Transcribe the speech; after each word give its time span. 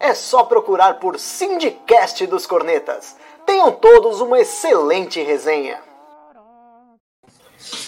É 0.00 0.12
só 0.14 0.44
procurar 0.44 0.94
por 0.94 1.18
Sindicast 1.18 2.26
dos 2.26 2.46
Cornetas. 2.46 3.16
Tenham 3.46 3.72
todos 3.72 4.20
uma 4.20 4.40
excelente 4.40 5.22
resenha. 5.22 5.78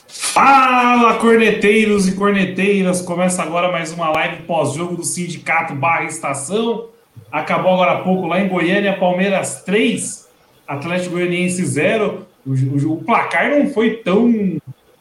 Fala, 0.09 1.19
corneteiros 1.19 2.07
e 2.07 2.15
corneteiras! 2.15 3.01
Começa 3.01 3.43
agora 3.43 3.73
mais 3.73 3.93
uma 3.93 4.11
live 4.11 4.43
pós-jogo 4.43 4.97
do 4.97 5.05
Sindicato 5.05 5.75
Barra 5.75 6.05
Estação. 6.05 6.89
Acabou 7.33 7.73
agora 7.73 7.93
há 7.93 8.01
pouco 8.03 8.27
lá 8.27 8.41
em 8.41 8.49
Goiânia, 8.49 8.99
Palmeiras 8.99 9.63
3, 9.63 10.29
Atlético 10.67 11.15
Goianiense 11.15 11.65
0. 11.65 12.27
O, 12.47 12.51
o, 12.51 12.93
o 12.93 13.05
placar 13.05 13.51
não 13.51 13.69
foi 13.71 13.97
tão 13.97 14.59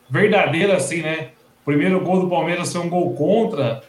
verdadeiro 0.10 0.72
assim, 0.74 1.02
né? 1.02 1.30
O 1.62 1.66
primeiro 1.66 2.00
gol 2.00 2.22
do 2.22 2.30
Palmeiras 2.30 2.72
foi 2.72 2.82
um 2.82 2.90
gol 2.90 3.14
contra. 3.14 3.84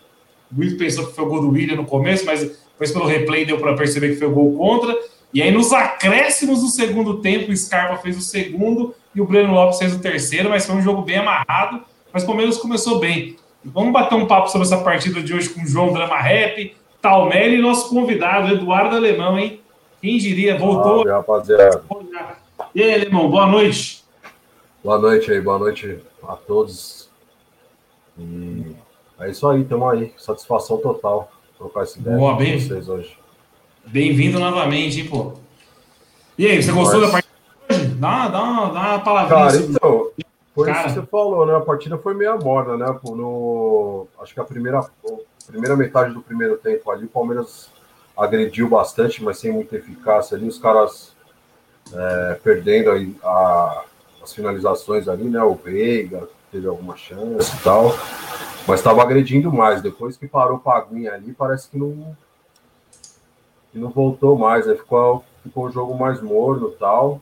O 0.53 0.59
Luiz 0.59 0.75
pensou 0.75 1.07
que 1.07 1.15
foi 1.15 1.25
o 1.25 1.29
gol 1.29 1.41
do 1.41 1.51
William 1.51 1.77
no 1.77 1.85
começo, 1.85 2.27
mas 2.27 2.66
depois 2.77 2.93
pelo 2.93 3.07
replay 3.07 3.47
deu 3.47 3.59
para 3.59 3.75
perceber 3.75 4.11
que 4.11 4.17
foi 4.17 4.29
o 4.29 4.33
gol 4.33 4.55
contra. 4.55 4.95
E 5.33 5.43
aí, 5.43 5.51
nos 5.51 5.73
acréscimos 5.73 6.61
do 6.61 6.69
segundo 6.69 7.19
tempo, 7.21 7.51
o 7.51 7.57
Scarpa 7.57 7.97
fez 7.97 8.17
o 8.19 8.21
segundo 8.21 8.95
e 9.15 9.21
o 9.21 9.27
Breno 9.27 9.55
Lopes 9.55 9.79
fez 9.79 9.95
o 9.95 9.99
terceiro, 9.99 10.51
mas 10.51 10.67
foi 10.67 10.77
um 10.77 10.83
jogo 10.83 11.03
bem 11.03 11.17
amarrado. 11.17 11.83
Mas 12.13 12.23
o 12.23 12.27
Palmeiras 12.27 12.59
começou 12.59 12.99
bem. 12.99 13.37
vamos 13.65 13.93
bater 13.93 14.15
um 14.15 14.27
papo 14.27 14.49
sobre 14.49 14.67
essa 14.67 14.79
partida 14.79 15.23
de 15.23 15.33
hoje 15.33 15.49
com 15.49 15.63
o 15.63 15.67
João 15.67 15.93
Drama 15.93 16.19
Rap, 16.19 16.77
Talmelli 17.01 17.57
e 17.57 17.63
nosso 17.63 17.89
convidado, 17.89 18.53
Eduardo 18.53 18.95
Alemão, 18.95 19.39
hein? 19.39 19.61
Quem 20.03 20.19
diria? 20.19 20.59
Voltou. 20.59 20.97
Salve, 20.97 21.11
rapaziada. 21.11 21.83
E 22.75 22.83
aí, 22.83 22.95
Alemão, 22.95 23.31
boa 23.31 23.47
noite. 23.47 24.05
Boa 24.85 24.99
noite 24.99 25.33
aí, 25.33 25.41
boa 25.41 25.59
noite 25.59 25.99
a 26.23 26.37
todos. 26.37 27.09
E 28.19 28.77
é 29.19 29.31
isso 29.31 29.49
aí, 29.49 29.63
estamos 29.63 29.93
aí. 29.93 30.13
Satisfação 30.17 30.77
total 30.77 31.31
trocar 31.57 31.83
essa 31.83 31.99
ideia 31.99 32.17
boa, 32.17 32.33
com 32.33 32.39
bem, 32.39 32.61
vocês 32.61 32.89
hoje. 32.89 33.19
Bem-vindo 33.87 34.39
novamente, 34.39 35.01
hein, 35.01 35.09
pô. 35.09 35.35
E 36.39 36.47
aí, 36.47 36.63
você 36.63 36.73
gostou 36.73 37.01
Mas... 37.01 37.09
da 37.09 37.13
partida 37.13 37.35
hoje? 37.71 37.87
Dá, 37.97 38.29
dá, 38.29 38.43
uma, 38.43 38.73
dá 38.73 38.81
uma 38.81 38.99
palavrinha. 39.01 39.47
Cara, 39.47 39.57
então, 39.57 40.11
foi 40.55 40.67
Cara. 40.67 40.79
isso 40.79 40.89
que 40.95 41.01
você 41.01 41.07
falou, 41.07 41.47
né? 41.47 41.57
A 41.57 41.61
partida 41.61 41.99
foi 41.99 42.15
meia 42.15 42.37
morna, 42.37 42.77
né? 42.77 42.99
No, 43.05 44.07
acho 44.21 44.35
que 44.35 44.41
a 44.41 44.45
primeira, 44.45 44.81
a 44.81 45.47
primeira 45.47 45.77
metade 45.77 46.13
do 46.13 46.21
primeiro 46.21 46.57
tempo 46.59 46.91
ali, 46.91 47.07
o 47.07 47.09
Palmeiras 47.09 47.71
agrediu 48.17 48.69
bastante, 48.69 49.23
mas 49.23 49.39
sem 49.39 49.53
muita 49.53 49.77
eficácia 49.77 50.37
ali. 50.37 50.47
Os 50.47 50.59
caras 50.59 51.15
é, 51.93 52.39
perdendo 52.43 52.91
aí 52.91 53.15
a, 53.23 53.85
as 54.23 54.33
finalizações 54.33 55.09
ali, 55.09 55.25
né? 55.25 55.43
O 55.43 55.55
Veiga 55.55 56.29
teve 56.57 56.67
alguma 56.67 56.97
chance 56.97 57.55
e 57.55 57.61
tal. 57.63 57.95
Mas 58.67 58.81
estava 58.81 59.03
agredindo 59.03 59.53
mais. 59.53 59.83
Depois 59.83 60.17
que 60.17 60.27
parou 60.27 60.57
o 60.57 60.61
Paguinha 60.61 61.13
ali, 61.13 61.33
parece 61.33 61.69
que 61.69 61.79
não 61.79 62.17
e 63.75 63.79
não 63.79 63.91
voltou 63.91 64.39
mais, 64.39 64.67
aí 64.67 64.75
ficou, 64.75 65.23
ficou 65.43 65.67
um 65.67 65.71
jogo 65.71 65.95
mais 65.95 66.23
morno 66.23 66.71
tal. 66.71 67.21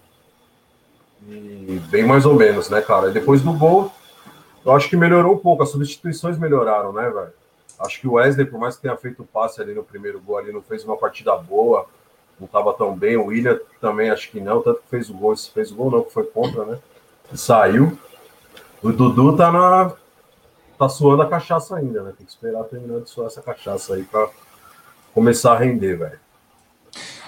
E 1.27 1.81
bem 1.89 2.05
mais 2.05 2.25
ou 2.25 2.35
menos, 2.35 2.69
né, 2.71 2.81
cara? 2.81 3.11
E 3.11 3.13
depois 3.13 3.43
do 3.43 3.53
gol, 3.53 3.91
eu 4.65 4.73
acho 4.73 4.89
que 4.89 4.97
melhorou 4.97 5.35
um 5.35 5.39
pouco, 5.39 5.65
as 5.65 5.71
substituições 5.71 6.39
melhoraram, 6.39 6.93
né, 6.93 7.11
velho? 7.11 7.33
Acho 7.81 8.01
que 8.01 8.07
o 8.07 8.13
Wesley, 8.13 8.47
por 8.47 8.61
mais 8.61 8.77
que 8.77 8.83
tenha 8.83 8.97
feito 8.97 9.23
o 9.23 9.27
passe 9.27 9.61
ali 9.61 9.75
no 9.75 9.83
primeiro 9.83 10.21
gol, 10.21 10.39
ali 10.39 10.53
não 10.53 10.63
fez 10.63 10.85
uma 10.85 10.97
partida 10.97 11.35
boa, 11.37 11.87
não 12.39 12.47
estava 12.47 12.73
tão 12.73 12.95
bem. 12.95 13.17
O 13.17 13.27
William 13.27 13.59
também 13.81 14.11
acho 14.11 14.31
que 14.31 14.41
não, 14.41 14.63
tanto 14.63 14.81
que 14.81 14.89
fez 14.89 15.11
o 15.11 15.15
gol, 15.15 15.37
fez 15.37 15.73
o 15.73 15.75
gol 15.75 15.91
não, 15.91 16.03
que 16.03 16.13
foi 16.13 16.25
contra, 16.25 16.65
né? 16.65 16.79
E 17.33 17.37
saiu. 17.37 17.99
O 18.85 18.93
Dudu 18.93 19.35
tá 19.35 19.51
na. 19.51 19.93
tá 20.79 20.91
suando 20.91 21.23
a 21.23 21.27
cachaça 21.27 21.75
ainda, 21.75 22.03
né? 22.03 22.13
Tem 22.19 22.27
que 22.27 22.31
esperar 22.31 22.65
terminar 22.65 23.01
de 23.01 23.09
suar 23.09 23.29
essa 23.29 23.41
cachaça 23.41 23.95
aí 23.95 24.03
para 24.03 24.29
começar 25.15 25.55
a 25.55 25.59
render, 25.59 25.97
velho. 25.97 26.21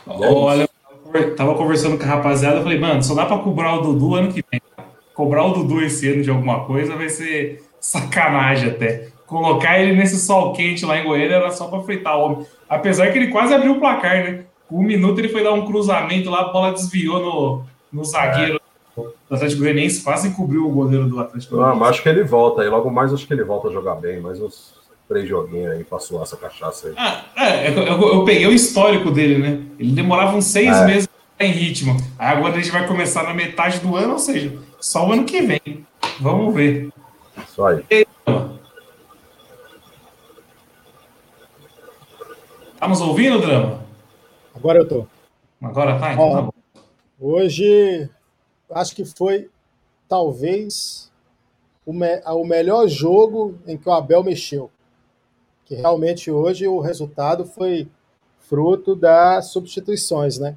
Olha, 0.06 0.68
eu 1.14 1.34
tava 1.34 1.54
conversando 1.54 1.96
com 1.96 2.04
a 2.04 2.08
rapaziada, 2.08 2.58
eu 2.58 2.62
falei, 2.62 2.78
mano, 2.78 3.02
só 3.02 3.14
dá 3.14 3.24
pra 3.24 3.38
cobrar 3.38 3.74
o 3.76 3.80
Dudu 3.80 4.16
ano 4.16 4.30
que 4.30 4.44
vem. 4.52 4.60
Cobrar 5.14 5.46
o 5.46 5.54
Dudu 5.54 5.80
esse 5.80 6.06
ano 6.12 6.22
de 6.22 6.28
alguma 6.28 6.66
coisa 6.66 6.94
vai 6.94 7.08
ser 7.08 7.64
sacanagem 7.80 8.68
até. 8.68 9.08
Colocar 9.26 9.80
ele 9.80 9.96
nesse 9.96 10.18
sol 10.18 10.52
quente 10.52 10.84
lá 10.84 10.98
em 10.98 11.04
Goiânia 11.04 11.36
era 11.36 11.50
só 11.52 11.68
pra 11.68 11.80
fritar 11.80 12.18
o 12.18 12.22
homem. 12.22 12.46
Apesar 12.68 13.10
que 13.10 13.18
ele 13.18 13.28
quase 13.28 13.54
abriu 13.54 13.72
o 13.72 13.80
placar, 13.80 14.22
né? 14.22 14.44
Com 14.68 14.80
um 14.80 14.82
minuto 14.82 15.18
ele 15.18 15.30
foi 15.30 15.42
dar 15.42 15.54
um 15.54 15.64
cruzamento 15.64 16.28
lá, 16.28 16.42
a 16.42 16.52
bola 16.52 16.72
desviou 16.72 17.18
no, 17.18 17.64
no 17.90 18.04
zagueiro 18.04 18.56
é. 18.56 18.65
Do 18.96 19.34
Atlético 19.34 19.62
Goianiense, 19.62 20.02
quase 20.02 20.28
encobriu 20.28 20.66
o 20.66 20.70
goleiro 20.70 21.06
do 21.06 21.20
Atlético 21.20 21.56
Goianiense. 21.56 21.76
Ah, 21.76 21.80
mas 21.80 21.90
acho 21.90 22.02
que 22.02 22.08
ele 22.08 22.24
volta 22.24 22.62
aí. 22.62 22.68
Logo 22.68 22.90
mais 22.90 23.12
acho 23.12 23.26
que 23.26 23.32
ele 23.32 23.44
volta 23.44 23.68
a 23.68 23.72
jogar 23.72 23.96
bem, 23.96 24.20
mas 24.20 24.40
uns 24.40 24.74
três 25.08 25.28
joguinhos 25.28 25.72
aí 25.72 25.84
pra 25.84 25.98
suar 25.98 26.22
essa 26.22 26.36
cachaça 26.36 26.88
aí. 26.88 26.94
Ah, 26.96 27.24
é, 27.36 27.68
eu, 27.68 27.82
eu, 27.82 28.14
eu, 28.14 28.24
peguei 28.24 28.46
o 28.46 28.52
histórico 28.52 29.10
dele, 29.10 29.38
né? 29.38 29.62
Ele 29.78 29.92
demorava 29.92 30.36
uns 30.36 30.46
seis 30.46 30.74
é. 30.74 30.86
meses 30.86 31.08
em 31.38 31.50
ritmo. 31.50 31.96
Aí 32.18 32.36
agora 32.36 32.54
a 32.54 32.56
gente 32.56 32.70
vai 32.70 32.86
começar 32.86 33.22
na 33.22 33.34
metade 33.34 33.80
do 33.80 33.94
ano, 33.94 34.14
ou 34.14 34.18
seja, 34.18 34.52
só 34.80 35.06
o 35.06 35.12
ano 35.12 35.24
que 35.24 35.42
vem. 35.42 35.86
Vamos 36.18 36.54
ver. 36.54 36.88
Isso 37.46 37.64
aí. 37.64 37.84
Tá 42.78 42.88
nos 42.88 43.00
ouvindo, 43.00 43.40
Drama? 43.40 43.80
Agora 44.54 44.78
eu 44.78 44.88
tô. 44.88 45.06
Agora 45.62 45.98
tá? 45.98 46.12
Então 46.12 46.24
Ó, 46.24 46.42
tá 46.42 46.80
hoje, 47.18 48.08
acho 48.70 48.94
que 48.94 49.04
foi, 49.04 49.50
talvez, 50.08 51.10
o, 51.84 51.92
me 51.92 52.20
o 52.26 52.44
melhor 52.44 52.88
jogo 52.88 53.58
em 53.66 53.76
que 53.76 53.88
o 53.88 53.92
Abel 53.92 54.22
mexeu 54.22 54.70
que 55.66 55.74
realmente 55.74 56.30
hoje 56.30 56.66
o 56.66 56.80
resultado 56.80 57.44
foi 57.44 57.88
fruto 58.38 58.94
das 58.94 59.46
substituições, 59.48 60.38
né? 60.38 60.56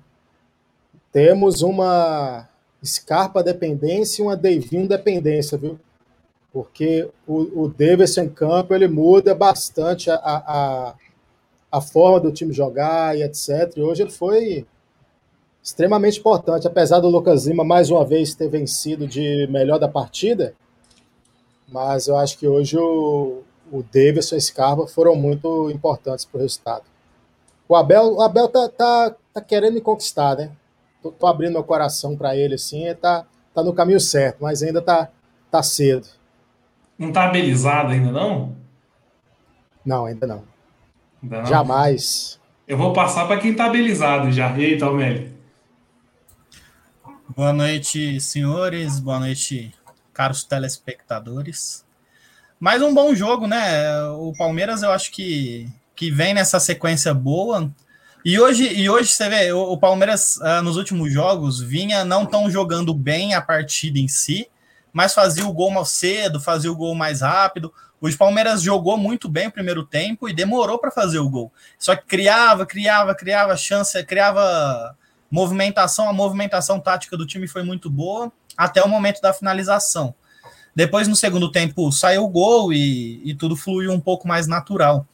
Temos 1.12 1.64
uma 1.64 2.47
Scarpa 2.86 3.44
dependência 3.44 4.22
e 4.22 4.26
uma 4.26 4.38
Devinho 4.38 4.88
dependência, 4.88 5.58
viu? 5.58 5.80
Porque 6.53 7.09
o, 7.28 7.64
o 7.64 7.68
Davis 7.68 8.18
em 8.18 8.30
campo 8.30 8.74
ele 8.74 8.88
muda 8.88 9.34
bastante 9.34 10.12
a, 10.12 10.16
a, 10.16 10.96
a 11.72 11.81
forma 11.81 12.20
do 12.20 12.31
time 12.31 12.53
jogar 12.53 13.18
e 13.18 13.24
etc. 13.24 13.74
E 13.76 13.81
hoje 13.81 14.03
ele 14.03 14.12
foi 14.12 14.66
extremamente 15.62 16.20
importante, 16.20 16.68
apesar 16.68 17.00
do 17.00 17.09
Lucas 17.09 17.46
Lima 17.46 17.64
mais 17.64 17.90
uma 17.90 18.06
vez 18.06 18.34
ter 18.34 18.50
vencido 18.50 19.08
de 19.08 19.47
melhor 19.50 19.78
da 19.80 19.88
partida, 19.88 20.53
mas 21.68 22.08
eu 22.08 22.18
acho 22.18 22.38
que 22.38 22.47
hoje 22.47 22.78
o, 22.78 23.44
o 23.72 23.84
Davidson 23.84 24.36
e 24.36 24.38
o 24.38 24.42
Scarpa 24.42 24.88
foram 24.88 25.16
muito 25.16 25.70
importantes 25.70 26.25
para 26.25 26.40
o 26.40 26.42
resultado. 26.42 26.84
O 27.68 27.75
Abel, 27.75 28.16
o 28.16 28.22
Abel 28.22 28.47
tá, 28.47 28.68
tá, 28.70 29.16
tá 29.34 29.42
querendo 29.42 29.75
me 29.75 29.81
conquistar, 29.81 30.36
né? 30.36 30.52
Tô, 31.03 31.12
tô 31.12 31.28
abrindo 31.28 31.53
meu 31.53 31.64
coração 31.64 32.16
para 32.16 32.36
ele, 32.36 32.56
assim, 32.56 32.86
ele 32.86 32.96
tá, 32.96 33.26
tá 33.53 33.64
no 33.64 33.74
caminho 33.74 34.00
certo, 34.00 34.38
mas 34.41 34.64
ainda 34.64 34.81
tá, 34.81 35.09
tá 35.52 35.62
cedo. 35.62 36.08
Não 36.97 37.12
tá 37.12 37.26
abelizado 37.26 37.91
ainda, 37.91 38.12
não? 38.12 38.56
Não, 39.86 40.06
ainda 40.06 40.26
não. 40.26 40.44
Não? 41.22 41.46
Jamais. 41.46 42.40
Eu 42.68 42.78
vou 42.78 42.91
passar 42.91 43.28
para 43.28 43.40
quem 43.40 43.53
tá 43.53 43.66
abelizado 43.66 44.31
já. 44.31 44.58
E 44.58 44.66
aí, 44.66 44.78
Talmelli? 44.78 45.38
Boa 47.35 47.53
noite, 47.53 48.20
senhores. 48.20 48.99
Boa 48.99 49.20
noite, 49.20 49.72
caros 50.11 50.43
telespectadores. 50.43 51.85
Mais 52.59 52.81
um 52.81 52.91
bom 52.91 53.14
jogo, 53.14 53.46
né? 53.46 54.03
O 54.14 54.34
Palmeiras, 54.35 54.81
eu 54.81 54.91
acho 54.91 55.11
que, 55.11 55.72
que 55.96 56.09
vem 56.09 56.34
nessa 56.34 56.59
sequência 56.59 57.14
boa. 57.14 57.72
E 58.26 58.40
hoje, 58.40 58.73
e 58.73 58.90
hoje 58.90 59.11
você 59.11 59.29
vê, 59.29 59.53
o, 59.53 59.59
o 59.59 59.78
Palmeiras 59.78 60.37
uh, 60.37 60.64
nos 60.64 60.76
últimos 60.76 61.14
jogos 61.14 61.61
vinha 61.61 62.03
não 62.03 62.26
tão 62.26 62.49
jogando 62.49 62.96
bem 62.96 63.35
a 63.35 63.41
partida 63.41 63.99
em 63.99 64.08
si, 64.08 64.49
mas 64.91 65.14
fazia 65.14 65.46
o 65.46 65.53
gol 65.53 65.70
mais 65.70 65.90
cedo, 65.90 66.40
fazia 66.40 66.72
o 66.72 66.76
gol 66.76 66.96
mais 66.96 67.22
rápido. 67.22 67.72
O 68.02 68.17
Palmeiras 68.17 68.64
jogou 68.64 68.97
muito 68.97 69.29
bem 69.29 69.49
o 69.49 69.52
primeiro 69.52 69.85
tempo 69.85 70.28
e 70.28 70.34
demorou 70.34 70.79
para 70.79 70.90
fazer 70.90 71.20
o 71.20 71.29
gol. 71.29 71.53
Só 71.78 71.96
que 71.96 72.08
criava, 72.08 72.66
criava, 72.66 73.14
criava 73.14 73.55
chance, 73.55 74.03
criava 74.03 74.97
movimentação. 75.29 76.09
A 76.09 76.14
movimentação 76.14 76.79
tática 76.79 77.17
do 77.17 77.26
time 77.26 77.47
foi 77.47 77.64
muito 77.64 77.90
boa 77.90 78.31
até 78.58 78.81
o 78.81 78.90
momento 78.90 79.22
da 79.22 79.34
finalização. 79.34 80.14
Depois, 80.76 81.08
no 81.08 81.16
segundo 81.16 81.52
tempo, 81.52 81.91
saiu 81.91 82.23
o 82.23 82.29
gol 82.29 82.72
e, 82.72 83.22
e 83.23 83.34
tudo 83.34 83.55
fluiu 83.55 83.91
um 83.91 83.99
pouco 83.99 84.28
mais 84.28 84.47
natural. 84.47 85.05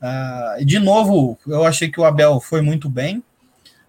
Uh, 0.00 0.64
de 0.64 0.78
novo, 0.78 1.38
eu 1.46 1.64
achei 1.64 1.90
que 1.90 2.00
o 2.00 2.04
Abel 2.04 2.40
foi 2.40 2.60
muito 2.60 2.88
bem. 2.88 3.22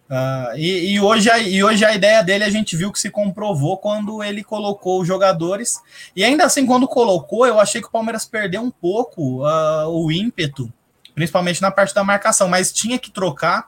Uh, 0.10 0.56
e, 0.56 0.94
e, 0.94 1.02
hoje 1.02 1.30
a, 1.32 1.40
e 1.40 1.64
hoje 1.64 1.84
a 1.84 1.96
ideia 1.96 2.22
dele 2.24 2.44
a 2.44 2.50
gente 2.50 2.76
viu 2.76 2.92
que 2.92 3.00
se 3.00 3.10
comprovou 3.10 3.78
quando 3.78 4.24
ele 4.24 4.44
colocou 4.44 5.02
os 5.02 5.08
jogadores. 5.08 5.82
E 6.16 6.24
ainda 6.24 6.46
assim, 6.46 6.66
quando 6.66 6.88
colocou, 6.88 7.46
eu 7.48 7.60
achei 7.60 7.82
que 7.82 7.88
o 7.88 7.92
Palmeiras 7.92 8.26
perdeu 8.26 8.62
um 8.62 8.72
pouco 8.72 9.44
uh, 9.44 9.88
o 9.88 10.12
ímpeto, 10.12 10.72
principalmente 11.16 11.62
na 11.62 11.72
parte 11.72 11.94
da 11.94 12.04
marcação, 12.04 12.48
mas 12.48 12.72
tinha 12.72 13.00
que 13.00 13.10
trocar 13.10 13.68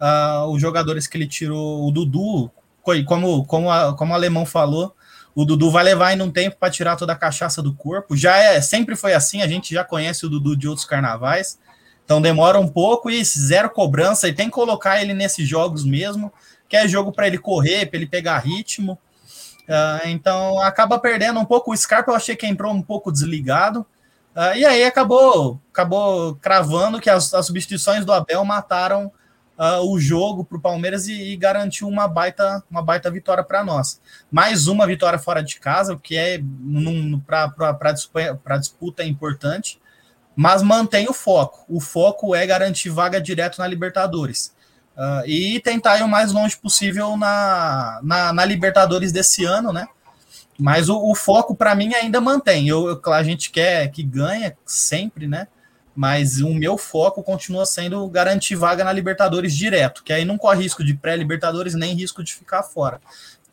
uh, 0.00 0.46
os 0.50 0.60
jogadores 0.60 1.06
que 1.06 1.16
ele 1.16 1.26
tirou. 1.26 1.86
O 1.86 1.90
Dudu, 1.90 2.50
como, 3.04 3.44
como, 3.44 3.70
a, 3.70 3.96
como 3.96 4.12
o 4.12 4.14
alemão 4.14 4.46
falou, 4.46 4.94
o 5.34 5.44
Dudu 5.44 5.70
vai 5.70 5.84
levar 5.84 6.08
ainda 6.08 6.24
um 6.24 6.30
tempo 6.30 6.56
para 6.58 6.70
tirar 6.70 6.96
toda 6.96 7.12
a 7.12 7.16
cachaça 7.16 7.62
do 7.62 7.74
corpo. 7.74 8.16
Já 8.16 8.36
é, 8.36 8.60
sempre 8.60 8.96
foi 8.96 9.12
assim, 9.12 9.42
a 9.42 9.48
gente 9.48 9.74
já 9.74 9.84
conhece 9.84 10.24
o 10.24 10.30
Dudu 10.30 10.56
de 10.56 10.66
outros 10.66 10.86
carnavais. 10.86 11.58
Então 12.04 12.22
demora 12.22 12.58
um 12.58 12.68
pouco 12.68 13.10
e 13.10 13.22
zero 13.22 13.68
cobrança, 13.68 14.28
e 14.28 14.32
tem 14.32 14.46
que 14.46 14.52
colocar 14.52 15.02
ele 15.02 15.12
nesses 15.12 15.46
jogos 15.46 15.84
mesmo, 15.84 16.32
que 16.68 16.76
é 16.76 16.86
jogo 16.86 17.12
para 17.12 17.26
ele 17.26 17.36
correr, 17.36 17.86
para 17.86 17.98
ele 17.98 18.06
pegar 18.06 18.38
ritmo. 18.38 18.98
Uh, 19.68 20.06
então 20.06 20.60
acaba 20.60 20.98
perdendo 20.98 21.40
um 21.40 21.44
pouco. 21.44 21.72
O 21.72 21.76
Scarpa 21.76 22.12
eu 22.12 22.14
achei 22.14 22.36
que 22.36 22.46
entrou 22.46 22.72
um 22.72 22.80
pouco 22.80 23.10
desligado. 23.10 23.80
Uh, 24.34 24.56
e 24.56 24.64
aí 24.64 24.84
acabou, 24.84 25.60
acabou 25.72 26.36
cravando 26.36 27.00
que 27.00 27.10
as, 27.10 27.34
as 27.34 27.46
substituições 27.46 28.04
do 28.04 28.12
Abel 28.12 28.44
mataram 28.44 29.10
uh, 29.58 29.90
o 29.90 29.98
jogo 29.98 30.44
para 30.44 30.58
o 30.58 30.60
Palmeiras 30.60 31.08
e, 31.08 31.32
e, 31.32 31.36
garantiu 31.36 31.88
uma 31.88 32.06
baita, 32.08 32.62
uma 32.70 32.82
baita 32.82 33.10
vitória 33.10 33.44
para 33.44 33.64
nós. 33.64 34.00
Mais 34.30 34.66
uma 34.66 34.86
vitória 34.86 35.18
fora 35.18 35.42
de 35.42 35.58
casa, 35.58 35.94
o 35.94 35.98
que 35.98 36.16
é 36.16 36.40
para 37.26 38.58
disputa 38.58 39.02
é 39.02 39.06
importante 39.06 39.80
mas 40.36 40.62
mantém 40.62 41.08
o 41.08 41.14
foco. 41.14 41.64
O 41.66 41.80
foco 41.80 42.34
é 42.34 42.46
garantir 42.46 42.90
vaga 42.90 43.18
direto 43.18 43.58
na 43.58 43.66
Libertadores. 43.66 44.54
Uh, 44.94 45.26
e 45.26 45.60
tentar 45.60 45.98
ir 45.98 46.02
o 46.02 46.08
mais 46.08 46.30
longe 46.30 46.56
possível 46.56 47.16
na, 47.16 48.00
na, 48.02 48.32
na 48.34 48.44
Libertadores 48.44 49.12
desse 49.12 49.44
ano, 49.44 49.72
né? 49.72 49.86
Mas 50.58 50.88
o, 50.88 51.10
o 51.10 51.14
foco 51.14 51.54
para 51.54 51.74
mim 51.74 51.94
ainda 51.94 52.20
mantém. 52.20 52.68
Eu, 52.68 52.88
eu, 52.88 53.12
a 53.12 53.22
gente 53.22 53.50
quer 53.50 53.90
que 53.90 54.02
ganhe 54.02 54.52
sempre, 54.66 55.26
né? 55.26 55.48
Mas 55.96 56.42
o 56.42 56.52
meu 56.52 56.76
foco 56.76 57.22
continua 57.22 57.64
sendo 57.64 58.06
garantir 58.08 58.54
vaga 58.54 58.84
na 58.84 58.92
Libertadores 58.92 59.56
direto, 59.56 60.04
que 60.04 60.12
aí 60.12 60.26
não 60.26 60.36
corre 60.36 60.62
risco 60.62 60.84
de 60.84 60.92
pré-Libertadores 60.92 61.74
nem 61.74 61.94
risco 61.94 62.22
de 62.22 62.34
ficar 62.34 62.62
fora. 62.62 63.00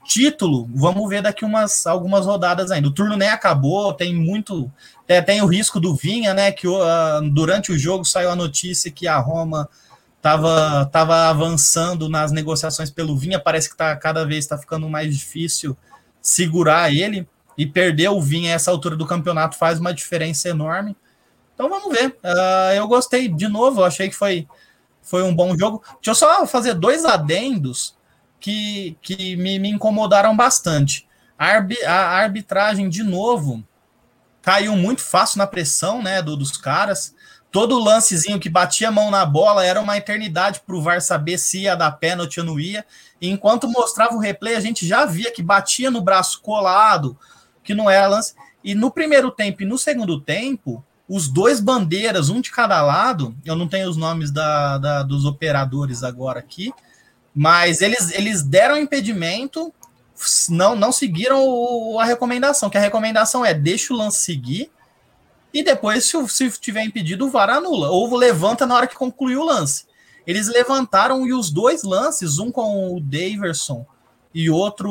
Título, 0.04 0.70
vamos 0.76 1.08
ver 1.08 1.22
daqui 1.22 1.46
umas 1.46 1.88
algumas 1.88 2.26
rodadas 2.26 2.70
ainda. 2.72 2.90
O 2.90 2.94
turno 2.94 3.16
nem 3.16 3.30
acabou, 3.30 3.94
tem 3.94 4.14
muito. 4.14 4.70
É, 5.08 5.22
tem 5.22 5.42
o 5.42 5.46
risco 5.46 5.80
do 5.80 5.96
Vinha, 5.96 6.34
né? 6.34 6.52
Que 6.52 6.68
uh, 6.68 6.82
durante 7.32 7.72
o 7.72 7.80
jogo 7.80 8.04
saiu 8.04 8.30
a 8.30 8.36
notícia 8.36 8.92
que 8.92 9.08
a 9.08 9.18
Roma 9.18 9.70
estava 10.18 10.86
tava 10.88 11.30
avançando 11.30 12.10
nas 12.10 12.34
negociações 12.34 12.92
pelo 12.92 13.18
Vinha. 13.18 13.40
Parece 13.40 13.70
que 13.70 13.78
tá, 13.78 13.96
cada 13.96 14.26
vez 14.26 14.44
está 14.44 14.58
ficando 14.58 14.90
mais 14.90 15.16
difícil 15.16 15.78
segurar 16.22 16.94
ele. 16.94 17.26
E 17.58 17.66
perder 17.66 18.10
o 18.10 18.20
Vinha 18.20 18.52
a 18.52 18.56
essa 18.56 18.72
altura 18.72 18.98
do 18.98 19.06
campeonato 19.06 19.56
faz 19.56 19.80
uma 19.80 19.94
diferença 19.94 20.50
enorme. 20.50 20.98
Então 21.54 21.70
vamos 21.70 21.92
ver. 21.92 22.10
Uh, 22.24 22.74
eu 22.76 22.88
gostei 22.88 23.28
de 23.28 23.48
novo, 23.48 23.82
eu 23.82 23.86
achei 23.86 24.10
que 24.10 24.16
foi, 24.16 24.48
foi 25.02 25.24
um 25.24 25.36
bom 25.36 25.58
jogo. 25.58 25.84
Deixa 25.96 26.12
eu 26.12 26.16
só 26.16 26.46
fazer 26.48 26.74
dois 26.74 27.06
adendos 27.06 27.96
que, 28.40 28.98
que 29.02 29.36
me, 29.38 29.60
me 29.60 29.70
incomodaram 29.70 30.36
bastante. 30.36 31.08
A, 31.38 31.46
arbi, 31.46 31.82
a 31.84 32.10
arbitragem, 32.18 32.90
de 32.90 33.04
novo, 33.04 33.64
caiu 34.42 34.76
muito 34.76 35.02
fácil 35.02 35.38
na 35.38 35.48
pressão 35.48 36.02
né, 36.02 36.22
do, 36.22 36.36
dos 36.36 36.58
caras. 36.58 37.16
Todo 37.52 37.80
lancezinho 37.80 38.40
que 38.40 38.50
batia 38.50 38.90
a 38.90 38.92
mão 38.92 39.12
na 39.12 39.26
bola 39.26 39.64
era 39.64 39.80
uma 39.80 39.96
eternidade 39.96 40.60
para 40.66 40.76
o 40.76 40.82
VAR 40.82 41.02
saber 41.02 41.38
se 41.38 41.62
ia 41.62 41.76
dar 41.76 41.92
pênalti 41.92 42.40
ou 42.40 42.46
não 42.46 42.60
ia. 42.60 42.84
E 43.22 43.30
enquanto 43.30 43.70
mostrava 43.70 44.16
o 44.16 44.20
replay, 44.20 44.56
a 44.56 44.60
gente 44.60 44.88
já 44.88 45.06
via 45.06 45.32
que 45.32 45.42
batia 45.42 45.92
no 45.92 46.02
braço 46.02 46.42
colado, 46.42 47.18
que 47.64 47.74
não 47.74 47.90
era 47.90 48.08
lance. 48.08 48.34
E 48.64 48.74
no 48.74 48.90
primeiro 48.90 49.30
tempo 49.30 49.62
e 49.62 49.66
no 49.66 49.78
segundo 49.78 50.20
tempo, 50.20 50.84
os 51.08 51.28
dois 51.28 51.60
bandeiras, 51.60 52.30
um 52.30 52.42
de 52.42 52.52
cada 52.52 52.82
lado, 52.82 53.36
eu 53.46 53.56
não 53.56 53.68
tenho 53.68 53.90
os 53.90 53.98
nomes 53.98 54.32
da, 54.32 54.78
da 54.78 55.04
dos 55.04 55.26
operadores 55.26 56.04
agora 56.04 56.40
aqui, 56.40 56.72
mas 57.36 57.82
eles, 57.82 58.12
eles 58.12 58.44
deram 58.44 58.78
impedimento, 58.78 59.74
não, 60.50 60.76
não 60.76 60.92
seguiram 60.92 61.44
o, 61.46 62.00
a 62.00 62.06
recomendação, 62.06 62.70
que 62.70 62.78
a 62.78 62.82
recomendação 62.82 63.46
é 63.46 63.54
deixa 63.54 63.94
o 63.94 63.98
lance 63.98 64.24
seguir 64.24 64.72
e 65.54 65.64
depois, 65.64 66.06
se, 66.06 66.30
se 66.30 66.60
tiver 66.60 66.84
impedido, 66.84 67.26
o 67.26 67.30
VAR 67.30 67.50
anula, 67.50 67.90
ou 67.90 68.16
levanta 68.16 68.66
na 68.66 68.76
hora 68.76 68.88
que 68.88 68.96
concluiu 68.96 69.42
o 69.42 69.46
lance. 69.46 69.86
Eles 70.26 70.48
levantaram 70.48 71.28
e 71.28 71.34
os 71.34 71.52
dois 71.52 71.84
lances, 71.84 72.40
um 72.40 72.52
com 72.52 72.96
o 72.96 73.00
Daverson 73.00 73.86
e 74.34 74.50
outro 74.50 74.90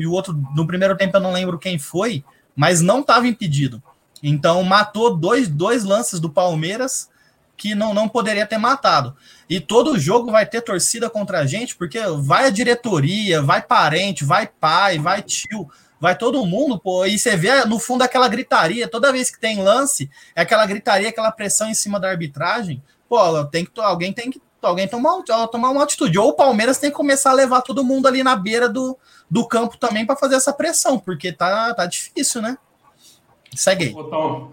e 0.00 0.06
o 0.06 0.12
outro 0.12 0.32
no 0.54 0.66
primeiro 0.66 0.96
tempo 0.96 1.16
eu 1.16 1.20
não 1.20 1.32
lembro 1.32 1.58
quem 1.58 1.78
foi, 1.78 2.24
mas 2.56 2.80
não 2.80 3.00
estava 3.00 3.26
impedido. 3.26 3.82
Então 4.26 4.62
matou 4.62 5.14
dois, 5.14 5.48
dois 5.48 5.84
lances 5.84 6.18
do 6.18 6.30
Palmeiras 6.30 7.10
que 7.58 7.74
não, 7.74 7.92
não 7.92 8.08
poderia 8.08 8.46
ter 8.46 8.56
matado. 8.56 9.14
E 9.48 9.60
todo 9.60 9.98
jogo 9.98 10.32
vai 10.32 10.46
ter 10.46 10.62
torcida 10.62 11.10
contra 11.10 11.40
a 11.40 11.46
gente, 11.46 11.76
porque 11.76 12.00
vai 12.22 12.46
a 12.46 12.50
diretoria, 12.50 13.42
vai 13.42 13.60
parente, 13.60 14.24
vai 14.24 14.46
pai, 14.46 14.98
vai 14.98 15.20
tio, 15.20 15.70
vai 16.00 16.16
todo 16.16 16.44
mundo, 16.46 16.78
pô. 16.78 17.04
E 17.04 17.18
você 17.18 17.36
vê 17.36 17.66
no 17.66 17.78
fundo 17.78 18.00
aquela 18.00 18.26
gritaria, 18.26 18.88
toda 18.88 19.12
vez 19.12 19.30
que 19.30 19.38
tem 19.38 19.62
lance, 19.62 20.10
é 20.34 20.40
aquela 20.40 20.64
gritaria, 20.64 21.10
aquela 21.10 21.30
pressão 21.30 21.68
em 21.68 21.74
cima 21.74 22.00
da 22.00 22.08
arbitragem. 22.08 22.82
Pô, 23.06 23.44
tem 23.44 23.66
que, 23.66 23.78
alguém 23.78 24.10
tem 24.10 24.30
que 24.30 24.40
alguém 24.62 24.88
tomar, 24.88 25.22
tomar 25.52 25.68
uma 25.68 25.84
atitude. 25.84 26.18
Ou 26.18 26.30
o 26.30 26.34
Palmeiras 26.34 26.78
tem 26.78 26.90
que 26.90 26.96
começar 26.96 27.30
a 27.30 27.34
levar 27.34 27.60
todo 27.60 27.84
mundo 27.84 28.08
ali 28.08 28.22
na 28.22 28.34
beira 28.34 28.70
do, 28.70 28.98
do 29.30 29.46
campo 29.46 29.76
também 29.76 30.06
para 30.06 30.16
fazer 30.16 30.36
essa 30.36 30.52
pressão, 30.52 30.98
porque 30.98 31.30
tá, 31.30 31.74
tá 31.74 31.84
difícil, 31.84 32.40
né? 32.40 32.56
Segue 33.56 33.84
aí. 33.84 33.94
Ô, 33.94 34.04
Tom, 34.04 34.50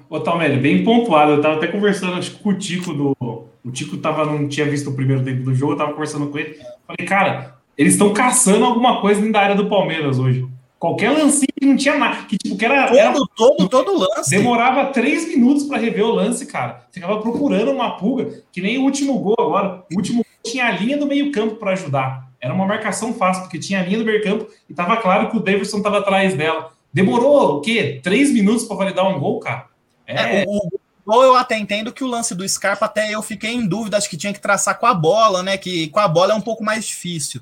bem 0.61 0.83
pontuado. 0.83 1.33
Eu 1.33 1.41
tava 1.41 1.55
até 1.55 1.67
conversando 1.67 2.13
acho, 2.13 2.37
com 2.39 2.49
o 2.49 2.57
Tico 2.57 2.93
do. 2.93 3.15
O 3.63 3.71
Tico 3.71 3.97
tava, 3.97 4.25
não 4.25 4.47
tinha 4.47 4.65
visto 4.65 4.89
o 4.89 4.93
primeiro 4.93 5.23
tempo 5.23 5.43
do 5.43 5.53
jogo, 5.53 5.73
eu 5.73 5.77
tava 5.77 5.93
conversando 5.93 6.27
com 6.27 6.37
ele. 6.37 6.57
Falei, 6.87 7.07
cara, 7.07 7.55
eles 7.77 7.93
estão 7.93 8.11
caçando 8.13 8.65
alguma 8.65 9.01
coisa 9.01 9.19
dentro 9.19 9.33
da 9.33 9.41
área 9.41 9.55
do 9.55 9.69
Palmeiras 9.69 10.19
hoje. 10.19 10.47
Qualquer 10.81 11.11
lance 11.11 11.45
que 11.45 11.63
não 11.63 11.77
tinha 11.77 11.95
nada. 11.95 12.23
Que, 12.25 12.37
tipo, 12.37 12.57
que 12.57 12.65
era, 12.65 12.87
todo, 12.87 12.97
era, 12.97 13.13
todo, 13.35 13.69
todo 13.69 13.99
lance. 13.99 14.31
Demorava 14.31 14.85
três 14.85 15.27
minutos 15.27 15.65
para 15.65 15.77
rever 15.77 16.03
o 16.03 16.11
lance, 16.11 16.47
cara. 16.47 16.87
Ficava 16.91 17.21
procurando 17.21 17.71
uma 17.71 17.97
pulga, 17.97 18.43
que 18.51 18.61
nem 18.61 18.79
o 18.79 18.83
último 18.83 19.19
gol 19.19 19.35
agora. 19.37 19.83
O 19.93 19.97
último 19.97 20.23
gol 20.23 20.51
tinha 20.51 20.65
a 20.65 20.71
linha 20.71 20.97
do 20.97 21.05
meio-campo 21.05 21.57
para 21.57 21.73
ajudar. 21.73 22.31
Era 22.41 22.51
uma 22.51 22.65
marcação 22.65 23.13
fácil, 23.13 23.43
porque 23.43 23.59
tinha 23.59 23.79
a 23.79 23.83
linha 23.83 23.99
do 23.99 24.05
meio-campo 24.05 24.47
e 24.67 24.73
tava 24.73 24.97
claro 24.97 25.29
que 25.29 25.37
o 25.37 25.39
Davidson 25.39 25.77
estava 25.77 25.99
atrás 25.99 26.33
dela. 26.33 26.71
Demorou 26.93 27.57
o 27.57 27.61
quê? 27.61 27.99
Três 28.03 28.31
minutos 28.31 28.65
para 28.65 28.75
validar 28.75 29.07
um 29.07 29.19
gol, 29.19 29.39
cara? 29.39 29.65
É, 30.05 30.41
é 30.41 30.45
o, 30.47 30.69
gol 31.05 31.23
eu 31.23 31.35
até 31.35 31.57
entendo 31.57 31.91
que 31.91 32.03
o 32.03 32.07
lance 32.07 32.35
do 32.35 32.47
Scarpa, 32.47 32.85
até 32.85 33.13
eu 33.13 33.21
fiquei 33.21 33.51
em 33.51 33.65
dúvida, 33.65 33.97
acho 33.97 34.09
que 34.09 34.17
tinha 34.17 34.33
que 34.33 34.39
traçar 34.39 34.77
com 34.77 34.85
a 34.85 34.93
bola, 34.93 35.41
né? 35.41 35.57
Que 35.57 35.87
com 35.87 35.99
a 35.99 36.07
bola 36.07 36.33
é 36.33 36.35
um 36.35 36.41
pouco 36.41 36.63
mais 36.63 36.85
difícil. 36.85 37.41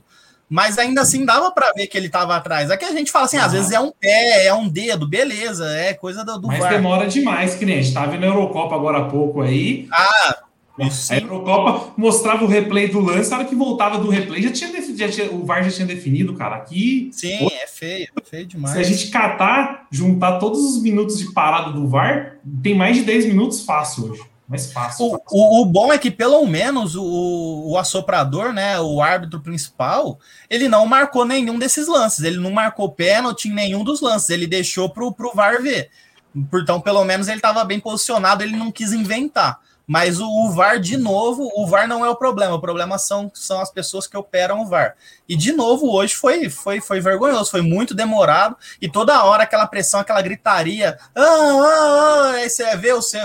Mas 0.50 0.80
ainda 0.80 1.02
assim 1.02 1.26
dava 1.26 1.52
para 1.52 1.72
ver 1.74 1.86
que 1.86 1.96
ele 1.96 2.08
estava 2.08 2.36
atrás. 2.36 2.72
Aqui 2.72 2.84
a 2.84 2.92
gente 2.92 3.12
fala 3.12 3.26
assim, 3.26 3.38
às 3.38 3.52
vezes 3.52 3.72
é 3.72 3.80
um 3.80 3.92
pé, 3.92 4.48
é 4.48 4.54
um 4.54 4.68
dedo, 4.68 5.08
beleza, 5.08 5.70
é 5.78 5.94
coisa 5.94 6.26
do, 6.26 6.40
do 6.40 6.48
Mas 6.48 6.60
VAR. 6.60 6.72
demora 6.72 7.08
demais, 7.08 7.56
gente 7.60 7.94
tava 7.94 8.18
na 8.18 8.26
Eurocopa 8.26 8.74
agora 8.76 8.98
há 8.98 9.06
pouco 9.06 9.42
aí. 9.42 9.88
Ah, 9.92 10.38
a 10.82 11.18
Eurocopa 11.18 11.94
mostrava 11.98 12.44
o 12.44 12.48
replay 12.48 12.88
do 12.88 13.00
lance, 13.00 13.30
na 13.30 13.38
hora 13.38 13.46
que 13.46 13.56
voltava 13.56 13.98
do 13.98 14.10
replay, 14.10 14.42
já 14.42 14.52
tinha, 14.52 14.98
já 14.98 15.10
tinha, 15.10 15.32
o 15.32 15.46
VAR 15.46 15.64
já 15.64 15.72
tinha 15.72 15.88
definido, 15.88 16.34
cara. 16.34 16.56
Aqui. 16.56 17.10
Sim, 17.12 17.48
é 17.52 17.68
feio, 17.68 18.08
é 18.16 18.22
feio 18.24 18.46
demais. 18.46 18.74
Se 18.74 18.80
a 18.80 18.84
gente 18.84 19.10
catar, 19.10 19.88
juntar 19.92 20.40
todos 20.40 20.60
os 20.60 20.82
minutos 20.82 21.18
de 21.18 21.32
parada 21.34 21.72
do 21.72 21.88
VAR, 21.88 22.38
tem 22.62 22.76
mais 22.76 22.96
de 22.96 23.04
10 23.04 23.26
minutos 23.26 23.64
fácil 23.64 24.12
hoje. 24.12 24.22
Mais 24.50 24.74
fácil. 24.74 25.06
O, 25.06 25.20
o, 25.30 25.62
o, 25.62 25.66
bom 25.66 25.94
é 25.94 25.98
que, 26.00 26.10
pelo 26.10 26.44
menos, 26.48 26.96
o, 26.96 27.66
o 27.68 27.78
assoprador, 27.78 28.52
né? 28.52 28.80
O 28.80 29.00
árbitro 29.00 29.40
principal, 29.40 30.20
ele 30.50 30.68
não 30.68 30.88
marcou 30.88 31.24
nenhum 31.24 31.60
desses 31.60 31.88
lances. 31.88 32.24
Ele 32.24 32.40
não 32.40 32.50
marcou 32.50 32.92
pênalti 32.92 33.48
em 33.48 33.54
nenhum 33.54 33.84
dos 33.84 34.02
lances. 34.02 34.32
Ele 34.32 34.48
deixou 34.48 34.90
pro, 34.90 35.14
pro 35.14 35.34
VAR 35.36 35.62
ver. 35.62 35.92
Então, 36.36 36.82
pelo 36.82 37.06
menos, 37.06 37.28
ele 37.28 37.38
estava 37.38 37.64
bem 37.64 37.80
posicionado, 37.80 38.44
ele 38.44 38.56
não 38.56 38.72
quis 38.72 38.92
inventar. 38.92 39.60
Mas 39.90 40.20
o, 40.20 40.28
o, 40.30 40.52
VAR, 40.52 40.80
de 40.80 40.96
novo, 40.98 41.52
o 41.56 41.66
VAR 41.66 41.88
não 41.88 42.06
é 42.06 42.10
o 42.12 42.16
problema. 42.16 42.54
O 42.54 42.62
problema 42.62 43.00
são, 43.00 43.32
são 43.34 43.60
as 43.60 43.72
pessoas 43.72 44.06
que 44.06 44.16
operam 44.16 44.62
o 44.62 44.68
VAR. 44.68 44.96
E, 45.28 45.36
de 45.36 45.52
novo, 45.52 45.92
hoje 45.92 46.14
foi, 46.14 46.48
foi, 46.48 46.80
foi 46.80 47.02
vergonhoso, 47.02 47.50
foi 47.50 47.64
muito 47.64 47.96
demorado. 47.96 48.56
E 48.80 48.88
toda 48.88 49.24
hora 49.24 49.42
aquela 49.42 49.66
pressão, 49.66 50.00
aquela 50.00 50.22
gritaria. 50.22 50.96
Ah, 51.16 51.24
ah, 51.24 51.26
ah, 51.26 52.32
aí 52.34 52.48
você 52.48 52.78
vê, 52.78 52.94
você 52.94 53.18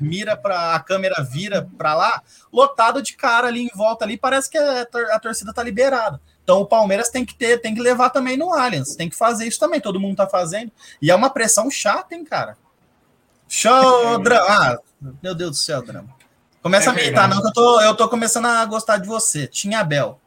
mira 0.00 0.34
para 0.34 0.74
a 0.74 0.80
câmera, 0.80 1.22
vira 1.22 1.68
para 1.76 1.92
lá, 1.92 2.22
lotado 2.50 3.02
de 3.02 3.12
cara 3.12 3.48
ali 3.48 3.60
em 3.60 3.76
volta 3.76 4.06
ali. 4.06 4.16
Parece 4.16 4.48
que 4.48 4.56
a, 4.56 4.86
a 5.10 5.20
torcida 5.20 5.52
tá 5.52 5.62
liberada. 5.62 6.18
Então 6.42 6.58
o 6.62 6.66
Palmeiras 6.66 7.10
tem 7.10 7.22
que 7.22 7.34
ter, 7.34 7.60
tem 7.60 7.74
que 7.74 7.82
levar 7.82 8.08
também 8.08 8.38
no 8.38 8.50
Allianz, 8.50 8.96
tem 8.96 9.10
que 9.10 9.14
fazer 9.14 9.46
isso 9.46 9.60
também, 9.60 9.78
todo 9.78 10.00
mundo 10.00 10.16
tá 10.16 10.26
fazendo. 10.26 10.72
E 11.02 11.10
é 11.10 11.14
uma 11.14 11.28
pressão 11.28 11.70
chata, 11.70 12.14
hein, 12.14 12.24
cara. 12.24 12.56
Show. 13.46 14.22
Ah, 14.48 14.78
meu 15.22 15.34
Deus 15.34 15.50
do 15.50 15.56
céu, 15.56 15.82
drama. 15.82 16.08
Começa 16.62 16.90
é 16.90 16.92
a 16.92 16.94
militar, 16.94 17.28
não, 17.28 17.40
que 17.40 17.48
eu 17.48 17.52
tô, 17.52 17.80
eu 17.80 17.94
tô 17.96 18.08
começando 18.08 18.46
a 18.46 18.64
gostar 18.66 18.98
de 18.98 19.08
você. 19.08 19.46
Tinha 19.46 19.80
Abel. 19.80 20.18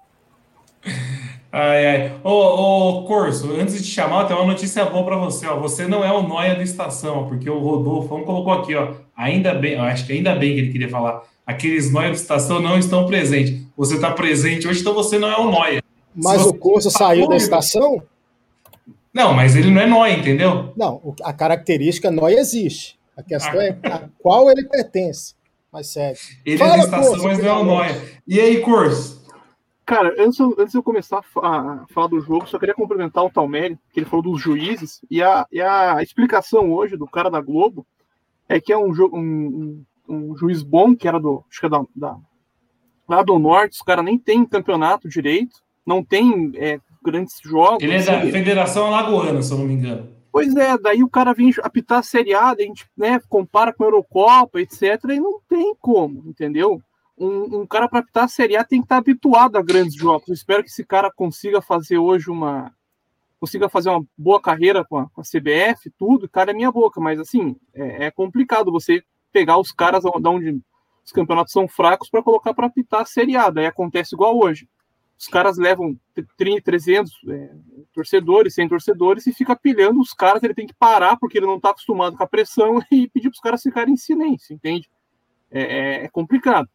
Ai, 1.51 1.85
ai. 1.87 2.13
Ô, 2.21 2.29
ô, 2.29 3.03
Corso, 3.05 3.53
antes 3.53 3.75
de 3.77 3.83
te 3.83 3.89
chamar, 3.89 4.25
tem 4.25 4.35
uma 4.35 4.45
notícia 4.45 4.83
boa 4.83 5.05
para 5.05 5.15
você. 5.15 5.47
Ó. 5.47 5.57
Você 5.61 5.87
não 5.87 6.03
é 6.03 6.11
o 6.11 6.21
Noia 6.21 6.53
da 6.53 6.61
estação, 6.61 7.29
porque 7.29 7.49
o 7.49 7.59
Rodolfo 7.59 8.19
colocou 8.25 8.51
aqui, 8.51 8.75
ó. 8.75 8.93
Ainda 9.15 9.53
bem, 9.53 9.79
acho 9.79 10.05
que 10.05 10.11
ainda 10.11 10.35
bem 10.35 10.53
que 10.53 10.59
ele 10.59 10.71
queria 10.73 10.89
falar. 10.89 11.23
Aqueles 11.47 11.89
Noia 11.91 12.09
da 12.09 12.15
estação 12.15 12.59
não 12.59 12.77
estão 12.77 13.05
presentes. 13.05 13.65
Você 13.77 13.95
está 13.95 14.11
presente 14.11 14.67
hoje, 14.67 14.81
então 14.81 14.93
você 14.93 15.17
não 15.17 15.29
é 15.29 15.37
o 15.37 15.49
Noia. 15.49 15.81
Mas 16.13 16.45
o 16.45 16.53
Corso 16.53 16.91
tá 16.91 16.99
saiu 16.99 17.29
da 17.29 17.37
estação? 17.37 18.03
Não, 19.13 19.33
mas 19.33 19.55
ele 19.55 19.71
não 19.71 19.81
é 19.81 19.87
Noia, 19.87 20.11
entendeu? 20.11 20.73
Não, 20.75 21.15
a 21.23 21.31
característica 21.31 22.11
Noia 22.11 22.37
existe. 22.37 22.99
A 23.17 23.23
questão 23.23 23.61
é 23.61 23.77
a 23.83 24.09
qual 24.19 24.49
ele 24.49 24.67
pertence. 24.67 25.35
Mas 25.71 25.87
sério. 25.91 26.19
Ele 26.45 26.57
Fala, 26.57 26.73
é 26.73 26.77
da 26.77 26.83
estação, 26.83 27.23
mas 27.23 27.39
não 27.39 27.47
é 27.47 27.53
o 27.53 27.63
Noia. 27.63 28.01
E 28.27 28.39
aí, 28.39 28.61
Corso? 28.61 29.25
Cara, 29.85 30.15
antes, 30.17 30.39
antes 30.39 30.71
de 30.71 30.77
eu 30.77 30.83
começar 30.83 31.19
a, 31.19 31.85
falar 31.93 32.07
do 32.07 32.19
jogo, 32.19 32.47
só 32.47 32.57
queria 32.57 32.73
cumprimentar 32.73 33.23
o 33.23 33.29
Talmeri, 33.29 33.77
que 33.93 33.99
ele 33.99 34.09
falou 34.09 34.23
dos 34.23 34.41
juízes, 34.41 34.99
e 35.11 35.21
a, 35.21 35.45
e 35.51 35.61
a 35.61 36.01
explicação 36.01 36.73
hoje 36.73 36.97
do 36.97 37.05
cara 37.05 37.29
da 37.29 37.39
Globo 37.39 37.85
é 38.49 38.59
que 38.59 38.73
é 38.73 38.77
um, 38.77 38.91
um, 39.13 39.83
um 40.09 40.35
juiz 40.37 40.63
bom, 40.63 40.95
que 40.95 41.07
era 41.07 41.19
do, 41.19 41.43
acho 41.49 41.59
que 41.59 41.65
é 41.67 41.69
da, 41.69 41.83
da, 41.95 42.17
lá 43.07 43.21
do 43.21 43.37
Norte, 43.37 43.73
os 43.73 43.81
caras 43.81 44.03
nem 44.03 44.17
tem 44.17 44.43
campeonato 44.43 45.07
direito, 45.07 45.61
não 45.85 46.03
tem 46.03 46.51
é, 46.55 46.79
grandes 47.03 47.39
jogos. 47.43 47.83
Ele 47.83 47.93
é 47.93 48.01
da 48.01 48.19
assim. 48.19 48.31
Federação 48.31 48.87
Alagoana, 48.87 49.41
se 49.41 49.51
eu 49.51 49.59
não 49.59 49.65
me 49.65 49.73
engano. 49.73 50.14
Pois 50.35 50.53
é, 50.55 50.77
daí 50.77 51.01
o 51.01 51.09
cara 51.09 51.33
vem 51.33 51.53
apitar 51.63 51.99
a 51.99 52.03
Série 52.03 52.33
A, 52.33 52.49
a 52.49 52.55
gente 52.59 52.85
né, 52.97 53.21
compara 53.29 53.71
com 53.71 53.83
a 53.83 53.87
Eurocopa, 53.87 54.59
etc., 54.59 55.01
e 55.09 55.19
não 55.19 55.39
tem 55.47 55.73
como, 55.79 56.23
entendeu? 56.27 56.81
um, 57.17 57.61
um 57.61 57.65
cara 57.65 57.87
para 57.87 57.99
apitar 57.99 58.25
a 58.25 58.27
Série 58.27 58.57
A 58.57 58.63
tem 58.63 58.79
que 58.79 58.85
estar 58.85 58.95
tá 58.95 58.99
habituado 58.99 59.57
a 59.57 59.61
grandes 59.61 59.95
jogos. 59.95 60.27
Eu 60.27 60.33
espero 60.33 60.63
que 60.63 60.69
esse 60.69 60.83
cara 60.83 61.09
consiga 61.09 61.61
fazer 61.61 61.97
hoje 61.97 62.29
uma 62.29 62.73
consiga 63.39 63.69
fazer 63.69 63.89
uma 63.89 64.03
boa 64.17 64.41
carreira 64.41 64.83
com 64.83 64.97
a, 64.97 65.09
com 65.09 65.21
a 65.21 65.23
CBF, 65.23 65.91
tudo, 65.99 66.27
cara 66.27 66.51
é 66.51 66.53
minha 66.53 66.71
boca, 66.71 66.99
mas 66.99 67.19
assim, 67.19 67.55
é, 67.73 68.07
é 68.07 68.11
complicado 68.11 68.71
você 68.71 69.03
pegar 69.31 69.57
os 69.57 69.71
caras 69.71 70.03
da 70.03 70.29
onde 70.29 70.59
os 71.05 71.11
campeonatos 71.11 71.51
são 71.51 71.67
fracos 71.67 72.09
para 72.09 72.23
colocar 72.23 72.53
para 72.53 72.67
apitar 72.67 73.01
a 73.01 73.05
Série 73.05 73.35
A, 73.35 73.49
daí 73.49 73.67
acontece 73.67 74.15
igual 74.15 74.37
hoje. 74.37 74.67
Os 75.17 75.27
caras 75.27 75.57
levam 75.57 75.97
30, 76.37 76.61
300 76.61 77.11
é, 77.29 77.51
torcedores, 77.93 78.53
100 78.53 78.69
torcedores 78.69 79.27
e 79.27 79.33
fica 79.33 79.55
pilhando 79.55 79.99
os 79.99 80.13
caras, 80.13 80.43
ele 80.43 80.53
tem 80.53 80.67
que 80.67 80.73
parar 80.73 81.17
porque 81.17 81.37
ele 81.37 81.45
não 81.45 81.55
está 81.55 81.69
acostumado 81.69 82.17
com 82.17 82.23
a 82.23 82.27
pressão 82.27 82.79
e 82.91 83.07
pedir 83.07 83.29
para 83.29 83.35
os 83.35 83.39
caras 83.39 83.61
ficarem 83.61 83.93
em 83.93 83.97
silêncio, 83.97 84.53
entende? 84.53 84.89
É, 85.49 85.61
é, 85.61 86.05
é 86.05 86.09
complicado. 86.09 86.69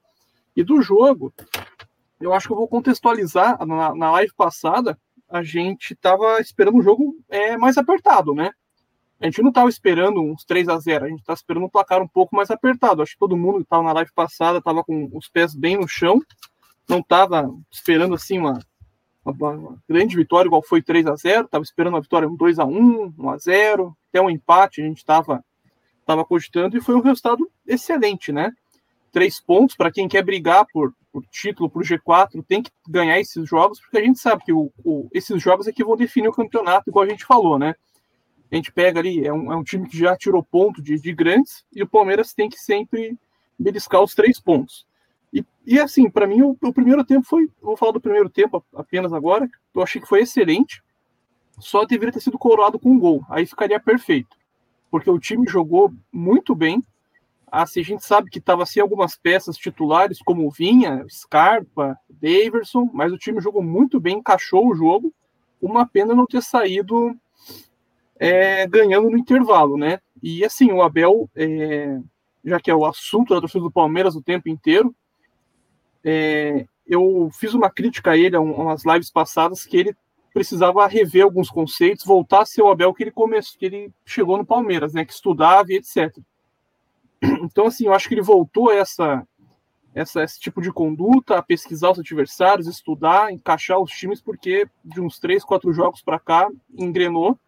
E 0.57 0.65
do 0.65 0.81
jogo, 0.81 1.33
eu 2.21 2.33
acho 2.33 2.47
que 2.47 2.53
eu 2.53 2.57
vou 2.57 2.69
contextualizar. 2.69 3.65
Na, 3.67 3.95
na 3.95 4.11
live 4.13 4.33
passada, 4.35 4.99
a 5.29 5.43
gente 5.43 5.93
estava 5.93 6.41
esperando 6.41 6.79
um 6.79 6.83
jogo 6.83 7.17
é, 7.29 7.57
mais 7.57 7.77
apertado, 7.79 8.35
né? 8.35 8.51
A 9.21 9.27
gente 9.27 9.43
não 9.43 9.51
estava 9.51 9.69
esperando 9.69 10.23
uns 10.23 10.45
3 10.45 10.69
a 10.69 10.79
0 10.79 11.05
a 11.05 11.09
gente 11.09 11.21
estava 11.21 11.37
esperando 11.37 11.67
um 11.67 11.69
placar 11.69 12.01
um 12.01 12.09
pouco 12.09 12.35
mais 12.35 12.51
apertado. 12.51 13.03
Acho 13.03 13.13
que 13.13 13.19
todo 13.19 13.37
mundo 13.37 13.57
que 13.57 13.65
estava 13.65 13.83
na 13.83 13.93
live 13.93 14.11
passada 14.15 14.59
estava 14.59 14.83
com 14.83 15.11
os 15.13 15.29
pés 15.29 15.55
bem 15.55 15.77
no 15.77 15.87
chão, 15.87 16.21
não 16.89 16.99
estava 16.99 17.51
esperando 17.71 18.15
assim 18.15 18.39
uma, 18.39 18.59
uma, 19.25 19.51
uma, 19.51 19.83
grande 19.89 20.17
vitória, 20.17 20.49
igual 20.49 20.63
foi 20.63 20.83
3 20.83 21.07
a 21.07 21.17
0 21.17 21.45
estava 21.45 21.65
esperando 21.65 21.95
uma 21.95 22.01
vitória 22.01 22.29
2 22.29 22.59
a 22.59 22.65
1 22.65 23.15
1 23.19 23.31
a 23.31 23.39
0 23.39 23.97
até 24.09 24.21
um 24.21 24.31
empate 24.31 24.83
a 24.83 24.85
gente 24.85 24.99
estava 24.99 25.45
tava 26.05 26.25
cogitando 26.25 26.77
e 26.77 26.81
foi 26.81 26.97
um 26.97 27.01
resultado 27.01 27.49
excelente, 27.67 28.33
né? 28.33 28.53
três 29.11 29.41
pontos 29.41 29.77
para 29.77 29.91
quem 29.91 30.09
quer 30.09 30.25
brigar 30.25 30.67
por, 30.73 30.95
por, 31.13 31.25
título, 31.27 31.69
por 31.69 31.83
G4, 31.85 32.45
tem 32.47 32.63
que 32.63 32.71
ganhar 32.89 33.21
esses 33.21 33.49
jogos, 33.49 33.81
porque 33.81 33.99
a 33.99 34.03
gente 34.05 34.19
sabe 34.19 34.45
que 34.45 34.53
o, 34.53 34.73
o, 34.85 35.09
esses 35.13 35.43
jogos 35.43 35.67
é 35.67 35.73
que 35.73 35.85
vão 35.85 35.97
definir 35.97 36.29
o 36.29 36.33
campeonato, 36.33 36.89
igual 36.89 37.05
a 37.05 37.09
gente 37.09 37.25
falou, 37.25 37.59
né? 37.59 37.75
A 38.51 38.57
gente 38.57 38.73
pega 38.73 38.99
ali, 38.99 39.25
é 39.27 39.33
um, 39.33 39.53
é 39.53 39.57
um 39.57 39.63
time 39.63 39.89
que 39.89 39.97
já 39.97 40.17
tirou 40.17 40.43
ponto 40.43 40.83
de, 40.83 40.99
de 41.01 41.13
grandes, 41.13 41.65
e 41.73 41.83
o 41.83 41.89
Palmeiras 41.89 42.33
tem 42.33 42.49
que 42.49 42.59
sempre 42.59 43.17
beliscar 43.59 44.03
os 44.03 44.15
três 44.15 44.41
pontos. 44.41 44.87
E, 45.71 45.79
assim, 45.79 46.11
para 46.11 46.27
mim, 46.27 46.43
o, 46.43 46.57
o, 46.61 46.73
primeiro 46.73 47.05
tempo 47.05 47.25
foi. 47.25 47.49
Vou 47.63 47.77
falar 47.77 47.93
do 47.93 48.01
primeiro 48.01 48.29
tempo 48.29 48.61
apenas 48.75 49.13
agora. 49.13 49.49
Eu 49.73 49.81
achei 49.81 50.03
que 50.03 50.09
foi 50.09 50.23
excelente. 50.23 50.83
Só 51.61 51.85
deveria 51.85 52.13
ter 52.13 52.19
sido 52.19 52.37
coroado 52.37 52.77
com 52.77 52.91
um 52.91 52.99
gol. 52.99 53.25
Aí 53.31 53.47
ficaria 53.47 53.79
perfeito. 53.79 54.37
Porque 54.91 55.09
o 55.09 55.21
time 55.21 55.47
jogou 55.49 55.95
muito 56.13 56.57
bem. 56.57 56.83
Assim, 57.47 57.83
a 57.83 57.85
gente 57.85 58.05
sabe 58.05 58.31
que 58.31 58.41
estava 58.41 58.67
sem 58.67 58.83
algumas 58.83 59.17
peças 59.17 59.57
titulares, 59.57 60.21
como 60.21 60.51
Vinha, 60.51 61.07
Scarpa, 61.09 61.97
Daverson, 62.09 62.91
mas 62.93 63.13
o 63.13 63.19
time 63.19 63.41
jogou 63.41 63.63
muito 63.63 64.01
bem, 64.01 64.17
encaixou 64.17 64.69
o 64.69 64.75
jogo. 64.75 65.15
Uma 65.63 65.87
pena 65.87 66.17
não 66.17 66.27
ter 66.27 66.43
saído 66.43 67.17
é, 68.19 68.67
ganhando 68.67 69.09
no 69.09 69.17
intervalo, 69.17 69.77
né? 69.77 70.01
E 70.21 70.45
assim, 70.45 70.73
o 70.73 70.83
Abel, 70.83 71.31
é, 71.37 71.97
já 72.45 72.59
que 72.59 72.73
é 72.73 72.75
o 72.75 72.85
assunto 72.85 73.33
da 73.33 73.41
torcida 73.41 73.63
do 73.63 73.71
Palmeiras 73.71 74.17
o 74.17 74.23
tempo 74.23 74.49
inteiro, 74.49 74.93
é, 76.05 76.67
eu 76.87 77.31
fiz 77.33 77.55
uma 77.55 77.71
crítica 77.71 78.13
a 78.13 78.17
ele 78.17 78.37
a 78.37 78.41
umas 78.41 78.85
lives 78.85 79.11
passadas 79.11 79.65
que 79.65 79.77
ele 79.77 79.97
precisava 80.33 80.87
rever 80.87 81.25
alguns 81.25 81.51
conceitos, 81.51 82.05
voltar 82.05 82.43
a 82.43 82.47
ser 82.47 82.63
o 82.63 82.69
Abel 82.69 82.95
que 82.95 83.03
ele 83.03 83.11
começou, 83.11 83.59
que 83.59 83.67
ele 83.67 83.93
chegou 84.05 84.37
no 84.39 84.47
Palmeiras, 84.47 84.93
né? 84.93 85.05
Que 85.05 85.13
estudava 85.13 85.73
e 85.73 85.77
etc. 85.77 86.17
Então, 87.43 87.67
assim, 87.67 87.87
eu 87.87 87.93
acho 87.93 88.09
que 88.09 88.15
ele 88.15 88.23
voltou 88.23 88.71
a 88.71 88.77
essa, 88.77 89.27
essa, 89.95 90.23
esse 90.23 90.41
tipo 90.41 90.63
de 90.63 90.73
conduta, 90.73 91.37
a 91.37 91.43
pesquisar 91.43 91.91
os 91.91 91.99
adversários, 91.99 92.67
estudar, 92.67 93.31
encaixar 93.31 93.79
os 93.79 93.91
times, 93.91 94.23
porque 94.23 94.67
de 94.83 95.01
uns 95.01 95.19
três, 95.19 95.45
quatro 95.45 95.71
jogos 95.73 96.01
para 96.01 96.19
cá, 96.19 96.49
engrenou. 96.73 97.39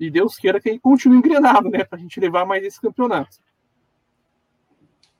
E 0.00 0.10
Deus 0.10 0.36
queira 0.36 0.60
que 0.60 0.70
ele 0.70 0.80
continue 0.80 1.18
engrenado, 1.18 1.68
né? 1.68 1.84
Para 1.84 1.98
a 1.98 2.00
gente 2.00 2.18
levar 2.18 2.46
mais 2.46 2.64
esse 2.64 2.80
campeonato. 2.80 3.36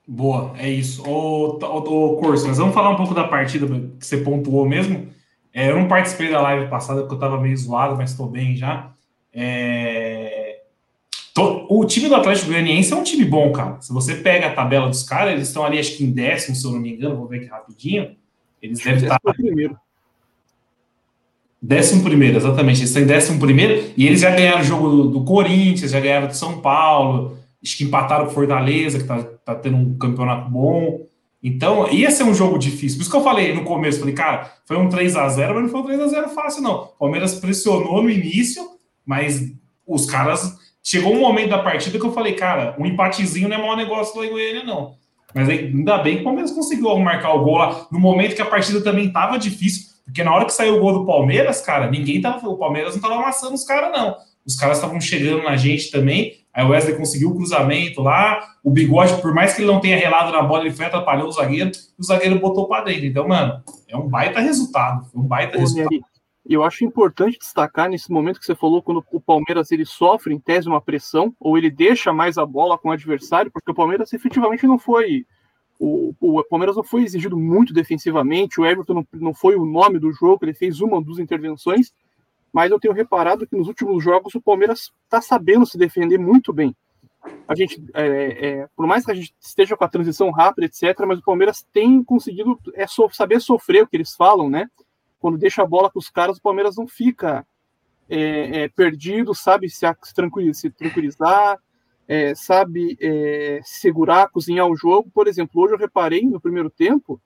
Boa, 0.07 0.53
é 0.57 0.69
isso. 0.69 1.03
Ô, 1.07 1.57
ô, 1.59 2.13
ô 2.13 2.17
Corso, 2.17 2.47
mas 2.47 2.57
vamos 2.57 2.73
falar 2.73 2.91
um 2.91 2.95
pouco 2.95 3.13
da 3.13 3.23
partida 3.23 3.65
que 3.99 4.05
você 4.05 4.17
pontuou 4.17 4.67
mesmo. 4.67 5.07
É, 5.53 5.71
eu 5.71 5.79
não 5.79 5.87
participei 5.87 6.29
da 6.29 6.41
live 6.41 6.69
passada 6.69 7.01
porque 7.01 7.13
eu 7.13 7.17
estava 7.17 7.41
meio 7.41 7.57
zoado, 7.57 7.95
mas 7.95 8.11
estou 8.11 8.27
bem 8.27 8.55
já. 8.55 8.91
É, 9.33 10.35
o 11.37 11.83
time 11.85 12.07
do 12.07 12.15
Atlético 12.15 12.47
Goianiense 12.47 12.93
é 12.93 12.95
um 12.95 13.03
time 13.03 13.25
bom, 13.25 13.51
cara. 13.51 13.81
Se 13.81 13.91
você 13.91 14.15
pega 14.15 14.47
a 14.47 14.53
tabela 14.53 14.87
dos 14.87 15.03
caras, 15.03 15.33
eles 15.33 15.47
estão 15.47 15.65
ali, 15.65 15.77
acho 15.77 15.97
que 15.97 16.03
em 16.03 16.11
décimo, 16.11 16.55
se 16.55 16.65
eu 16.65 16.71
não 16.71 16.79
me 16.79 16.93
engano, 16.93 17.17
vou 17.17 17.27
ver 17.27 17.37
aqui 17.37 17.45
rapidinho. 17.47 18.15
Eles 18.61 18.79
devem 18.79 19.03
estar. 19.03 19.19
Primeiro. 19.19 19.77
Décimo 21.61 22.03
primeiro, 22.03 22.37
exatamente. 22.37 22.79
Eles 22.79 22.89
estão 22.89 23.03
em 23.03 23.07
décimo 23.07 23.39
primeiro 23.39 23.91
e 23.97 24.05
eles 24.05 24.21
já 24.21 24.29
ganharam 24.29 24.61
o 24.61 24.63
jogo 24.63 24.89
do, 24.89 25.09
do, 25.09 25.23
Corinthians, 25.25 25.91
já 25.91 25.99
ganharam 25.99 26.27
do 26.27 26.35
São 26.35 26.61
Paulo, 26.61 27.37
acho 27.65 27.77
que 27.77 27.83
empataram 27.83 28.25
com 28.25 28.31
Fortaleza, 28.31 28.97
que 28.97 29.03
está 29.03 29.23
tá 29.23 29.55
tendo 29.55 29.77
um 29.77 29.97
campeonato 29.97 30.49
bom. 30.49 31.01
Então, 31.43 31.89
ia 31.91 32.09
ser 32.11 32.23
um 32.23 32.33
jogo 32.33 32.57
difícil. 32.57 32.97
Por 32.97 33.01
isso 33.03 33.11
que 33.11 33.17
eu 33.17 33.23
falei 33.23 33.53
no 33.53 33.63
começo, 33.63 33.99
falei, 33.99 34.15
cara, 34.15 34.51
foi 34.65 34.77
um 34.77 34.89
3 34.89 35.15
a 35.15 35.27
0 35.29 35.53
mas 35.53 35.63
não 35.63 35.69
foi 35.69 35.81
um 35.81 35.85
3 35.85 35.99
a 35.99 36.07
0 36.07 36.29
fácil, 36.29 36.63
não. 36.63 36.83
O 36.83 36.87
Palmeiras 36.99 37.35
pressionou 37.35 38.01
no 38.01 38.09
início, 38.09 38.63
mas 39.05 39.51
os 39.85 40.05
caras 40.05 40.57
Chegou 40.87 41.15
um 41.15 41.19
momento 41.19 41.49
da 41.49 41.63
partida 41.63 41.97
que 41.97 42.05
eu 42.05 42.13
falei, 42.13 42.33
cara, 42.33 42.75
um 42.77 42.85
empatezinho 42.85 43.49
não 43.49 43.57
é 43.57 43.59
mau 43.59 43.75
negócio 43.75 44.19
lá 44.19 44.27
em 44.27 44.29
Goiânia, 44.29 44.63
não. 44.63 44.93
Mas 45.33 45.49
ainda 45.49 45.97
bem 45.97 46.17
que 46.17 46.21
o 46.21 46.25
Palmeiras 46.25 46.51
conseguiu 46.51 46.95
marcar 46.99 47.33
o 47.33 47.43
gol 47.43 47.57
lá, 47.57 47.87
no 47.91 47.99
momento 47.99 48.35
que 48.35 48.41
a 48.41 48.45
partida 48.45 48.79
também 48.81 49.07
estava 49.07 49.39
difícil, 49.39 49.87
porque 50.05 50.23
na 50.23 50.31
hora 50.31 50.45
que 50.45 50.53
saiu 50.53 50.75
o 50.75 50.79
gol 50.79 50.93
do 50.93 51.05
Palmeiras, 51.07 51.59
cara, 51.59 51.89
ninguém 51.89 52.21
tava. 52.21 52.47
O 52.47 52.55
Palmeiras 52.55 52.91
não 52.91 52.97
estava 52.97 53.15
amassando 53.15 53.55
os 53.55 53.63
caras, 53.63 53.91
não. 53.91 54.15
Os 54.45 54.55
caras 54.55 54.77
estavam 54.77 55.01
chegando 55.01 55.41
na 55.41 55.57
gente 55.57 55.89
também. 55.89 56.33
Aí 56.55 56.63
o 56.63 56.69
Wesley 56.69 56.95
conseguiu 56.95 57.31
o 57.31 57.35
cruzamento 57.35 58.01
lá. 58.01 58.39
O 58.63 58.71
bigode, 58.71 59.21
por 59.21 59.33
mais 59.33 59.53
que 59.53 59.61
ele 59.61 59.71
não 59.71 59.81
tenha 59.81 59.97
relado 59.97 60.31
na 60.31 60.41
bola, 60.41 60.63
ele 60.63 60.73
foi 60.73 60.85
atrapalhou 60.85 61.27
o 61.27 61.31
zagueiro, 61.31 61.69
e 61.69 62.01
o 62.01 62.03
zagueiro 62.03 62.39
botou 62.39 62.65
para 62.65 62.85
dentro. 62.85 63.05
Então, 63.05 63.27
mano, 63.27 63.61
é 63.89 63.97
um 63.97 64.07
baita 64.07 64.39
resultado. 64.39 65.05
Foi 65.11 65.21
um 65.21 65.27
baita 65.27 65.57
Ô, 65.57 65.59
resultado. 65.59 66.05
E 66.47 66.53
eu 66.53 66.63
acho 66.63 66.85
importante 66.85 67.37
destacar 67.37 67.89
nesse 67.89 68.09
momento 68.09 68.39
que 68.39 68.45
você 68.45 68.55
falou, 68.55 68.81
quando 68.81 69.03
o 69.11 69.19
Palmeiras 69.19 69.69
ele 69.71 69.83
sofre 69.83 70.33
em 70.33 70.39
tese 70.39 70.69
uma 70.69 70.79
pressão, 70.79 71.35
ou 71.39 71.57
ele 71.57 71.69
deixa 71.69 72.13
mais 72.13 72.37
a 72.37 72.45
bola 72.45 72.77
com 72.77 72.87
o 72.87 72.91
adversário, 72.91 73.51
porque 73.51 73.71
o 73.71 73.75
Palmeiras 73.75 74.13
efetivamente 74.13 74.65
não 74.65 74.79
foi. 74.79 75.25
O, 75.77 76.13
o 76.21 76.43
Palmeiras 76.45 76.77
não 76.77 76.83
foi 76.85 77.03
exigido 77.03 77.35
muito 77.37 77.73
defensivamente, 77.73 78.61
o 78.61 78.65
Everton 78.65 78.93
não, 78.93 79.07
não 79.15 79.33
foi 79.33 79.55
o 79.55 79.65
nome 79.65 79.99
do 79.99 80.13
jogo, 80.13 80.45
ele 80.45 80.53
fez 80.53 80.79
uma 80.79 80.95
ou 80.95 81.03
duas 81.03 81.19
intervenções, 81.19 81.91
mas 82.55 82.71
eu 82.71 82.79
tenho 82.79 82.93
reparado 82.93 83.45
que 83.45 83.57
nos 83.57 83.67
últimos 83.67 84.01
jogos 84.01 84.33
o 84.33 84.41
Palmeiras 84.41 84.93
está 85.03 85.19
sabendo 85.19 85.65
se 85.65 85.77
defender 85.77 86.17
muito 86.17 86.53
bem. 86.53 86.73
A 87.45 87.53
gente, 87.53 87.83
é, 87.93 88.47
é, 88.47 88.69
por 88.73 88.87
mais 88.87 89.03
que 89.03 89.11
a 89.11 89.13
gente 89.13 89.35
esteja 89.37 89.75
com 89.75 89.83
a 89.83 89.89
transição 89.89 90.31
rápida, 90.31 90.65
etc., 90.65 91.05
mas 91.05 91.19
o 91.19 91.23
Palmeiras 91.23 91.67
tem 91.73 92.01
conseguido 92.01 92.57
é, 92.73 92.87
so, 92.87 93.09
saber 93.11 93.41
sofrer 93.41 93.83
o 93.83 93.87
que 93.87 93.97
eles 93.97 94.15
falam, 94.15 94.49
né? 94.49 94.69
quando 95.19 95.37
deixa 95.37 95.63
a 95.63 95.65
bola 95.65 95.91
com 95.91 95.99
os 95.99 96.09
caras, 96.09 96.37
o 96.37 96.41
Palmeiras 96.41 96.77
não 96.77 96.87
fica 96.87 97.45
é, 98.07 98.61
é, 98.61 98.69
perdido, 98.69 99.35
sabe 99.35 99.69
se, 99.69 99.85
se, 100.03 100.13
tranquilizar, 100.13 100.61
se 100.61 100.69
tranquilizar 100.69 101.59
é, 102.07 102.33
sabe 102.35 102.97
é, 103.01 103.59
segurar, 103.63 104.29
cozinhar 104.29 104.67
o 104.67 104.77
jogo. 104.77 105.09
Por 105.13 105.27
exemplo, 105.27 105.61
hoje 105.61 105.73
eu 105.73 105.77
reparei 105.77 106.21
no 106.21 106.39
primeiro 106.39 106.69
tempo, 106.69 107.19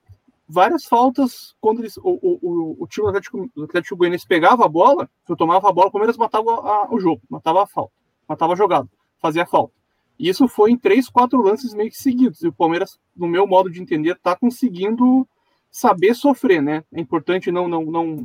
várias 0.50 0.84
faltas 0.84 1.54
quando 1.60 1.80
eles, 1.80 1.96
o, 1.98 2.02
o, 2.02 2.76
o, 2.80 2.86
time 2.86 3.04
do 3.04 3.08
Atlético, 3.10 3.50
do 3.54 3.64
Atlético 3.64 3.96
Goianiense 3.96 4.26
pegava 4.26 4.64
a 4.64 4.68
bola, 4.68 5.08
eu 5.28 5.36
tomava 5.36 5.68
a 5.68 5.72
bola, 5.72 5.88
o 5.88 5.92
Palmeiras 5.92 6.16
matava 6.16 6.50
a, 6.50 6.88
o 6.92 6.98
jogo, 6.98 7.22
matava 7.28 7.62
a 7.62 7.66
falta, 7.66 7.92
matava 8.28 8.52
a 8.52 8.56
jogada, 8.56 8.88
fazia 9.20 9.44
a 9.44 9.46
falta. 9.46 9.72
E 10.18 10.28
isso 10.28 10.46
foi 10.48 10.72
em 10.72 10.76
três, 10.76 11.08
quatro 11.08 11.40
lances 11.40 11.72
meio 11.72 11.90
que 11.90 11.96
seguidos. 11.96 12.42
E 12.42 12.48
o 12.48 12.52
Palmeiras, 12.52 12.98
no 13.16 13.26
meu 13.26 13.46
modo 13.46 13.70
de 13.70 13.80
entender, 13.80 14.12
está 14.12 14.36
conseguindo 14.36 15.26
saber 15.70 16.14
sofrer, 16.14 16.60
né? 16.60 16.84
É 16.92 17.00
importante 17.00 17.50
não 17.50 17.68
não 17.68 17.84
não 17.84 18.24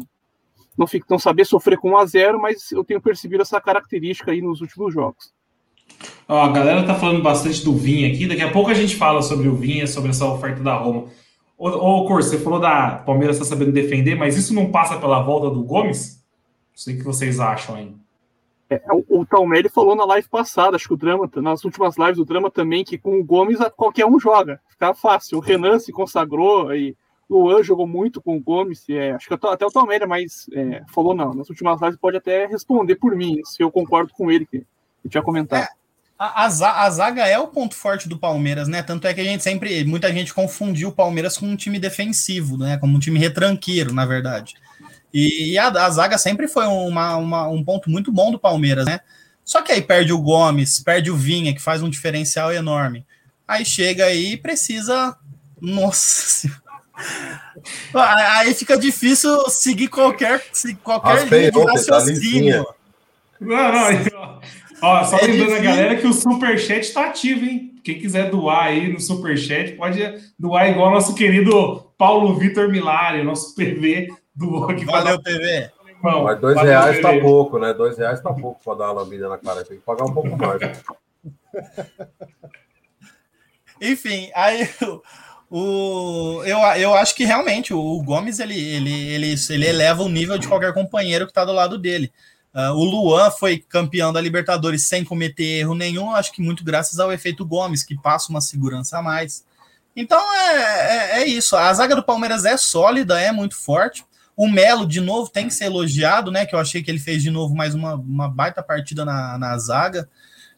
não, 0.77 0.87
fica, 0.87 1.05
não 1.09 1.17
saber 1.17 1.45
sofrer 1.45 1.77
com 1.77 1.91
1 1.91 1.97
a 1.97 2.05
0 2.05 2.41
mas 2.41 2.69
eu 2.71 2.83
tenho 2.83 2.99
percebido 2.99 3.43
essa 3.43 3.61
característica 3.61 4.31
aí 4.31 4.41
nos 4.41 4.59
últimos 4.59 4.93
jogos. 4.93 5.33
Ó, 6.27 6.41
a 6.41 6.51
galera 6.51 6.85
tá 6.85 6.95
falando 6.95 7.21
bastante 7.21 7.63
do 7.63 7.73
Vinha 7.73 8.11
aqui. 8.11 8.27
Daqui 8.27 8.41
a 8.41 8.51
pouco 8.51 8.71
a 8.71 8.73
gente 8.73 8.95
fala 8.95 9.21
sobre 9.21 9.47
o 9.47 9.55
Vinha, 9.55 9.87
sobre 9.87 10.09
essa 10.09 10.25
oferta 10.25 10.61
da 10.61 10.75
Roma. 10.75 11.07
Ô, 11.57 11.69
ô 11.69 12.05
Cor, 12.05 12.21
você 12.21 12.37
falou 12.37 12.59
da 12.59 12.97
Palmeiras 13.05 13.37
está 13.37 13.47
sabendo 13.47 13.71
defender, 13.71 14.15
mas 14.15 14.35
isso 14.35 14.53
não 14.53 14.71
passa 14.71 14.99
pela 14.99 15.21
volta 15.21 15.49
do 15.49 15.63
Gomes? 15.63 16.23
Não 16.71 16.77
sei 16.77 16.95
o 16.95 16.97
que 16.97 17.03
vocês 17.03 17.39
acham 17.39 17.75
aí. 17.75 17.95
É, 18.69 18.81
o, 18.91 19.21
o 19.21 19.25
Talmelli 19.25 19.69
falou 19.69 19.95
na 19.95 20.05
live 20.05 20.27
passada, 20.27 20.75
acho 20.75 20.87
que 20.87 20.93
o 20.93 20.97
Drama, 20.97 21.29
nas 21.35 21.63
últimas 21.63 21.97
lives 21.97 22.17
do 22.17 22.25
Drama 22.25 22.49
também, 22.49 22.83
que 22.83 22.97
com 22.97 23.19
o 23.19 23.23
Gomes 23.23 23.59
qualquer 23.75 24.05
um 24.05 24.19
joga, 24.19 24.59
fica 24.67 24.93
fácil. 24.93 25.37
O 25.37 25.41
Renan 25.41 25.79
se 25.79 25.91
consagrou 25.91 26.73
e 26.75 26.95
o 27.29 27.43
Luan 27.43 27.63
jogou 27.63 27.87
muito 27.87 28.21
com 28.21 28.35
o 28.35 28.39
Gomes, 28.41 28.83
é, 28.89 29.11
acho 29.11 29.27
que 29.27 29.33
até 29.33 29.65
o 29.65 29.71
Talmelli, 29.71 30.05
mas 30.05 30.47
é, 30.53 30.83
falou 30.91 31.15
não. 31.15 31.33
Nas 31.33 31.49
últimas 31.49 31.79
lives 31.79 31.97
pode 31.97 32.17
até 32.17 32.47
responder 32.47 32.95
por 32.95 33.15
mim, 33.15 33.39
se 33.45 33.63
eu 33.63 33.71
concordo 33.71 34.11
com 34.13 34.31
ele, 34.31 34.45
que 34.45 34.65
eu 35.03 35.09
tinha 35.09 35.23
comentado. 35.23 35.67
A, 36.17 36.45
a, 36.45 36.89
zaga 36.89 37.27
é 37.27 37.37
o 37.37 37.47
ponto 37.47 37.75
forte 37.75 38.07
do 38.07 38.17
Palmeiras, 38.17 38.69
né? 38.69 38.81
Tanto 38.81 39.05
é 39.05 39.13
que 39.13 39.19
a 39.19 39.23
gente 39.23 39.43
sempre, 39.43 39.83
muita 39.83 40.11
gente 40.13 40.33
confundiu 40.33 40.89
o 40.89 40.93
Palmeiras 40.93 41.37
com 41.37 41.45
um 41.45 41.57
time 41.57 41.77
defensivo, 41.77 42.57
né? 42.57 42.77
Como 42.77 42.95
um 42.95 42.99
time 42.99 43.19
retranqueiro, 43.19 43.93
na 43.93 44.05
verdade. 44.05 44.55
E, 45.13 45.51
e 45.51 45.57
a, 45.57 45.67
a, 45.67 45.89
zaga 45.89 46.17
sempre 46.17 46.47
foi 46.47 46.65
uma, 46.67 47.17
uma, 47.17 47.47
um 47.49 47.63
ponto 47.63 47.89
muito 47.89 48.13
bom 48.13 48.31
do 48.31 48.39
Palmeiras, 48.39 48.85
né? 48.85 49.01
Só 49.43 49.61
que 49.61 49.73
aí 49.73 49.81
perde 49.81 50.13
o 50.13 50.21
Gomes, 50.21 50.79
perde 50.79 51.11
o 51.11 51.17
Vinha, 51.17 51.53
que 51.53 51.61
faz 51.61 51.83
um 51.83 51.89
diferencial 51.89 52.51
enorme. 52.51 53.05
Aí 53.47 53.65
chega 53.65 54.05
aí 54.05 54.33
e 54.33 54.37
precisa. 54.37 55.17
Nossa 55.61 56.49
Aí 57.93 58.53
fica 58.53 58.77
difícil 58.77 59.49
seguir 59.49 59.89
qualquer, 59.89 60.43
qualquer 60.83 61.27
linha 61.27 61.51
de 61.51 61.65
tá 61.65 61.71
raciocínio. 61.71 62.65
Não, 63.39 63.71
não, 63.71 64.39
Ó, 64.85 65.03
só 65.03 65.17
é 65.17 65.21
lembrando 65.21 65.49
difícil. 65.49 65.57
a 65.57 65.61
galera 65.75 65.95
que 65.95 66.05
o 66.07 66.13
Superchat 66.13 66.81
está 66.81 67.05
ativo, 67.07 67.43
hein? 67.43 67.73
Quem 67.83 67.97
quiser 67.99 68.29
doar 68.29 68.65
aí 68.65 68.91
no 68.91 68.99
Superchat, 68.99 69.71
pode 69.73 69.99
doar 70.37 70.69
igual 70.69 70.91
nosso 70.91 71.15
querido 71.15 71.91
Paulo 71.97 72.35
Vitor 72.37 72.69
Milari, 72.69 73.23
nosso 73.23 73.55
PV 73.55 74.09
do 74.35 74.65
aqui. 74.65 74.85
Valeu, 74.85 75.21
PV. 75.21 75.71
Irmão, 75.89 76.23
Mas 76.23 76.39
dois 76.39 76.55
Valeu, 76.55 76.71
reais 76.71 76.97
PV. 76.97 77.01
tá 77.01 77.19
pouco, 77.19 77.57
né? 77.57 77.73
Dois 77.73 77.97
reais 77.97 78.21
tá 78.21 78.31
pouco 78.31 78.63
para 78.63 78.75
dar 78.77 78.91
uma 78.91 79.01
lambida 79.01 79.27
na 79.27 79.37
cara. 79.39 79.65
Tem 79.65 79.77
que 79.77 79.83
pagar 79.83 80.05
um 80.05 80.13
pouco 80.13 80.37
mais. 80.37 80.61
Enfim, 83.81 84.29
aí 84.35 84.69
o, 85.49 86.43
eu, 86.45 86.57
eu 86.79 86.93
acho 86.93 87.15
que 87.15 87.25
realmente 87.25 87.73
o 87.73 88.01
Gomes 88.03 88.39
ele, 88.39 88.59
ele, 88.59 89.09
ele, 89.09 89.35
ele 89.49 89.67
eleva 89.67 90.03
o 90.03 90.09
nível 90.09 90.37
de 90.37 90.47
qualquer 90.47 90.73
companheiro 90.73 91.25
que 91.25 91.31
está 91.31 91.43
do 91.43 91.51
lado 91.53 91.77
dele. 91.77 92.11
Uh, 92.55 92.71
o 92.71 92.85
Luan 92.85 93.29
foi 93.31 93.57
campeão 93.57 94.13
da 94.13 94.21
Libertadores 94.21 94.87
sem 94.87 95.03
cometer 95.03 95.59
erro 95.59 95.75
nenhum, 95.75 96.11
acho 96.11 96.31
que 96.31 96.41
muito 96.41 96.63
graças 96.63 96.97
ao 97.01 97.11
efeito 97.11 97.45
Gomes, 97.45 97.83
que 97.83 97.99
passa 98.01 98.29
uma 98.29 98.39
segurança 98.39 98.97
a 98.97 99.01
mais. 99.01 99.43
Então 99.93 100.17
é, 100.33 100.53
é, 100.57 101.21
é, 101.21 101.27
isso. 101.27 101.57
A 101.57 101.73
zaga 101.73 101.97
do 101.97 102.03
Palmeiras 102.03 102.45
é 102.45 102.55
sólida, 102.55 103.19
é 103.19 103.29
muito 103.29 103.57
forte. 103.57 104.05
O 104.37 104.47
Melo, 104.47 104.85
de 104.85 105.01
novo, 105.01 105.29
tem 105.29 105.47
que 105.47 105.53
ser 105.53 105.65
elogiado, 105.65 106.31
né? 106.31 106.45
Que 106.45 106.55
eu 106.55 106.59
achei 106.59 106.81
que 106.81 106.89
ele 106.89 106.99
fez 106.99 107.21
de 107.21 107.29
novo 107.29 107.53
mais 107.53 107.75
uma, 107.75 107.95
uma 107.95 108.29
baita 108.29 108.63
partida 108.63 109.03
na, 109.03 109.37
na 109.37 109.57
zaga, 109.57 110.09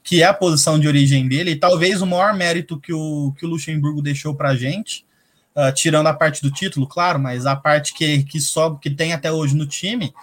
que 0.03 0.21
é 0.21 0.25
a 0.25 0.33
posição 0.33 0.79
de 0.79 0.87
origem 0.87 1.27
dele. 1.27 1.51
E 1.51 1.55
talvez 1.55 2.01
o 2.01 2.05
maior 2.05 2.35
mérito 2.35 2.79
que 2.79 2.93
o, 2.93 3.33
que 3.37 3.45
o 3.45 3.49
Luxemburgo 3.49 4.03
deixou 4.03 4.35
pra 4.35 4.55
gente, 4.55 5.03
uh, 5.55 5.71
tirando 5.71 6.07
a 6.07 6.13
parte 6.13 6.43
do 6.43 6.51
título, 6.51 6.87
claro, 6.87 7.19
mas 7.19 7.45
a 7.45 7.55
parte 7.55 7.93
que, 7.93 8.23
que 8.23 8.39
sobe, 8.39 8.79
que 8.79 8.89
tem 8.89 9.13
até 9.13 9.31
hoje 9.31 9.55
no 9.55 9.67
time, 9.67 10.13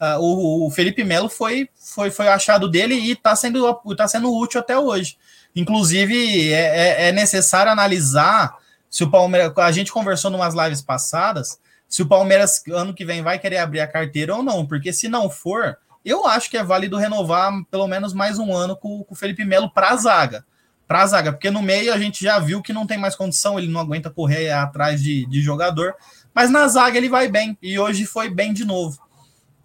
Uh, 0.00 0.18
o, 0.20 0.66
o, 0.66 0.70
Felipe 0.70 1.04
Melo 1.04 1.28
foi, 1.28 1.68
foi, 1.74 2.10
foi 2.10 2.28
achado 2.28 2.68
dele 2.68 2.94
e 2.94 3.12
está 3.12 3.34
sendo, 3.36 3.74
tá 3.96 4.08
sendo 4.08 4.34
útil 4.34 4.60
até 4.60 4.76
hoje. 4.78 5.16
Inclusive, 5.54 6.52
é, 6.52 6.56
é, 7.04 7.08
é, 7.08 7.12
necessário 7.12 7.70
analisar 7.70 8.56
se 8.90 9.04
o 9.04 9.10
Palmeiras. 9.10 9.52
A 9.56 9.72
gente 9.72 9.92
conversou 9.92 10.30
em 10.30 10.34
umas 10.34 10.54
lives 10.54 10.82
passadas 10.82 11.58
se 11.88 12.02
o 12.02 12.06
Palmeiras 12.06 12.62
ano 12.72 12.92
que 12.92 13.04
vem 13.04 13.22
vai 13.22 13.38
querer 13.38 13.58
abrir 13.58 13.80
a 13.80 13.86
carteira 13.86 14.34
ou 14.34 14.42
não, 14.42 14.66
porque 14.66 14.92
se 14.92 15.08
não 15.08 15.30
for, 15.30 15.78
eu 16.04 16.26
acho 16.26 16.50
que 16.50 16.56
é 16.56 16.64
válido 16.64 16.96
renovar 16.96 17.52
pelo 17.70 17.86
menos 17.86 18.12
mais 18.12 18.36
um 18.38 18.52
ano 18.52 18.76
com, 18.76 19.04
com 19.04 19.14
o 19.14 19.16
Felipe 19.16 19.44
Melo 19.44 19.70
para 19.70 19.90
a 19.90 19.96
zaga. 19.96 20.44
Para 20.88 21.02
a 21.02 21.06
zaga, 21.06 21.32
porque 21.32 21.50
no 21.50 21.62
meio 21.62 21.94
a 21.94 21.98
gente 21.98 22.22
já 22.22 22.38
viu 22.40 22.60
que 22.60 22.72
não 22.72 22.86
tem 22.86 22.98
mais 22.98 23.14
condição, 23.14 23.58
ele 23.58 23.68
não 23.68 23.80
aguenta 23.80 24.10
correr 24.10 24.50
atrás 24.50 25.00
de, 25.00 25.24
de 25.26 25.40
jogador, 25.40 25.94
mas 26.34 26.50
na 26.50 26.66
zaga 26.66 26.98
ele 26.98 27.08
vai 27.08 27.28
bem, 27.28 27.56
e 27.62 27.78
hoje 27.78 28.04
foi 28.04 28.28
bem 28.28 28.52
de 28.52 28.64
novo. 28.64 29.03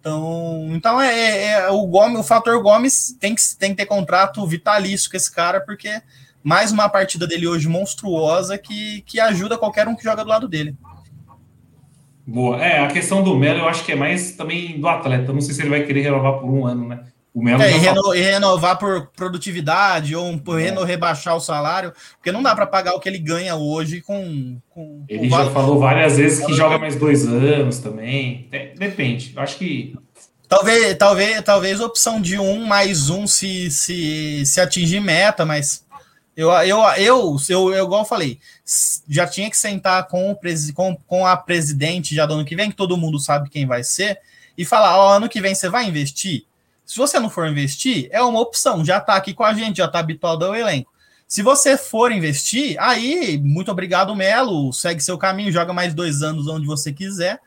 Então, 0.00 0.68
então 0.70 1.00
é, 1.00 1.14
é, 1.14 1.46
é, 1.50 1.68
o 1.68 1.86
Gomes, 1.86 2.18
o 2.18 2.22
fator 2.22 2.60
Gomes 2.62 3.14
tem 3.20 3.34
que, 3.34 3.42
tem 3.58 3.70
que 3.70 3.76
ter 3.76 3.86
contrato 3.86 4.46
vitalício 4.46 5.10
com 5.10 5.16
esse 5.16 5.30
cara, 5.30 5.60
porque 5.60 6.00
mais 6.42 6.72
uma 6.72 6.88
partida 6.88 7.26
dele 7.26 7.46
hoje 7.46 7.68
monstruosa 7.68 8.56
que, 8.56 9.02
que 9.02 9.20
ajuda 9.20 9.58
qualquer 9.58 9.86
um 9.86 9.94
que 9.94 10.02
joga 10.02 10.24
do 10.24 10.30
lado 10.30 10.48
dele. 10.48 10.74
Boa. 12.26 12.62
É, 12.64 12.78
a 12.78 12.88
questão 12.88 13.22
do 13.22 13.36
Melo 13.36 13.60
eu 13.60 13.68
acho 13.68 13.84
que 13.84 13.92
é 13.92 13.96
mais 13.96 14.32
também 14.32 14.80
do 14.80 14.88
atleta. 14.88 15.32
Não 15.32 15.40
sei 15.40 15.52
se 15.52 15.60
ele 15.60 15.68
vai 15.70 15.82
querer 15.82 16.02
renovar 16.02 16.38
por 16.38 16.48
um 16.48 16.66
ano, 16.66 16.88
né? 16.88 17.04
O 17.32 17.42
Melo 17.42 17.62
é, 17.62 17.70
e, 17.70 17.78
reno, 17.78 18.14
e, 18.14 18.20
renovar 18.20 18.76
por 18.76 19.06
produtividade 19.14 20.16
ou 20.16 20.36
por 20.38 20.60
é. 20.60 20.72
rebaixar 20.84 21.36
o 21.36 21.40
salário, 21.40 21.92
porque 22.16 22.32
não 22.32 22.42
dá 22.42 22.54
para 22.56 22.66
pagar 22.66 22.94
o 22.94 23.00
que 23.00 23.08
ele 23.08 23.18
ganha 23.18 23.54
hoje 23.54 24.00
com. 24.00 24.58
com 24.68 25.04
ele 25.08 25.28
com 25.28 25.30
já 25.30 25.36
valor. 25.36 25.52
falou 25.52 25.78
várias 25.78 26.16
vezes 26.16 26.44
que 26.44 26.52
joga 26.54 26.76
mais 26.76 26.96
dois 26.96 27.26
anos 27.26 27.78
também. 27.78 28.48
Depende. 28.76 29.32
Eu 29.36 29.42
acho 29.42 29.56
que. 29.58 29.94
Talvez, 30.48 30.96
talvez, 30.96 31.42
talvez 31.42 31.80
opção 31.80 32.20
de 32.20 32.36
um 32.36 32.66
mais 32.66 33.08
um 33.08 33.24
se, 33.24 33.70
se, 33.70 34.44
se 34.44 34.60
atingir 34.60 34.98
meta, 34.98 35.46
mas 35.46 35.84
eu, 36.36 36.50
eu, 36.50 36.78
eu, 36.96 37.36
eu, 37.48 37.72
eu, 37.74 37.84
igual 37.84 38.00
eu 38.00 38.08
falei, 38.08 38.40
já 39.08 39.26
tinha 39.28 39.48
que 39.48 39.56
sentar 39.56 40.08
com, 40.08 40.30
o 40.30 40.34
presi, 40.34 40.72
com, 40.72 40.96
com 41.06 41.24
a 41.24 41.36
presidente 41.36 42.14
já 42.14 42.26
do 42.26 42.34
ano 42.34 42.44
que 42.44 42.56
vem, 42.56 42.70
que 42.70 42.76
todo 42.76 42.96
mundo 42.96 43.20
sabe 43.20 43.48
quem 43.48 43.66
vai 43.66 43.84
ser, 43.84 44.18
e 44.58 44.64
falar: 44.64 44.98
ó, 44.98 45.14
ano 45.14 45.28
que 45.28 45.40
vem 45.40 45.54
você 45.54 45.68
vai 45.68 45.86
investir? 45.86 46.46
Se 46.90 46.96
você 46.96 47.20
não 47.20 47.30
for 47.30 47.46
investir, 47.46 48.08
é 48.10 48.20
uma 48.20 48.40
opção, 48.40 48.84
já 48.84 48.98
está 48.98 49.14
aqui 49.14 49.32
com 49.32 49.44
a 49.44 49.54
gente, 49.54 49.76
já 49.76 49.84
está 49.84 50.00
habituado 50.00 50.44
ao 50.44 50.56
elenco. 50.56 50.92
Se 51.24 51.40
você 51.40 51.78
for 51.78 52.10
investir, 52.10 52.74
aí, 52.80 53.40
muito 53.40 53.70
obrigado, 53.70 54.12
Melo, 54.16 54.72
segue 54.72 55.00
seu 55.00 55.16
caminho, 55.16 55.52
joga 55.52 55.72
mais 55.72 55.94
dois 55.94 56.20
anos 56.20 56.48
onde 56.48 56.66
você 56.66 56.92
quiser, 56.92 57.38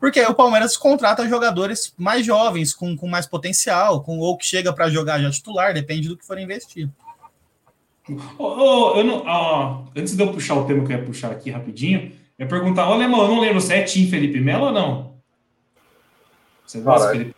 porque 0.00 0.18
aí 0.18 0.26
o 0.26 0.34
Palmeiras 0.34 0.76
contrata 0.76 1.28
jogadores 1.28 1.94
mais 1.96 2.26
jovens, 2.26 2.74
com, 2.74 2.96
com 2.96 3.06
mais 3.06 3.24
potencial, 3.24 4.02
com 4.02 4.18
ou 4.18 4.36
que 4.36 4.44
chega 4.44 4.72
para 4.72 4.90
jogar 4.90 5.20
já 5.20 5.30
titular, 5.30 5.72
depende 5.72 6.08
do 6.08 6.16
que 6.16 6.26
for 6.26 6.36
investir. 6.36 6.90
Oh, 8.10 8.16
oh, 8.36 8.98
eu 8.98 9.04
não, 9.04 9.24
oh, 9.24 9.84
antes 9.96 10.16
de 10.16 10.22
eu 10.24 10.32
puxar 10.32 10.56
o 10.56 10.64
tema 10.64 10.84
que 10.84 10.92
eu 10.92 10.98
ia 10.98 11.04
puxar 11.04 11.30
aqui 11.30 11.52
rapidinho, 11.52 12.10
eu 12.36 12.46
ia 12.46 12.48
perguntar, 12.48 12.88
olha, 12.88 13.04
eu 13.04 13.08
não 13.08 13.38
lembro, 13.38 13.60
você 13.60 13.74
é 13.74 13.82
Tim 13.84 14.10
Felipe 14.10 14.40
Melo 14.40 14.64
ou 14.64 14.72
não? 14.72 15.14
Você 16.66 16.80
gosta 16.80 17.10
Felipe 17.10 17.37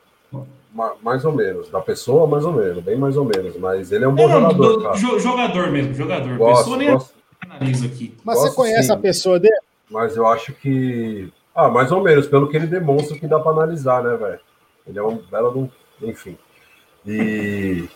mais 1.02 1.24
ou 1.24 1.32
menos. 1.32 1.68
Da 1.68 1.80
pessoa, 1.80 2.26
mais 2.26 2.44
ou 2.44 2.52
menos. 2.52 2.82
Bem 2.82 2.96
mais 2.96 3.16
ou 3.16 3.24
menos. 3.24 3.56
Mas 3.56 3.92
ele 3.92 4.04
é 4.04 4.08
um 4.08 4.14
bom 4.14 4.28
é, 4.28 4.32
jogador. 4.32 4.76
Do, 4.76 4.82
cara. 4.82 4.96
Jogador 4.96 5.70
mesmo, 5.70 5.94
jogador. 5.94 6.36
Gosto, 6.36 6.58
pessoa 6.58 6.76
nem 6.76 6.92
gosto. 6.92 7.14
analiso 7.40 7.86
aqui. 7.86 8.16
Mas 8.24 8.36
gosto, 8.36 8.48
você 8.50 8.56
conhece 8.56 8.86
sim. 8.86 8.92
a 8.92 8.96
pessoa 8.96 9.40
dele? 9.40 9.60
Mas 9.90 10.16
eu 10.16 10.26
acho 10.26 10.52
que. 10.54 11.32
Ah, 11.54 11.68
mais 11.68 11.90
ou 11.90 12.02
menos, 12.02 12.26
pelo 12.26 12.48
que 12.48 12.56
ele 12.56 12.66
demonstra 12.66 13.18
que 13.18 13.26
dá 13.26 13.38
para 13.40 13.52
analisar, 13.52 14.02
né, 14.02 14.16
velho? 14.16 14.40
Ele 14.86 14.98
é 14.98 15.02
um 15.02 15.16
belo. 15.16 15.70
Enfim. 16.02 16.38
E. 17.06 17.88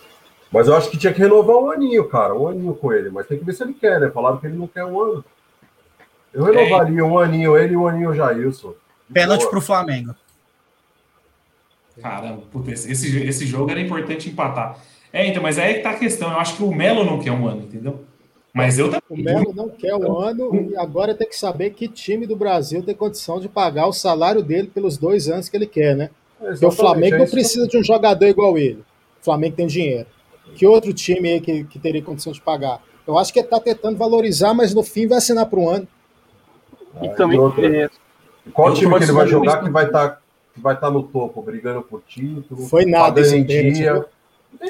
Mas 0.51 0.67
eu 0.67 0.75
acho 0.75 0.89
que 0.89 0.97
tinha 0.97 1.13
que 1.13 1.19
renovar 1.19 1.57
um 1.57 1.71
aninho, 1.71 2.07
cara. 2.07 2.33
Um 2.33 2.47
aninho 2.47 2.73
com 2.75 2.91
ele. 2.93 3.09
Mas 3.09 3.27
tem 3.27 3.37
que 3.37 3.45
ver 3.45 3.53
se 3.53 3.63
ele 3.63 3.73
quer, 3.73 3.99
né? 3.99 4.09
Falaram 4.09 4.37
que 4.37 4.47
ele 4.47 4.57
não 4.57 4.67
quer 4.67 4.85
um 4.85 5.01
ano. 5.01 5.25
Eu 6.33 6.43
renovaria 6.43 6.99
é. 6.99 7.03
um 7.03 7.17
aninho 7.17 7.57
ele 7.57 7.73
e 7.73 7.77
um 7.77 7.87
aninho 7.87 8.09
o 8.09 8.13
Jailson. 8.13 8.73
Pênalti 9.13 9.47
pro 9.49 9.61
Flamengo. 9.61 10.13
Caramba, 12.01 12.41
puta, 12.51 12.71
esse, 12.71 12.89
esse 12.91 13.45
jogo 13.45 13.71
era 13.71 13.79
importante 13.79 14.29
empatar. 14.29 14.77
É, 15.13 15.27
então, 15.27 15.41
mas 15.41 15.57
aí 15.57 15.75
que 15.75 15.79
tá 15.79 15.91
a 15.91 15.97
questão. 15.97 16.29
Eu 16.29 16.39
acho 16.39 16.57
que 16.57 16.63
o 16.63 16.73
Melo 16.73 17.05
não 17.05 17.19
quer 17.19 17.31
um 17.31 17.47
ano, 17.47 17.61
entendeu? 17.61 18.03
Mas 18.53 18.77
eu 18.77 18.89
também. 18.89 19.03
O 19.09 19.17
Melo 19.17 19.53
não 19.53 19.69
quer 19.69 19.95
um 19.95 20.17
ano 20.17 20.71
e 20.71 20.77
agora 20.77 21.15
tem 21.15 21.27
que 21.27 21.37
saber 21.37 21.71
que 21.71 21.87
time 21.87 22.25
do 22.25 22.35
Brasil 22.35 22.83
tem 22.83 22.95
condição 22.95 23.39
de 23.39 23.47
pagar 23.47 23.87
o 23.87 23.93
salário 23.93 24.41
dele 24.41 24.69
pelos 24.73 24.97
dois 24.97 25.29
anos 25.29 25.47
que 25.47 25.55
ele 25.55 25.67
quer, 25.67 25.95
né? 25.95 26.09
Porque 26.39 26.65
o 26.65 26.71
Flamengo 26.71 27.15
é 27.15 27.19
não 27.19 27.27
precisa 27.27 27.67
de 27.67 27.77
um 27.77 27.83
jogador 27.83 28.25
igual 28.25 28.57
ele. 28.57 28.83
O 29.21 29.25
Flamengo 29.25 29.55
tem 29.55 29.67
dinheiro. 29.67 30.07
Que 30.53 30.67
outro 30.67 30.93
time 30.93 31.29
aí 31.29 31.41
que, 31.41 31.63
que 31.63 31.79
teria 31.79 32.01
condição 32.01 32.31
de 32.31 32.41
pagar? 32.41 32.81
Eu 33.07 33.17
acho 33.17 33.31
que 33.31 33.39
ele 33.39 33.47
tá 33.47 33.59
tentando 33.59 33.97
valorizar, 33.97 34.53
mas 34.53 34.73
no 34.73 34.83
fim 34.83 35.07
vai 35.07 35.17
assinar 35.17 35.45
por 35.45 35.59
um 35.59 35.69
ano. 35.69 35.87
E 37.01 37.09
também, 37.09 37.39
é, 37.63 37.89
Qual 38.53 38.73
time 38.73 38.97
que 38.97 39.03
ele 39.03 39.11
vai 39.11 39.27
jogar 39.27 39.63
que 39.63 39.69
vai 39.69 39.85
estar 39.85 40.09
tá, 40.09 40.21
que 40.55 40.61
vai 40.61 40.73
estar 40.73 40.87
tá 40.87 40.93
no 40.93 41.03
topo, 41.03 41.41
brigando 41.41 41.81
por 41.81 42.01
título? 42.07 42.65
Foi 42.67 42.85
nada 42.85 43.19
esse 43.19 43.43
dia. 43.43 44.05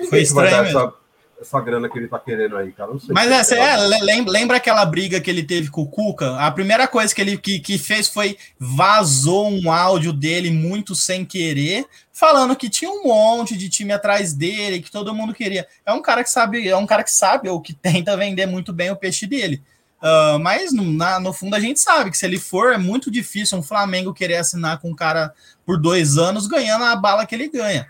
Foi 0.10 0.22
estranho. 0.22 0.66
Essa, 0.66 0.94
essa 1.40 1.62
grana 1.62 1.88
que 1.88 2.00
ele 2.00 2.08
tá 2.08 2.18
querendo 2.18 2.58
aí, 2.58 2.72
cara. 2.72 2.92
Mas 3.10 3.52
é, 3.52 3.60
é, 3.60 3.78
lembra 4.26 4.58
aquela 4.58 4.84
briga 4.84 5.22
que 5.22 5.30
ele 5.30 5.44
teve 5.44 5.70
com 5.70 5.84
o 5.84 5.88
Cuca? 5.88 6.38
A 6.38 6.50
primeira 6.50 6.88
coisa 6.88 7.14
que 7.14 7.22
ele 7.22 7.38
que, 7.38 7.60
que 7.60 7.78
fez 7.78 8.10
foi 8.10 8.36
vazou 8.58 9.48
um 9.48 9.72
áudio 9.72 10.12
dele 10.12 10.50
muito 10.50 10.96
sem 10.96 11.24
querer, 11.24 11.86
falando 12.12 12.56
que 12.56 12.68
tinha 12.68 12.90
um 12.90 13.04
monte 13.04 13.56
de 13.56 13.70
time 13.70 13.94
atrás 13.94 14.34
dele, 14.34 14.82
que 14.82 14.92
todo 14.92 15.14
mundo 15.14 15.36
queria. 15.36 15.68
É 15.86 15.94
um 15.94 16.02
cara 16.02 16.24
que 16.24 16.32
sabe, 16.32 16.68
é 16.68 16.76
um 16.76 16.88
cara 16.88 17.04
que 17.04 17.12
sabe 17.12 17.48
ou 17.48 17.62
que 17.62 17.74
tenta 17.74 18.18
vender 18.18 18.48
muito 18.48 18.74
bem 18.74 18.90
o 18.90 18.96
peixe 18.96 19.28
dele. 19.28 19.62
Uh, 20.02 20.38
mas 20.40 20.72
no, 20.72 20.84
na, 20.84 21.20
no 21.20 21.34
fundo 21.34 21.56
a 21.56 21.60
gente 21.60 21.80
sabe 21.80 22.12
que 22.12 22.18
se 22.18 22.26
ele 22.26 22.38
for, 22.38 22.74
é 22.74 22.78
muito 22.78 23.10
difícil 23.10 23.58
um 23.58 23.64
Flamengo 23.64 24.14
querer 24.14 24.38
assinar 24.38 24.80
com 24.80 24.92
um 24.92 24.96
cara 24.96 25.34
por 25.66 25.80
dois 25.80 26.18
anos 26.18 26.48
ganhando 26.48 26.84
a 26.84 26.96
bala 26.96 27.26
que 27.26 27.34
ele 27.34 27.50
ganha. 27.50 27.88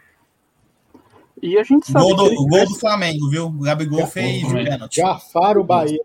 E 1.41 1.57
a 1.57 1.63
gente 1.63 1.91
sabe. 1.91 2.05
Gol 2.05 2.15
do, 2.15 2.47
gol 2.47 2.65
do 2.65 2.75
Flamengo, 2.75 3.29
viu? 3.29 3.47
O 3.47 3.59
Gabigol 3.59 3.99
Já 3.99 4.07
fez 4.07 4.43
o 4.43 4.53
pênalti. 4.53 4.95
Jafar, 4.95 5.57
o 5.57 5.63
Bahia. 5.63 6.01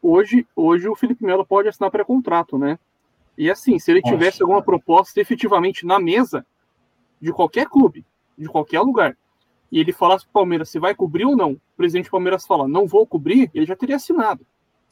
Hoje, 0.00 0.46
hoje 0.54 0.88
o 0.88 0.96
Felipe 0.96 1.24
Melo 1.24 1.44
pode 1.44 1.68
assinar 1.68 1.90
pré-contrato, 1.90 2.56
né? 2.56 2.78
E 3.36 3.50
assim, 3.50 3.78
se 3.78 3.90
ele 3.90 4.02
tivesse 4.02 4.40
Nossa. 4.40 4.44
alguma 4.44 4.62
proposta 4.62 5.20
efetivamente 5.20 5.86
na 5.86 5.98
mesa 5.98 6.44
de 7.20 7.32
qualquer 7.32 7.66
clube, 7.66 8.04
de 8.36 8.46
qualquer 8.46 8.80
lugar, 8.80 9.16
e 9.70 9.78
ele 9.78 9.92
falasse 9.92 10.24
pro 10.24 10.34
Palmeiras 10.34 10.68
se 10.68 10.78
vai 10.78 10.94
cobrir 10.94 11.24
ou 11.24 11.36
não, 11.36 11.52
o 11.52 11.60
presidente 11.76 12.06
do 12.06 12.10
Palmeiras 12.10 12.46
fala, 12.46 12.68
não 12.68 12.86
vou 12.86 13.06
cobrir, 13.06 13.50
ele 13.54 13.64
já 13.64 13.74
teria 13.74 13.96
assinado. 13.96 14.46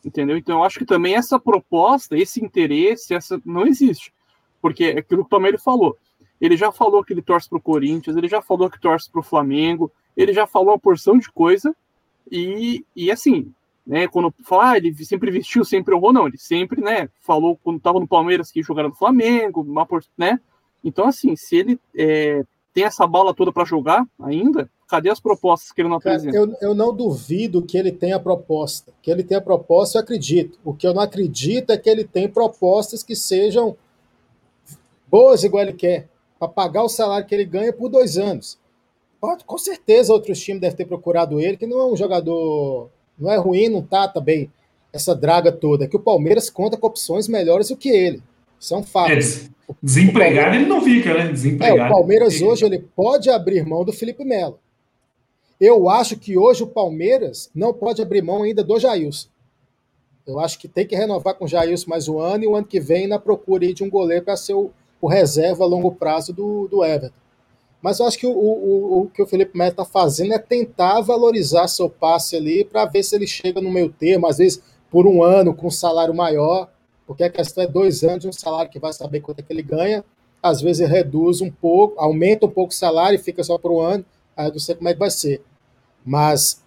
Entendeu? 0.04 0.36
Então 0.36 0.58
eu 0.58 0.64
acho 0.64 0.78
que 0.78 0.84
também 0.84 1.14
essa 1.14 1.38
proposta, 1.38 2.16
esse 2.16 2.42
interesse, 2.42 3.14
essa 3.14 3.40
não 3.44 3.66
existe. 3.66 4.12
Porque 4.60 4.84
é 4.84 4.98
aquilo 4.98 5.22
que 5.22 5.26
o 5.26 5.30
Palmeiras 5.30 5.62
falou. 5.62 5.96
Ele 6.40 6.56
já 6.56 6.72
falou 6.72 7.04
que 7.04 7.12
ele 7.12 7.22
torce 7.22 7.48
para 7.48 7.58
o 7.58 7.62
Corinthians, 7.62 8.16
ele 8.16 8.28
já 8.28 8.40
falou 8.40 8.70
que 8.70 8.80
torce 8.80 9.10
para 9.10 9.20
o 9.20 9.24
Flamengo, 9.24 9.92
ele 10.16 10.32
já 10.32 10.46
falou 10.46 10.70
uma 10.70 10.78
porção 10.78 11.18
de 11.18 11.30
coisa. 11.30 11.74
E, 12.30 12.84
e 12.96 13.10
assim, 13.10 13.52
né, 13.86 14.08
quando 14.08 14.32
falar, 14.44 14.70
ah, 14.70 14.76
ele 14.76 14.94
sempre 15.04 15.30
vestiu, 15.30 15.64
sempre 15.64 15.94
honrou, 15.94 16.12
não, 16.12 16.28
ele 16.28 16.38
sempre, 16.38 16.80
né, 16.80 17.08
falou 17.20 17.58
quando 17.62 17.78
estava 17.78 17.98
no 18.00 18.08
Palmeiras 18.08 18.50
que 18.50 18.62
jogaram 18.62 18.90
no 18.90 18.94
Flamengo, 18.94 19.62
uma, 19.62 19.86
né? 20.16 20.40
Então, 20.82 21.06
assim, 21.06 21.36
se 21.36 21.56
ele 21.56 21.80
é, 21.94 22.44
tem 22.72 22.84
essa 22.84 23.06
bala 23.06 23.34
toda 23.34 23.52
para 23.52 23.64
jogar 23.64 24.06
ainda, 24.20 24.70
cadê 24.88 25.10
as 25.10 25.20
propostas 25.20 25.72
que 25.72 25.80
ele 25.80 25.88
não 25.88 25.96
apresenta? 25.96 26.36
Eu, 26.36 26.54
eu 26.60 26.74
não 26.74 26.94
duvido 26.94 27.62
que 27.62 27.76
ele 27.76 27.92
tenha 27.92 28.18
proposta. 28.18 28.92
Que 29.02 29.10
ele 29.10 29.22
tenha 29.22 29.40
proposta, 29.40 29.98
eu 29.98 30.02
acredito. 30.02 30.58
O 30.64 30.74
que 30.74 30.86
eu 30.86 30.94
não 30.94 31.02
acredito 31.02 31.70
é 31.70 31.78
que 31.78 31.88
ele 31.88 32.04
tem 32.04 32.28
propostas 32.28 33.02
que 33.02 33.16
sejam 33.16 33.76
boas 35.08 35.42
igual 35.42 35.64
ele 35.64 35.72
quer 35.72 36.08
para 36.38 36.48
pagar 36.48 36.82
o 36.82 36.88
salário 36.88 37.26
que 37.26 37.34
ele 37.34 37.44
ganha 37.44 37.72
por 37.72 37.88
dois 37.88 38.16
anos. 38.16 38.58
Pode, 39.20 39.44
com 39.44 39.58
certeza 39.58 40.12
outros 40.12 40.40
times 40.40 40.60
devem 40.60 40.76
ter 40.76 40.86
procurado 40.86 41.38
ele, 41.38 41.56
que 41.56 41.66
não 41.66 41.80
é 41.80 41.86
um 41.86 41.96
jogador. 41.96 42.88
Não 43.18 43.30
é 43.30 43.36
ruim, 43.36 43.68
não 43.68 43.82
tá 43.82 44.08
também 44.08 44.50
essa 44.92 45.14
draga 45.14 45.52
toda. 45.52 45.84
É 45.84 45.88
que 45.88 45.96
o 45.96 46.00
Palmeiras 46.00 46.48
conta 46.48 46.76
com 46.76 46.86
opções 46.86 47.28
melhores 47.28 47.68
do 47.68 47.76
que 47.76 47.90
ele. 47.90 48.22
São 48.58 48.82
fatos. 48.82 49.50
Desempregado 49.82 50.56
ele 50.56 50.66
não 50.66 50.80
fica, 50.80 51.14
né? 51.14 51.30
Desempregado. 51.30 51.80
É, 51.80 51.86
o 51.86 51.88
Palmeiras 51.90 52.40
hoje 52.40 52.64
ele 52.64 52.78
pode 52.78 53.30
abrir 53.30 53.64
mão 53.64 53.84
do 53.84 53.92
Felipe 53.92 54.24
Melo. 54.24 54.58
Eu 55.60 55.88
acho 55.88 56.16
que 56.16 56.38
hoje 56.38 56.62
o 56.62 56.66
Palmeiras 56.66 57.50
não 57.54 57.72
pode 57.74 58.00
abrir 58.00 58.22
mão 58.22 58.42
ainda 58.42 58.64
do 58.64 58.78
Jailson. 58.78 59.28
Eu 60.26 60.38
acho 60.38 60.58
que 60.58 60.68
tem 60.68 60.86
que 60.86 60.96
renovar 60.96 61.34
com 61.34 61.44
o 61.44 61.48
Jailson 61.48 61.90
mais 61.90 62.08
um 62.08 62.18
ano 62.18 62.44
e 62.44 62.46
o 62.46 62.54
ano 62.56 62.66
que 62.66 62.80
vem 62.80 63.06
na 63.06 63.18
procura 63.18 63.72
de 63.72 63.82
um 63.82 63.90
goleiro 63.90 64.24
para 64.24 64.36
ser 64.36 64.54
o, 64.54 64.70
o 65.00 65.08
reserva 65.08 65.64
a 65.64 65.66
longo 65.66 65.92
prazo 65.92 66.32
do, 66.32 66.68
do 66.68 66.84
Everton. 66.84 67.14
Mas 67.82 67.98
eu 67.98 68.06
acho 68.06 68.18
que 68.18 68.26
o, 68.26 68.30
o, 68.30 69.00
o 69.00 69.06
que 69.08 69.22
o 69.22 69.26
Felipe 69.26 69.56
Melo 69.56 69.70
está 69.70 69.84
fazendo 69.84 70.34
é 70.34 70.38
tentar 70.38 71.00
valorizar 71.00 71.66
seu 71.66 71.88
passe 71.88 72.36
ali 72.36 72.64
para 72.64 72.84
ver 72.84 73.02
se 73.02 73.16
ele 73.16 73.26
chega 73.26 73.60
no 73.60 73.70
meio 73.70 73.90
termo, 73.90 74.26
às 74.26 74.38
vezes 74.38 74.62
por 74.90 75.06
um 75.06 75.22
ano 75.22 75.54
com 75.54 75.68
um 75.68 75.70
salário 75.70 76.14
maior, 76.14 76.68
porque 77.10 77.24
a 77.24 77.28
questão 77.28 77.64
é 77.64 77.66
dois 77.66 78.04
anos 78.04 78.24
um 78.24 78.30
salário 78.30 78.70
que 78.70 78.78
vai 78.78 78.92
saber 78.92 79.18
quanto 79.18 79.40
é 79.40 79.42
que 79.42 79.52
ele 79.52 79.64
ganha. 79.64 80.04
Às 80.40 80.62
vezes 80.62 80.88
reduz 80.88 81.40
um 81.40 81.50
pouco, 81.50 81.98
aumenta 81.98 82.46
um 82.46 82.48
pouco 82.48 82.72
o 82.72 82.76
salário 82.76 83.16
e 83.16 83.18
fica 83.20 83.42
só 83.42 83.58
por 83.58 83.72
um 83.72 83.80
ano, 83.80 84.04
aí 84.36 84.46
eu 84.46 84.52
não 84.52 84.60
sei 84.60 84.76
como 84.76 84.88
é 84.88 84.92
que 84.92 84.98
vai 85.00 85.10
ser. 85.10 85.42
Mas 86.06 86.62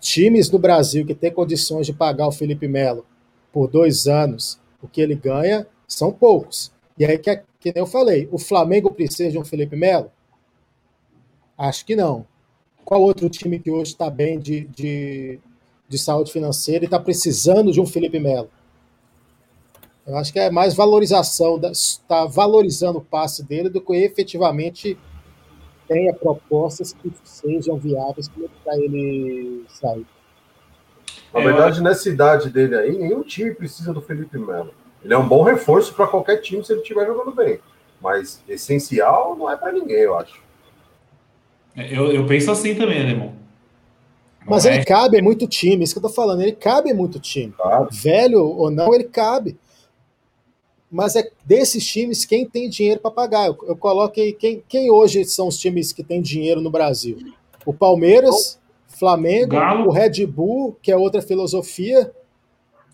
times 0.00 0.50
no 0.50 0.58
Brasil 0.58 1.04
que 1.04 1.14
têm 1.14 1.30
condições 1.30 1.84
de 1.84 1.92
pagar 1.92 2.26
o 2.26 2.32
Felipe 2.32 2.66
Melo 2.66 3.04
por 3.52 3.68
dois 3.68 4.06
anos 4.06 4.58
o 4.80 4.88
que 4.88 4.98
ele 4.98 5.14
ganha 5.14 5.66
são 5.86 6.10
poucos. 6.10 6.72
E 6.98 7.04
aí, 7.04 7.18
que, 7.18 7.42
que 7.60 7.70
nem 7.74 7.82
eu 7.82 7.86
falei, 7.86 8.26
o 8.32 8.38
Flamengo 8.38 8.90
precisa 8.92 9.30
de 9.30 9.38
um 9.38 9.44
Felipe 9.44 9.76
Melo? 9.76 10.10
Acho 11.58 11.84
que 11.84 11.94
não. 11.94 12.24
Qual 12.82 13.02
outro 13.02 13.28
time 13.28 13.58
que 13.58 13.70
hoje 13.70 13.92
está 13.92 14.08
bem 14.08 14.40
de, 14.40 14.64
de, 14.68 15.38
de, 15.86 15.98
saúde 15.98 16.32
financeira 16.32 16.82
e 16.82 16.86
está 16.86 16.98
precisando 16.98 17.70
de 17.70 17.78
um 17.78 17.84
Felipe 17.84 18.18
Melo? 18.18 18.48
Eu 20.06 20.16
acho 20.16 20.32
que 20.32 20.38
é 20.38 20.50
mais 20.50 20.74
valorização, 20.74 21.60
está 21.70 22.26
valorizando 22.26 22.98
o 22.98 23.04
passe 23.04 23.44
dele 23.44 23.68
do 23.68 23.80
que 23.80 23.94
efetivamente 23.94 24.98
tenha 25.86 26.12
propostas 26.12 26.92
que 26.92 27.12
sejam 27.22 27.76
viáveis 27.76 28.28
para 28.64 28.76
ele 28.76 29.64
sair. 29.68 30.06
Na 31.32 31.40
verdade, 31.40 31.82
nessa 31.82 32.08
idade 32.08 32.50
dele 32.50 32.74
aí, 32.74 32.98
nenhum 32.98 33.22
time 33.22 33.54
precisa 33.54 33.92
do 33.92 34.02
Felipe 34.02 34.38
Melo. 34.38 34.74
Ele 35.04 35.14
é 35.14 35.18
um 35.18 35.26
bom 35.26 35.42
reforço 35.42 35.94
para 35.94 36.06
qualquer 36.06 36.38
time 36.38 36.64
se 36.64 36.72
ele 36.72 36.82
estiver 36.82 37.06
jogando 37.06 37.34
bem. 37.34 37.58
Mas 38.00 38.42
essencial 38.48 39.36
não 39.36 39.50
é 39.50 39.56
para 39.56 39.72
ninguém, 39.72 40.00
eu 40.00 40.18
acho. 40.18 40.42
É, 41.76 41.96
eu, 41.96 42.12
eu 42.12 42.26
penso 42.26 42.50
assim 42.50 42.74
também, 42.74 43.00
Alemão. 43.00 43.34
Mas 44.46 44.66
é. 44.66 44.74
ele 44.74 44.84
cabe 44.84 45.18
em 45.18 45.22
muito 45.22 45.46
time, 45.46 45.84
isso 45.84 45.94
que 45.94 45.98
eu 45.98 46.08
tô 46.08 46.14
falando, 46.14 46.42
ele 46.42 46.52
cabe 46.52 46.90
em 46.90 46.94
muito 46.94 47.20
time. 47.20 47.52
Claro. 47.52 47.88
Velho 47.90 48.44
ou 48.44 48.70
não, 48.70 48.92
ele 48.92 49.04
cabe. 49.04 49.56
Mas 50.92 51.16
é 51.16 51.30
desses 51.42 51.86
times 51.86 52.26
quem 52.26 52.46
tem 52.46 52.68
dinheiro 52.68 53.00
para 53.00 53.10
pagar. 53.10 53.46
Eu, 53.46 53.56
eu 53.66 53.74
coloquei 53.74 54.34
quem, 54.34 54.62
quem 54.68 54.90
hoje 54.90 55.24
são 55.24 55.48
os 55.48 55.56
times 55.56 55.90
que 55.90 56.04
têm 56.04 56.20
dinheiro 56.20 56.60
no 56.60 56.70
Brasil? 56.70 57.16
O 57.64 57.72
Palmeiras, 57.72 58.60
Flamengo, 58.86 59.52
Galo. 59.52 59.88
o 59.88 59.90
Red 59.90 60.26
Bull, 60.26 60.76
que 60.82 60.92
é 60.92 60.96
outra 60.96 61.22
filosofia, 61.22 62.12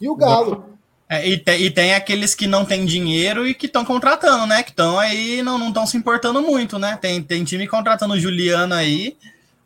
e 0.00 0.08
o 0.08 0.14
Galo. 0.14 0.64
É, 1.08 1.26
e, 1.26 1.38
te, 1.38 1.56
e, 1.56 1.70
tem 1.70 1.94
aqueles 1.94 2.34
que 2.34 2.46
não 2.46 2.64
têm 2.64 2.84
dinheiro 2.84 3.48
e 3.48 3.54
que 3.54 3.66
estão 3.66 3.84
contratando, 3.84 4.46
né? 4.46 4.62
Que 4.62 4.70
estão 4.70 4.98
aí 4.98 5.42
não 5.42 5.68
estão 5.68 5.86
se 5.86 5.96
importando 5.96 6.40
muito, 6.40 6.78
né? 6.78 6.96
Tem, 7.00 7.20
tem 7.20 7.42
time 7.42 7.66
contratando 7.66 8.20
Juliana 8.20 8.76
aí 8.76 9.16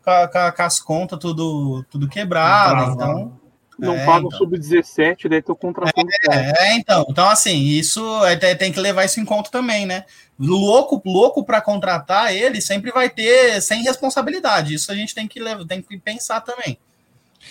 com, 0.03 0.11
com, 0.27 0.51
com 0.55 0.61
as 0.63 0.79
contas 0.79 1.19
tudo, 1.19 1.85
tudo 1.89 2.07
quebrado. 2.07 2.93
então. 2.93 3.42
Não 3.79 3.95
é, 3.95 4.05
pagam 4.05 4.27
então. 4.27 4.37
sub-17, 4.37 5.27
daí 5.27 5.39
estão 5.39 5.55
contratando. 5.55 6.07
É, 6.29 6.67
é, 6.67 6.75
então. 6.75 7.05
Então, 7.09 7.27
assim, 7.27 7.57
isso 7.57 8.01
é, 8.25 8.55
tem 8.55 8.71
que 8.71 8.79
levar 8.79 9.05
isso 9.05 9.19
em 9.19 9.25
conta 9.25 9.49
também, 9.49 9.85
né? 9.85 10.05
Louco, 10.39 11.01
louco 11.05 11.43
para 11.43 11.61
contratar 11.61 12.35
ele 12.35 12.61
sempre 12.61 12.91
vai 12.91 13.09
ter 13.09 13.61
sem 13.61 13.83
responsabilidade. 13.83 14.73
Isso 14.73 14.91
a 14.91 14.95
gente 14.95 15.15
tem 15.15 15.27
que, 15.27 15.39
levar, 15.39 15.65
tem 15.65 15.81
que 15.81 15.97
pensar 15.97 16.41
também. 16.41 16.77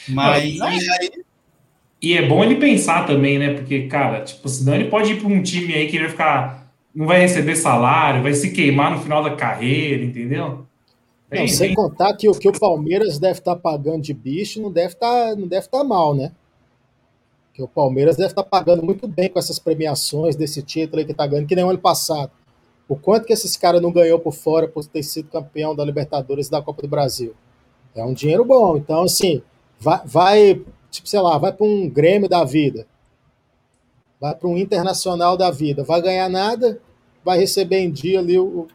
Mas. 0.09 0.59
Mas 0.59 0.89
aí, 0.89 1.11
e 2.03 2.17
é 2.17 2.27
bom 2.27 2.43
ele 2.43 2.57
pensar 2.57 3.07
também, 3.07 3.39
né? 3.39 3.55
Porque, 3.55 3.87
cara, 3.87 4.23
tipo, 4.23 4.49
senão 4.49 4.75
ele 4.75 4.87
pode 4.87 5.13
ir 5.13 5.21
para 5.21 5.29
um 5.29 5.41
time 5.41 5.73
aí 5.73 5.87
que 5.89 5.97
ele 5.97 6.05
vai 6.05 6.11
ficar. 6.11 6.73
Não 6.93 7.07
vai 7.07 7.21
receber 7.21 7.57
salário, 7.57 8.23
vai 8.23 8.35
se 8.35 8.51
queimar 8.51 8.91
no 8.91 9.01
final 9.01 9.23
da 9.23 9.35
carreira, 9.37 10.05
entendeu? 10.05 10.67
Não, 11.33 11.49
sem 11.49 11.75
contar 11.75 12.14
que 12.14 12.29
o 12.29 12.33
que 12.33 12.49
o 12.49 12.59
Palmeiras 12.59 13.18
deve 13.18 13.38
estar 13.38 13.55
tá 13.55 13.61
pagando 13.61 14.03
de 14.03 14.12
bicho 14.12 14.61
não 14.61 14.71
deve 14.71 14.95
estar 14.95 15.31
tá, 15.31 15.37
não 15.37 15.49
deve 15.49 15.66
estar 15.66 15.79
tá 15.79 15.85
mal, 15.85 16.14
né? 16.14 16.33
Que 17.55 17.62
o 17.62 17.68
Palmeiras 17.68 18.16
deve 18.16 18.31
estar 18.31 18.42
tá 18.42 18.49
pagando 18.49 18.83
muito 18.83 19.09
bem 19.09 19.29
com 19.29 19.38
essas 19.38 19.59
premiações 19.59 20.37
desse 20.37 20.62
título 20.62 20.99
aí 20.99 21.05
que 21.05 21.12
está 21.12 21.27
ganhando, 21.27 21.47
que 21.47 21.57
nem 21.57 21.64
o 21.64 21.71
ano 21.71 21.79
passado. 21.79 22.31
O 22.88 22.97
quanto 22.97 23.27
que 23.27 23.33
esses 23.33 23.57
caras 23.57 23.81
não 23.81 23.90
ganhou 23.90 24.18
por 24.18 24.33
fora 24.33 24.68
por 24.68 24.85
ter 24.85 25.03
sido 25.03 25.31
campeão 25.31 25.75
da 25.75 25.85
Libertadores 25.85 26.49
e 26.49 26.51
da 26.51 26.61
Copa 26.61 26.83
do 26.83 26.88
Brasil? 26.88 27.35
É 27.95 28.05
um 28.05 28.12
dinheiro 28.12 28.45
bom. 28.45 28.77
Então, 28.77 29.05
assim, 29.05 29.42
vai, 29.79 30.01
vai 30.05 30.62
tipo, 30.90 31.09
sei 31.09 31.21
lá, 31.21 31.38
vai 31.38 31.53
para 31.53 31.66
um 31.66 31.88
Grêmio 31.88 32.29
da 32.29 32.45
vida, 32.45 32.87
vai 34.21 34.35
para 34.35 34.49
um 34.49 34.57
Internacional 34.57 35.37
da 35.37 35.51
vida, 35.51 35.83
vai 35.83 36.01
ganhar 36.01 36.29
nada, 36.29 36.79
vai 37.25 37.38
receber 37.38 37.79
em 37.79 37.90
dia 37.90 38.21
ali 38.21 38.38
o. 38.38 38.68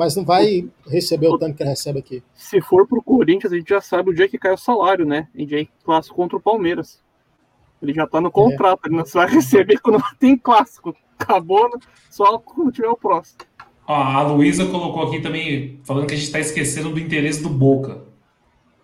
Mas 0.00 0.16
não 0.16 0.24
vai 0.24 0.66
receber 0.88 1.28
o 1.28 1.36
tanto 1.36 1.58
que 1.58 1.62
recebe 1.62 1.98
aqui. 1.98 2.22
Se 2.32 2.58
for 2.62 2.88
para 2.88 2.98
o 2.98 3.02
Corinthians, 3.02 3.52
a 3.52 3.56
gente 3.56 3.68
já 3.68 3.82
sabe 3.82 4.08
o 4.08 4.14
dia 4.14 4.26
que 4.26 4.38
cai 4.38 4.50
o 4.50 4.56
salário, 4.56 5.04
né? 5.04 5.28
Em 5.34 5.44
dia 5.44 5.68
clássico 5.84 6.16
contra 6.16 6.38
o 6.38 6.40
Palmeiras. 6.40 7.02
Ele 7.82 7.92
já 7.92 8.04
está 8.04 8.18
no 8.18 8.30
contrato, 8.30 8.80
é. 8.86 8.88
ele 8.88 8.96
não 8.96 9.04
vai 9.04 9.28
receber 9.28 9.78
quando 9.80 10.02
tem 10.18 10.38
clássico. 10.38 10.96
Acabou, 11.18 11.64
né? 11.64 11.78
só 12.08 12.38
quando 12.38 12.72
tiver 12.72 12.88
o 12.88 12.96
próximo. 12.96 13.40
a 13.86 14.22
Luísa 14.22 14.64
colocou 14.64 15.02
aqui 15.02 15.20
também, 15.20 15.78
falando 15.84 16.06
que 16.06 16.14
a 16.14 16.16
gente 16.16 16.28
está 16.28 16.40
esquecendo 16.40 16.88
do 16.88 16.98
interesse 16.98 17.42
do 17.42 17.50
Boca. 17.50 18.00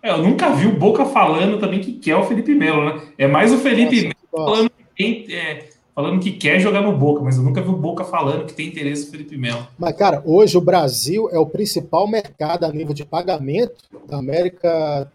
É, 0.03 0.11
eu 0.11 0.19
nunca 0.19 0.51
vi 0.51 0.67
o 0.67 0.77
Boca 0.77 1.03
falando 1.03 1.59
também 1.59 1.79
que 1.79 1.93
quer 1.93 2.15
o 2.15 2.25
Felipe 2.25 2.53
Melo, 2.53 2.85
né? 2.85 3.01
É 3.17 3.25
mais 3.27 3.51
o 3.51 3.57
Felipe 3.57 4.03
Nossa, 4.03 4.05
Melo 4.05 4.45
falando 4.51 4.71
que, 4.95 5.33
é, 5.33 5.67
falando 5.97 6.19
que 6.19 6.31
quer 6.31 6.59
jogar 6.59 6.83
no 6.83 6.95
Boca, 6.95 7.23
mas 7.23 7.37
eu 7.37 7.43
nunca 7.43 7.59
vi 7.59 7.69
o 7.69 7.75
Boca 7.75 8.03
falando 8.03 8.45
que 8.45 8.53
tem 8.53 8.67
interesse 8.67 9.05
no 9.05 9.11
Felipe 9.11 9.35
Melo. 9.35 9.67
Mas, 9.79 9.95
cara, 9.95 10.21
hoje 10.23 10.55
o 10.55 10.61
Brasil 10.61 11.27
é 11.31 11.39
o 11.39 11.45
principal 11.47 12.07
mercado 12.07 12.65
a 12.65 12.71
nível 12.71 12.93
de 12.93 13.03
pagamento 13.03 13.83
da 14.07 14.17
América. 14.17 15.11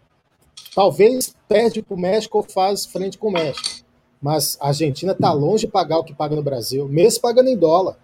Talvez 0.75 1.33
perde 1.47 1.81
para 1.81 1.95
o 1.95 1.97
México 1.97 2.39
ou 2.39 2.43
faz 2.43 2.85
frente 2.85 3.17
com 3.17 3.29
o 3.29 3.31
México. 3.31 3.85
Mas 4.21 4.57
a 4.59 4.67
Argentina 4.67 5.13
está 5.13 5.31
longe 5.31 5.67
de 5.67 5.71
pagar 5.71 5.99
o 5.99 6.03
que 6.03 6.13
paga 6.13 6.35
no 6.35 6.43
Brasil, 6.43 6.85
mesmo 6.89 7.21
pagando 7.21 7.47
em 7.47 7.55
dólar. 7.55 7.95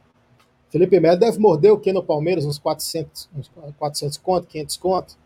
Felipe 0.70 1.02
Melo 1.02 1.20
deve 1.20 1.38
morder 1.38 1.74
o 1.74 1.80
que 1.80 1.92
no 1.92 2.02
Palmeiras? 2.02 2.46
Uns 2.46 2.60
400, 2.60 3.30
uns 3.36 3.52
400 3.78 4.18
conto, 4.20 4.48
500 4.48 4.78
conto? 4.78 5.18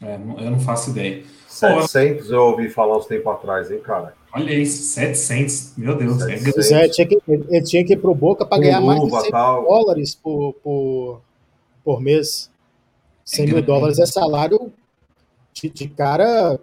É, 0.00 0.14
eu 0.14 0.50
não 0.50 0.60
faço 0.60 0.90
ideia. 0.90 1.22
700 1.48 2.26
Pô, 2.26 2.32
eu 2.32 2.42
ouvi 2.42 2.68
falar 2.68 2.96
uns 2.96 3.06
tempo 3.06 3.28
atrás, 3.30 3.70
hein, 3.70 3.80
cara? 3.80 4.14
Olha 4.32 4.52
isso, 4.52 4.94
700. 4.94 5.72
Meu 5.76 5.96
Deus. 5.96 6.22
700. 6.22 6.70
É, 6.70 6.88
tinha 6.88 7.06
que, 7.06 7.18
ele 7.26 7.62
tinha 7.62 7.84
que 7.84 7.94
ir 7.94 7.96
pro 7.96 8.14
Boca 8.14 8.46
para 8.46 8.62
ganhar 8.62 8.80
mais 8.80 9.00
de 9.02 9.10
100 9.10 9.30
tal. 9.30 9.64
dólares 9.64 10.14
por, 10.14 10.54
por, 10.62 11.20
por 11.82 12.00
mês. 12.00 12.50
100 13.24 13.44
é 13.44 13.52
mil 13.52 13.62
dólares 13.62 13.98
é 13.98 14.06
salário 14.06 14.72
de, 15.52 15.68
de 15.68 15.88
cara 15.88 16.58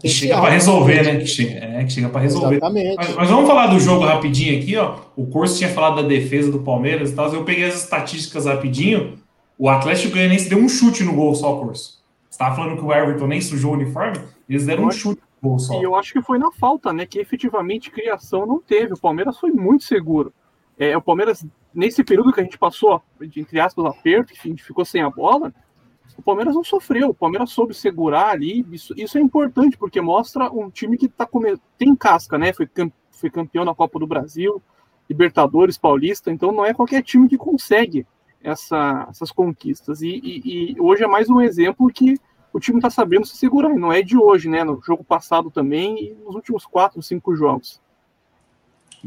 que 0.00 0.08
chega 0.08 0.40
para 0.40 0.50
resolver, 0.50 1.02
né? 1.02 1.16
Que 1.16 1.26
chega, 1.26 1.52
é, 1.52 1.84
que 1.84 1.92
chega 1.92 2.08
para 2.08 2.20
resolver. 2.20 2.56
Exatamente. 2.56 2.96
Mas, 2.96 3.14
mas, 3.14 3.30
vamos 3.30 3.46
falar 3.46 3.66
do 3.68 3.80
jogo 3.80 4.04
rapidinho 4.04 4.58
aqui, 4.60 4.76
ó. 4.76 4.96
O 5.16 5.26
curso 5.26 5.58
tinha 5.58 5.70
falado 5.70 5.96
da 5.96 6.08
defesa 6.08 6.50
do 6.50 6.60
Palmeiras 6.60 7.10
e 7.10 7.14
tal. 7.14 7.32
Eu 7.32 7.44
peguei 7.44 7.64
as 7.64 7.82
estatísticas 7.82 8.46
rapidinho. 8.46 9.18
O 9.58 9.68
Atlético 9.68 10.14
Goianiense 10.14 10.48
deu 10.48 10.58
um 10.58 10.68
chute 10.68 11.02
no 11.02 11.14
gol 11.14 11.34
só, 11.34 11.56
curso. 11.56 12.03
Você 12.34 12.42
estava 12.42 12.56
falando 12.56 12.76
que 12.76 12.84
o 12.84 12.92
Everton 12.92 13.28
nem 13.28 13.40
sujou 13.40 13.70
o 13.70 13.74
uniforme? 13.74 14.18
Eles 14.48 14.66
deram 14.66 14.86
um 14.86 14.90
chute 14.90 15.22
no 15.40 15.50
gol 15.50 15.58
só. 15.60 15.78
E 15.78 15.84
eu 15.84 15.94
acho 15.94 16.12
que 16.12 16.20
foi 16.20 16.36
na 16.36 16.50
falta, 16.50 16.92
né? 16.92 17.06
Que 17.06 17.20
efetivamente 17.20 17.92
criação 17.92 18.44
não 18.44 18.58
teve. 18.58 18.92
O 18.92 18.98
Palmeiras 18.98 19.38
foi 19.38 19.52
muito 19.52 19.84
seguro. 19.84 20.34
É, 20.76 20.96
o 20.96 21.00
Palmeiras, 21.00 21.46
nesse 21.72 22.02
período 22.02 22.32
que 22.32 22.40
a 22.40 22.42
gente 22.42 22.58
passou, 22.58 23.00
entre 23.20 23.60
aspas, 23.60 23.84
aperto, 23.84 24.32
que 24.32 24.56
ficou 24.56 24.84
sem 24.84 25.00
a 25.00 25.08
bola, 25.08 25.54
o 26.18 26.22
Palmeiras 26.22 26.56
não 26.56 26.64
sofreu, 26.64 27.10
o 27.10 27.14
Palmeiras 27.14 27.50
soube 27.50 27.72
segurar 27.72 28.30
ali. 28.30 28.66
Isso, 28.68 28.92
isso 28.96 29.16
é 29.16 29.20
importante, 29.20 29.78
porque 29.78 30.00
mostra 30.00 30.50
um 30.50 30.68
time 30.68 30.98
que 30.98 31.06
tá 31.06 31.24
come... 31.26 31.56
tem 31.78 31.94
casca, 31.94 32.36
né? 32.36 32.52
Foi, 32.52 32.68
foi 33.12 33.30
campeão 33.30 33.64
na 33.64 33.76
Copa 33.76 33.96
do 34.00 34.08
Brasil, 34.08 34.60
Libertadores, 35.08 35.78
Paulista, 35.78 36.32
então 36.32 36.50
não 36.50 36.66
é 36.66 36.74
qualquer 36.74 37.00
time 37.04 37.28
que 37.28 37.38
consegue 37.38 38.04
essa, 38.44 39.06
essas 39.10 39.32
conquistas. 39.32 40.02
E, 40.02 40.20
e, 40.22 40.74
e, 40.74 40.80
hoje 40.80 41.02
é 41.02 41.06
mais 41.06 41.28
um 41.28 41.40
exemplo 41.40 41.90
que 41.92 42.20
o 42.52 42.60
time 42.60 42.78
está 42.78 42.90
sabendo 42.90 43.26
se 43.26 43.36
segurar, 43.36 43.70
e 43.70 43.78
não 43.78 43.92
é 43.92 44.02
de 44.02 44.16
hoje, 44.16 44.48
né? 44.48 44.62
No 44.62 44.80
jogo 44.80 45.02
passado 45.02 45.50
também 45.50 46.04
e 46.04 46.16
nos 46.24 46.36
últimos 46.36 46.64
quatro, 46.64 47.02
cinco 47.02 47.34
jogos. 47.34 47.80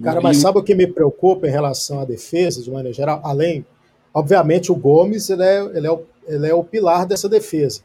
Cara, 0.03 0.19
mas 0.19 0.37
sabe 0.37 0.59
o 0.59 0.63
que 0.63 0.75
me 0.75 0.85
preocupa 0.85 1.47
em 1.47 1.51
relação 1.51 1.99
à 1.99 2.05
defesa, 2.05 2.61
de 2.61 2.69
maneira 2.69 2.93
geral? 2.93 3.21
Além, 3.23 3.65
obviamente, 4.13 4.71
o 4.71 4.75
Gomes 4.75 5.29
ele 5.29 5.43
é, 5.43 5.59
ele 5.77 5.87
é 5.87 5.91
o 5.91 6.03
ele 6.27 6.47
é 6.47 6.53
o 6.53 6.63
pilar 6.63 7.05
dessa 7.05 7.29
defesa. 7.29 7.81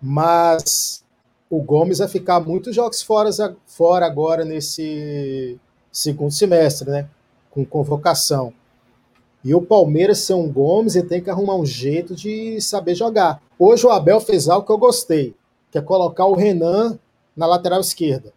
Mas 0.00 1.02
o 1.48 1.60
Gomes 1.62 1.98
vai 1.98 2.08
ficar 2.08 2.38
muitos 2.40 2.74
jogos 2.74 3.02
fora, 3.02 3.30
fora 3.66 4.04
agora 4.04 4.44
nesse 4.44 5.58
segundo 5.90 6.30
semestre, 6.30 6.90
né? 6.90 7.08
Com 7.50 7.64
convocação. 7.64 8.52
E 9.44 9.54
o 9.54 9.60
Palmeiras 9.60 10.28
um 10.30 10.50
Gomes 10.50 10.96
ele 10.96 11.06
tem 11.06 11.22
que 11.22 11.28
arrumar 11.28 11.56
um 11.56 11.66
jeito 11.66 12.14
de 12.14 12.60
saber 12.62 12.94
jogar. 12.94 13.42
Hoje 13.58 13.86
o 13.86 13.90
Abel 13.90 14.18
fez 14.18 14.48
algo 14.48 14.66
que 14.66 14.72
eu 14.72 14.78
gostei, 14.78 15.34
que 15.70 15.76
é 15.76 15.82
colocar 15.82 16.24
o 16.26 16.34
Renan 16.34 16.98
na 17.36 17.46
lateral 17.46 17.80
esquerda. 17.80 18.32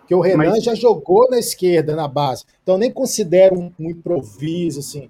Porque 0.00 0.14
o 0.14 0.20
Renan 0.20 0.50
Mas... 0.50 0.64
já 0.64 0.74
jogou 0.74 1.30
na 1.30 1.38
esquerda, 1.38 1.94
na 1.94 2.08
base. 2.08 2.44
Então 2.64 2.76
nem 2.76 2.90
considero 2.90 3.60
um, 3.60 3.72
um 3.78 3.90
improviso, 3.90 4.80
assim. 4.80 5.08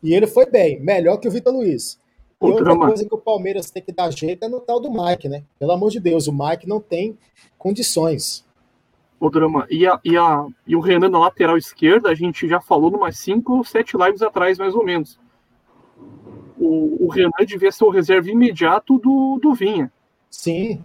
E 0.00 0.14
ele 0.14 0.28
foi 0.28 0.46
bem, 0.46 0.78
melhor 0.80 1.16
que 1.16 1.26
o 1.26 1.30
Vitor 1.32 1.52
Luiz. 1.52 1.98
E 2.40 2.46
outra 2.46 2.62
drama. 2.62 2.86
coisa 2.86 3.04
que 3.04 3.14
o 3.14 3.18
Palmeiras 3.18 3.72
tem 3.72 3.82
que 3.82 3.90
dar 3.90 4.12
jeito 4.12 4.44
é 4.44 4.48
no 4.48 4.60
tal 4.60 4.78
do 4.78 4.88
Mike, 4.88 5.28
né? 5.28 5.42
Pelo 5.58 5.72
amor 5.72 5.90
de 5.90 5.98
Deus, 5.98 6.28
o 6.28 6.32
Mike 6.32 6.68
não 6.68 6.80
tem 6.80 7.18
condições. 7.58 8.45
O 9.18 9.30
drama. 9.30 9.66
E, 9.70 9.86
a, 9.86 9.98
e, 10.04 10.16
a, 10.16 10.46
e 10.66 10.76
o 10.76 10.80
Renan 10.80 11.08
na 11.08 11.18
lateral 11.18 11.56
esquerda, 11.56 12.10
a 12.10 12.14
gente 12.14 12.46
já 12.46 12.60
falou 12.60 12.90
numas 12.90 13.18
5 13.18 13.56
ou 13.56 13.64
7 13.64 13.96
lives 13.96 14.22
atrás, 14.22 14.58
mais 14.58 14.74
ou 14.74 14.84
menos. 14.84 15.18
O, 16.58 17.06
o 17.06 17.08
Renan 17.08 17.30
devia 17.46 17.72
ser 17.72 17.84
o 17.84 17.90
reserva 17.90 18.30
imediato 18.30 18.98
do, 18.98 19.38
do 19.40 19.54
Vinha. 19.54 19.90
Sim. 20.30 20.84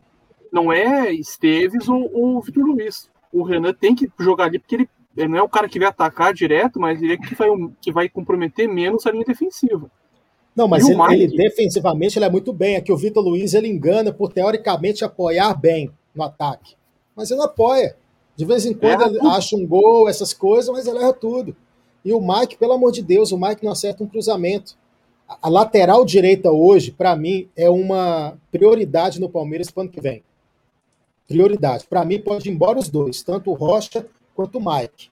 Não 0.51 0.71
é 0.71 1.13
Esteves 1.13 1.87
ou, 1.89 2.09
ou 2.13 2.41
Vitor 2.41 2.65
Luiz. 2.65 3.09
O 3.31 3.43
Renan 3.43 3.73
tem 3.73 3.95
que 3.95 4.09
jogar 4.19 4.45
ali 4.45 4.59
porque 4.59 4.75
ele, 4.75 4.89
ele 5.15 5.29
não 5.29 5.37
é 5.37 5.41
o 5.41 5.49
cara 5.49 5.69
que 5.69 5.79
vai 5.79 5.87
atacar 5.87 6.33
direto, 6.33 6.79
mas 6.79 7.01
ele 7.01 7.13
é 7.13 7.17
que 7.17 7.35
vai, 7.35 7.49
que 7.81 7.91
vai 7.91 8.09
comprometer 8.09 8.67
menos 8.67 9.05
a 9.05 9.11
linha 9.11 9.25
defensiva. 9.25 9.89
Não, 10.55 10.67
mas 10.67 10.87
ele, 10.87 10.97
Mike... 10.97 11.13
ele, 11.13 11.37
defensivamente 11.37 12.17
ele 12.17 12.25
é 12.25 12.29
muito 12.29 12.51
bem. 12.51 12.75
Aqui 12.75 12.91
o 12.91 12.97
Vitor 12.97 13.23
Luiz 13.23 13.53
ele 13.53 13.69
engana 13.69 14.11
por 14.11 14.31
teoricamente 14.31 15.03
apoiar 15.03 15.53
bem 15.53 15.91
no 16.13 16.23
ataque. 16.23 16.75
Mas 17.15 17.31
ele 17.31 17.39
não 17.39 17.45
apoia. 17.45 17.95
De 18.35 18.45
vez 18.45 18.65
em 18.65 18.73
quando 18.73 19.03
ele 19.03 19.19
acha 19.27 19.55
um 19.55 19.65
gol, 19.65 20.09
essas 20.09 20.33
coisas, 20.33 20.69
mas 20.69 20.87
ele 20.87 20.97
erra 20.97 21.13
tudo. 21.13 21.55
E 22.03 22.13
o 22.13 22.19
Mike, 22.19 22.57
pelo 22.57 22.73
amor 22.73 22.91
de 22.91 23.01
Deus, 23.01 23.31
o 23.31 23.37
Mike 23.37 23.63
não 23.63 23.71
acerta 23.71 24.03
um 24.03 24.07
cruzamento. 24.07 24.75
A 25.41 25.47
lateral 25.47 26.03
direita 26.03 26.51
hoje, 26.51 26.91
para 26.91 27.15
mim, 27.15 27.47
é 27.55 27.69
uma 27.69 28.37
prioridade 28.51 29.19
no 29.19 29.29
Palmeiras 29.29 29.69
para 29.69 29.81
o 29.81 29.83
ano 29.83 29.91
que 29.91 30.01
vem. 30.01 30.23
Prioridade. 31.27 31.85
Para 31.87 32.03
mim, 32.03 32.19
pode 32.19 32.49
ir 32.49 32.51
embora 32.51 32.79
os 32.79 32.89
dois, 32.89 33.21
tanto 33.21 33.51
o 33.51 33.53
Rocha 33.53 34.05
quanto 34.35 34.57
o 34.57 34.61
Mike. 34.61 35.09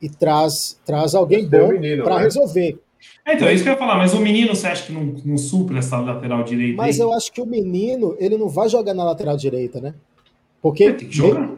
E 0.00 0.08
traz, 0.08 0.80
traz 0.86 1.14
alguém 1.14 1.46
bom 1.46 1.68
para 2.04 2.16
né? 2.16 2.22
resolver. 2.22 2.78
É, 3.26 3.34
então, 3.34 3.48
é 3.48 3.54
isso 3.54 3.62
que 3.62 3.68
eu 3.68 3.74
ia 3.74 3.78
falar, 3.78 3.96
mas 3.96 4.14
o 4.14 4.20
menino 4.20 4.54
você 4.54 4.68
acha 4.68 4.86
que 4.86 4.92
não, 4.92 5.14
não 5.24 5.36
supre 5.36 5.76
essa 5.76 5.98
lateral 5.98 6.42
direita? 6.44 6.76
Mas 6.76 6.96
aí? 6.96 7.02
eu 7.02 7.12
acho 7.12 7.32
que 7.32 7.40
o 7.40 7.46
menino, 7.46 8.16
ele 8.18 8.38
não 8.38 8.48
vai 8.48 8.68
jogar 8.68 8.94
na 8.94 9.04
lateral 9.04 9.36
direita, 9.36 9.80
né? 9.80 9.94
Porque. 10.62 10.84
Ele 10.84 10.94
tem 10.94 11.08
que 11.08 11.16
jogar. 11.16 11.50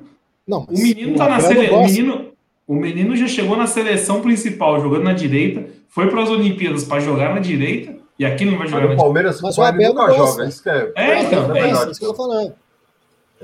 Não, 0.51 0.67
o 0.69 0.73
menino 0.73 1.17
tá 1.17 1.29
na 1.29 1.41
seleção. 1.41 1.79
O 1.79 1.85
menino, 1.85 2.33
o 2.67 2.75
menino 2.75 3.17
já 3.17 3.27
chegou 3.27 3.57
na 3.57 3.67
seleção 3.67 4.21
principal 4.21 4.81
jogando 4.81 5.05
na 5.05 5.13
direita, 5.13 5.67
foi 5.89 6.11
para 6.11 6.23
as 6.23 6.31
Olimpíadas 6.31 6.85
para 6.85 7.01
jogar 7.01 7.35
na 7.35 7.41
direita, 7.41 7.97
e 8.19 8.25
aqui 8.25 8.45
não 8.45 8.59
vai 8.59 8.67
jogar 8.67 8.89
mas 8.89 8.97
na 8.97 9.03
Palmeiras, 9.03 9.41
Mas 9.41 9.57
o 9.57 9.63
Abel 9.63 9.95
nunca 9.95 10.13
joga, 10.13 10.47
isso 10.47 10.63
que 10.63 10.69
é. 10.69 10.93
É, 10.97 11.23
então, 11.23 11.57
é, 11.57 11.71
isso, 11.71 11.91
isso 11.91 12.01
que 12.01 12.07
eu 12.07 12.11
tô 12.11 12.17
falando. 12.17 12.55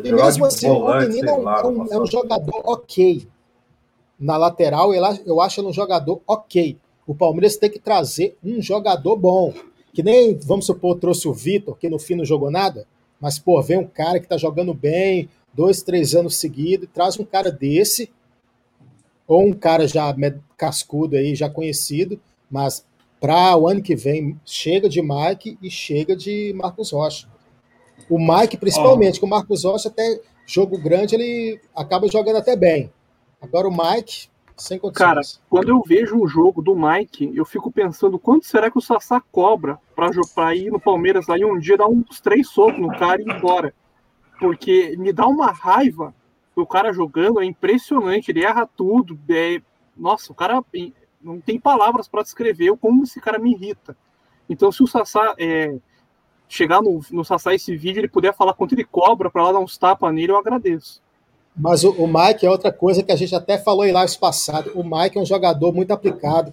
e 0.03 0.13
mesmo 0.13 0.45
assim, 0.45 0.69
o 0.69 0.99
menino 0.99 1.29
é 1.29 1.33
um, 1.67 1.87
é 1.93 1.99
um 1.99 2.07
jogador 2.07 2.63
ok. 2.65 3.27
Na 4.19 4.37
lateral, 4.37 4.95
eu 4.95 5.41
acho 5.41 5.61
ele 5.61 5.69
um 5.69 5.73
jogador 5.73 6.21
ok 6.27 6.79
o 7.07 7.15
Palmeiras 7.15 7.57
tem 7.57 7.71
que 7.71 7.79
trazer 7.79 8.37
um 8.43 8.61
jogador 8.61 9.17
bom. 9.17 9.55
Que 9.95 10.03
nem, 10.03 10.37
vamos 10.37 10.67
supor, 10.67 10.99
trouxe 10.99 11.29
o 11.29 11.33
Vitor, 11.33 11.77
que 11.77 11.89
no 11.89 11.99
fim 11.99 12.17
não 12.17 12.25
jogou 12.25 12.51
nada, 12.51 12.87
mas, 13.21 13.39
pô, 13.39 13.63
vem 13.63 13.79
um 13.79 13.87
cara 13.87 14.21
que 14.21 14.27
tá 14.27 14.37
jogando 14.37 14.75
bem, 14.75 15.29
dois, 15.57 15.83
três 15.83 16.15
anos 16.15 16.37
seguidos, 16.37 16.89
traz 16.93 17.19
um 17.19 17.25
cara 17.25 17.51
desse, 17.51 18.11
ou 19.27 19.47
um 19.47 19.53
cara 19.53 19.89
já 19.89 20.15
cascudo 20.57 21.17
aí, 21.17 21.35
já 21.35 21.49
conhecido, 21.49 22.21
mas 22.51 22.87
para 23.19 23.57
o 23.57 23.67
ano 23.67 23.83
que 23.83 23.97
vem 23.97 24.39
chega 24.45 24.89
de 24.89 25.01
Mike 25.03 25.59
e 25.63 25.71
chega 25.71 26.15
de 26.15 26.53
Marcos 26.55 26.93
Rocha. 26.93 27.27
O 28.09 28.19
Mike, 28.19 28.59
principalmente, 28.59 29.17
oh. 29.17 29.21
que 29.21 29.27
o 29.27 29.29
Marcos 29.29 29.65
Rocha, 29.65 29.89
até 29.89 30.21
jogo 30.47 30.79
grande, 30.79 31.15
ele 31.15 31.61
acaba 31.75 32.07
jogando 32.07 32.37
até 32.37 32.55
bem. 32.55 32.93
Agora 33.41 33.67
o 33.67 33.71
Mike, 33.71 34.29
sem 34.57 34.79
condições. 34.79 35.07
Cara, 35.07 35.21
quando 35.49 35.71
eu 35.71 35.83
vejo 35.85 36.17
um 36.17 36.29
jogo 36.29 36.63
do 36.63 36.77
Mike, 36.77 37.33
eu 37.35 37.45
fico 37.45 37.71
pensando 37.73 38.19
quanto 38.19 38.47
será 38.47 38.71
que 38.71 38.79
o 38.79 38.83
Sassá 38.83 39.21
cobra 39.33 39.79
pra 40.35 40.55
ir 40.55 40.71
no 40.71 40.79
Palmeiras 40.79 41.29
aí 41.29 41.45
um 41.45 41.59
dia 41.59 41.77
dar 41.77 41.89
uns 41.89 42.21
três 42.21 42.49
socos 42.49 42.79
no 42.79 42.89
cara 42.89 43.21
e 43.21 43.25
ir 43.25 43.33
embora. 43.33 43.75
Porque 44.39 44.97
me 44.99 45.13
dá 45.13 45.27
uma 45.27 45.51
raiva 45.51 46.15
o 46.55 46.67
cara 46.67 46.93
jogando, 46.93 47.41
é 47.41 47.45
impressionante, 47.45 48.31
ele 48.31 48.45
erra 48.45 48.67
tudo. 48.67 49.19
É... 49.29 49.61
Nossa, 49.97 50.33
o 50.33 50.35
cara 50.35 50.65
não 51.21 51.41
tem 51.41 51.61
palavras 51.61 52.09
para 52.09 52.23
descrever 52.23 52.77
como 52.79 53.05
esse 53.05 53.21
cara 53.21 53.39
me 53.39 53.53
irrita. 53.53 53.97
Então, 54.49 54.71
se 54.71 54.83
o 54.83 54.87
Sassá 54.87 55.35
é, 55.39 55.77
chegar 56.49 56.81
no, 56.81 57.01
no 57.11 57.25
Sassá 57.25 57.55
esse 57.55 57.77
vídeo, 57.77 58.01
ele 58.01 58.09
puder 58.09 58.35
falar 58.35 58.55
quanto 58.55 58.75
ele 58.75 58.85
cobra 58.85 59.31
para 59.31 59.43
lá 59.43 59.53
dar 59.53 59.59
uns 59.59 59.77
tapas 59.77 60.15
nele, 60.15 60.33
eu 60.33 60.37
agradeço. 60.37 61.03
Mas 61.57 61.85
o, 61.85 61.91
o, 61.93 62.07
Mike 62.07 62.45
é 62.45 62.51
outra 62.51 62.71
coisa 62.71 63.03
que 63.03 63.11
a 63.11 63.17
gente 63.17 63.35
até 63.35 63.59
falou 63.59 63.87
em 63.87 63.93
lives 63.93 64.17
passadas. 64.17 64.73
O 64.75 64.85
Mike 64.85 65.17
é 65.17 65.21
um 65.21 65.27
jogador 65.27 65.73
muito 65.73 65.91
aplicado, 65.91 66.53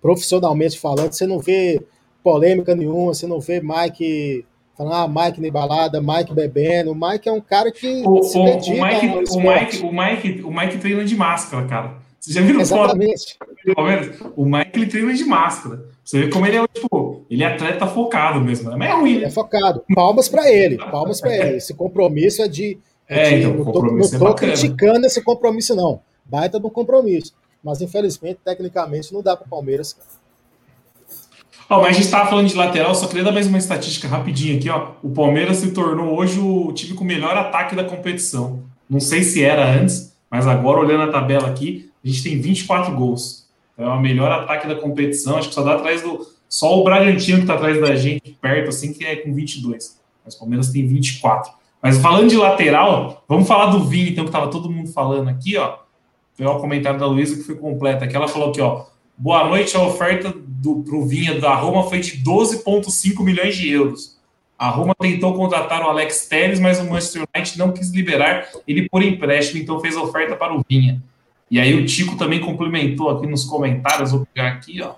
profissionalmente 0.00 0.78
falando. 0.78 1.12
Você 1.12 1.26
não 1.26 1.40
vê 1.40 1.84
polêmica 2.22 2.74
nenhuma, 2.74 3.14
você 3.14 3.26
não 3.26 3.40
vê 3.40 3.60
Mike 3.60 4.46
falando, 4.78 4.94
ah, 4.94 5.24
Mike 5.26 5.40
na 5.40 5.50
balada, 5.50 6.00
Mike 6.00 6.32
bebendo. 6.32 6.92
O 6.92 6.94
Mike 6.94 7.28
é 7.28 7.32
um 7.32 7.40
cara 7.40 7.72
que 7.72 8.02
o, 8.06 8.20
o 8.20 8.44
Mike, 8.44 8.70
o 8.70 9.40
Mike, 9.40 9.82
o 9.82 9.92
Mike, 9.92 10.42
o 10.42 10.50
Mike 10.50 10.78
treina 10.78 11.04
de 11.04 11.16
máscara, 11.16 11.66
cara. 11.66 11.94
Você 12.20 12.32
já 12.32 12.40
viu 12.40 12.60
Exatamente. 12.60 13.36
Foto? 13.74 14.32
O 14.36 14.44
Mike 14.44 14.70
ele 14.74 14.86
treina 14.86 15.12
de 15.12 15.24
máscara. 15.24 15.84
Você 16.04 16.20
vê 16.20 16.28
como 16.28 16.46
ele 16.46 16.56
é, 16.56 16.66
tipo, 16.68 17.24
ele 17.28 17.42
é 17.42 17.46
atleta 17.46 17.86
focado 17.86 18.40
mesmo. 18.40 18.70
É 18.82 18.92
ruim. 18.92 19.18
Né? 19.18 19.26
É 19.26 19.30
focado. 19.30 19.82
Palmas 19.94 20.28
para 20.28 20.50
ele, 20.50 20.78
palmas 20.78 21.20
para 21.20 21.36
ele. 21.36 21.56
Esse 21.56 21.74
compromisso 21.74 22.42
é 22.42 22.48
de 22.48 22.78
é, 23.08 23.38
então, 23.38 23.54
não 23.54 23.72
tô, 23.72 23.82
não 23.82 24.10
tô 24.10 24.28
é 24.28 24.34
criticando 24.34 25.06
esse 25.06 25.22
compromisso, 25.22 25.74
não. 25.74 26.00
baita 26.24 26.60
do 26.60 26.70
compromisso. 26.70 27.32
Mas 27.64 27.80
infelizmente, 27.80 28.40
tecnicamente, 28.44 29.12
não 29.12 29.22
dá 29.22 29.36
para 29.36 29.46
o 29.46 29.48
Palmeiras. 29.48 29.96
Oh, 31.70 31.82
mas 31.82 31.88
a 31.88 31.92
gente 31.92 32.04
estava 32.04 32.30
falando 32.30 32.48
de 32.48 32.54
lateral, 32.54 32.94
só 32.94 33.06
queria 33.06 33.22
dar 33.22 33.30
mais 33.30 33.46
uma 33.46 33.58
estatística 33.58 34.08
rapidinho 34.08 34.56
aqui. 34.56 34.70
Ó. 34.70 34.92
O 35.02 35.10
Palmeiras 35.10 35.58
se 35.58 35.72
tornou 35.72 36.18
hoje 36.18 36.40
o 36.40 36.72
time 36.72 36.94
com 36.94 37.04
o 37.04 37.06
melhor 37.06 37.36
ataque 37.36 37.76
da 37.76 37.84
competição. 37.84 38.62
Não 38.88 38.98
sei 38.98 39.22
se 39.22 39.44
era 39.44 39.70
antes, 39.70 40.16
mas 40.30 40.46
agora, 40.46 40.80
olhando 40.80 41.02
a 41.02 41.12
tabela 41.12 41.46
aqui, 41.46 41.90
a 42.02 42.08
gente 42.08 42.22
tem 42.22 42.40
24 42.40 42.94
gols. 42.94 43.46
É 43.76 43.86
o 43.86 44.00
melhor 44.00 44.32
ataque 44.32 44.66
da 44.66 44.76
competição. 44.76 45.36
Acho 45.36 45.50
que 45.50 45.54
só 45.54 45.62
dá 45.62 45.74
atrás 45.74 46.00
do. 46.00 46.26
Só 46.48 46.80
o 46.80 46.84
Bragantino 46.84 47.36
que 47.36 47.44
está 47.44 47.54
atrás 47.54 47.78
da 47.78 47.94
gente, 47.94 48.34
perto, 48.40 48.70
assim, 48.70 48.94
que 48.94 49.04
é 49.04 49.16
com 49.16 49.34
22. 49.34 50.00
Mas 50.24 50.34
o 50.34 50.38
Palmeiras 50.38 50.70
tem 50.70 50.86
24. 50.86 51.52
Mas 51.82 51.98
falando 51.98 52.30
de 52.30 52.36
lateral, 52.38 53.22
vamos 53.28 53.46
falar 53.46 53.66
do 53.66 53.84
Vini, 53.84 54.12
então, 54.12 54.24
que 54.24 54.30
estava 54.30 54.50
todo 54.50 54.70
mundo 54.70 54.88
falando 54.90 55.28
aqui, 55.28 55.58
ó. 55.58 55.76
Foi 56.34 56.46
o 56.46 56.58
comentário 56.58 56.98
da 56.98 57.06
Luísa 57.06 57.36
que 57.36 57.42
foi 57.42 57.56
completa. 57.56 58.06
Aqui 58.06 58.16
ela 58.16 58.26
falou 58.26 58.48
aqui, 58.48 58.60
ó. 58.62 58.86
Boa 59.20 59.48
noite, 59.48 59.76
a 59.76 59.82
oferta 59.82 60.30
para 60.30 60.94
o 60.94 61.04
Vinha 61.04 61.40
da 61.40 61.52
Roma 61.52 61.82
foi 61.88 61.98
de 61.98 62.22
12,5 62.22 63.20
milhões 63.24 63.56
de 63.56 63.68
euros. 63.68 64.16
A 64.56 64.68
Roma 64.68 64.94
tentou 64.96 65.34
contratar 65.34 65.82
o 65.82 65.88
Alex 65.88 66.28
Telles, 66.28 66.60
mas 66.60 66.78
o 66.78 66.84
Manchester 66.84 67.24
United 67.34 67.58
não 67.58 67.72
quis 67.72 67.90
liberar 67.90 68.46
ele 68.64 68.88
por 68.88 69.02
empréstimo, 69.02 69.60
então 69.60 69.80
fez 69.80 69.96
a 69.96 70.02
oferta 70.02 70.36
para 70.36 70.54
o 70.54 70.64
Vinha. 70.70 71.02
E 71.50 71.58
aí 71.58 71.74
o 71.74 71.84
Tico 71.84 72.14
também 72.14 72.38
complementou 72.38 73.10
aqui 73.10 73.26
nos 73.26 73.44
comentários, 73.44 74.12
vou 74.12 74.24
pegar 74.32 74.52
aqui, 74.52 74.80
ó. 74.80 74.92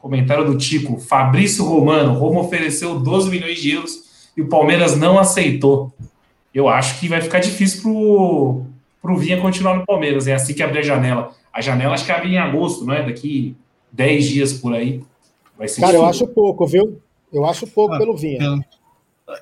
Comentário 0.00 0.44
do 0.44 0.56
Tico. 0.56 1.00
Fabrício 1.00 1.64
Romano, 1.64 2.12
Roma 2.12 2.42
ofereceu 2.42 3.00
12 3.00 3.28
milhões 3.28 3.58
de 3.58 3.72
euros 3.72 4.30
e 4.36 4.42
o 4.42 4.48
Palmeiras 4.48 4.96
não 4.96 5.18
aceitou. 5.18 5.92
Eu 6.54 6.68
acho 6.68 7.00
que 7.00 7.08
vai 7.08 7.20
ficar 7.20 7.40
difícil 7.40 7.82
pro, 7.82 8.66
pro 9.02 9.16
Vinha 9.16 9.40
continuar 9.40 9.74
no 9.74 9.84
Palmeiras. 9.84 10.28
É 10.28 10.34
assim 10.34 10.54
que 10.54 10.62
abrir 10.62 10.78
a 10.78 10.82
janela. 10.82 11.41
A 11.52 11.60
janela 11.60 11.94
acho 11.94 12.04
que 12.04 12.12
abre 12.12 12.30
em 12.30 12.38
agosto, 12.38 12.84
não 12.84 12.94
é? 12.94 13.04
Daqui 13.04 13.56
10 13.92 14.26
dias 14.26 14.52
por 14.54 14.74
aí. 14.74 15.02
Vai 15.56 15.68
ser 15.68 15.80
Cara, 15.80 15.92
difícil. 15.92 16.04
eu 16.04 16.08
acho 16.08 16.26
pouco, 16.28 16.66
viu? 16.66 17.00
Eu 17.32 17.46
acho 17.46 17.66
pouco 17.66 17.94
ah, 17.94 17.98
pelo 17.98 18.16
Vinha. 18.16 18.64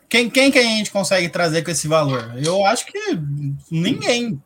Quem, 0.08 0.28
quem 0.28 0.50
que 0.50 0.58
a 0.58 0.62
gente 0.62 0.90
consegue 0.90 1.28
trazer 1.28 1.62
com 1.62 1.70
esse 1.70 1.88
valor? 1.88 2.34
Eu 2.44 2.64
acho 2.66 2.86
que 2.86 2.98
ninguém. 3.70 4.40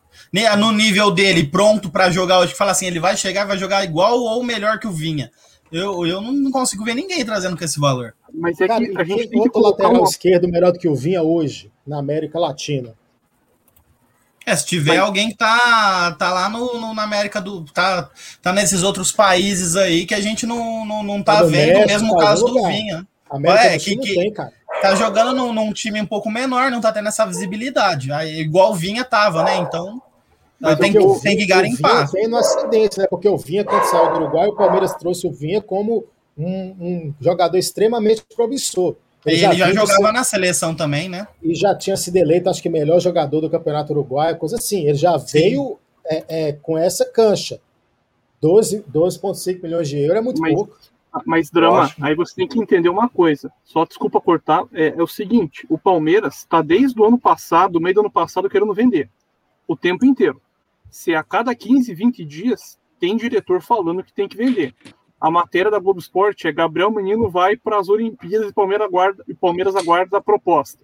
No 0.58 0.72
nível 0.72 1.10
dele, 1.10 1.46
pronto 1.46 1.90
para 1.90 2.10
jogar 2.10 2.40
hoje, 2.40 2.54
fala 2.54 2.72
assim, 2.72 2.86
ele 2.86 3.00
vai 3.00 3.16
chegar 3.16 3.44
vai 3.44 3.58
jogar 3.58 3.84
igual 3.84 4.20
ou 4.20 4.42
melhor 4.42 4.78
que 4.78 4.86
o 4.86 4.92
Vinha. 4.92 5.30
Eu, 5.70 6.06
eu 6.06 6.20
não 6.20 6.50
consigo 6.50 6.84
ver 6.84 6.94
ninguém 6.94 7.24
trazendo 7.24 7.56
com 7.56 7.64
esse 7.64 7.80
valor. 7.80 8.14
Mas 8.32 8.60
é 8.60 8.66
Cara, 8.66 8.84
que 8.84 8.96
a 8.96 9.04
gente 9.04 9.28
tem 9.28 9.40
outro 9.40 9.60
lateral 9.60 9.92
uma... 9.92 10.04
esquerdo 10.04 10.48
melhor 10.48 10.72
do 10.72 10.78
que 10.78 10.88
o 10.88 10.94
Vinha 10.94 11.22
hoje 11.22 11.70
na 11.86 11.98
América 11.98 12.38
Latina. 12.38 12.94
É, 14.46 14.54
se 14.54 14.66
tiver 14.66 14.96
Mas... 14.96 15.00
alguém 15.00 15.30
que 15.30 15.36
tá, 15.36 16.14
tá 16.18 16.32
lá 16.32 16.48
no, 16.48 16.78
no, 16.78 16.94
na 16.94 17.02
América 17.02 17.40
do. 17.40 17.64
Tá, 17.64 18.10
tá 18.42 18.52
nesses 18.52 18.82
outros 18.82 19.10
países 19.10 19.74
aí 19.74 20.04
que 20.04 20.14
a 20.14 20.20
gente 20.20 20.46
não, 20.46 20.84
não, 20.84 21.02
não 21.02 21.22
tá, 21.22 21.36
tá 21.36 21.42
vendo, 21.44 21.78
México, 21.78 21.86
mesmo 21.86 22.16
tá 22.16 22.24
caso 22.24 22.44
do 22.46 22.66
Vinha. 22.66 23.06
América 23.30 23.64
é, 23.64 23.78
que, 23.78 23.96
que 23.96 24.14
tem, 24.14 24.32
cara. 24.32 24.52
Tá 24.82 24.94
jogando 24.94 25.34
num, 25.34 25.52
num, 25.52 25.72
time 25.72 26.00
um 26.00 26.06
pouco 26.06 26.30
menor, 26.30 26.70
não 26.70 26.80
tá 26.80 26.92
tendo 26.92 27.08
essa 27.08 27.24
visibilidade. 27.24 28.12
Aí, 28.12 28.40
igual 28.40 28.72
o 28.72 28.74
Vinha 28.74 29.04
tava, 29.04 29.42
né? 29.42 29.56
Então. 29.56 30.02
Mas 30.60 30.78
tem, 30.78 30.92
que, 30.92 31.20
tem 31.20 31.36
que 31.36 31.46
garimpar. 31.46 32.10
Vem 32.10 32.28
no 32.28 32.36
acidente, 32.36 32.98
né? 32.98 33.06
Porque 33.08 33.28
o 33.28 33.36
Vinha, 33.36 33.64
quando 33.64 33.84
saiu 33.84 34.10
do 34.10 34.16
Uruguai, 34.16 34.48
o 34.48 34.56
Palmeiras 34.56 34.94
trouxe 34.94 35.26
o 35.26 35.32
Vinha 35.32 35.60
como 35.60 36.04
um, 36.36 36.76
um 36.80 37.14
jogador 37.20 37.56
extremamente 37.56 38.22
promissor. 38.34 38.96
Ele, 39.26 39.44
ele 39.44 39.56
já, 39.56 39.72
jogava 39.72 40.12
na 40.12 40.22
seleção 40.22 40.74
também, 40.74 41.08
né? 41.08 41.26
E 41.42 41.54
já 41.54 41.74
tinha 41.74 41.96
sido 41.96 42.16
eleito, 42.16 42.50
acho 42.50 42.62
que, 42.62 42.68
melhor 42.68 43.00
jogador 43.00 43.40
do 43.40 43.48
Campeonato 43.48 43.92
Uruguaio, 43.92 44.36
coisa 44.36 44.56
assim. 44.56 44.86
Ele 44.86 44.94
já 44.94 45.18
Sim. 45.18 45.38
veio 45.38 45.78
é, 46.06 46.24
é, 46.28 46.52
com 46.52 46.76
essa 46.76 47.04
cancha. 47.06 47.58
12,5 48.42 48.84
12 48.88 49.60
milhões 49.62 49.88
de 49.88 49.98
euros 49.98 50.18
é 50.18 50.20
muito 50.20 50.40
mas, 50.40 50.54
pouco. 50.54 50.78
Mas, 51.24 51.50
Drama, 51.50 51.90
aí 52.00 52.14
você 52.14 52.34
tem 52.34 52.48
que 52.48 52.58
entender 52.58 52.90
uma 52.90 53.08
coisa. 53.08 53.50
Só 53.64 53.86
desculpa 53.86 54.20
cortar. 54.20 54.64
É, 54.72 54.88
é 54.88 55.02
o 55.02 55.06
seguinte: 55.06 55.64
o 55.70 55.78
Palmeiras 55.78 56.38
está 56.38 56.60
desde 56.60 57.00
o 57.00 57.04
ano 57.04 57.18
passado, 57.18 57.80
meio 57.80 57.94
do 57.94 58.00
ano 58.00 58.10
passado, 58.10 58.50
querendo 58.50 58.74
vender. 58.74 59.08
O 59.66 59.74
tempo 59.74 60.04
inteiro. 60.04 60.40
Se 60.90 61.14
a 61.14 61.22
cada 61.22 61.54
15, 61.54 61.94
20 61.94 62.24
dias 62.24 62.78
tem 63.00 63.16
diretor 63.16 63.62
falando 63.62 64.04
que 64.04 64.12
tem 64.12 64.28
que 64.28 64.36
vender 64.36 64.74
a 65.24 65.30
matéria 65.30 65.70
da 65.70 65.78
Globo 65.78 65.98
Esporte 65.98 66.46
é 66.46 66.52
Gabriel 66.52 66.90
Menino 66.90 67.30
vai 67.30 67.56
para 67.56 67.78
as 67.78 67.88
Olimpíadas 67.88 68.50
e 68.50 68.52
Palmeiras 68.52 68.86
aguarda, 68.86 69.24
e 69.26 69.32
Palmeiras 69.32 69.74
aguarda 69.74 70.18
a 70.18 70.20
proposta. 70.20 70.78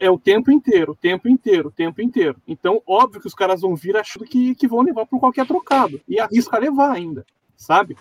É 0.00 0.10
o 0.10 0.18
tempo 0.18 0.50
inteiro, 0.50 0.92
o 0.92 0.96
tempo 0.96 1.28
inteiro, 1.28 1.68
o 1.68 1.70
tempo 1.70 2.00
inteiro. 2.00 2.40
Então, 2.48 2.80
óbvio 2.86 3.20
que 3.20 3.26
os 3.26 3.34
caras 3.34 3.60
vão 3.60 3.76
vir 3.76 3.94
achando 3.94 4.24
que, 4.24 4.54
que 4.54 4.66
vão 4.66 4.80
levar 4.80 5.04
por 5.04 5.20
qualquer 5.20 5.46
trocado. 5.46 6.00
E 6.08 6.18
arrisca 6.18 6.58
levar 6.58 6.90
ainda, 6.90 7.26
sabe? 7.54 7.98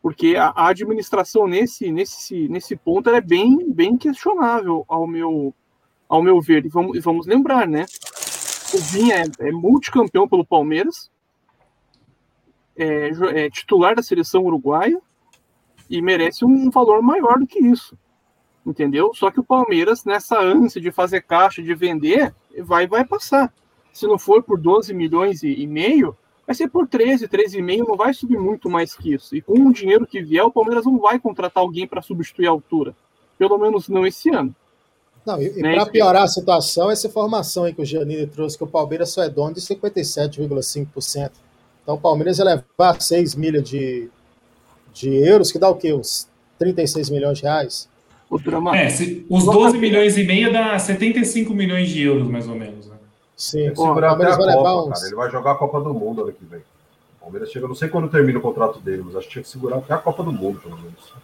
Porque 0.00 0.36
a, 0.36 0.52
a 0.54 0.68
administração 0.68 1.48
nesse, 1.48 1.90
nesse, 1.90 2.48
nesse 2.48 2.76
ponto 2.76 3.10
é 3.10 3.20
bem, 3.20 3.68
bem 3.68 3.96
questionável 3.96 4.84
ao 4.86 5.04
meu, 5.04 5.52
ao 6.08 6.22
meu 6.22 6.40
ver. 6.40 6.64
E 6.64 6.68
vamos, 6.68 7.02
vamos 7.02 7.26
lembrar, 7.26 7.66
né? 7.66 7.86
O 8.72 8.78
Vinha 8.78 9.16
é, 9.16 9.48
é 9.48 9.50
multicampeão 9.50 10.28
pelo 10.28 10.46
Palmeiras, 10.46 11.10
é, 12.76 13.10
é, 13.44 13.50
titular 13.50 13.94
da 13.94 14.02
seleção 14.02 14.44
uruguaia 14.44 15.00
e 15.88 16.02
merece 16.02 16.44
um 16.44 16.70
valor 16.70 17.02
maior 17.02 17.38
do 17.38 17.46
que 17.46 17.58
isso. 17.58 17.96
Entendeu? 18.64 19.12
Só 19.14 19.30
que 19.30 19.38
o 19.38 19.44
Palmeiras, 19.44 20.04
nessa 20.04 20.40
ânsia 20.40 20.80
de 20.80 20.90
fazer 20.90 21.22
caixa, 21.22 21.62
de 21.62 21.74
vender, 21.74 22.34
vai 22.60 22.86
vai 22.86 23.04
passar. 23.04 23.52
Se 23.92 24.06
não 24.06 24.18
for 24.18 24.42
por 24.42 24.58
12 24.58 24.92
milhões 24.92 25.42
e, 25.42 25.48
e 25.48 25.66
meio, 25.66 26.16
vai 26.46 26.54
ser 26.54 26.68
por 26.68 26.86
13, 26.86 27.28
13,5, 27.28 27.86
não 27.86 27.96
vai 27.96 28.12
subir 28.12 28.38
muito 28.38 28.68
mais 28.68 28.94
que 28.94 29.14
isso. 29.14 29.34
E 29.36 29.40
com 29.40 29.54
o 29.54 29.72
dinheiro 29.72 30.06
que 30.06 30.20
vier, 30.20 30.44
o 30.44 30.50
Palmeiras 30.50 30.84
não 30.84 30.98
vai 30.98 31.18
contratar 31.18 31.62
alguém 31.62 31.86
para 31.86 32.02
substituir 32.02 32.46
a 32.46 32.50
altura. 32.50 32.94
Pelo 33.38 33.56
menos 33.56 33.88
não 33.88 34.06
esse 34.06 34.30
ano. 34.30 34.54
Não, 35.24 35.42
e, 35.42 35.50
né? 35.60 35.74
para 35.74 35.86
piorar 35.86 36.22
a 36.22 36.28
situação, 36.28 36.90
essa 36.90 37.08
informação 37.08 37.64
aí 37.64 37.74
que 37.74 37.82
o 37.82 37.84
Giannini 37.84 38.26
trouxe, 38.26 38.56
que 38.56 38.62
o 38.62 38.68
Palmeiras 38.68 39.10
só 39.10 39.22
é 39.22 39.28
dono 39.28 39.54
de 39.54 39.60
57,5%. 39.60 41.32
Então 41.86 41.94
o 41.94 42.00
Palmeiras 42.00 42.40
ia 42.40 42.44
levar 42.44 43.00
6 43.00 43.36
milhas 43.36 43.62
de, 43.62 44.08
de 44.92 45.08
euros, 45.08 45.52
que 45.52 45.58
dá 45.58 45.70
o 45.70 45.76
quê? 45.76 45.92
Uns 45.92 46.28
36 46.58 47.10
milhões 47.10 47.38
de 47.38 47.44
reais? 47.44 47.88
É, 48.74 48.90
se, 48.90 49.24
os 49.30 49.44
12 49.44 49.78
milhões 49.78 50.18
e 50.18 50.24
meio 50.24 50.52
dá 50.52 50.76
75 50.76 51.54
milhões 51.54 51.88
de 51.88 52.02
euros, 52.02 52.26
mais 52.26 52.48
ou 52.48 52.56
menos. 52.56 52.88
Né? 52.88 52.96
Sim, 53.36 53.68
o 53.68 53.74
Palmeiras 53.76 54.36
vai 54.36 54.36
Copa, 54.36 54.46
levar 54.46 54.82
uns... 54.82 54.94
Cara, 54.94 55.06
ele 55.06 55.14
vai 55.14 55.30
jogar 55.30 55.52
a 55.52 55.54
Copa 55.54 55.80
do 55.80 55.94
Mundo 55.94 56.22
ano 56.22 56.32
que 56.32 56.44
vem. 56.44 56.58
O 56.58 57.20
Palmeiras 57.20 57.52
chega, 57.52 57.68
não 57.68 57.74
sei 57.76 57.88
quando 57.88 58.08
termina 58.08 58.40
o 58.40 58.42
contrato 58.42 58.80
dele, 58.80 59.04
mas 59.06 59.14
acho 59.14 59.28
que 59.28 59.34
tinha 59.34 59.42
que 59.44 59.48
segurar 59.48 59.76
até 59.76 59.94
a 59.94 59.98
Copa 59.98 60.24
do 60.24 60.32
Mundo, 60.32 60.58
pelo 60.58 60.76
menos. 60.76 61.14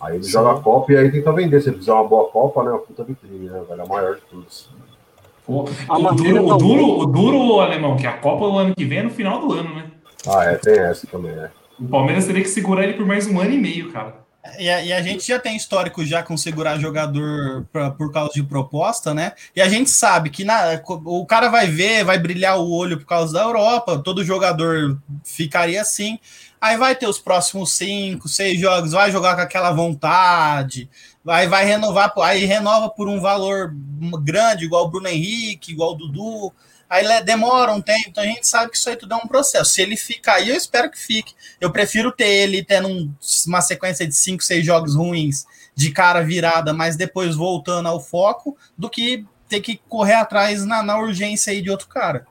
Aí 0.00 0.14
ele 0.14 0.24
Sim. 0.24 0.30
joga 0.30 0.58
a 0.58 0.62
Copa 0.62 0.94
e 0.94 0.96
aí 0.96 1.12
tenta 1.12 1.30
vender. 1.30 1.60
Se 1.60 1.68
ele 1.68 1.76
fizer 1.76 1.92
uma 1.92 2.08
boa 2.08 2.30
Copa, 2.30 2.64
né? 2.64 2.70
Uma 2.70 2.78
puta 2.78 3.04
vitrine, 3.04 3.50
né? 3.50 3.62
Vai 3.68 3.76
dar 3.76 3.86
maior 3.86 4.14
de 4.14 4.22
todos. 4.22 4.70
O, 5.46 5.64
o, 5.64 6.14
duro, 6.14 6.46
o, 6.46 6.56
duro, 6.56 6.98
o 7.00 7.06
duro, 7.06 7.60
alemão, 7.60 7.96
que 7.96 8.06
a 8.06 8.12
Copa 8.12 8.46
do 8.46 8.58
ano 8.58 8.74
que 8.74 8.84
vem 8.84 8.98
é 8.98 9.02
no 9.02 9.10
final 9.10 9.40
do 9.40 9.52
ano, 9.52 9.74
né? 9.74 9.84
Ah, 10.26 10.44
é, 10.44 10.54
tem 10.56 10.78
essa 10.78 11.06
também, 11.06 11.32
né? 11.32 11.50
O 11.78 11.88
Palmeiras 11.88 12.26
teria 12.26 12.42
que 12.42 12.48
segurar 12.48 12.84
ele 12.84 12.92
por 12.92 13.06
mais 13.06 13.26
um 13.26 13.40
ano 13.40 13.52
e 13.52 13.58
meio, 13.58 13.90
cara. 13.90 14.20
E 14.58 14.70
a, 14.70 14.82
e 14.82 14.92
a 14.92 15.02
gente 15.02 15.26
já 15.26 15.38
tem 15.38 15.54
histórico 15.54 16.04
já 16.04 16.22
com 16.22 16.36
segurar 16.36 16.78
jogador 16.78 17.66
pra, 17.70 17.90
por 17.90 18.10
causa 18.10 18.32
de 18.32 18.42
proposta, 18.42 19.12
né? 19.12 19.32
E 19.54 19.60
a 19.60 19.68
gente 19.68 19.90
sabe 19.90 20.30
que 20.30 20.44
na, 20.44 20.80
o 20.86 21.26
cara 21.26 21.48
vai 21.48 21.66
ver, 21.66 22.04
vai 22.04 22.18
brilhar 22.18 22.58
o 22.58 22.70
olho 22.70 22.98
por 22.98 23.06
causa 23.06 23.34
da 23.34 23.42
Europa, 23.42 23.98
todo 23.98 24.24
jogador 24.24 24.98
ficaria 25.24 25.80
assim. 25.82 26.18
Aí 26.60 26.76
vai 26.76 26.94
ter 26.94 27.08
os 27.08 27.18
próximos 27.18 27.72
cinco, 27.72 28.28
seis 28.28 28.60
jogos, 28.60 28.92
vai 28.92 29.10
jogar 29.10 29.34
com 29.34 29.40
aquela 29.40 29.70
vontade, 29.70 30.90
vai, 31.24 31.48
vai 31.48 31.64
renovar, 31.64 32.12
aí 32.18 32.44
renova 32.44 32.90
por 32.90 33.08
um 33.08 33.18
valor 33.18 33.74
grande, 34.22 34.66
igual 34.66 34.84
o 34.84 34.90
Bruno 34.90 35.08
Henrique, 35.08 35.72
igual 35.72 35.92
o 35.92 35.94
Dudu. 35.94 36.52
Aí 36.88 37.22
demora 37.22 37.72
um 37.72 37.80
tempo, 37.80 38.08
então 38.08 38.22
a 38.22 38.26
gente 38.26 38.46
sabe 38.46 38.70
que 38.70 38.76
isso 38.76 38.90
aí 38.90 38.96
tudo 38.96 39.14
é 39.14 39.16
um 39.16 39.28
processo. 39.28 39.70
Se 39.70 39.80
ele 39.80 39.96
ficar 39.96 40.34
aí, 40.34 40.50
eu 40.50 40.56
espero 40.56 40.90
que 40.90 40.98
fique. 40.98 41.34
Eu 41.60 41.70
prefiro 41.70 42.10
ter 42.10 42.26
ele 42.26 42.64
tendo 42.64 42.88
um, 42.88 43.14
uma 43.46 43.62
sequência 43.62 44.06
de 44.06 44.14
cinco, 44.14 44.42
seis 44.42 44.66
jogos 44.66 44.96
ruins 44.96 45.46
de 45.74 45.92
cara 45.92 46.20
virada, 46.22 46.74
mas 46.74 46.96
depois 46.96 47.36
voltando 47.36 47.88
ao 47.88 48.00
foco, 48.00 48.56
do 48.76 48.90
que 48.90 49.24
ter 49.48 49.60
que 49.60 49.80
correr 49.88 50.14
atrás 50.14 50.64
na, 50.64 50.82
na 50.82 50.98
urgência 50.98 51.52
aí 51.52 51.62
de 51.62 51.70
outro 51.70 51.86
cara. 51.86 52.26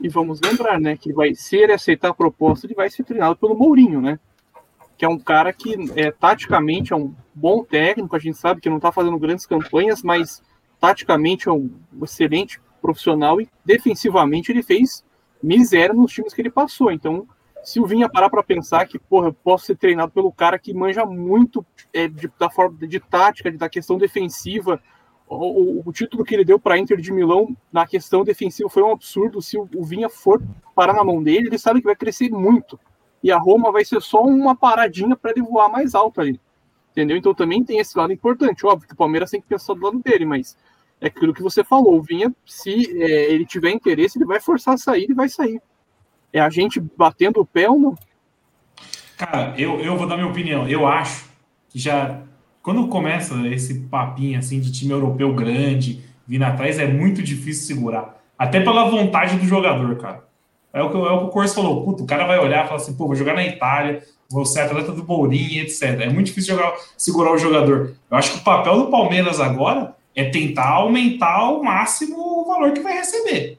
E 0.00 0.08
vamos 0.08 0.40
lembrar, 0.40 0.80
né, 0.80 0.96
que 0.96 1.12
vai, 1.12 1.34
se 1.34 1.56
ele 1.56 1.72
aceitar 1.72 2.10
a 2.10 2.14
proposta, 2.14 2.66
ele 2.66 2.74
vai 2.74 2.90
ser 2.90 3.04
treinado 3.04 3.36
pelo 3.36 3.56
Mourinho, 3.56 4.00
né? 4.00 4.18
Que 4.96 5.04
é 5.04 5.08
um 5.08 5.18
cara 5.18 5.52
que, 5.52 5.74
é, 5.96 6.10
taticamente, 6.10 6.92
é 6.92 6.96
um 6.96 7.14
bom 7.34 7.64
técnico, 7.64 8.14
a 8.14 8.18
gente 8.18 8.38
sabe 8.38 8.60
que 8.60 8.70
não 8.70 8.76
está 8.76 8.92
fazendo 8.92 9.18
grandes 9.18 9.46
campanhas, 9.46 10.02
mas 10.02 10.42
taticamente 10.80 11.48
é 11.48 11.52
um 11.52 11.70
excelente 12.02 12.60
profissional 12.80 13.40
e 13.40 13.48
defensivamente 13.64 14.52
ele 14.52 14.62
fez 14.62 15.04
miséria 15.42 15.94
nos 15.94 16.12
times 16.12 16.32
que 16.32 16.40
ele 16.40 16.50
passou. 16.50 16.90
Então, 16.92 17.26
se 17.62 17.80
o 17.80 17.86
Vinha 17.86 18.08
parar 18.08 18.28
para 18.28 18.42
pensar 18.42 18.86
que, 18.86 18.98
porra, 18.98 19.28
eu 19.28 19.32
posso 19.32 19.66
ser 19.66 19.76
treinado 19.76 20.12
pelo 20.12 20.30
cara 20.30 20.58
que 20.58 20.74
manja 20.74 21.04
muito 21.06 21.64
é, 21.92 22.06
de, 22.06 22.30
da 22.38 22.50
forma 22.50 22.86
de 22.86 23.00
tática, 23.00 23.50
de, 23.50 23.56
da 23.56 23.68
questão 23.68 23.96
defensiva, 23.96 24.80
O, 25.26 25.82
o, 25.88 25.92
título 25.92 26.22
que 26.22 26.34
ele 26.34 26.44
deu 26.44 26.58
para 26.58 26.78
Inter 26.78 27.00
de 27.00 27.12
Milão 27.12 27.56
na 27.72 27.86
questão 27.86 28.22
defensiva 28.24 28.68
foi 28.68 28.82
um 28.82 28.92
absurdo. 28.92 29.40
Se 29.40 29.56
o, 29.56 29.68
o 29.74 29.84
Vinha 29.84 30.08
for 30.08 30.42
parar 30.74 30.92
na 30.92 31.02
mão 31.02 31.22
dele, 31.22 31.48
ele 31.48 31.58
sabe 31.58 31.80
que 31.80 31.86
vai 31.86 31.96
crescer 31.96 32.30
muito. 32.30 32.78
E 33.22 33.32
a 33.32 33.38
Roma 33.38 33.72
vai 33.72 33.84
ser 33.84 34.02
só 34.02 34.22
uma 34.22 34.54
paradinha 34.54 35.16
para 35.16 35.30
ele 35.30 35.42
voar 35.42 35.68
mais 35.68 35.94
alto 35.94 36.20
ali. 36.20 36.38
Entendeu? 36.92 37.16
Então 37.16 37.34
também 37.34 37.64
tem 37.64 37.78
esse 37.78 37.96
lado 37.96 38.12
importante. 38.12 38.66
Óbvio 38.66 38.86
que 38.86 38.94
o 38.94 38.96
Palmeiras 38.96 39.30
tem 39.30 39.40
que 39.40 39.48
pensar 39.48 39.74
do 39.74 39.82
lado 39.82 39.98
dele, 40.00 40.24
mas 40.26 40.56
é 41.00 41.08
aquilo 41.08 41.34
que 41.34 41.42
você 41.42 41.64
falou. 41.64 41.98
O 41.98 42.02
Vinha, 42.02 42.32
se 42.46 43.02
é, 43.02 43.32
ele 43.32 43.46
tiver 43.46 43.70
interesse, 43.70 44.18
ele 44.18 44.26
vai 44.26 44.40
forçar 44.40 44.74
a 44.74 44.78
sair 44.78 45.06
e 45.08 45.14
vai 45.14 45.28
sair. 45.28 45.60
É 46.32 46.40
a 46.40 46.50
gente 46.50 46.80
batendo 46.80 47.40
o 47.40 47.46
pé 47.46 47.68
ou 47.68 47.78
não? 47.78 47.98
Cara, 49.16 49.54
eu, 49.56 49.80
eu 49.80 49.96
vou 49.96 50.06
dar 50.06 50.16
minha 50.16 50.28
opinião. 50.28 50.68
Eu 50.68 50.86
acho 50.86 51.28
que 51.68 51.78
já. 51.78 52.22
Quando 52.64 52.88
começa 52.88 53.34
esse 53.48 53.80
papinho 53.90 54.38
assim 54.38 54.58
de 54.58 54.72
time 54.72 54.90
europeu 54.90 55.34
grande, 55.34 56.02
vindo 56.26 56.44
atrás, 56.44 56.78
é 56.78 56.86
muito 56.86 57.22
difícil 57.22 57.66
segurar. 57.66 58.18
Até 58.38 58.58
pela 58.58 58.88
vontade 58.88 59.36
do 59.36 59.44
jogador, 59.44 59.94
cara. 59.96 60.24
É 60.72 60.82
o 60.82 60.88
que, 60.88 60.96
é 60.96 61.00
o, 61.00 61.18
que 61.18 61.24
o 61.26 61.28
Corso 61.28 61.54
falou. 61.54 61.84
Puta, 61.84 62.02
o 62.02 62.06
cara 62.06 62.26
vai 62.26 62.38
olhar 62.38 62.64
e 62.64 62.66
falar 62.66 62.80
assim, 62.80 62.94
pô, 62.94 63.06
vou 63.06 63.14
jogar 63.14 63.34
na 63.34 63.44
Itália, 63.44 64.02
vou 64.30 64.46
ser 64.46 64.60
atleta 64.60 64.92
do 64.92 65.04
Mourinho, 65.04 65.62
etc. 65.62 65.82
É 66.00 66.08
muito 66.08 66.28
difícil 66.28 66.56
jogar, 66.56 66.72
segurar 66.96 67.32
o 67.32 67.38
jogador. 67.38 67.94
Eu 68.10 68.16
acho 68.16 68.32
que 68.32 68.38
o 68.38 68.42
papel 68.42 68.78
do 68.78 68.90
Palmeiras 68.90 69.40
agora 69.40 69.94
é 70.16 70.24
tentar 70.24 70.70
aumentar 70.70 71.34
ao 71.34 71.62
máximo 71.62 72.16
o 72.16 72.46
valor 72.46 72.72
que 72.72 72.80
vai 72.80 72.94
receber. 72.94 73.58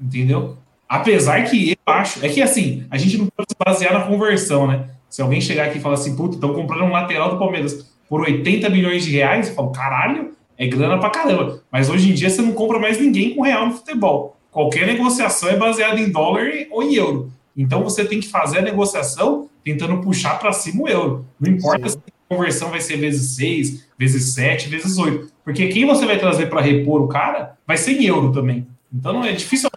Entendeu? 0.00 0.56
Apesar 0.88 1.42
que 1.50 1.72
eu 1.72 1.92
acho, 1.92 2.24
é 2.24 2.28
que 2.28 2.40
assim, 2.40 2.86
a 2.92 2.96
gente 2.96 3.18
não 3.18 3.26
pode 3.26 3.48
se 3.50 3.56
basear 3.58 3.92
na 3.92 4.06
conversão, 4.06 4.68
né? 4.68 4.88
Se 5.10 5.20
alguém 5.20 5.40
chegar 5.40 5.64
aqui 5.64 5.78
e 5.78 5.80
falar 5.80 5.94
assim, 5.94 6.14
puta, 6.14 6.36
estão 6.36 6.54
comprando 6.54 6.84
um 6.84 6.92
lateral 6.92 7.30
do 7.30 7.38
Palmeiras 7.40 7.95
por 8.08 8.20
80 8.20 8.68
milhões 8.68 9.04
de 9.04 9.10
reais, 9.10 9.48
eu 9.48 9.54
falo, 9.54 9.70
caralho, 9.70 10.32
é 10.58 10.66
grana 10.66 10.98
pra 10.98 11.10
caramba. 11.10 11.62
Mas 11.70 11.88
hoje 11.88 12.10
em 12.10 12.14
dia 12.14 12.30
você 12.30 12.40
não 12.40 12.52
compra 12.52 12.78
mais 12.78 13.00
ninguém 13.00 13.34
com 13.34 13.42
real 13.42 13.66
no 13.66 13.74
futebol. 13.74 14.36
Qualquer 14.50 14.86
negociação 14.86 15.48
é 15.48 15.56
baseada 15.56 16.00
em 16.00 16.10
dólar 16.10 16.48
ou 16.70 16.82
em 16.82 16.94
euro. 16.94 17.30
Então 17.56 17.82
você 17.82 18.04
tem 18.04 18.20
que 18.20 18.28
fazer 18.28 18.58
a 18.58 18.62
negociação 18.62 19.48
tentando 19.64 20.00
puxar 20.00 20.38
para 20.38 20.52
cima 20.52 20.84
o 20.84 20.88
euro. 20.88 21.26
Não 21.38 21.50
importa 21.50 21.88
Sim. 21.88 21.98
se 21.98 21.98
a 22.08 22.34
conversão 22.34 22.70
vai 22.70 22.80
ser 22.80 22.96
vezes 22.96 23.36
6, 23.36 23.86
vezes 23.98 24.34
7, 24.34 24.68
vezes 24.68 24.96
8. 24.96 25.30
Porque 25.44 25.68
quem 25.68 25.86
você 25.86 26.06
vai 26.06 26.18
trazer 26.18 26.46
para 26.46 26.60
repor 26.60 27.02
o 27.02 27.08
cara 27.08 27.56
vai 27.66 27.76
ser 27.76 27.92
em 27.92 28.04
euro 28.04 28.32
também. 28.32 28.66
Então 28.92 29.12
não 29.12 29.24
é 29.24 29.32
difícil 29.32 29.68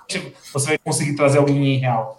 você 0.53 0.67
vai 0.67 0.77
conseguir 0.77 1.15
trazer 1.15 1.37
alguém 1.37 1.75
em 1.75 1.77
real. 1.77 2.17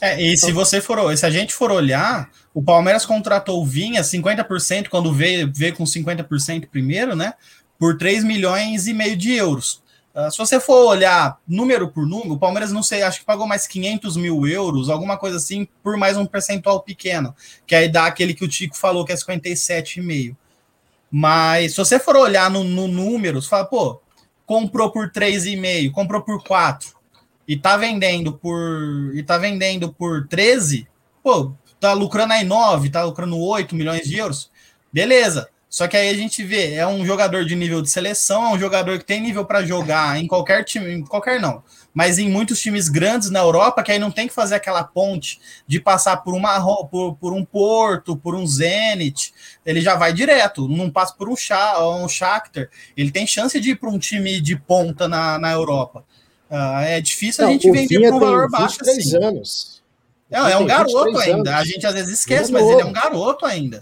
É, 0.00 0.22
e 0.22 0.36
se 0.36 0.52
você 0.52 0.80
for, 0.80 1.16
se 1.16 1.24
a 1.24 1.30
gente 1.30 1.54
for 1.54 1.70
olhar, 1.70 2.30
o 2.56 2.62
Palmeiras 2.62 3.04
contratou 3.04 3.60
o 3.60 3.66
Vinha 3.66 4.00
50% 4.00 4.88
quando 4.88 5.12
veio, 5.12 5.52
veio 5.54 5.76
com 5.76 5.84
50% 5.84 6.66
primeiro, 6.70 7.14
né? 7.14 7.34
Por 7.78 7.98
3 7.98 8.24
milhões 8.24 8.86
e 8.86 8.94
meio 8.94 9.14
de 9.14 9.34
euros. 9.34 9.82
Uh, 10.14 10.30
se 10.30 10.38
você 10.38 10.58
for 10.58 10.86
olhar 10.86 11.38
número 11.46 11.88
por 11.88 12.06
número, 12.06 12.32
o 12.32 12.38
Palmeiras, 12.38 12.72
não 12.72 12.82
sei, 12.82 13.02
acho 13.02 13.18
que 13.18 13.26
pagou 13.26 13.46
mais 13.46 13.66
500 13.66 14.16
mil 14.16 14.46
euros, 14.46 14.88
alguma 14.88 15.18
coisa 15.18 15.36
assim, 15.36 15.68
por 15.82 15.98
mais 15.98 16.16
um 16.16 16.24
percentual 16.24 16.80
pequeno, 16.80 17.36
que 17.66 17.74
aí 17.74 17.90
dá 17.90 18.06
aquele 18.06 18.32
que 18.32 18.46
o 18.46 18.48
Tico 18.48 18.74
falou, 18.74 19.04
que 19.04 19.12
é 19.12 19.16
57,5. 19.16 20.34
Mas 21.10 21.72
se 21.72 21.76
você 21.76 21.98
for 21.98 22.16
olhar 22.16 22.50
no, 22.50 22.64
no 22.64 22.88
número, 22.88 23.42
você 23.42 23.50
fala, 23.50 23.66
pô, 23.66 24.00
comprou 24.46 24.90
por 24.90 25.10
3,5, 25.10 25.92
comprou 25.92 26.22
por 26.22 26.42
4 26.42 26.88
e 27.46 27.54
tá 27.54 27.76
vendendo 27.76 28.32
por 28.32 29.12
e 29.14 29.22
tá 29.22 29.36
vendendo 29.36 29.92
por 29.92 30.26
13, 30.26 30.88
pô, 31.22 31.52
tá 31.80 31.92
lucrando 31.92 32.32
aí 32.32 32.44
9, 32.44 32.90
tá 32.90 33.04
lucrando 33.04 33.38
8 33.38 33.74
milhões 33.74 34.02
de 34.02 34.16
euros. 34.16 34.50
Beleza. 34.92 35.48
Só 35.68 35.86
que 35.86 35.96
aí 35.96 36.08
a 36.08 36.14
gente 36.14 36.42
vê, 36.42 36.72
é 36.74 36.86
um 36.86 37.04
jogador 37.04 37.44
de 37.44 37.54
nível 37.54 37.82
de 37.82 37.90
seleção, 37.90 38.46
é 38.46 38.48
um 38.54 38.58
jogador 38.58 38.98
que 38.98 39.04
tem 39.04 39.20
nível 39.20 39.44
para 39.44 39.62
jogar 39.62 40.18
em 40.18 40.26
qualquer 40.26 40.64
time, 40.64 40.90
em 40.90 41.04
qualquer 41.04 41.38
não, 41.38 41.62
mas 41.92 42.18
em 42.18 42.30
muitos 42.30 42.60
times 42.60 42.88
grandes 42.88 43.30
na 43.30 43.40
Europa, 43.40 43.82
que 43.82 43.92
aí 43.92 43.98
não 43.98 44.10
tem 44.10 44.28
que 44.28 44.32
fazer 44.32 44.54
aquela 44.54 44.84
ponte 44.84 45.38
de 45.66 45.78
passar 45.78 46.18
por, 46.18 46.34
uma, 46.34 46.58
por, 46.86 47.16
por 47.16 47.32
um 47.34 47.44
Porto, 47.44 48.16
por 48.16 48.34
um 48.34 48.46
Zenit, 48.46 49.34
ele 49.66 49.82
já 49.82 49.96
vai 49.96 50.14
direto, 50.14 50.68
não 50.68 50.88
passa 50.88 51.12
por 51.14 51.28
um, 51.28 51.34
um 51.34 52.08
Shakhtar, 52.08 52.70
ele 52.96 53.10
tem 53.10 53.26
chance 53.26 53.60
de 53.60 53.72
ir 53.72 53.76
para 53.76 53.90
um 53.90 53.98
time 53.98 54.40
de 54.40 54.56
ponta 54.56 55.06
na, 55.06 55.38
na 55.38 55.52
Europa. 55.52 56.04
Uh, 56.48 56.80
é 56.86 57.00
difícil 57.00 57.44
a 57.44 57.50
gente 57.50 57.70
vender 57.70 58.08
por 58.08 58.14
um 58.14 58.20
valor 58.20 58.48
baixo 58.48 58.78
assim. 58.80 59.16
anos. 59.16 59.75
Não, 60.30 60.48
é 60.48 60.56
um 60.56 60.66
garoto 60.66 61.18
ainda, 61.18 61.50
anos. 61.50 61.60
a 61.60 61.64
gente 61.64 61.86
às 61.86 61.94
vezes 61.94 62.18
esquece, 62.18 62.52
mas 62.52 62.66
ele 62.66 62.82
é 62.82 62.84
um 62.84 62.92
garoto 62.92 63.46
ainda. 63.46 63.80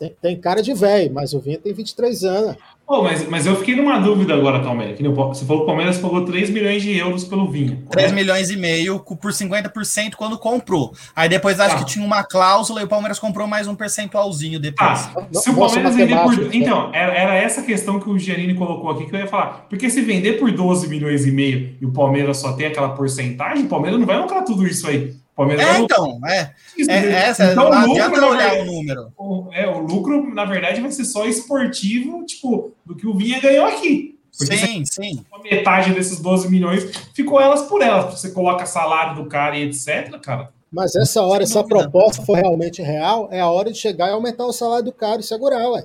Tem, 0.00 0.16
tem 0.22 0.40
cara 0.40 0.62
de 0.62 0.72
velho, 0.72 1.12
mas 1.12 1.34
o 1.34 1.40
Vinha 1.40 1.58
tem 1.58 1.74
23 1.74 2.24
anos. 2.24 2.56
Oh, 2.88 3.02
mas, 3.02 3.28
mas 3.28 3.46
eu 3.46 3.54
fiquei 3.54 3.76
numa 3.76 3.98
dúvida 3.98 4.32
agora, 4.32 4.58
Palmeiras. 4.60 4.98
Você 4.98 5.44
falou 5.44 5.60
que 5.60 5.64
o 5.64 5.66
Palmeiras 5.66 5.98
pagou 5.98 6.24
3 6.24 6.48
milhões 6.48 6.82
de 6.82 6.96
euros 6.96 7.22
pelo 7.22 7.50
Vinha. 7.50 7.78
3 7.90 8.10
milhões 8.10 8.50
e 8.50 8.56
meio 8.56 8.98
por 8.98 9.30
50% 9.30 10.14
quando 10.16 10.38
comprou. 10.38 10.94
Aí 11.14 11.28
depois 11.28 11.60
acho 11.60 11.76
ah. 11.76 11.78
que 11.78 11.84
tinha 11.84 12.04
uma 12.04 12.24
cláusula 12.24 12.80
e 12.80 12.84
o 12.84 12.88
Palmeiras 12.88 13.18
comprou 13.18 13.46
mais 13.46 13.68
um 13.68 13.74
percentualzinho 13.74 14.58
depois. 14.58 14.90
Ah, 14.90 15.26
se 15.34 15.50
o 15.50 15.54
Palmeiras 15.54 15.94
vender 15.94 16.16
por. 16.16 16.34
Né? 16.34 16.48
Então, 16.54 16.90
era, 16.94 17.12
era, 17.12 17.34
essa 17.34 17.62
questão 17.62 18.00
que 18.00 18.08
o 18.08 18.18
Giannini 18.18 18.54
colocou 18.54 18.90
aqui 18.90 19.04
que 19.04 19.14
eu 19.14 19.20
ia 19.20 19.28
falar. 19.28 19.66
Porque 19.68 19.90
se 19.90 20.00
vender 20.00 20.40
por 20.40 20.50
12 20.50 20.88
milhões 20.88 21.26
e 21.26 21.30
meio 21.30 21.76
e 21.78 21.84
o 21.84 21.92
Palmeiras 21.92 22.38
só 22.38 22.54
tem 22.54 22.66
aquela 22.66 22.88
porcentagem, 22.88 23.66
o 23.66 23.68
Palmeiras 23.68 24.00
não 24.00 24.06
vai 24.06 24.18
lucrar 24.18 24.44
tudo 24.44 24.66
isso 24.66 24.88
aí. 24.88 25.14
Palmeiras 25.40 25.64
é, 25.64 25.78
então, 25.78 26.20
é. 26.26 26.52
é, 26.86 26.96
é 26.96 27.12
essa, 27.12 27.52
então, 27.52 27.70
não 27.70 27.78
adianta 27.78 28.26
olhar 28.26 28.58
o 28.58 28.64
número. 28.66 29.12
O, 29.16 29.48
é, 29.52 29.66
o 29.66 29.78
lucro, 29.78 30.34
na 30.34 30.44
verdade, 30.44 30.82
vai 30.82 30.90
ser 30.90 31.06
só 31.06 31.26
esportivo, 31.26 32.24
tipo, 32.26 32.72
do 32.84 32.94
que 32.94 33.06
o 33.06 33.16
Vinha 33.16 33.40
ganhou 33.40 33.64
aqui. 33.64 34.18
Porque 34.36 34.56
sim, 34.58 34.84
sim. 34.84 35.24
Metade 35.42 35.94
desses 35.94 36.20
12 36.20 36.50
milhões 36.50 36.84
ficou 37.14 37.40
elas 37.40 37.62
por 37.62 37.80
elas. 37.80 38.18
Você 38.18 38.30
coloca 38.32 38.66
salário 38.66 39.22
do 39.22 39.28
cara 39.28 39.56
e 39.56 39.62
etc, 39.62 40.18
cara. 40.20 40.50
Mas 40.70 40.94
essa 40.94 41.22
hora, 41.22 41.46
se 41.46 41.58
a 41.58 41.64
proposta 41.64 42.22
for 42.22 42.36
realmente 42.36 42.82
real, 42.82 43.28
é 43.32 43.40
a 43.40 43.48
hora 43.48 43.72
de 43.72 43.78
chegar 43.78 44.08
e 44.08 44.12
aumentar 44.12 44.44
o 44.44 44.52
salário 44.52 44.84
do 44.84 44.92
cara 44.92 45.20
e 45.20 45.24
segurar, 45.24 45.68
ué. 45.70 45.80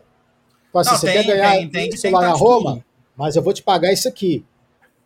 Tipo 0.66 0.80
assim, 0.80 0.91
não, 0.91 0.97
você 0.97 1.08
tem, 1.08 1.16
quer 1.16 1.24
ganhar 1.24 1.51
tem, 1.51 1.70
tem, 1.70 1.89
tem 1.89 2.12
lá 2.12 2.22
na 2.22 2.34
Roma, 2.34 2.86
mas 3.16 3.38
eu 3.38 3.41
vou 3.41 3.53
te 3.53 3.64
pagar 3.64 3.93
isso 3.93 4.08
aqui. 4.08 4.45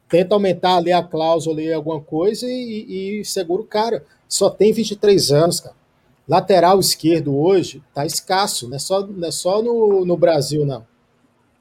Tenta 0.09 0.33
aumentar 0.33 0.77
ali 0.77 0.91
a 0.91 1.03
cláusula 1.03 1.61
e 1.61 1.71
alguma 1.71 2.01
coisa 2.01 2.47
e, 2.47 3.19
e 3.19 3.25
segura 3.25 3.61
o 3.61 3.65
cara 3.65 4.03
só 4.27 4.49
tem 4.49 4.73
23 4.73 5.31
anos, 5.31 5.59
cara. 5.59 5.75
Lateral 6.27 6.79
esquerdo 6.79 7.35
hoje 7.35 7.81
tá 7.93 8.05
escasso, 8.05 8.69
não 8.69 8.75
é 8.75 8.79
só, 8.79 9.05
não 9.05 9.27
é 9.27 9.31
só 9.31 9.63
no, 9.63 10.05
no 10.05 10.15
Brasil, 10.15 10.65
não. 10.65 10.85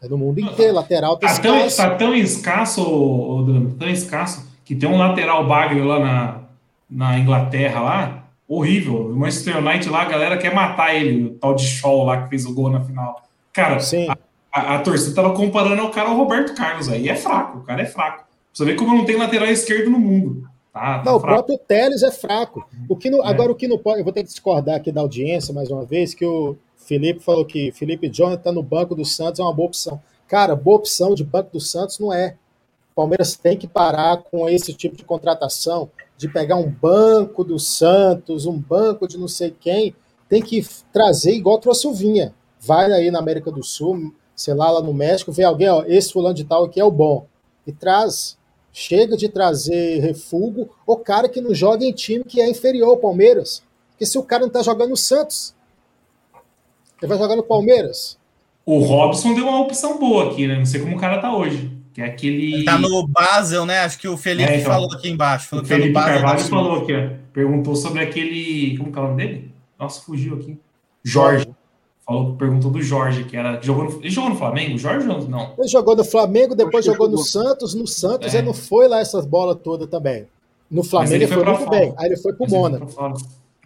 É 0.02 0.06
no 0.06 0.18
mundo 0.18 0.40
inteiro, 0.40 0.74
lateral 0.74 1.16
tá, 1.16 1.26
tá 1.26 1.32
escasso. 1.32 1.76
Tão, 1.76 1.88
tá 1.88 1.94
tão 1.96 2.14
escasso, 2.14 3.44
Dano, 3.46 3.74
tão 3.78 3.88
escasso, 3.88 4.46
que 4.64 4.76
tem 4.76 4.88
um 4.88 4.98
lateral 4.98 5.46
bagre 5.46 5.80
lá 5.80 5.98
na, 5.98 6.40
na 6.88 7.18
Inglaterra, 7.18 7.80
lá, 7.80 8.24
horrível. 8.46 9.10
O 9.10 9.16
Manchester 9.16 9.56
United 9.56 9.88
lá, 9.88 10.02
a 10.02 10.04
galera 10.04 10.36
quer 10.36 10.54
matar 10.54 10.94
ele, 10.94 11.24
o 11.28 11.30
tal 11.34 11.54
de 11.54 11.64
Shaw 11.64 12.04
lá 12.04 12.22
que 12.22 12.28
fez 12.28 12.44
o 12.44 12.54
gol 12.54 12.70
na 12.70 12.80
final. 12.84 13.22
Cara, 13.52 13.80
Sim. 13.80 14.06
A, 14.08 14.16
a, 14.52 14.76
a 14.76 14.78
torcida 14.80 15.14
tava 15.14 15.34
comparando 15.34 15.80
ao 15.80 15.90
cara 15.90 16.10
ao 16.10 16.16
Roberto 16.16 16.54
Carlos 16.54 16.88
aí. 16.88 17.08
É 17.08 17.16
fraco, 17.16 17.58
o 17.58 17.62
cara 17.62 17.82
é 17.82 17.86
fraco. 17.86 18.27
Você 18.52 18.64
vê 18.64 18.74
como 18.74 18.96
não 18.96 19.04
tem 19.04 19.16
lateral 19.16 19.48
esquerdo 19.48 19.90
no 19.90 19.98
mundo. 19.98 20.48
Tá, 20.72 21.00
tá 21.00 21.10
não, 21.10 21.18
fraco. 21.18 21.18
o 21.18 21.20
próprio 21.20 21.58
Teles 21.58 22.02
é 22.02 22.10
fraco. 22.10 22.68
O 22.88 22.96
que 22.96 23.10
não, 23.10 23.24
é. 23.24 23.28
Agora, 23.28 23.52
o 23.52 23.54
que 23.54 23.68
não 23.68 23.78
pode. 23.78 24.00
Eu 24.00 24.04
vou 24.04 24.12
ter 24.12 24.22
que 24.22 24.28
discordar 24.28 24.76
aqui 24.76 24.92
da 24.92 25.00
audiência 25.00 25.52
mais 25.52 25.70
uma 25.70 25.84
vez, 25.84 26.14
que 26.14 26.24
o 26.24 26.56
Felipe 26.76 27.20
falou 27.20 27.44
que 27.44 27.70
Felipe 27.72 28.08
Jonathan 28.08 28.52
no 28.52 28.62
banco 28.62 28.94
do 28.94 29.04
Santos 29.04 29.40
é 29.40 29.42
uma 29.42 29.52
boa 29.52 29.68
opção. 29.68 30.00
Cara, 30.26 30.56
boa 30.56 30.76
opção 30.78 31.14
de 31.14 31.24
banco 31.24 31.52
do 31.52 31.60
Santos 31.60 31.98
não 31.98 32.12
é. 32.12 32.36
O 32.92 32.94
Palmeiras 32.94 33.36
tem 33.36 33.56
que 33.56 33.66
parar 33.66 34.18
com 34.18 34.48
esse 34.48 34.72
tipo 34.72 34.96
de 34.96 35.04
contratação, 35.04 35.90
de 36.16 36.28
pegar 36.28 36.56
um 36.56 36.70
banco 36.70 37.44
do 37.44 37.58
Santos, 37.58 38.46
um 38.46 38.58
banco 38.58 39.06
de 39.06 39.18
não 39.18 39.28
sei 39.28 39.54
quem, 39.58 39.94
tem 40.28 40.42
que 40.42 40.66
trazer 40.92 41.32
igual 41.32 41.58
trouxe 41.58 41.86
o 41.86 41.92
Vinha. 41.92 42.34
Vai 42.60 42.90
aí 42.90 43.10
na 43.10 43.18
América 43.18 43.50
do 43.50 43.62
Sul, 43.62 44.14
sei 44.34 44.54
lá, 44.54 44.70
lá 44.70 44.80
no 44.82 44.94
México, 44.94 45.30
vê 45.30 45.44
alguém, 45.44 45.68
ó, 45.68 45.84
esse 45.86 46.12
fulano 46.12 46.34
de 46.34 46.44
tal 46.44 46.64
aqui 46.64 46.80
é 46.80 46.84
o 46.84 46.90
bom. 46.90 47.26
E 47.66 47.72
traz. 47.72 48.37
Chega 48.80 49.16
de 49.16 49.28
trazer 49.28 49.98
refúgio 49.98 50.70
o 50.86 50.96
cara 50.96 51.28
que 51.28 51.40
não 51.40 51.52
joga 51.52 51.84
em 51.84 51.92
time 51.92 52.22
que 52.22 52.40
é 52.40 52.48
inferior 52.48 52.90
ao 52.90 52.96
Palmeiras. 52.96 53.60
Porque 53.90 54.06
se 54.06 54.16
o 54.16 54.22
cara 54.22 54.44
não 54.44 54.50
tá 54.50 54.62
jogando 54.62 54.90
no 54.90 54.96
Santos, 54.96 55.52
ele 57.02 57.08
vai 57.08 57.18
jogar 57.18 57.34
no 57.34 57.42
Palmeiras. 57.42 58.16
O 58.64 58.78
Robson 58.78 59.34
deu 59.34 59.48
uma 59.48 59.58
opção 59.58 59.98
boa 59.98 60.30
aqui, 60.30 60.46
né? 60.46 60.56
Não 60.56 60.64
sei 60.64 60.80
como 60.80 60.94
o 60.94 61.00
cara 61.00 61.18
tá 61.18 61.36
hoje. 61.36 61.76
Que 61.92 62.02
é 62.02 62.04
aquele. 62.04 62.54
Ele 62.54 62.64
tá 62.64 62.78
no 62.78 63.04
Basel, 63.08 63.66
né? 63.66 63.80
Acho 63.80 63.98
que 63.98 64.06
o 64.06 64.16
Felipe 64.16 64.48
é, 64.48 64.60
então, 64.60 64.72
falou 64.72 64.92
aqui 64.92 65.08
embaixo. 65.08 65.48
Falou 65.48 65.64
o 65.64 65.66
Felipe 65.66 65.94
tá 65.94 66.04
Carvalho 66.04 66.40
falou 66.44 66.76
aqui, 66.80 66.94
ó. 66.94 67.10
Perguntou 67.32 67.74
sobre 67.74 68.00
aquele. 68.00 68.78
Como 68.78 68.92
que 68.92 68.98
é 68.98 69.02
o 69.02 69.04
nome 69.08 69.16
dele? 69.16 69.52
Nossa, 69.76 70.00
fugiu 70.02 70.36
aqui. 70.36 70.56
Jorge 71.02 71.48
falou, 72.08 72.34
perguntou 72.36 72.70
do 72.70 72.80
Jorge, 72.80 73.24
que 73.24 73.36
era. 73.36 73.60
Jogou 73.60 73.84
no, 73.84 73.90
ele 74.00 74.10
jogou 74.10 74.30
no 74.30 74.36
Flamengo? 74.36 74.78
Jorge 74.78 75.06
não? 75.06 75.52
Ele 75.58 75.68
jogou 75.68 75.94
no 75.94 76.04
Flamengo, 76.04 76.54
depois 76.54 76.84
jogou, 76.84 77.06
jogou 77.06 77.18
no 77.18 77.24
Santos. 77.24 77.74
No 77.74 77.86
Santos 77.86 78.34
é. 78.34 78.38
ele 78.38 78.46
não 78.46 78.54
foi 78.54 78.88
lá 78.88 79.00
essas 79.00 79.26
bolas 79.26 79.58
todas 79.62 79.86
também. 79.88 80.26
No 80.70 80.82
Flamengo 80.82 81.14
ele, 81.14 81.24
ele, 81.24 81.32
foi, 81.32 81.44
foi 81.44 81.52
muito 81.52 81.64
fora. 81.66 81.78
bem. 81.78 81.94
Aí 81.98 82.06
ele 82.06 82.16
foi 82.16 82.32
pro 82.32 82.48
Mônaco. 82.48 82.86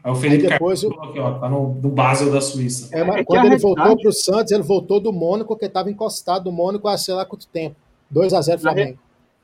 Aí 0.04 0.10
o 0.10 0.16
Felipe 0.16 0.46
aí 0.46 0.52
depois, 0.52 0.82
Carvalho 0.82 1.10
aqui, 1.10 1.18
ó, 1.20 1.38
tá 1.38 1.48
no, 1.48 1.74
no 1.74 1.88
Basel 1.88 2.32
da 2.32 2.40
Suíça. 2.40 2.88
É, 2.90 3.04
mas 3.04 3.18
é 3.18 3.24
quando 3.24 3.46
ele 3.46 3.58
voltou 3.58 3.96
para 3.96 4.08
o 4.08 4.12
Santos, 4.12 4.50
ele 4.50 4.62
voltou 4.64 4.98
do 4.98 5.12
Mônaco, 5.12 5.54
porque 5.54 5.66
estava 5.66 5.88
encostado 5.88 6.44
do 6.44 6.52
Mônaco 6.52 6.88
há 6.88 6.98
sei 6.98 7.14
lá 7.14 7.24
quanto 7.24 7.46
tempo. 7.46 7.76
2 8.10 8.34
a 8.34 8.40
0 8.40 8.60
Flamengo. 8.60 8.98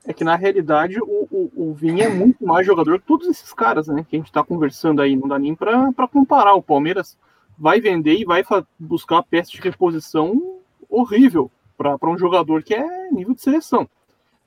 É 0.05 0.13
que 0.13 0.23
na 0.23 0.35
realidade 0.35 0.99
o, 0.99 1.27
o, 1.31 1.51
o 1.55 1.73
Vinha 1.73 2.05
é 2.05 2.09
muito 2.09 2.45
mais 2.45 2.65
jogador 2.65 2.99
que 2.99 3.05
todos 3.05 3.27
esses 3.27 3.53
caras, 3.53 3.87
né? 3.87 4.05
Que 4.07 4.15
a 4.15 4.19
gente 4.19 4.27
está 4.27 4.43
conversando 4.43 5.01
aí. 5.01 5.15
Não 5.15 5.27
dá 5.27 5.39
nem 5.39 5.55
para 5.55 6.07
comparar. 6.11 6.55
O 6.55 6.61
Palmeiras 6.61 7.17
vai 7.59 7.81
vender 7.81 8.17
e 8.17 8.25
vai 8.25 8.43
buscar 8.79 9.17
uma 9.17 9.23
peça 9.23 9.51
de 9.51 9.59
reposição 9.59 10.59
horrível 10.89 11.51
para 11.77 12.09
um 12.09 12.17
jogador 12.17 12.63
que 12.63 12.73
é 12.73 13.11
nível 13.11 13.33
de 13.33 13.41
seleção. 13.41 13.87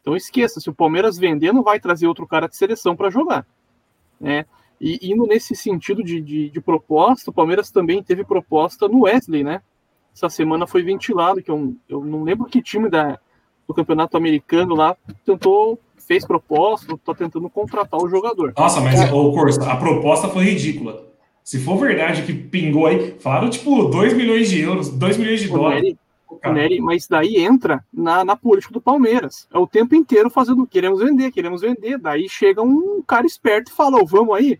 Então 0.00 0.16
esqueça, 0.16 0.60
se 0.60 0.68
o 0.68 0.74
Palmeiras 0.74 1.16
vender, 1.16 1.52
não 1.52 1.62
vai 1.62 1.78
trazer 1.78 2.06
outro 2.06 2.26
cara 2.26 2.48
de 2.48 2.56
seleção 2.56 2.96
para 2.96 3.10
jogar. 3.10 3.46
Né? 4.20 4.44
E 4.80 4.98
indo 5.02 5.26
nesse 5.26 5.54
sentido 5.54 6.02
de, 6.02 6.20
de, 6.20 6.50
de, 6.50 6.60
proposta, 6.60 7.30
o 7.30 7.34
Palmeiras 7.34 7.70
também 7.70 8.02
teve 8.02 8.24
proposta 8.24 8.88
no 8.88 9.02
Wesley, 9.02 9.44
né? 9.44 9.62
Essa 10.14 10.28
semana 10.28 10.66
foi 10.66 10.82
ventilado, 10.82 11.42
que 11.42 11.50
eu, 11.50 11.74
eu 11.88 12.04
não 12.04 12.24
lembro 12.24 12.46
que 12.46 12.60
time 12.60 12.90
da, 12.90 13.18
do 13.66 13.72
campeonato 13.72 14.16
americano 14.16 14.74
lá 14.74 14.96
tentou, 15.24 15.78
fez 15.96 16.26
proposta, 16.26 16.92
está 16.94 17.14
tentando 17.14 17.48
contratar 17.48 18.00
o 18.00 18.08
jogador. 18.08 18.52
Nossa, 18.58 18.80
mas 18.80 19.00
é. 19.00 19.12
o 19.12 19.32
Corsa, 19.32 19.70
a 19.70 19.76
proposta 19.76 20.28
foi 20.28 20.44
ridícula. 20.44 21.11
Se 21.42 21.58
for 21.58 21.76
verdade 21.76 22.22
que 22.22 22.32
pingou 22.32 22.86
aí, 22.86 23.16
falaram 23.18 23.50
tipo 23.50 23.84
2 23.84 24.14
milhões 24.14 24.48
de 24.48 24.60
euros, 24.60 24.88
2 24.88 25.16
milhões 25.16 25.40
de 25.40 25.48
dólares. 25.48 25.96
Nery, 26.44 26.80
mas 26.80 27.06
daí 27.06 27.36
entra 27.36 27.84
na, 27.92 28.24
na 28.24 28.36
política 28.36 28.72
do 28.72 28.80
Palmeiras. 28.80 29.46
É 29.52 29.58
o 29.58 29.66
tempo 29.66 29.94
inteiro 29.94 30.30
fazendo, 30.30 30.66
queremos 30.66 31.00
vender, 31.00 31.30
queremos 31.30 31.60
vender. 31.60 31.98
Daí 31.98 32.28
chega 32.28 32.62
um 32.62 33.02
cara 33.02 33.26
esperto 33.26 33.70
e 33.70 33.74
fala, 33.74 33.98
oh, 34.00 34.06
vamos 34.06 34.34
aí. 34.34 34.58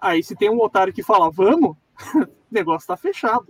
Aí 0.00 0.22
se 0.22 0.34
tem 0.34 0.50
um 0.50 0.60
otário 0.60 0.92
que 0.92 1.02
fala, 1.02 1.30
vamos, 1.30 1.76
o 2.14 2.28
negócio 2.50 2.86
tá 2.86 2.96
fechado. 2.96 3.46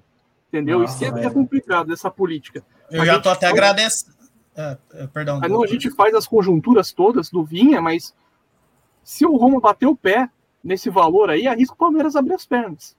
Entendeu? 0.48 0.80
Nossa, 0.80 1.04
Isso 1.04 1.16
é, 1.16 1.24
é, 1.24 1.30
complicado, 1.30 1.92
essa 1.92 2.10
política. 2.10 2.64
Eu 2.90 3.02
a 3.02 3.06
já 3.06 3.18
tô 3.18 3.28
até 3.28 3.46
faz... 3.46 3.52
agradecendo. 3.52 4.14
É, 4.56 4.78
é, 4.94 5.06
perdão. 5.08 5.40
Aí, 5.42 5.48
não, 5.48 5.64
a 5.64 5.66
gente 5.66 5.90
faz 5.90 6.14
as 6.14 6.28
conjunturas 6.28 6.92
todas 6.92 7.28
do 7.28 7.44
Vinha, 7.44 7.82
mas 7.82 8.14
se 9.02 9.26
o 9.26 9.36
Roma 9.36 9.60
bater 9.60 9.86
o 9.86 9.96
pé 9.96 10.28
nesse 10.64 10.88
valor 10.88 11.30
aí, 11.30 11.46
arrisca 11.46 11.74
o 11.74 11.78
Palmeiras 11.78 12.16
abrir 12.16 12.34
as 12.34 12.46
pernas. 12.46 12.96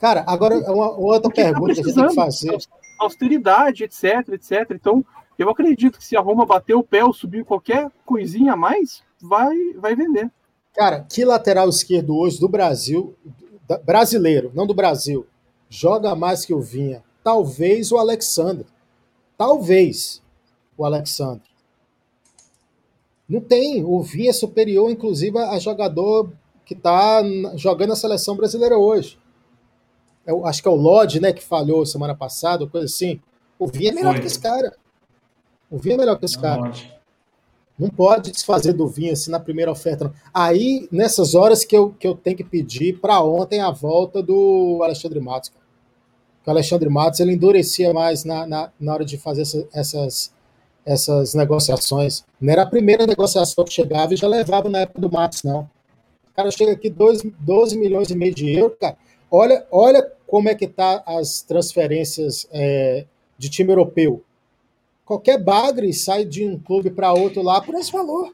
Cara, 0.00 0.24
agora 0.26 0.58
uma, 0.72 0.90
outra 0.90 1.22
Porque 1.22 1.42
tá 1.42 1.48
pergunta 1.50 1.68
tá 1.68 1.74
que 1.74 1.80
a 1.80 1.84
gente 1.84 1.94
tem 1.94 2.08
que 2.08 2.14
fazer 2.14 2.58
austeridade, 2.98 3.84
etc, 3.84 4.28
etc. 4.32 4.72
Então, 4.72 5.04
eu 5.38 5.48
acredito 5.48 5.98
que 5.98 6.04
se 6.04 6.16
a 6.16 6.20
Roma 6.20 6.44
bater 6.44 6.74
o 6.74 6.82
pé 6.82 7.04
ou 7.04 7.12
subir 7.12 7.44
qualquer 7.44 7.90
coisinha 8.04 8.52
a 8.52 8.56
mais, 8.56 9.02
vai, 9.20 9.56
vai 9.76 9.94
vender. 9.94 10.30
Cara, 10.74 11.00
que 11.00 11.24
lateral 11.24 11.68
esquerdo 11.68 12.16
hoje 12.16 12.40
do 12.40 12.48
Brasil, 12.48 13.14
brasileiro, 13.84 14.50
não 14.54 14.66
do 14.66 14.74
Brasil, 14.74 15.26
joga 15.68 16.14
mais 16.14 16.44
que 16.44 16.54
o 16.54 16.60
Vinha? 16.60 17.02
Talvez 17.22 17.92
o 17.92 17.98
Alexandre. 17.98 18.66
Talvez 19.36 20.22
o 20.76 20.84
Alexandre. 20.84 21.48
Não 23.28 23.40
tem. 23.40 23.84
O 23.84 24.02
Vinha 24.02 24.30
é 24.30 24.32
superior, 24.34 24.90
inclusive, 24.90 25.38
a 25.38 25.58
jogador 25.58 26.32
que 26.64 26.74
está 26.74 27.22
jogando 27.56 27.90
na 27.90 27.96
seleção 27.96 28.36
brasileira 28.36 28.76
hoje 28.78 29.18
eu 30.26 30.46
acho 30.46 30.62
que 30.62 30.68
é 30.68 30.70
o 30.70 30.76
Lodge, 30.76 31.20
né, 31.20 31.32
que 31.32 31.42
falhou 31.42 31.84
semana 31.84 32.14
passada, 32.14 32.66
coisa 32.66 32.86
assim. 32.86 33.20
O 33.58 33.66
Vinha 33.66 33.90
é 33.90 33.94
melhor 33.94 34.12
Foi. 34.12 34.20
que 34.20 34.26
esse 34.26 34.40
cara. 34.40 34.74
O 35.70 35.78
Vinha 35.78 35.94
é 35.94 35.98
melhor 35.98 36.18
que 36.18 36.24
esse 36.24 36.36
não 36.36 36.42
cara. 36.42 36.62
Pode. 36.62 37.02
Não 37.78 37.88
pode 37.88 38.30
desfazer 38.30 38.72
do 38.72 38.86
Vinha 38.86 39.12
assim 39.12 39.30
na 39.30 39.40
primeira 39.40 39.70
oferta. 39.70 40.04
Não. 40.04 40.12
Aí, 40.32 40.88
nessas 40.92 41.34
horas 41.34 41.64
que 41.64 41.76
eu, 41.76 41.90
que 41.90 42.06
eu 42.06 42.14
tenho 42.14 42.36
que 42.36 42.44
pedir 42.44 43.00
para 43.00 43.20
ontem 43.22 43.60
a 43.60 43.70
volta 43.70 44.22
do 44.22 44.80
Alexandre 44.82 45.20
Matos. 45.20 45.50
Cara. 45.50 45.62
o 46.46 46.50
Alexandre 46.50 46.88
Matos 46.88 47.20
ele 47.20 47.32
endurecia 47.32 47.92
mais 47.92 48.24
na, 48.24 48.46
na, 48.46 48.72
na 48.78 48.94
hora 48.94 49.04
de 49.04 49.16
fazer 49.16 49.42
essa, 49.42 49.68
essas, 49.72 50.32
essas 50.84 51.34
negociações. 51.34 52.24
Não 52.40 52.52
era 52.52 52.62
a 52.62 52.66
primeira 52.66 53.06
negociação 53.06 53.64
que 53.64 53.72
chegava 53.72 54.14
e 54.14 54.16
já 54.16 54.28
levava 54.28 54.68
na 54.68 54.80
época 54.80 55.00
do 55.00 55.10
Matos, 55.10 55.42
não. 55.42 55.68
Cara 56.34 56.50
chega 56.50 56.72
aqui 56.72 56.88
12, 56.88 57.34
12 57.40 57.78
milhões 57.78 58.10
e 58.10 58.16
meio 58.16 58.34
de 58.34 58.50
euros, 58.50 58.76
cara. 58.80 58.96
Olha, 59.30 59.66
olha 59.70 60.12
como 60.26 60.48
é 60.48 60.54
que 60.54 60.66
tá 60.66 61.02
as 61.06 61.42
transferências 61.42 62.46
é, 62.52 63.04
de 63.38 63.48
time 63.50 63.70
europeu. 63.70 64.22
Qualquer 65.04 65.38
bagre 65.42 65.92
sai 65.92 66.24
de 66.24 66.46
um 66.46 66.58
clube 66.58 66.90
para 66.90 67.12
outro 67.12 67.42
lá 67.42 67.60
por 67.60 67.74
esse 67.74 67.92
valor. 67.92 68.32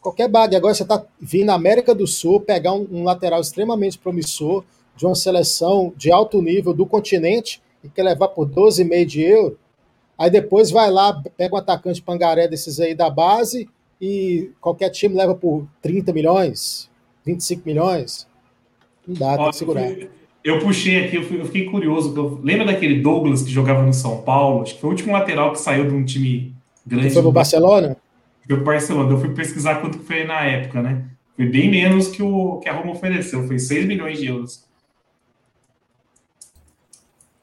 Qualquer 0.00 0.28
bagre. 0.28 0.56
Agora 0.56 0.74
você 0.74 0.82
está 0.82 1.04
vindo 1.20 1.46
na 1.46 1.54
América 1.54 1.94
do 1.94 2.06
Sul 2.06 2.40
pegar 2.40 2.72
um, 2.72 2.86
um, 2.90 3.04
lateral 3.04 3.40
extremamente 3.40 3.98
promissor 3.98 4.64
de 4.96 5.06
uma 5.06 5.14
seleção 5.14 5.92
de 5.96 6.10
alto 6.10 6.40
nível 6.42 6.74
do 6.74 6.86
continente 6.86 7.62
e 7.82 7.88
quer 7.88 8.02
levar 8.02 8.28
por 8.28 8.48
12,5 8.48 9.04
de 9.04 9.22
euro. 9.22 9.58
Aí 10.18 10.30
depois 10.30 10.70
vai 10.70 10.90
lá, 10.90 11.22
pega 11.36 11.54
um 11.54 11.58
atacante 11.58 12.02
pangaré 12.02 12.46
desses 12.48 12.80
aí 12.80 12.94
da 12.94 13.10
base 13.10 13.68
e 14.00 14.50
qualquer 14.60 14.90
time 14.90 15.14
leva 15.14 15.34
por 15.34 15.66
30 15.82 16.12
milhões, 16.12 16.88
25 17.24 17.62
milhões. 17.64 18.26
Não 19.06 19.14
dá, 19.14 19.36
tem 19.36 19.50
que 19.50 19.56
segurar. 19.56 19.90
Eu 20.42 20.58
puxei 20.60 21.04
aqui, 21.04 21.16
eu, 21.16 21.22
fui, 21.22 21.40
eu 21.40 21.46
fiquei 21.46 21.64
curioso. 21.64 22.14
Eu, 22.14 22.40
lembra 22.42 22.66
daquele 22.66 23.00
Douglas 23.00 23.42
que 23.42 23.50
jogava 23.50 23.82
no 23.82 23.94
São 23.94 24.22
Paulo? 24.22 24.62
Acho 24.62 24.74
que 24.74 24.80
foi 24.80 24.88
o 24.88 24.92
último 24.92 25.12
lateral 25.12 25.52
que 25.52 25.58
saiu 25.58 25.88
de 25.88 25.94
um 25.94 26.04
time 26.04 26.54
grande. 26.86 27.10
foi 27.10 27.22
pro 27.22 27.32
Barcelona? 27.32 27.96
Foi 28.46 28.56
pro 28.56 28.64
Barcelona. 28.64 29.10
Eu 29.10 29.18
fui 29.18 29.30
pesquisar 29.30 29.80
quanto 29.80 29.98
que 29.98 30.04
foi 30.04 30.24
na 30.24 30.44
época, 30.44 30.82
né? 30.82 31.04
Foi 31.34 31.46
bem 31.46 31.70
menos 31.70 32.08
que, 32.08 32.22
o, 32.22 32.58
que 32.58 32.68
a 32.68 32.74
Roma 32.74 32.92
ofereceu. 32.92 33.46
Foi 33.46 33.58
6 33.58 33.86
milhões 33.86 34.18
de 34.18 34.26
euros. 34.26 34.64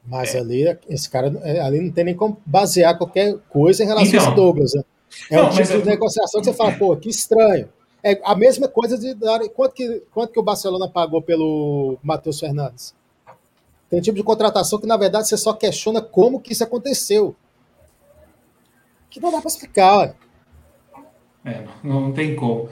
Mas 0.06 0.34
é. 0.34 0.38
ali, 0.38 0.78
esse 0.88 1.08
cara, 1.08 1.32
ali 1.64 1.80
não 1.80 1.90
tem 1.90 2.04
nem 2.04 2.14
como 2.14 2.36
basear 2.44 2.96
qualquer 2.96 3.36
coisa 3.48 3.82
em 3.82 3.86
relação 3.86 4.08
então, 4.08 4.20
a 4.20 4.22
esse 4.24 4.34
Douglas. 4.34 4.74
Né? 4.74 4.82
É 5.30 5.36
não, 5.36 5.46
um 5.46 5.50
tipo 5.50 5.78
de 5.78 5.84
negociação 5.86 6.40
que 6.40 6.46
você 6.46 6.54
fala, 6.54 6.72
pô, 6.72 6.96
que 6.96 7.08
estranho. 7.08 7.68
É 8.04 8.20
a 8.24 8.34
mesma 8.34 8.68
coisa 8.68 8.98
de 8.98 9.14
dar. 9.14 9.40
Quanto 9.50 9.74
que, 9.74 10.02
quanto 10.12 10.32
que 10.32 10.40
o 10.40 10.42
Barcelona 10.42 10.88
pagou 10.88 11.22
pelo 11.22 11.98
Matheus 12.02 12.40
Fernandes? 12.40 12.94
Tem 13.88 13.98
um 13.98 14.02
tipo 14.02 14.16
de 14.16 14.24
contratação 14.24 14.80
que, 14.80 14.86
na 14.86 14.96
verdade, 14.96 15.28
você 15.28 15.36
só 15.36 15.52
questiona 15.52 16.00
como 16.00 16.40
que 16.40 16.52
isso 16.52 16.64
aconteceu. 16.64 17.36
Que 19.08 19.20
não 19.20 19.30
dá 19.30 19.38
para 19.38 19.48
explicar, 19.48 19.98
ué. 19.98 20.14
É, 21.44 21.64
não, 21.84 22.00
não 22.00 22.12
tem 22.12 22.34
como. 22.34 22.68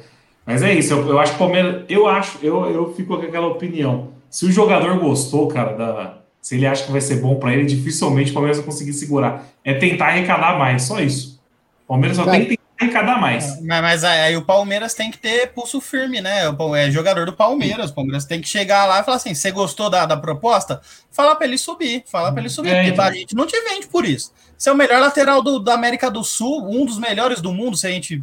Mas 0.47 0.63
é 0.63 0.73
isso, 0.73 0.95
eu, 0.95 1.07
eu 1.07 1.19
acho 1.19 1.33
que 1.33 1.37
o 1.37 1.39
Palmeiras. 1.39 1.85
Eu 1.89 2.09
acho, 2.09 2.39
eu, 2.43 2.65
eu 2.71 2.95
fico 2.95 3.17
com 3.17 3.23
aquela 3.23 3.49
opinião. 3.49 4.09
Se 4.29 4.47
o 4.47 4.51
jogador 4.51 4.99
gostou, 4.99 5.47
cara, 5.49 5.75
da, 5.75 6.21
se 6.41 6.57
ele 6.57 6.67
acha 6.67 6.85
que 6.85 6.93
vai 6.93 7.01
ser 7.01 7.21
bom 7.21 7.37
para 7.37 7.53
ele, 7.53 7.67
dificilmente 7.67 8.31
o 8.31 8.35
Palmeiras 8.35 8.57
vai 8.59 8.67
conseguir 8.67 8.93
segurar. 8.95 9.45
É 9.65 9.75
tentar 9.75 10.07
arrecadar 10.07 10.59
mais, 10.59 10.85
só 10.85 11.01
isso. 11.01 11.41
O 11.85 11.89
Palmeiras 11.89 12.17
só 12.17 12.25
cara, 12.25 12.39
tem 12.39 12.49
que 12.49 12.60
arrecadar 12.81 13.21
mais. 13.21 13.61
Mas, 13.63 13.83
mas, 13.83 14.05
aí 14.05 14.37
o 14.37 14.45
Palmeiras 14.45 14.95
tem 14.95 15.11
que 15.11 15.19
ter 15.19 15.53
pulso 15.53 15.81
firme, 15.81 16.21
né? 16.21 16.45
É 16.77 16.91
jogador 16.91 17.27
do 17.27 17.33
Palmeiras. 17.33 17.91
O 17.91 17.95
Palmeiras 17.95 18.25
tem 18.25 18.41
que 18.41 18.49
chegar 18.49 18.87
lá 18.87 19.01
e 19.01 19.05
falar 19.05 19.19
assim: 19.19 19.35
você 19.35 19.51
gostou 19.51 19.91
da, 19.91 20.07
da 20.07 20.17
proposta? 20.17 20.81
Fala 21.11 21.37
para 21.37 21.47
ele 21.47 21.59
subir, 21.59 22.05
fala 22.07 22.33
para 22.33 22.41
ele 22.41 22.49
subir, 22.49 22.71
é, 22.71 22.77
porque 22.77 22.91
então. 22.91 23.05
a 23.05 23.13
gente 23.13 23.35
não 23.35 23.47
te 23.47 23.61
vende 23.61 23.87
por 23.87 24.05
isso. 24.05 24.33
Você 24.57 24.69
é 24.69 24.73
o 24.73 24.77
melhor 24.77 25.01
lateral 25.01 25.43
do, 25.43 25.59
da 25.59 25.73
América 25.73 26.11
do 26.11 26.23
Sul, 26.23 26.69
um 26.69 26.85
dos 26.85 26.99
melhores 26.99 27.41
do 27.41 27.53
mundo, 27.53 27.77
se 27.77 27.87
a 27.87 27.91
gente. 27.91 28.23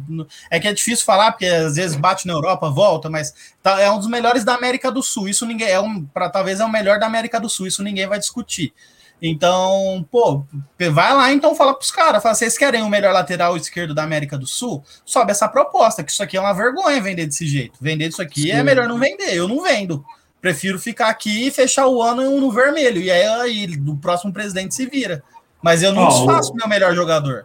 É 0.50 0.60
que 0.60 0.68
é 0.68 0.72
difícil 0.72 1.04
falar, 1.04 1.32
porque 1.32 1.46
às 1.46 1.76
vezes 1.76 1.96
bate 1.96 2.26
na 2.26 2.32
Europa, 2.32 2.70
volta, 2.70 3.10
mas 3.10 3.34
tá, 3.62 3.80
é 3.80 3.90
um 3.90 3.98
dos 3.98 4.08
melhores 4.08 4.44
da 4.44 4.54
América 4.54 4.90
do 4.90 5.02
Sul. 5.02 5.28
Isso 5.28 5.44
ninguém. 5.44 5.68
É 5.68 5.80
um, 5.80 6.04
pra, 6.04 6.28
talvez 6.28 6.60
é 6.60 6.64
o 6.64 6.70
melhor 6.70 6.98
da 6.98 7.06
América 7.06 7.40
do 7.40 7.48
Sul, 7.48 7.66
isso 7.66 7.82
ninguém 7.82 8.06
vai 8.06 8.18
discutir. 8.18 8.72
Então, 9.20 10.06
pô, 10.10 10.44
vai 10.92 11.12
lá 11.12 11.32
então 11.32 11.54
fala 11.54 11.74
pros 11.74 11.90
caras, 11.90 12.22
fala, 12.22 12.34
vocês 12.34 12.56
querem 12.56 12.82
o 12.82 12.88
melhor 12.88 13.12
lateral 13.12 13.56
esquerdo 13.56 13.92
da 13.94 14.04
América 14.04 14.38
do 14.38 14.46
Sul? 14.46 14.82
Sobe 15.04 15.32
essa 15.32 15.48
proposta, 15.48 16.04
que 16.04 16.12
isso 16.12 16.22
aqui 16.22 16.36
é 16.36 16.40
uma 16.40 16.52
vergonha 16.52 17.00
vender 17.00 17.26
desse 17.26 17.46
jeito. 17.46 17.78
Vender 17.80 18.08
isso 18.08 18.22
aqui 18.22 18.50
é 18.50 18.54
Sim. 18.54 18.60
é 18.60 18.62
melhor 18.62 18.86
não 18.86 18.98
vender, 18.98 19.34
eu 19.34 19.48
não 19.48 19.62
vendo. 19.62 20.04
Prefiro 20.40 20.78
ficar 20.78 21.08
aqui 21.08 21.48
e 21.48 21.50
fechar 21.50 21.88
o 21.88 22.00
ano 22.00 22.40
no 22.40 22.50
vermelho. 22.50 23.00
E 23.00 23.10
aí, 23.10 23.26
aí 23.26 23.80
o 23.86 23.96
próximo 23.96 24.32
presidente 24.32 24.74
se 24.74 24.86
vira. 24.86 25.22
Mas 25.60 25.82
eu 25.82 25.92
não 25.92 26.04
oh, 26.04 26.08
desfaço 26.08 26.52
o 26.52 26.54
meu 26.54 26.68
melhor 26.68 26.94
jogador. 26.94 27.44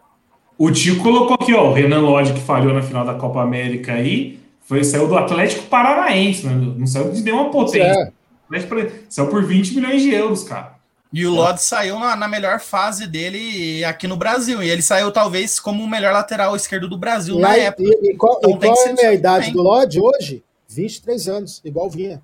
O 0.58 0.70
Tio 0.70 1.02
colocou 1.02 1.34
aqui, 1.34 1.54
ó, 1.56 1.72
o 1.72 1.74
Renan 1.74 2.02
Lodge, 2.02 2.34
que 2.34 2.42
falhou 2.42 2.72
na 2.72 2.84
final 2.84 3.04
da 3.04 3.16
Copa 3.16 3.42
América 3.42 3.94
aí, 3.94 4.40
foi, 4.62 4.84
saiu 4.84 5.08
do 5.08 5.18
Atlético 5.18 5.64
Paranaense, 5.64 6.46
né? 6.46 6.54
não 6.78 6.86
saiu 6.86 7.12
de 7.12 7.24
nenhuma 7.24 7.50
potência. 7.50 8.14
É. 8.52 8.94
Saiu 9.10 9.30
por 9.30 9.44
20 9.44 9.76
milhões 9.76 10.04
de 10.04 10.14
euros, 10.14 10.44
cara. 10.44 10.76
E 11.14 11.28
o 11.28 11.32
Lodge 11.32 11.62
saiu 11.62 12.00
na, 12.00 12.16
na, 12.16 12.28
melhor 12.28 12.60
fase 12.60 13.06
dele 13.06 13.86
aqui 13.86 14.08
no 14.08 14.18
Brasil. 14.18 14.64
E 14.64 14.70
ele 14.70 14.82
saiu, 14.82 15.12
talvez, 15.12 15.60
como 15.60 15.84
o 15.84 15.88
melhor 15.88 16.12
lateral 16.12 16.56
esquerdo 16.56 16.90
do 16.90 16.98
Brasil 16.98 17.38
e 17.38 17.40
na 17.40 17.50
aí, 17.50 17.62
época. 17.62 17.84
E, 17.84 18.12
e 18.12 18.18
qual, 18.18 18.40
então, 18.44 18.52
e 18.52 18.58
qual 18.58 18.88
é 18.98 19.06
a 19.06 19.14
idade 19.14 19.52
do 19.52 19.62
Lodge 19.62 20.02
hoje? 20.02 20.44
23 20.68 21.28
anos, 21.30 21.62
igual 21.64 21.88
vinha. 21.88 22.20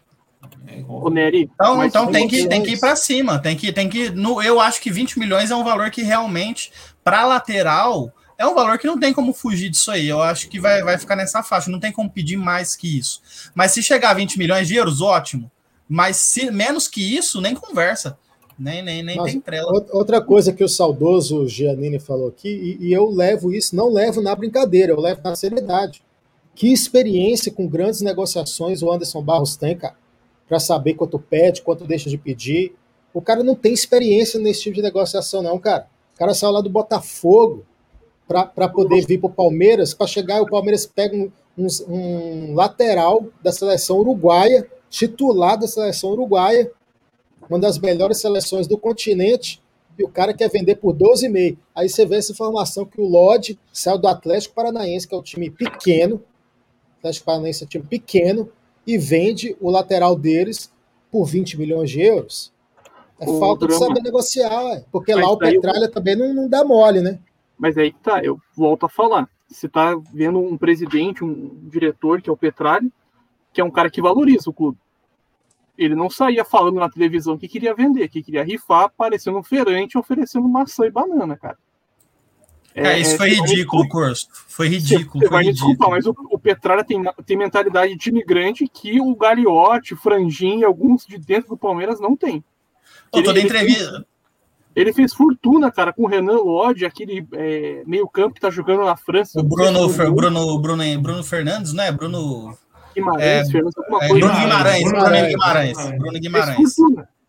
O 0.87 1.09
Neri. 1.11 1.51
Então, 1.53 1.83
então 1.83 2.11
tem, 2.11 2.27
que, 2.27 2.47
tem 2.47 2.63
que 2.63 2.71
ir 2.71 2.79
para 2.79 2.95
cima. 2.95 3.37
Tem 3.37 3.55
que, 3.55 3.71
tem 3.71 3.87
que. 3.87 4.09
No, 4.09 4.41
eu 4.41 4.59
acho 4.59 4.81
que 4.81 4.89
20 4.89 5.19
milhões 5.19 5.51
é 5.51 5.55
um 5.55 5.63
valor 5.63 5.91
que 5.91 6.01
realmente, 6.01 6.71
para 7.03 7.27
lateral, 7.27 8.11
é 8.39 8.47
um 8.47 8.55
valor 8.55 8.79
que 8.79 8.87
não 8.87 8.99
tem 8.99 9.13
como 9.13 9.33
fugir 9.33 9.69
disso 9.69 9.91
aí. 9.91 10.07
Eu 10.07 10.21
acho 10.21 10.49
que 10.49 10.59
vai, 10.59 10.81
vai 10.81 10.97
ficar 10.97 11.15
nessa 11.15 11.43
faixa. 11.43 11.69
Não 11.69 11.79
tem 11.79 11.91
como 11.91 12.09
pedir 12.09 12.37
mais 12.37 12.75
que 12.75 12.97
isso. 12.97 13.21
Mas 13.53 13.71
se 13.71 13.83
chegar 13.83 14.11
a 14.11 14.13
20 14.15 14.39
milhões 14.39 14.67
de 14.67 14.75
euros, 14.75 14.99
ótimo 14.99 15.51
Mas 15.87 16.17
se, 16.17 16.49
menos 16.49 16.87
que 16.87 17.15
isso, 17.15 17.39
nem 17.39 17.53
conversa. 17.53 18.17
Nem, 18.59 18.83
nem, 18.83 19.01
nem 19.01 19.23
tem 19.23 19.39
trela. 19.39 19.71
Outra 19.91 20.21
coisa 20.21 20.51
que 20.51 20.63
o 20.63 20.67
saudoso 20.67 21.47
Giannini 21.47 21.97
falou 21.97 22.27
aqui, 22.27 22.49
e, 22.49 22.87
e 22.87 22.93
eu 22.93 23.09
levo 23.09 23.53
isso, 23.53 23.73
não 23.73 23.87
levo 23.87 24.21
na 24.21 24.35
brincadeira, 24.35 24.91
eu 24.91 24.99
levo 24.99 25.21
na 25.23 25.33
seriedade. 25.33 26.03
Que 26.53 26.73
experiência 26.73 27.53
com 27.53 27.65
grandes 27.65 28.01
negociações 28.01 28.83
o 28.83 28.91
Anderson 28.91 29.21
Barros 29.21 29.55
tem, 29.55 29.77
cara, 29.77 29.95
para 30.45 30.59
saber 30.59 30.95
quanto 30.95 31.17
pede, 31.17 31.61
quanto 31.61 31.85
deixa 31.85 32.09
de 32.09 32.17
pedir. 32.17 32.75
O 33.13 33.21
cara 33.21 33.43
não 33.43 33.55
tem 33.55 33.73
experiência 33.73 34.37
nesse 34.39 34.63
tipo 34.63 34.75
de 34.75 34.81
negociação, 34.81 35.41
não, 35.41 35.57
cara. 35.57 35.87
O 36.15 36.19
cara 36.19 36.33
saiu 36.33 36.51
lá 36.51 36.59
do 36.59 36.69
Botafogo 36.69 37.65
para 38.27 38.67
poder 38.67 39.05
vir 39.05 39.19
para 39.19 39.29
o 39.29 39.33
Palmeiras, 39.33 39.93
para 39.93 40.05
chegar, 40.05 40.41
o 40.41 40.49
Palmeiras 40.49 40.85
pega 40.85 41.15
um, 41.15 41.31
um, 41.57 41.67
um 41.87 42.53
lateral 42.53 43.25
da 43.41 43.53
seleção 43.53 43.99
uruguaia, 43.99 44.67
titular 44.89 45.57
da 45.57 45.65
seleção 45.65 46.11
uruguaia, 46.11 46.69
uma 47.49 47.59
das 47.59 47.79
melhores 47.79 48.19
seleções 48.19 48.67
do 48.67 48.77
continente, 48.77 49.61
e 49.97 50.03
o 50.03 50.09
cara 50.09 50.33
quer 50.33 50.49
vender 50.49 50.75
por 50.75 50.95
12,5. 50.95 51.57
Aí 51.75 51.89
você 51.89 52.05
vê 52.05 52.15
essa 52.15 52.31
informação 52.31 52.85
que 52.85 53.01
o 53.01 53.05
Lodge 53.05 53.59
saiu 53.73 53.97
do 53.97 54.07
Atlético 54.07 54.55
Paranaense, 54.55 55.07
que 55.07 55.13
é 55.13 55.17
um 55.17 55.23
time 55.23 55.49
pequeno, 55.49 56.15
o 56.15 56.99
Atlético 56.99 57.25
Paranaense 57.25 57.63
é 57.63 57.65
um 57.65 57.69
time 57.69 57.85
pequeno, 57.85 58.49
e 58.87 58.97
vende 58.97 59.57
o 59.59 59.69
lateral 59.69 60.15
deles 60.15 60.71
por 61.11 61.25
20 61.25 61.57
milhões 61.57 61.89
de 61.89 62.01
euros. 62.01 62.53
É 63.19 63.29
o 63.29 63.39
falta 63.39 63.67
drama. 63.67 63.79
de 63.79 63.87
saber 63.87 64.01
negociar, 64.01 64.63
ué. 64.63 64.85
porque 64.91 65.13
Mas 65.13 65.25
lá 65.25 65.31
o 65.31 65.37
Petralha 65.37 65.85
eu... 65.85 65.91
também 65.91 66.15
não, 66.15 66.33
não 66.33 66.47
dá 66.47 66.63
mole, 66.63 67.01
né? 67.01 67.19
Mas 67.57 67.77
aí 67.77 67.91
que 67.91 67.99
tá, 67.99 68.23
eu 68.23 68.39
volto 68.55 68.85
a 68.85 68.89
falar. 68.89 69.29
Você 69.49 69.67
tá 69.67 69.99
vendo 70.13 70.39
um 70.39 70.57
presidente, 70.57 71.25
um 71.25 71.67
diretor, 71.69 72.21
que 72.21 72.29
é 72.29 72.33
o 72.33 72.37
Petralha, 72.37 72.89
que 73.51 73.59
é 73.59 73.63
um 73.63 73.71
cara 73.71 73.89
que 73.89 74.01
valoriza 74.01 74.49
o 74.49 74.53
clube. 74.53 74.77
Ele 75.79 75.95
não 75.95 76.09
saía 76.09 76.43
falando 76.43 76.75
na 76.75 76.89
televisão 76.89 77.37
que 77.37 77.47
queria 77.47 77.73
vender, 77.73 78.09
que 78.09 78.21
queria 78.21 78.43
rifar, 78.43 78.83
aparecendo 78.83 79.37
um 79.37 79.43
feirante 79.43 79.97
oferecendo 79.97 80.47
maçã 80.47 80.85
e 80.85 80.91
banana, 80.91 81.37
cara. 81.37 81.57
É, 82.75 82.99
isso 82.99 83.17
foi 83.17 83.29
ridículo, 83.29 83.55
desculpa, 83.55 83.89
curso. 83.89 84.27
Foi 84.31 84.67
ridículo. 84.67 85.23
Você 85.23 85.29
vai 85.29 85.43
me 85.45 85.53
desculpar, 85.53 85.89
mas 85.89 86.05
o, 86.05 86.13
o 86.29 86.37
Petralha 86.37 86.83
tem, 86.83 87.01
tem 87.25 87.37
mentalidade 87.37 87.95
de 87.95 88.09
imigrante 88.09 88.67
que 88.67 89.01
o 89.01 89.15
Gagliotti, 89.15 89.95
Franjinha, 89.95 90.67
alguns 90.67 91.05
de 91.05 91.17
dentro 91.17 91.49
do 91.49 91.57
Palmeiras 91.57 91.99
não 91.99 92.15
tem. 92.15 92.43
Pô, 93.11 93.23
toda 93.23 93.39
entrevista. 93.39 94.05
Ele 94.75 94.93
fez 94.93 95.13
fortuna, 95.13 95.71
cara, 95.71 95.91
com 95.91 96.03
o 96.03 96.07
Renan 96.07 96.37
Lodge, 96.37 96.85
aquele 96.85 97.27
é, 97.33 97.83
meio-campo 97.85 98.35
que 98.35 98.41
tá 98.41 98.49
jogando 98.49 98.85
na 98.85 98.95
França. 98.95 99.39
O 99.39 99.43
Bruno, 99.43 99.87
Bruno, 100.13 100.59
Bruno, 100.59 101.01
Bruno 101.01 101.23
Fernandes, 101.23 101.73
né? 101.73 101.91
Bruno. 101.91 102.57
Guimarães, 102.99 103.53
é, 103.53 103.57
alguma 103.57 104.03
é, 104.03 104.07
coisa. 104.07 104.27
Bruno 104.27 104.39
Guimarães, 104.39 104.83
Bruno 104.83 105.27
Guimarães. 105.27 105.91
Bruno 105.97 106.19
Guimarães. 106.19 106.75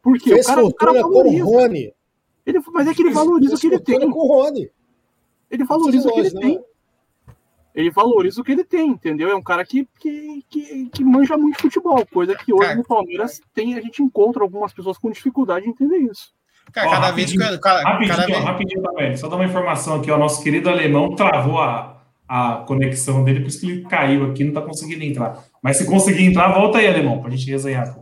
Por 0.02 0.18
quê? 0.18 0.30
Fez 0.30 0.46
o 0.46 0.48
cara, 0.48 0.60
fortuna 0.62 0.90
o 0.90 0.94
cara 0.94 1.02
com 1.02 1.08
o 1.08 1.44
Rony. 1.44 1.92
Ele, 2.46 2.60
mas 2.72 2.88
é 2.88 2.94
que 2.94 3.02
ele 3.02 3.12
valoriza 3.12 3.54
o 3.54 3.58
que 3.58 3.66
ele 3.66 3.78
tem. 3.78 4.10
com 4.10 4.18
o 4.18 4.26
Rony. 4.26 4.70
Ele 5.50 5.64
valoriza 5.64 6.08
o 6.08 6.12
que 6.12 6.20
ele 6.20 6.30
tem. 6.30 6.60
Ele 7.74 7.90
valoriza 7.90 8.40
o 8.40 8.44
que 8.44 8.52
ele 8.52 8.64
tem, 8.64 8.88
entendeu? 8.88 9.30
É 9.30 9.34
um 9.34 9.42
cara 9.42 9.64
que, 9.64 9.86
que, 9.98 10.44
que, 10.48 10.90
que 10.90 11.04
manja 11.04 11.36
muito 11.36 11.60
futebol, 11.60 12.04
coisa 12.06 12.34
que 12.34 12.52
hoje 12.52 12.74
no 12.74 12.84
Palmeiras 12.84 13.40
tem, 13.54 13.74
a 13.74 13.80
gente 13.80 14.02
encontra 14.02 14.42
algumas 14.42 14.72
pessoas 14.72 14.98
com 14.98 15.10
dificuldade 15.10 15.64
de 15.64 15.70
entender 15.70 15.98
isso. 15.98 16.32
Cara, 16.72 16.88
ó, 16.88 16.90
cada 16.90 17.10
vez 17.12 17.30
que. 17.30 17.38
Cada, 17.38 17.82
rapidinho, 17.82 18.16
cada 18.16 18.26
vez... 18.26 18.44
rapidinho 18.44 18.82
também. 18.82 19.16
Só 19.16 19.28
dar 19.28 19.36
uma 19.36 19.44
informação 19.44 19.96
aqui, 19.96 20.10
ó. 20.10 20.18
Nosso 20.18 20.42
querido 20.42 20.68
alemão 20.68 21.14
travou 21.14 21.60
a, 21.60 22.02
a 22.28 22.64
conexão 22.66 23.24
dele, 23.24 23.40
por 23.40 23.48
isso 23.48 23.60
que 23.60 23.70
ele 23.70 23.82
caiu 23.82 24.30
aqui, 24.30 24.44
não 24.44 24.52
tá 24.52 24.62
conseguindo 24.62 25.04
entrar. 25.04 25.44
Mas 25.62 25.76
se 25.76 25.84
conseguir 25.84 26.24
entrar, 26.24 26.52
volta 26.52 26.78
aí, 26.78 26.86
alemão, 26.86 27.20
pra 27.20 27.30
gente 27.30 27.50
resenhar. 27.50 27.94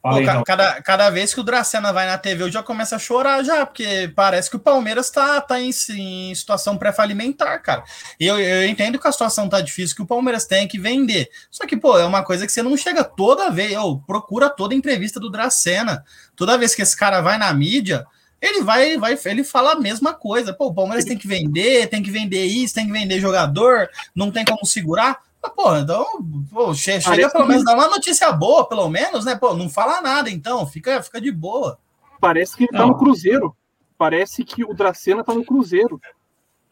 Pô, 0.00 0.20
então. 0.20 0.44
cada, 0.44 0.80
cada 0.80 1.10
vez 1.10 1.34
que 1.34 1.40
o 1.40 1.42
Dracena 1.42 1.92
vai 1.92 2.06
na 2.06 2.16
TV, 2.16 2.44
eu 2.44 2.50
já 2.50 2.62
começo 2.62 2.94
a 2.94 2.98
chorar 2.98 3.42
já, 3.42 3.66
porque 3.66 4.10
parece 4.14 4.48
que 4.48 4.56
o 4.56 4.60
Palmeiras 4.60 5.10
tá, 5.10 5.40
tá 5.40 5.60
em, 5.60 5.70
em 5.90 6.34
situação 6.34 6.78
pré-falimentar, 6.78 7.60
cara. 7.62 7.82
E 8.18 8.26
eu, 8.26 8.38
eu 8.38 8.68
entendo 8.68 8.98
que 8.98 9.08
a 9.08 9.12
situação 9.12 9.48
tá 9.48 9.60
difícil, 9.60 9.96
que 9.96 10.02
o 10.02 10.06
Palmeiras 10.06 10.46
tem 10.46 10.68
que 10.68 10.78
vender. 10.78 11.28
Só 11.50 11.66
que, 11.66 11.76
pô, 11.76 11.98
é 11.98 12.04
uma 12.04 12.22
coisa 12.22 12.46
que 12.46 12.52
você 12.52 12.62
não 12.62 12.76
chega 12.76 13.02
toda 13.02 13.50
vez, 13.50 13.76
ou 13.76 14.00
procura 14.00 14.48
toda 14.48 14.74
entrevista 14.74 15.18
do 15.18 15.30
Dracena. 15.30 16.04
Toda 16.36 16.56
vez 16.56 16.76
que 16.76 16.82
esse 16.82 16.96
cara 16.96 17.20
vai 17.20 17.36
na 17.36 17.52
mídia, 17.52 18.06
ele 18.40 18.62
vai, 18.62 18.96
vai, 18.96 19.18
ele 19.24 19.42
fala 19.42 19.72
a 19.72 19.80
mesma 19.80 20.14
coisa. 20.14 20.54
Pô, 20.54 20.66
o 20.66 20.74
Palmeiras 20.74 21.04
tem 21.04 21.18
que 21.18 21.26
vender, 21.26 21.88
tem 21.88 22.02
que 22.02 22.10
vender 22.10 22.44
isso, 22.44 22.74
tem 22.74 22.86
que 22.86 22.92
vender 22.92 23.18
jogador, 23.18 23.90
não 24.14 24.30
tem 24.30 24.44
como 24.44 24.64
segurar. 24.64 25.18
Ah, 25.42 25.50
pô, 25.50 25.76
então, 25.76 26.04
pô, 26.50 26.74
chega 26.74 27.04
Parece 27.04 27.32
pelo 27.32 27.46
menos, 27.46 27.64
dá 27.64 27.74
uma 27.74 27.88
notícia 27.88 28.32
boa, 28.32 28.68
pelo 28.68 28.88
menos, 28.88 29.24
né? 29.24 29.36
Pô, 29.36 29.54
não 29.54 29.68
fala 29.70 30.00
nada, 30.00 30.30
então, 30.30 30.66
fica, 30.66 31.02
fica 31.02 31.20
de 31.20 31.30
boa. 31.30 31.78
Parece 32.20 32.56
que 32.56 32.64
ele 32.64 32.72
tá 32.72 32.84
no 32.84 32.96
Cruzeiro. 32.96 33.56
Parece 33.96 34.44
que 34.44 34.64
o 34.64 34.74
Dracena 34.74 35.22
tá 35.22 35.32
no 35.32 35.44
Cruzeiro. 35.44 36.00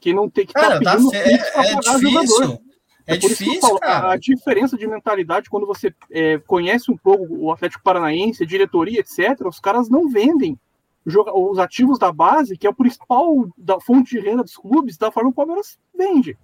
Que 0.00 0.12
não 0.12 0.28
tem 0.28 0.44
que 0.44 0.52
tá 0.52 0.60
cara, 0.60 0.80
tá 0.80 0.92
pedindo 0.92 1.10
tá, 1.10 1.18
é, 1.18 1.72
é 1.72 1.80
difícil. 1.80 2.60
É, 3.06 3.14
é 3.14 3.16
difícil, 3.16 3.60
falo, 3.60 3.78
a, 3.82 4.12
a, 4.12 4.16
diferença 4.16 4.76
de 4.76 4.86
mentalidade 4.86 5.48
quando 5.48 5.66
você 5.66 5.94
é, 6.10 6.38
conhece 6.38 6.90
um 6.90 6.96
pouco 6.96 7.26
o 7.30 7.52
Atlético 7.52 7.84
Paranaense, 7.84 8.42
a 8.42 8.46
diretoria, 8.46 8.98
etc., 8.98 9.46
os 9.46 9.60
caras 9.60 9.88
não 9.88 10.08
vendem 10.08 10.58
os 11.06 11.58
ativos 11.58 12.00
da 12.00 12.10
base, 12.10 12.58
que 12.58 12.66
é 12.66 12.70
o 12.70 12.74
principal 12.74 13.48
da 13.56 13.78
fonte 13.78 14.10
de 14.10 14.20
renda 14.20 14.42
dos 14.42 14.56
clubes, 14.56 14.96
da 14.96 15.12
forma 15.12 15.32
como 15.32 15.44
o 15.44 15.46
Palmeiras 15.46 15.78
vende. 15.96 16.36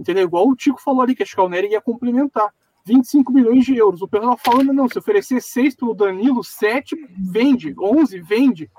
Entendeu? 0.00 0.24
Igual 0.24 0.48
o 0.48 0.56
Tico 0.56 0.80
falou 0.80 1.02
ali, 1.02 1.14
que 1.14 1.22
acho 1.22 1.34
que 1.34 1.40
o 1.40 1.48
Nery 1.48 1.72
ia 1.72 1.80
complementar. 1.80 2.50
25 2.86 3.30
milhões 3.30 3.66
de 3.66 3.76
euros. 3.76 4.00
O 4.00 4.08
pessoal 4.08 4.38
falando, 4.42 4.72
não, 4.72 4.88
se 4.88 4.98
oferecer 4.98 5.42
6 5.42 5.76
pelo 5.76 5.94
Danilo, 5.94 6.42
7 6.42 6.96
vende, 7.18 7.74
11 7.78 8.18
vende. 8.20 8.70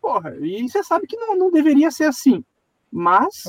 Porra, 0.00 0.36
e 0.40 0.62
você 0.68 0.84
sabe 0.84 1.08
que 1.08 1.16
não, 1.16 1.36
não 1.36 1.50
deveria 1.50 1.90
ser 1.90 2.04
assim. 2.04 2.44
Mas, 2.90 3.42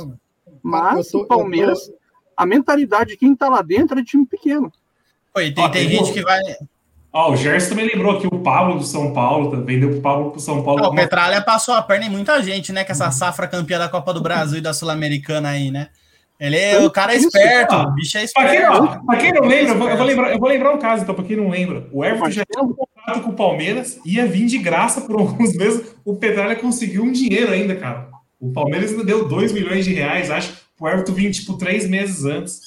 mas 0.64 1.10
tô, 1.10 1.20
o 1.20 1.28
Palmeiras, 1.28 1.86
tô... 1.86 1.94
a 2.36 2.44
mentalidade 2.44 3.12
de 3.12 3.18
quem 3.18 3.36
tá 3.36 3.48
lá 3.48 3.62
dentro 3.62 4.00
é 4.00 4.02
de 4.02 4.08
time 4.08 4.26
pequeno. 4.26 4.72
Oi, 5.36 5.52
tem, 5.52 5.72
tem 5.72 5.90
gente 5.90 6.12
que 6.12 6.24
vai. 6.24 6.42
Ó, 7.14 7.30
oh, 7.30 7.34
o 7.34 7.36
Gerson 7.38 7.70
também 7.70 7.88
lembrou 7.88 8.18
aqui 8.18 8.26
o 8.26 8.40
Pablo 8.40 8.80
do 8.80 8.84
São 8.84 9.14
Paulo, 9.14 9.64
vendeu 9.64 9.92
o 9.92 10.02
Pablo 10.02 10.32
pro 10.32 10.40
São 10.40 10.64
Paulo. 10.64 10.84
o 10.88 10.96
Petralha 10.96 11.42
passou 11.42 11.76
a 11.76 11.82
perna 11.84 12.06
em 12.06 12.10
muita 12.10 12.42
gente, 12.42 12.74
né? 12.74 12.84
Com 12.84 12.92
essa 12.92 13.12
safra 13.12 13.48
campeã 13.48 13.78
da 13.78 13.88
Copa 13.88 14.12
do 14.12 14.22
Brasil 14.22 14.58
e 14.58 14.62
da 14.62 14.74
Sul-Americana 14.74 15.50
aí, 15.50 15.70
né? 15.70 15.90
Ele 16.42 16.58
é, 16.58 16.84
o 16.84 16.90
cara 16.90 17.14
é 17.14 17.18
esperto, 17.18 17.76
o 17.76 17.92
bicho 17.92 18.18
é 18.18 18.24
esperto. 18.24 18.50
Pra 18.50 18.50
quem 18.50 18.62
não, 18.64 19.06
pra 19.06 19.18
quem 19.18 19.32
não 19.32 19.42
lembra, 19.42 19.74
eu 19.74 19.78
vou, 19.78 19.90
eu 19.90 19.98
vou, 19.98 20.06
lembrar, 20.08 20.32
eu 20.32 20.40
vou 20.40 20.50
lembrar 20.50 20.74
um 20.74 20.80
caso, 20.80 21.04
então, 21.04 21.14
pra 21.14 21.24
quem 21.24 21.38
não 21.38 21.52
lembra. 21.52 21.88
O 21.92 22.04
Everton 22.04 22.32
já 22.32 22.44
tinha 22.44 22.66
um 22.66 22.74
contrato 22.74 23.22
com 23.22 23.30
o 23.30 23.36
Palmeiras, 23.36 24.00
ia 24.04 24.26
vir 24.26 24.48
de 24.48 24.58
graça 24.58 25.02
por 25.02 25.18
alguns 25.22 25.56
meses. 25.56 25.96
O 26.04 26.16
Petralha 26.16 26.56
conseguiu 26.56 27.04
um 27.04 27.12
dinheiro 27.12 27.52
ainda, 27.52 27.76
cara. 27.76 28.10
O 28.40 28.52
Palmeiras 28.52 28.90
ainda 28.90 29.04
deu 29.04 29.28
2 29.28 29.52
milhões 29.52 29.86
de 29.86 29.94
reais, 29.94 30.32
acho, 30.32 30.66
o 30.80 30.88
Everton 30.90 31.14
vir, 31.14 31.30
tipo, 31.30 31.60
três 31.60 31.88
meses 31.88 32.26
antes. 32.26 32.60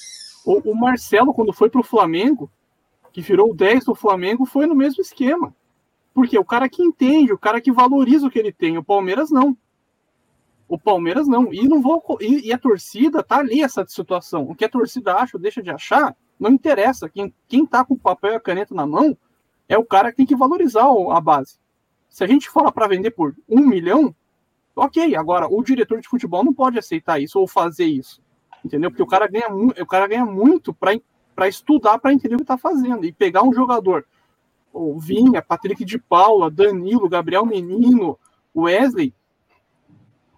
O, 0.46 0.70
o 0.70 0.76
Marcelo, 0.76 1.34
quando 1.34 1.52
foi 1.52 1.68
pro 1.68 1.82
Flamengo, 1.82 2.48
que 3.12 3.20
virou 3.20 3.50
o 3.50 3.54
10 3.56 3.86
do 3.86 3.94
Flamengo, 3.96 4.46
foi 4.46 4.66
no 4.66 4.74
mesmo 4.76 5.02
esquema. 5.02 5.52
Porque 6.14 6.38
o 6.38 6.44
cara 6.44 6.68
que 6.68 6.80
entende, 6.80 7.32
o 7.32 7.38
cara 7.38 7.60
que 7.60 7.72
valoriza 7.72 8.28
o 8.28 8.30
que 8.30 8.38
ele 8.38 8.52
tem, 8.52 8.78
o 8.78 8.84
Palmeiras 8.84 9.32
não. 9.32 9.56
O 10.68 10.78
Palmeiras 10.78 11.28
não. 11.28 11.52
E 11.52 11.68
não 11.68 11.82
vou 11.82 12.02
e, 12.20 12.48
e, 12.48 12.52
a 12.52 12.58
torcida 12.58 13.22
tá 13.22 13.38
ali 13.38 13.62
essa 13.62 13.84
situação. 13.86 14.42
O 14.48 14.54
que 14.54 14.64
a 14.64 14.68
torcida 14.68 15.14
acha 15.14 15.36
ou 15.36 15.40
deixa 15.40 15.62
de 15.62 15.70
achar, 15.70 16.16
não 16.38 16.50
interessa. 16.50 17.08
Quem, 17.08 17.34
quem 17.48 17.66
tá 17.66 17.84
com 17.84 17.94
o 17.94 17.98
papel 17.98 18.32
e 18.32 18.36
a 18.36 18.40
caneta 18.40 18.74
na 18.74 18.86
mão 18.86 19.16
é 19.68 19.76
o 19.78 19.84
cara 19.84 20.10
que 20.10 20.16
tem 20.16 20.26
que 20.26 20.36
valorizar 20.36 20.86
a 21.10 21.20
base. 21.20 21.58
Se 22.08 22.24
a 22.24 22.26
gente 22.26 22.48
fala 22.48 22.70
para 22.70 22.86
vender 22.86 23.10
por 23.10 23.34
um 23.48 23.60
milhão, 23.60 24.14
ok. 24.74 25.14
Agora, 25.16 25.46
o 25.48 25.62
diretor 25.62 26.00
de 26.00 26.08
futebol 26.08 26.44
não 26.44 26.54
pode 26.54 26.78
aceitar 26.78 27.20
isso 27.20 27.38
ou 27.38 27.46
fazer 27.46 27.86
isso. 27.86 28.22
Entendeu? 28.64 28.90
Porque 28.90 29.02
o 29.02 29.06
cara 29.06 29.26
ganha, 29.26 29.48
o 29.52 29.86
cara 29.86 30.06
ganha 30.06 30.24
muito 30.24 30.72
para 30.72 31.48
estudar, 31.48 31.98
para 31.98 32.12
entender 32.12 32.36
o 32.36 32.38
que 32.38 32.44
tá 32.44 32.56
fazendo. 32.56 33.04
E 33.04 33.12
pegar 33.12 33.42
um 33.42 33.52
jogador, 33.52 34.06
o 34.72 34.98
Vinha, 34.98 35.42
Patrick 35.42 35.84
de 35.84 35.98
Paula, 35.98 36.50
Danilo, 36.50 37.08
Gabriel 37.08 37.44
Menino, 37.44 38.18
Wesley, 38.56 39.12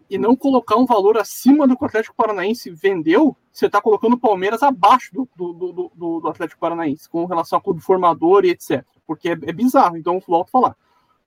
e 0.08 0.18
não 0.18 0.36
colocar 0.36 0.76
um 0.76 0.86
valor 0.86 1.18
acima 1.18 1.66
do 1.66 1.76
que 1.76 1.82
o 1.82 1.86
Atlético 1.86 2.14
Paranaense 2.16 2.70
vendeu, 2.70 3.36
você 3.52 3.66
está 3.66 3.80
colocando 3.80 4.14
o 4.14 4.18
Palmeiras 4.18 4.62
abaixo 4.62 5.12
do, 5.12 5.28
do, 5.36 5.72
do, 5.72 6.20
do, 6.20 6.28
Atlético 6.28 6.60
Paranaense, 6.60 7.08
com 7.08 7.24
relação 7.24 7.56
ao 7.56 7.62
clube 7.62 7.80
formador 7.80 8.44
e 8.44 8.50
etc. 8.50 8.84
Porque 9.06 9.30
é, 9.30 9.32
é 9.32 9.52
bizarro. 9.52 9.96
Então, 9.96 10.20
volto 10.26 10.48
a 10.48 10.50
falar. 10.50 10.76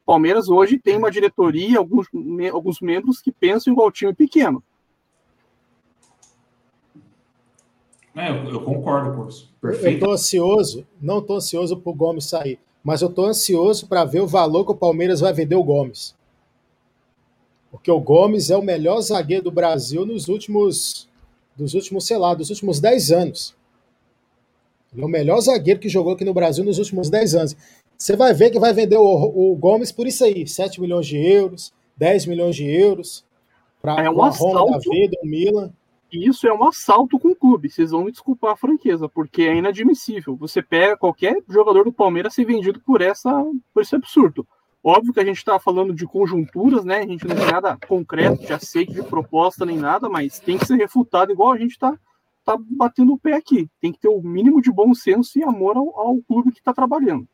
Palmeiras 0.05 0.49
hoje 0.49 0.79
tem 0.79 0.97
uma 0.97 1.11
diretoria, 1.11 1.77
alguns, 1.77 2.07
me, 2.11 2.49
alguns 2.49 2.79
membros 2.79 3.21
que 3.21 3.31
pensam 3.31 3.73
igual 3.73 3.91
time 3.91 4.13
pequeno. 4.13 4.63
É, 8.15 8.29
eu, 8.29 8.49
eu 8.49 8.61
concordo. 8.61 9.29
Perfeito. 9.61 9.87
Eu 9.87 9.93
estou 9.93 10.11
ansioso, 10.13 10.87
não 11.01 11.19
estou 11.19 11.35
ansioso 11.35 11.77
para 11.77 11.91
o 11.91 11.95
Gomes 11.95 12.25
sair, 12.25 12.59
mas 12.83 13.01
eu 13.01 13.09
estou 13.09 13.25
ansioso 13.25 13.87
para 13.87 14.03
ver 14.03 14.21
o 14.21 14.27
valor 14.27 14.65
que 14.65 14.71
o 14.71 14.75
Palmeiras 14.75 15.19
vai 15.19 15.31
vender 15.31 15.55
o 15.55 15.63
Gomes. 15.63 16.15
Porque 17.71 17.91
o 17.91 17.99
Gomes 17.99 18.49
é 18.49 18.57
o 18.57 18.61
melhor 18.61 18.99
zagueiro 19.01 19.43
do 19.43 19.51
Brasil 19.51 20.05
nos 20.05 20.27
últimos, 20.27 21.07
dos 21.55 21.73
últimos, 21.73 22.05
sei 22.05 22.17
lá, 22.17 22.33
dos 22.33 22.49
últimos 22.49 22.79
10 22.79 23.11
anos. 23.11 23.55
Ele 24.91 25.03
é 25.03 25.05
o 25.05 25.09
melhor 25.09 25.39
zagueiro 25.39 25.79
que 25.79 25.89
jogou 25.89 26.13
aqui 26.13 26.25
no 26.25 26.33
Brasil 26.33 26.63
nos 26.63 26.79
últimos 26.79 27.09
10 27.09 27.35
anos. 27.35 27.55
Você 27.97 28.15
vai 28.15 28.33
ver 28.33 28.49
que 28.49 28.59
vai 28.59 28.73
vender 28.73 28.97
o, 28.97 29.03
o 29.03 29.55
Gomes 29.55 29.91
por 29.91 30.07
isso 30.07 30.23
aí, 30.23 30.47
7 30.47 30.81
milhões 30.81 31.05
de 31.05 31.17
euros, 31.17 31.73
10 31.97 32.25
milhões 32.25 32.55
de 32.55 32.65
euros, 32.65 33.25
para 33.81 34.03
é 34.03 34.09
um 34.09 34.23
a 34.23 34.29
Roma 34.29 34.71
da 34.71 34.77
vida, 34.79 35.17
o 35.21 35.27
Milan. 35.27 35.71
Isso 36.11 36.47
é 36.47 36.53
um 36.53 36.63
assalto 36.63 37.19
com 37.19 37.29
o 37.29 37.35
clube. 37.35 37.69
Vocês 37.69 37.91
vão 37.91 38.05
me 38.05 38.11
desculpar 38.11 38.53
a 38.53 38.57
franqueza, 38.57 39.07
porque 39.07 39.43
é 39.43 39.55
inadmissível. 39.55 40.35
Você 40.37 40.61
pega 40.61 40.97
qualquer 40.97 41.41
jogador 41.47 41.85
do 41.85 41.93
Palmeiras 41.93 42.33
ser 42.33 42.45
vendido 42.45 42.79
por, 42.79 43.01
essa, 43.01 43.31
por 43.73 43.81
esse 43.83 43.95
absurdo. 43.95 44.45
Óbvio 44.83 45.13
que 45.13 45.19
a 45.19 45.25
gente 45.25 45.37
está 45.37 45.59
falando 45.59 45.93
de 45.93 46.05
conjunturas, 46.05 46.85
né? 46.85 46.99
A 46.99 47.07
gente 47.07 47.27
não 47.27 47.35
tem 47.35 47.45
nada 47.45 47.77
concreto, 47.87 48.45
de 48.45 48.53
aceito, 48.53 48.93
de 48.93 49.03
proposta 49.03 49.65
nem 49.65 49.77
nada, 49.77 50.07
mas 50.07 50.39
tem 50.39 50.57
que 50.57 50.65
ser 50.65 50.77
refutado 50.77 51.31
igual 51.31 51.51
a 51.51 51.57
gente 51.57 51.71
está 51.71 51.97
tá 52.45 52.57
batendo 52.57 53.13
o 53.13 53.17
pé 53.17 53.33
aqui. 53.33 53.67
Tem 53.81 53.91
que 53.91 53.99
ter 53.99 54.07
o 54.07 54.21
mínimo 54.21 54.61
de 54.61 54.71
bom 54.71 54.93
senso 54.93 55.37
e 55.37 55.43
amor 55.43 55.75
ao, 55.75 55.99
ao 55.99 56.17
clube 56.21 56.51
que 56.51 56.59
está 56.59 56.73
trabalhando. 56.73 57.27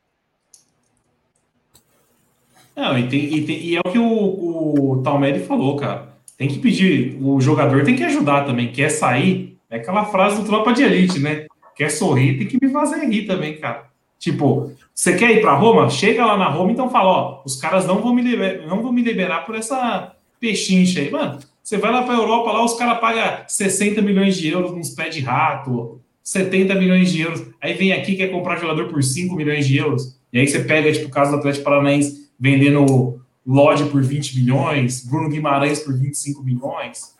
Não, 2.75 2.97
e, 2.97 3.07
tem, 3.07 3.33
e, 3.33 3.45
tem, 3.45 3.57
e, 3.57 3.75
é 3.77 3.79
o 3.79 3.91
que 3.91 3.99
o, 3.99 4.91
o 4.91 5.01
Talmeri 5.03 5.39
falou, 5.45 5.77
cara. 5.77 6.13
Tem 6.37 6.49
que 6.49 6.59
pedir, 6.59 7.17
o 7.21 7.39
jogador 7.39 7.85
tem 7.85 7.95
que 7.95 8.03
ajudar 8.03 8.43
também. 8.43 8.71
Quer 8.71 8.89
sair, 8.89 9.57
é 9.69 9.77
aquela 9.77 10.03
frase 10.05 10.41
do 10.41 10.45
Tropa 10.45 10.73
de 10.73 10.83
Elite, 10.83 11.19
né? 11.19 11.45
Quer 11.75 11.89
sorrir, 11.89 12.37
tem 12.37 12.47
que 12.47 12.57
me 12.61 12.71
fazer 12.71 13.05
rir 13.05 13.25
também, 13.25 13.57
cara. 13.57 13.89
Tipo, 14.19 14.73
você 14.95 15.17
quer 15.17 15.31
ir 15.31 15.41
para 15.41 15.53
Roma? 15.53 15.89
Chega 15.89 16.25
lá 16.25 16.37
na 16.37 16.47
Roma, 16.47 16.71
então 16.71 16.89
fala, 16.89 17.09
ó, 17.09 17.41
os 17.45 17.57
caras 17.57 17.85
não 17.85 18.01
vão 18.01 18.15
me 18.15 18.21
liberar, 18.21 18.65
não 18.65 18.81
vão 18.81 18.93
me 18.93 19.03
liberar 19.03 19.45
por 19.45 19.53
essa 19.53 20.15
pechincha 20.39 21.01
aí. 21.01 21.11
Mano, 21.11 21.37
você 21.61 21.77
vai 21.77 21.91
lá 21.91 22.03
para 22.03 22.15
Europa, 22.15 22.53
lá 22.53 22.63
os 22.63 22.75
caras 22.75 22.99
pagam 23.01 23.43
60 23.45 24.01
milhões 24.01 24.37
de 24.37 24.47
euros 24.47 24.71
nos 24.71 24.91
pés 24.91 25.13
de 25.13 25.19
rato, 25.19 25.99
70 26.23 26.75
milhões 26.75 27.11
de 27.11 27.21
euros. 27.21 27.43
Aí 27.61 27.73
vem 27.73 27.91
aqui 27.91 28.15
quer 28.15 28.31
comprar 28.31 28.55
jogador 28.55 28.87
por 28.87 29.03
5 29.03 29.35
milhões 29.35 29.67
de 29.67 29.75
euros. 29.75 30.17
E 30.31 30.39
aí 30.39 30.47
você 30.47 30.59
pega, 30.59 30.89
tipo, 30.91 31.07
o 31.07 31.11
caso 31.11 31.31
do 31.31 31.37
Atlético 31.37 31.65
Paranaense, 31.65 32.29
vendendo 32.39 33.19
Lodge 33.45 33.89
por 33.89 34.01
20 34.01 34.39
milhões, 34.39 35.05
Bruno 35.05 35.29
Guimarães 35.29 35.79
por 35.79 35.93
25 35.93 36.41
milhões. 36.41 37.14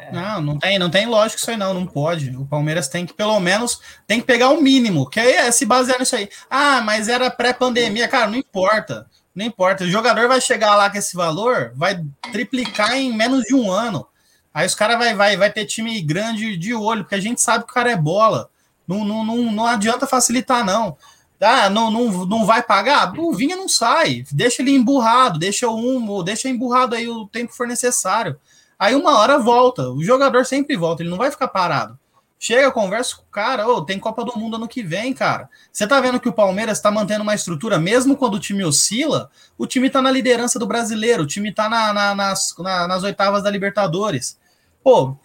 É. 0.00 0.12
Não, 0.12 0.40
não 0.40 0.58
tem, 0.58 0.78
não 0.78 0.90
tem 0.90 1.06
lógico 1.06 1.40
isso 1.40 1.50
aí 1.50 1.56
não, 1.56 1.74
não 1.74 1.86
pode. 1.86 2.36
O 2.36 2.44
Palmeiras 2.44 2.88
tem 2.88 3.04
que 3.04 3.12
pelo 3.12 3.38
menos 3.40 3.80
tem 4.06 4.20
que 4.20 4.26
pegar 4.26 4.50
o 4.50 4.60
mínimo, 4.60 5.08
que 5.08 5.20
aí 5.20 5.32
é 5.32 5.50
se 5.50 5.66
basear 5.66 5.98
nisso 5.98 6.16
aí. 6.16 6.28
Ah, 6.48 6.80
mas 6.80 7.08
era 7.08 7.30
pré-pandemia, 7.30 8.08
cara, 8.08 8.26
não 8.26 8.36
importa. 8.36 9.06
Não 9.34 9.44
importa. 9.44 9.84
O 9.84 9.88
jogador 9.88 10.26
vai 10.26 10.40
chegar 10.40 10.74
lá 10.74 10.90
com 10.90 10.98
esse 10.98 11.16
valor, 11.16 11.72
vai 11.74 12.02
triplicar 12.32 12.94
em 12.94 13.12
menos 13.12 13.44
de 13.44 13.54
um 13.54 13.70
ano. 13.70 14.06
Aí 14.52 14.66
os 14.66 14.74
caras 14.74 14.98
vai, 14.98 15.14
vai, 15.14 15.36
vai 15.36 15.52
ter 15.52 15.66
time 15.66 16.00
grande 16.02 16.56
de 16.56 16.74
olho, 16.74 17.04
porque 17.04 17.14
a 17.14 17.20
gente 17.20 17.40
sabe 17.40 17.64
que 17.64 17.70
o 17.70 17.74
cara 17.74 17.92
é 17.92 17.96
bola. 17.96 18.50
Não, 18.86 19.04
não, 19.04 19.24
não, 19.24 19.52
não 19.52 19.66
adianta 19.66 20.06
facilitar, 20.06 20.64
não. 20.64 20.96
Ah, 21.40 21.70
não, 21.70 21.90
não, 21.90 22.26
não 22.26 22.44
vai 22.44 22.62
pagar? 22.62 23.12
O 23.16 23.32
Vinha 23.32 23.54
não 23.54 23.68
sai. 23.68 24.24
Deixa 24.32 24.60
ele 24.60 24.74
emburrado, 24.74 25.38
deixa 25.38 25.68
um, 25.68 26.24
deixa 26.24 26.48
emburrado 26.48 26.96
aí 26.96 27.08
o 27.08 27.26
tempo 27.28 27.52
que 27.52 27.56
for 27.56 27.66
necessário. 27.66 28.36
Aí 28.78 28.94
uma 28.94 29.18
hora 29.18 29.38
volta. 29.38 29.90
O 29.90 30.02
jogador 30.02 30.46
sempre 30.46 30.76
volta, 30.76 31.02
ele 31.02 31.10
não 31.10 31.16
vai 31.16 31.30
ficar 31.30 31.48
parado. 31.48 31.98
Chega, 32.40 32.70
conversa 32.70 33.16
com 33.16 33.22
o 33.22 33.32
cara, 33.32 33.66
oh, 33.68 33.82
tem 33.82 33.98
Copa 33.98 34.24
do 34.24 34.38
Mundo 34.38 34.54
ano 34.54 34.68
que 34.68 34.80
vem, 34.80 35.12
cara. 35.12 35.50
Você 35.72 35.88
tá 35.88 36.00
vendo 36.00 36.20
que 36.20 36.28
o 36.28 36.32
Palmeiras 36.32 36.78
está 36.78 36.88
mantendo 36.88 37.24
uma 37.24 37.34
estrutura, 37.34 37.80
mesmo 37.80 38.16
quando 38.16 38.34
o 38.34 38.38
time 38.38 38.64
oscila, 38.64 39.28
o 39.58 39.66
time 39.66 39.90
tá 39.90 40.00
na 40.00 40.10
liderança 40.10 40.56
do 40.56 40.66
brasileiro, 40.66 41.24
o 41.24 41.26
time 41.26 41.52
tá 41.52 41.68
na, 41.68 41.92
na, 41.92 42.14
nas, 42.14 42.54
na, 42.56 42.86
nas 42.86 43.02
oitavas 43.02 43.42
da 43.42 43.50
Libertadores. 43.50 44.38
Pô, 44.84 45.16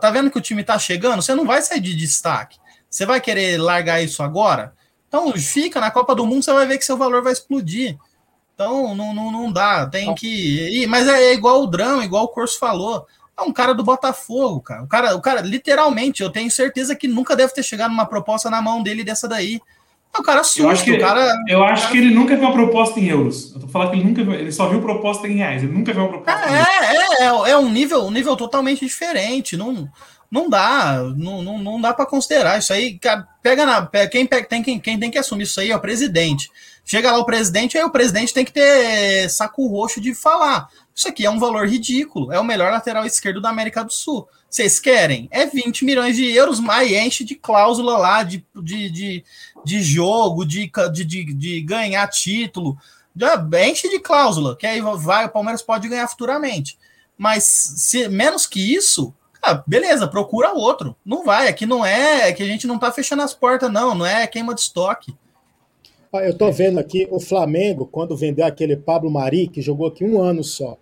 tá 0.00 0.10
vendo 0.10 0.28
que 0.28 0.38
o 0.38 0.42
time 0.42 0.64
tá 0.64 0.76
chegando? 0.76 1.22
Você 1.22 1.36
não 1.36 1.46
vai 1.46 1.62
sair 1.62 1.80
de 1.80 1.94
destaque. 1.94 2.58
Você 2.90 3.06
vai 3.06 3.20
querer 3.20 3.58
largar 3.60 4.02
isso 4.02 4.20
agora? 4.20 4.74
Então 5.06 5.32
fica 5.34 5.80
na 5.80 5.92
Copa 5.92 6.16
do 6.16 6.26
Mundo, 6.26 6.42
você 6.44 6.52
vai 6.52 6.66
ver 6.66 6.78
que 6.78 6.84
seu 6.84 6.96
valor 6.96 7.22
vai 7.22 7.32
explodir. 7.32 7.96
Então 8.56 8.94
não, 8.94 9.14
não, 9.14 9.30
não 9.30 9.52
dá, 9.52 9.86
tem 9.86 10.14
que 10.14 10.80
ir. 10.82 10.86
Mas 10.86 11.06
é, 11.06 11.34
igual 11.34 11.62
o 11.62 11.66
Drama, 11.66 12.02
igual 12.04 12.24
o 12.24 12.28
Corso 12.28 12.58
falou. 12.58 13.06
É 13.38 13.42
um 13.42 13.52
cara 13.52 13.74
do 13.74 13.84
Botafogo, 13.84 14.62
cara. 14.62 14.82
O 14.82 14.88
cara, 14.88 15.14
o 15.14 15.20
cara, 15.20 15.42
literalmente, 15.42 16.22
eu 16.22 16.30
tenho 16.30 16.50
certeza 16.50 16.96
que 16.96 17.06
nunca 17.06 17.36
deve 17.36 17.52
ter 17.52 17.62
chegado 17.62 17.92
uma 17.92 18.06
proposta 18.06 18.48
na 18.48 18.62
mão 18.62 18.82
dele 18.82 19.04
dessa 19.04 19.28
daí. 19.28 19.60
O 20.18 20.22
cara 20.22 20.42
susto, 20.42 20.62
eu 20.62 20.70
acho 20.70 20.82
que, 20.82 20.96
cara, 20.96 21.34
eu 21.46 21.62
acho 21.62 21.82
cara... 21.82 21.92
que 21.92 21.98
ele 21.98 22.14
nunca 22.14 22.34
viu 22.34 22.44
uma 22.44 22.54
proposta 22.54 22.98
em 22.98 23.08
euros. 23.08 23.52
Eu 23.54 23.60
tô 23.60 23.68
falando 23.68 23.90
que 23.90 23.96
ele 23.96 24.04
nunca 24.04 24.24
viu, 24.24 24.32
ele 24.32 24.50
só 24.50 24.66
viu 24.70 24.80
proposta 24.80 25.28
em 25.28 25.36
reais. 25.36 25.62
Ele 25.62 25.72
nunca 25.72 25.92
viu 25.92 26.04
uma 26.04 26.08
proposta. 26.08 26.48
É, 26.48 26.96
é, 26.96 27.24
é, 27.24 27.50
é, 27.50 27.58
um 27.58 27.68
nível, 27.68 28.06
um 28.06 28.10
nível 28.10 28.34
totalmente 28.34 28.80
diferente. 28.80 29.54
Não, 29.54 29.86
não 30.30 30.48
dá, 30.48 31.02
não, 31.14 31.42
não, 31.42 31.58
não 31.58 31.78
dá 31.78 31.92
para 31.92 32.06
considerar 32.06 32.58
isso 32.58 32.72
aí. 32.72 32.98
Pega 33.42 33.66
na, 33.66 33.86
quem, 34.10 34.26
tem, 34.26 34.62
quem, 34.62 34.80
quem 34.80 34.98
tem 34.98 35.10
que 35.10 35.18
assumir 35.18 35.42
isso 35.42 35.60
aí 35.60 35.70
é 35.70 35.76
o 35.76 35.80
presidente. 35.80 36.50
Chega 36.88 37.10
lá 37.10 37.18
o 37.18 37.26
presidente, 37.26 37.76
aí 37.76 37.82
o 37.82 37.90
presidente 37.90 38.32
tem 38.32 38.44
que 38.44 38.52
ter 38.52 39.28
saco 39.28 39.66
roxo 39.66 40.00
de 40.00 40.14
falar. 40.14 40.68
Isso 40.94 41.08
aqui 41.08 41.26
é 41.26 41.30
um 41.30 41.40
valor 41.40 41.66
ridículo, 41.66 42.32
é 42.32 42.38
o 42.38 42.44
melhor 42.44 42.70
lateral 42.70 43.04
esquerdo 43.04 43.40
da 43.40 43.50
América 43.50 43.82
do 43.82 43.92
Sul. 43.92 44.28
Vocês 44.48 44.78
querem? 44.78 45.26
É 45.32 45.44
20 45.44 45.84
milhões 45.84 46.14
de 46.14 46.30
euros, 46.30 46.60
mas 46.60 46.92
enche 46.92 47.24
de 47.24 47.34
cláusula 47.34 47.98
lá, 47.98 48.22
de, 48.22 48.46
de, 48.54 48.88
de, 48.88 49.24
de 49.64 49.82
jogo, 49.82 50.46
de, 50.46 50.70
de, 50.92 51.04
de, 51.04 51.34
de 51.34 51.60
ganhar 51.60 52.06
título. 52.06 52.78
Enche 53.68 53.88
de 53.88 53.98
cláusula, 53.98 54.54
que 54.56 54.64
aí 54.64 54.80
vai, 54.80 55.26
o 55.26 55.30
Palmeiras 55.30 55.62
pode 55.62 55.88
ganhar 55.88 56.06
futuramente. 56.06 56.78
Mas 57.18 57.42
se 57.42 58.08
menos 58.08 58.46
que 58.46 58.74
isso, 58.74 59.12
ah, 59.42 59.60
beleza, 59.66 60.06
procura 60.06 60.52
outro. 60.52 60.94
Não 61.04 61.24
vai, 61.24 61.48
aqui 61.48 61.66
não 61.66 61.84
é, 61.84 62.32
que 62.32 62.44
a 62.44 62.46
gente 62.46 62.64
não 62.64 62.78
tá 62.78 62.92
fechando 62.92 63.22
as 63.22 63.34
portas, 63.34 63.72
não, 63.72 63.92
não 63.92 64.06
é 64.06 64.24
queima 64.28 64.54
de 64.54 64.60
estoque. 64.60 65.16
Eu 66.20 66.36
tô 66.36 66.50
vendo 66.50 66.78
aqui 66.78 67.06
o 67.10 67.20
Flamengo, 67.20 67.86
quando 67.86 68.16
vendeu 68.16 68.44
aquele 68.44 68.76
Pablo 68.76 69.10
Mari, 69.10 69.48
que 69.48 69.62
jogou 69.62 69.86
aqui 69.86 70.04
um 70.04 70.20
ano 70.20 70.42
só. 70.42 70.78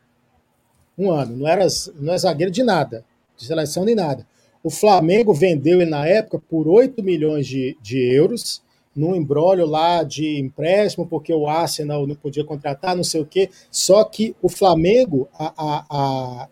Um 0.96 1.10
ano, 1.10 1.36
não 1.36 1.48
era 1.48 1.66
não 1.98 2.14
é 2.14 2.18
zagueiro 2.18 2.52
de 2.52 2.62
nada, 2.62 3.04
de 3.36 3.46
seleção 3.46 3.84
nem 3.84 3.94
nada. 3.94 4.26
O 4.62 4.70
Flamengo 4.70 5.34
vendeu 5.34 5.80
ele 5.80 5.90
na 5.90 6.06
época 6.06 6.40
por 6.48 6.68
8 6.68 7.02
milhões 7.02 7.46
de, 7.46 7.76
de 7.82 7.98
euros, 8.14 8.62
num 8.94 9.14
embrólio 9.14 9.66
lá 9.66 10.02
de 10.02 10.38
empréstimo, 10.38 11.06
porque 11.06 11.34
o 11.34 11.48
Arsenal 11.48 12.06
não 12.06 12.14
podia 12.14 12.44
contratar, 12.44 12.96
não 12.96 13.04
sei 13.04 13.20
o 13.20 13.26
quê. 13.26 13.50
Só 13.70 14.04
que 14.04 14.34
o 14.40 14.48
Flamengo, 14.48 15.28
a, 15.34 15.52
a, 15.56 15.84
a 15.90 16.48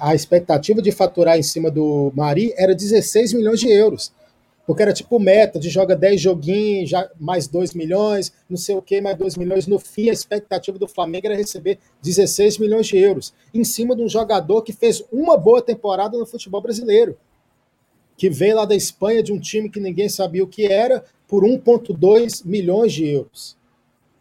a 0.00 0.14
expectativa 0.14 0.82
de 0.82 0.90
faturar 0.90 1.38
em 1.38 1.42
cima 1.42 1.70
do 1.70 2.12
Mari 2.14 2.52
era 2.56 2.74
16 2.74 3.32
milhões 3.32 3.60
de 3.60 3.70
euros. 3.70 4.12
Porque 4.66 4.82
era 4.82 4.92
tipo 4.92 5.18
meta, 5.18 5.58
de 5.58 5.68
joga 5.68 5.96
10 5.96 6.20
joguinhos, 6.20 6.90
já 6.90 7.08
mais 7.18 7.48
2 7.48 7.74
milhões, 7.74 8.32
não 8.48 8.56
sei 8.56 8.76
o 8.76 8.82
que, 8.82 9.00
mais 9.00 9.16
2 9.16 9.36
milhões. 9.36 9.66
No 9.66 9.78
fim, 9.78 10.10
a 10.10 10.12
expectativa 10.12 10.78
do 10.78 10.86
Flamengo 10.86 11.26
era 11.26 11.36
receber 11.36 11.78
16 12.02 12.58
milhões 12.58 12.86
de 12.86 12.96
euros, 12.96 13.34
em 13.52 13.64
cima 13.64 13.96
de 13.96 14.02
um 14.02 14.08
jogador 14.08 14.62
que 14.62 14.72
fez 14.72 15.02
uma 15.10 15.36
boa 15.36 15.60
temporada 15.60 16.16
no 16.16 16.26
futebol 16.26 16.60
brasileiro. 16.60 17.16
Que 18.16 18.30
veio 18.30 18.56
lá 18.56 18.64
da 18.64 18.76
Espanha 18.76 19.22
de 19.22 19.32
um 19.32 19.40
time 19.40 19.70
que 19.70 19.80
ninguém 19.80 20.08
sabia 20.08 20.44
o 20.44 20.46
que 20.46 20.66
era, 20.66 21.04
por 21.26 21.42
1,2 21.42 22.44
milhões 22.44 22.92
de 22.92 23.08
euros. 23.08 23.56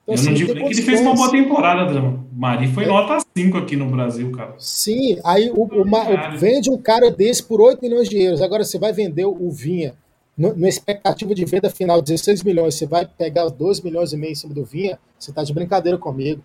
Então, 0.03 0.13
eu 0.13 0.13
assim, 0.13 0.25
não 0.25 0.33
digo 0.33 0.53
nem 0.53 0.65
que 0.67 0.73
ele 0.73 0.81
fez 0.81 1.01
uma 1.01 1.13
boa 1.13 1.29
temporada, 1.29 1.91
Drama. 1.91 2.25
Mari 2.33 2.67
foi 2.69 2.85
é. 2.85 2.87
nota 2.87 3.19
5 3.37 3.57
aqui 3.57 3.75
no 3.75 3.87
Brasil, 3.87 4.31
cara. 4.31 4.55
Sim, 4.57 5.19
aí 5.23 5.51
o, 5.51 5.63
o, 5.63 5.81
o, 5.81 6.37
vende 6.37 6.71
um 6.71 6.77
cara 6.77 7.11
desse 7.11 7.43
por 7.43 7.61
8 7.61 7.81
milhões 7.81 8.09
de 8.09 8.19
euros. 8.19 8.41
Agora 8.41 8.63
você 8.63 8.79
vai 8.79 8.93
vender 8.93 9.25
o 9.25 9.51
Vinha 9.51 9.93
na 10.39 10.69
expectativa 10.69 11.35
de 11.35 11.43
venda 11.43 11.69
final 11.69 12.01
16 12.01 12.43
milhões, 12.43 12.75
você 12.75 12.87
vai 12.87 13.05
pegar 13.05 13.45
os 13.45 13.51
12 13.51 13.83
milhões 13.83 14.13
e 14.13 14.17
meio 14.17 14.31
em 14.31 14.35
cima 14.35 14.53
do 14.53 14.63
Vinha, 14.63 14.97
você 15.19 15.33
tá 15.33 15.43
de 15.43 15.53
brincadeira 15.53 15.97
comigo. 15.97 16.41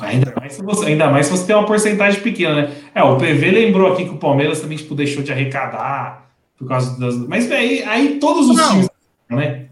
ainda, 0.00 0.34
mais 0.34 0.54
se 0.54 0.62
você, 0.62 0.86
ainda 0.86 1.08
mais 1.08 1.26
se 1.26 1.32
você 1.32 1.46
tem 1.46 1.54
uma 1.54 1.64
porcentagem 1.64 2.20
pequena, 2.20 2.62
né? 2.62 2.76
É, 2.92 3.04
o 3.04 3.16
PV 3.16 3.52
lembrou 3.52 3.92
aqui 3.92 4.04
que 4.04 4.10
o 4.10 4.18
Palmeiras 4.18 4.60
também 4.60 4.76
tipo, 4.76 4.96
deixou 4.96 5.22
de 5.22 5.30
arrecadar 5.30 6.28
por 6.58 6.66
causa 6.66 6.98
das. 6.98 7.14
Mas 7.28 7.50
aí, 7.52 7.84
aí 7.84 8.18
todos 8.18 8.48
os 8.48 8.56
não. 8.56 8.68
times, 8.70 8.90
né? 9.30 9.68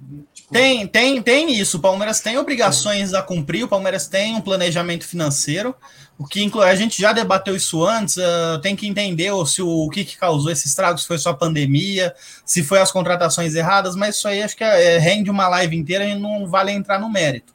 Tem, 0.51 0.87
tem, 0.87 1.23
tem 1.23 1.53
isso. 1.59 1.79
O 1.79 1.81
Palmeiras 1.81 2.21
tem 2.21 2.37
obrigações 2.39 3.15
a 3.15 3.23
cumprir, 3.23 3.65
o 3.65 3.69
Palmeiras 3.69 4.07
tem 4.07 4.35
um 4.35 4.41
planejamento 4.41 5.07
financeiro. 5.07 5.75
O 6.17 6.27
que 6.27 6.43
inclui, 6.43 6.69
a 6.69 6.75
gente 6.77 7.01
já 7.01 7.13
debateu 7.13 7.57
isso 7.57 7.85
antes, 7.85 8.17
uh, 8.17 8.59
tem 8.63 8.77
que 8.77 8.87
entender 8.87 9.33
se 9.47 9.61
o, 9.61 9.69
o 9.69 9.91
que, 9.91 10.05
que, 10.05 10.17
causou 10.17 10.53
esse 10.53 10.69
estrago, 10.69 10.99
se 10.99 11.07
foi 11.07 11.19
só 11.19 11.31
a 11.31 11.35
pandemia, 11.35 12.15
se 12.45 12.63
foi 12.63 12.79
as 12.79 12.93
contratações 12.93 13.55
erradas, 13.55 13.97
mas 13.97 14.17
isso 14.17 14.29
aí 14.29 14.41
acho 14.41 14.57
que 14.57 14.63
é, 14.63 14.95
é, 14.95 14.99
rende 14.99 15.29
uma 15.29 15.49
live 15.49 15.77
inteira 15.77 16.05
e 16.05 16.17
não 16.17 16.47
vale 16.47 16.71
entrar 16.71 17.01
no 17.01 17.11
mérito. 17.11 17.53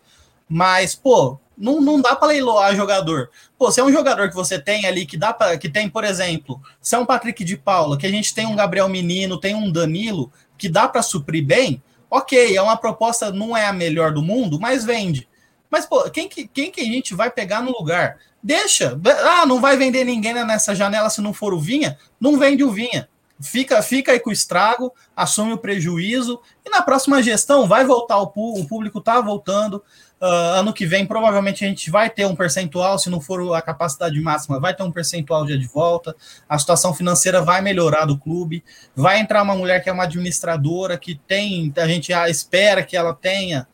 Mas, 0.47 0.93
pô, 0.93 1.39
não, 1.57 1.79
não 1.79 2.01
dá 2.01 2.15
para 2.15 2.29
leiloar 2.29 2.75
jogador. 2.75 3.29
Pô, 3.57 3.71
se 3.71 3.79
é 3.79 3.83
um 3.83 3.91
jogador 3.91 4.27
que 4.29 4.35
você 4.35 4.59
tem 4.59 4.85
ali 4.85 5.05
que 5.05 5.15
dá 5.15 5.31
para 5.31 5.57
que 5.57 5.69
tem, 5.69 5.89
por 5.89 6.03
exemplo, 6.03 6.59
se 6.81 6.95
é 6.95 6.97
um 6.97 7.05
Patrick 7.05 7.45
de 7.45 7.55
Paula, 7.55 7.97
que 7.97 8.07
a 8.07 8.11
gente 8.11 8.33
tem 8.33 8.45
um 8.45 8.55
Gabriel 8.55 8.89
Menino, 8.89 9.39
tem 9.39 9.55
um 9.55 9.71
Danilo, 9.71 10.31
que 10.57 10.67
dá 10.67 10.87
para 10.87 11.01
suprir 11.01 11.45
bem, 11.45 11.81
ok, 12.09 12.55
é 12.55 12.61
uma 12.61 12.77
proposta, 12.77 13.31
não 13.31 13.55
é 13.55 13.65
a 13.65 13.73
melhor 13.73 14.11
do 14.11 14.21
mundo, 14.21 14.59
mas 14.59 14.83
vende. 14.83 15.27
Mas, 15.69 15.85
pô, 15.85 16.09
quem 16.09 16.27
que, 16.27 16.47
quem 16.47 16.71
que 16.71 16.81
a 16.81 16.85
gente 16.85 17.13
vai 17.13 17.29
pegar 17.29 17.61
no 17.61 17.71
lugar? 17.71 18.17
Deixa. 18.41 18.99
Ah, 19.23 19.45
não 19.45 19.61
vai 19.61 19.77
vender 19.77 20.03
ninguém 20.03 20.33
nessa 20.33 20.73
janela 20.73 21.09
se 21.09 21.21
não 21.21 21.33
for 21.33 21.53
o 21.53 21.59
Vinha? 21.59 21.97
Não 22.19 22.39
vende 22.39 22.63
o 22.63 22.71
Vinha. 22.71 23.07
fica, 23.39 23.81
fica 23.81 24.11
aí 24.11 24.19
com 24.19 24.29
o 24.29 24.33
estrago, 24.33 24.93
assume 25.15 25.53
o 25.53 25.57
prejuízo, 25.57 26.41
e 26.65 26.69
na 26.69 26.81
próxima 26.81 27.21
gestão 27.21 27.67
vai 27.67 27.85
voltar 27.85 28.17
o, 28.17 28.31
o 28.35 28.67
público, 28.67 29.01
tá 29.01 29.21
voltando. 29.21 29.83
Uh, 30.21 30.59
ano 30.59 30.73
que 30.73 30.85
vem, 30.85 31.05
provavelmente, 31.05 31.63
a 31.63 31.67
gente 31.67 31.89
vai 31.89 32.09
ter 32.09 32.25
um 32.25 32.35
percentual, 32.35 32.99
se 32.99 33.09
não 33.09 33.21
for 33.21 33.53
a 33.55 33.61
capacidade 33.61 34.19
máxima, 34.19 34.59
vai 34.59 34.75
ter 34.75 34.83
um 34.83 34.91
percentual 34.91 35.45
de 35.45 35.67
volta. 35.67 36.13
A 36.47 36.59
situação 36.59 36.93
financeira 36.93 37.41
vai 37.41 37.61
melhorar 37.61 38.05
do 38.05 38.17
clube. 38.17 38.63
Vai 38.93 39.19
entrar 39.19 39.41
uma 39.41 39.55
mulher 39.55 39.81
que 39.81 39.89
é 39.89 39.93
uma 39.93 40.03
administradora, 40.03 40.97
que 40.97 41.15
tem, 41.15 41.71
a 41.77 41.87
gente 41.87 42.11
espera 42.11 42.83
que 42.83 42.97
ela 42.97 43.13
tenha 43.13 43.65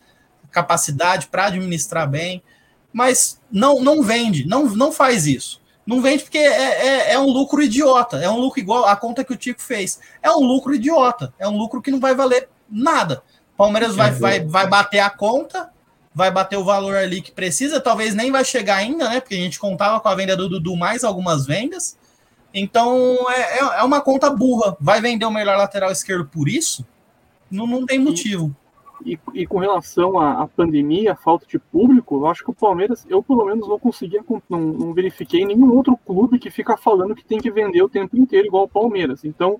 capacidade 0.51 1.27
para 1.27 1.47
administrar 1.47 2.07
bem, 2.07 2.41
mas 2.93 3.41
não, 3.51 3.81
não 3.81 4.01
vende, 4.01 4.47
não, 4.47 4.65
não 4.67 4.91
faz 4.91 5.27
isso. 5.27 5.61
Não 5.85 6.01
vende 6.01 6.23
porque 6.23 6.37
é, 6.37 6.87
é, 6.87 7.13
é, 7.13 7.19
um 7.19 7.27
lucro 7.27 7.61
idiota. 7.61 8.17
É 8.17 8.29
um 8.29 8.39
lucro 8.39 8.59
igual 8.59 8.85
a 8.85 8.95
conta 8.95 9.23
que 9.23 9.33
o 9.33 9.37
Tico 9.37 9.61
fez. 9.61 9.99
É 10.21 10.31
um 10.31 10.39
lucro 10.39 10.73
idiota. 10.73 11.33
É 11.37 11.47
um 11.47 11.55
lucro 11.55 11.81
que 11.81 11.91
não 11.91 11.99
vai 11.99 12.15
valer 12.15 12.49
nada. 12.69 13.21
Palmeiras 13.55 13.95
vai, 13.95 14.11
vai, 14.11 14.43
vai 14.43 14.67
bater 14.67 14.99
a 14.99 15.09
conta, 15.09 15.69
vai 16.15 16.31
bater 16.31 16.57
o 16.57 16.63
valor 16.63 16.95
ali 16.95 17.21
que 17.21 17.31
precisa. 17.31 17.81
Talvez 17.81 18.15
nem 18.15 18.31
vai 18.31 18.45
chegar 18.45 18.77
ainda, 18.77 19.09
né? 19.09 19.19
Porque 19.19 19.35
a 19.35 19.39
gente 19.39 19.59
contava 19.59 19.99
com 19.99 20.07
a 20.07 20.15
venda 20.15 20.35
do 20.37 20.47
Dudu 20.47 20.77
mais 20.77 21.03
algumas 21.03 21.45
vendas. 21.45 21.97
Então 22.53 23.29
é, 23.29 23.59
é, 23.59 23.79
é 23.79 23.83
uma 23.83 23.99
conta 23.99 24.29
burra. 24.29 24.77
Vai 24.79 25.01
vender 25.01 25.25
o 25.25 25.31
melhor 25.31 25.57
lateral 25.57 25.91
esquerdo 25.91 26.25
por 26.25 26.47
isso? 26.47 26.85
Não, 27.51 27.67
não 27.67 27.85
tem 27.85 27.99
motivo. 27.99 28.55
E, 29.05 29.19
e, 29.33 29.45
com 29.45 29.59
relação 29.59 30.17
à, 30.17 30.41
à, 30.41 30.47
pandemia, 30.47 31.11
à 31.11 31.15
falta 31.15 31.45
de 31.45 31.59
público, 31.59 32.15
eu 32.15 32.27
acho 32.27 32.43
que 32.43 32.49
o 32.49 32.55
Palmeiras, 32.55 33.05
eu 33.09 33.21
pelo 33.21 33.45
menos 33.45 33.67
não 33.67 33.77
conseguia, 33.77 34.23
não, 34.49 34.59
não 34.59 34.93
verifiquei 34.93 35.45
nenhum 35.45 35.69
outro 35.75 35.97
clube 35.97 36.39
que 36.39 36.49
fica 36.49 36.77
falando 36.77 37.13
que 37.13 37.25
tem 37.25 37.37
que 37.37 37.51
vender 37.51 37.83
o 37.83 37.89
tempo 37.89 38.17
inteiro 38.17 38.47
igual 38.47 38.63
o 38.63 38.69
Palmeiras. 38.69 39.25
Então, 39.25 39.59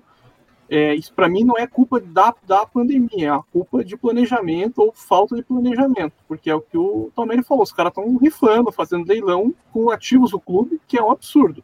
é, 0.68 0.94
isso 0.94 1.12
para 1.12 1.28
mim 1.28 1.44
não 1.44 1.56
é 1.56 1.66
culpa 1.66 2.00
da, 2.00 2.34
da 2.46 2.66
pandemia, 2.66 3.26
é 3.26 3.28
a 3.28 3.42
culpa 3.52 3.84
de 3.84 3.96
planejamento 3.96 4.82
ou 4.82 4.92
falta 4.92 5.36
de 5.36 5.42
planejamento, 5.42 6.14
porque 6.26 6.50
é 6.50 6.54
o 6.54 6.60
que 6.60 6.76
o 6.76 7.10
Palmeiras 7.14 7.46
falou, 7.46 7.62
os 7.62 7.72
caras 7.72 7.90
estão 7.90 8.16
rifando, 8.16 8.72
fazendo 8.72 9.06
leilão 9.06 9.54
com 9.72 9.90
ativos 9.90 10.32
do 10.32 10.40
clube, 10.40 10.80
que 10.86 10.98
é 10.98 11.02
um 11.02 11.10
absurdo. 11.10 11.62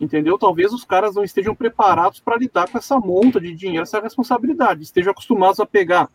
Entendeu? 0.00 0.36
Talvez 0.36 0.72
os 0.72 0.84
caras 0.84 1.14
não 1.14 1.22
estejam 1.22 1.54
preparados 1.54 2.18
para 2.18 2.36
lidar 2.36 2.68
com 2.68 2.76
essa 2.76 2.98
monta 2.98 3.40
de 3.40 3.54
dinheiro, 3.54 3.84
essa 3.84 4.00
responsabilidade, 4.00 4.82
estejam 4.82 5.12
acostumados 5.12 5.60
a 5.60 5.66
pegar 5.66 6.08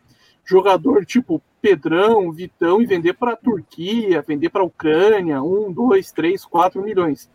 jogador 0.44 1.06
tipo 1.06 1.42
Pedrão, 1.62 2.32
Vitão 2.32 2.82
e 2.82 2.86
vender 2.86 3.14
para 3.14 3.34
a 3.34 3.36
Turquia, 3.36 4.24
vender 4.26 4.50
para 4.50 4.62
a 4.62 4.66
Ucrânia, 4.66 5.42
um, 5.42 5.72
dois, 5.72 6.12
três, 6.12 6.46
quatro 6.46 6.82
milhões. 6.82 7.30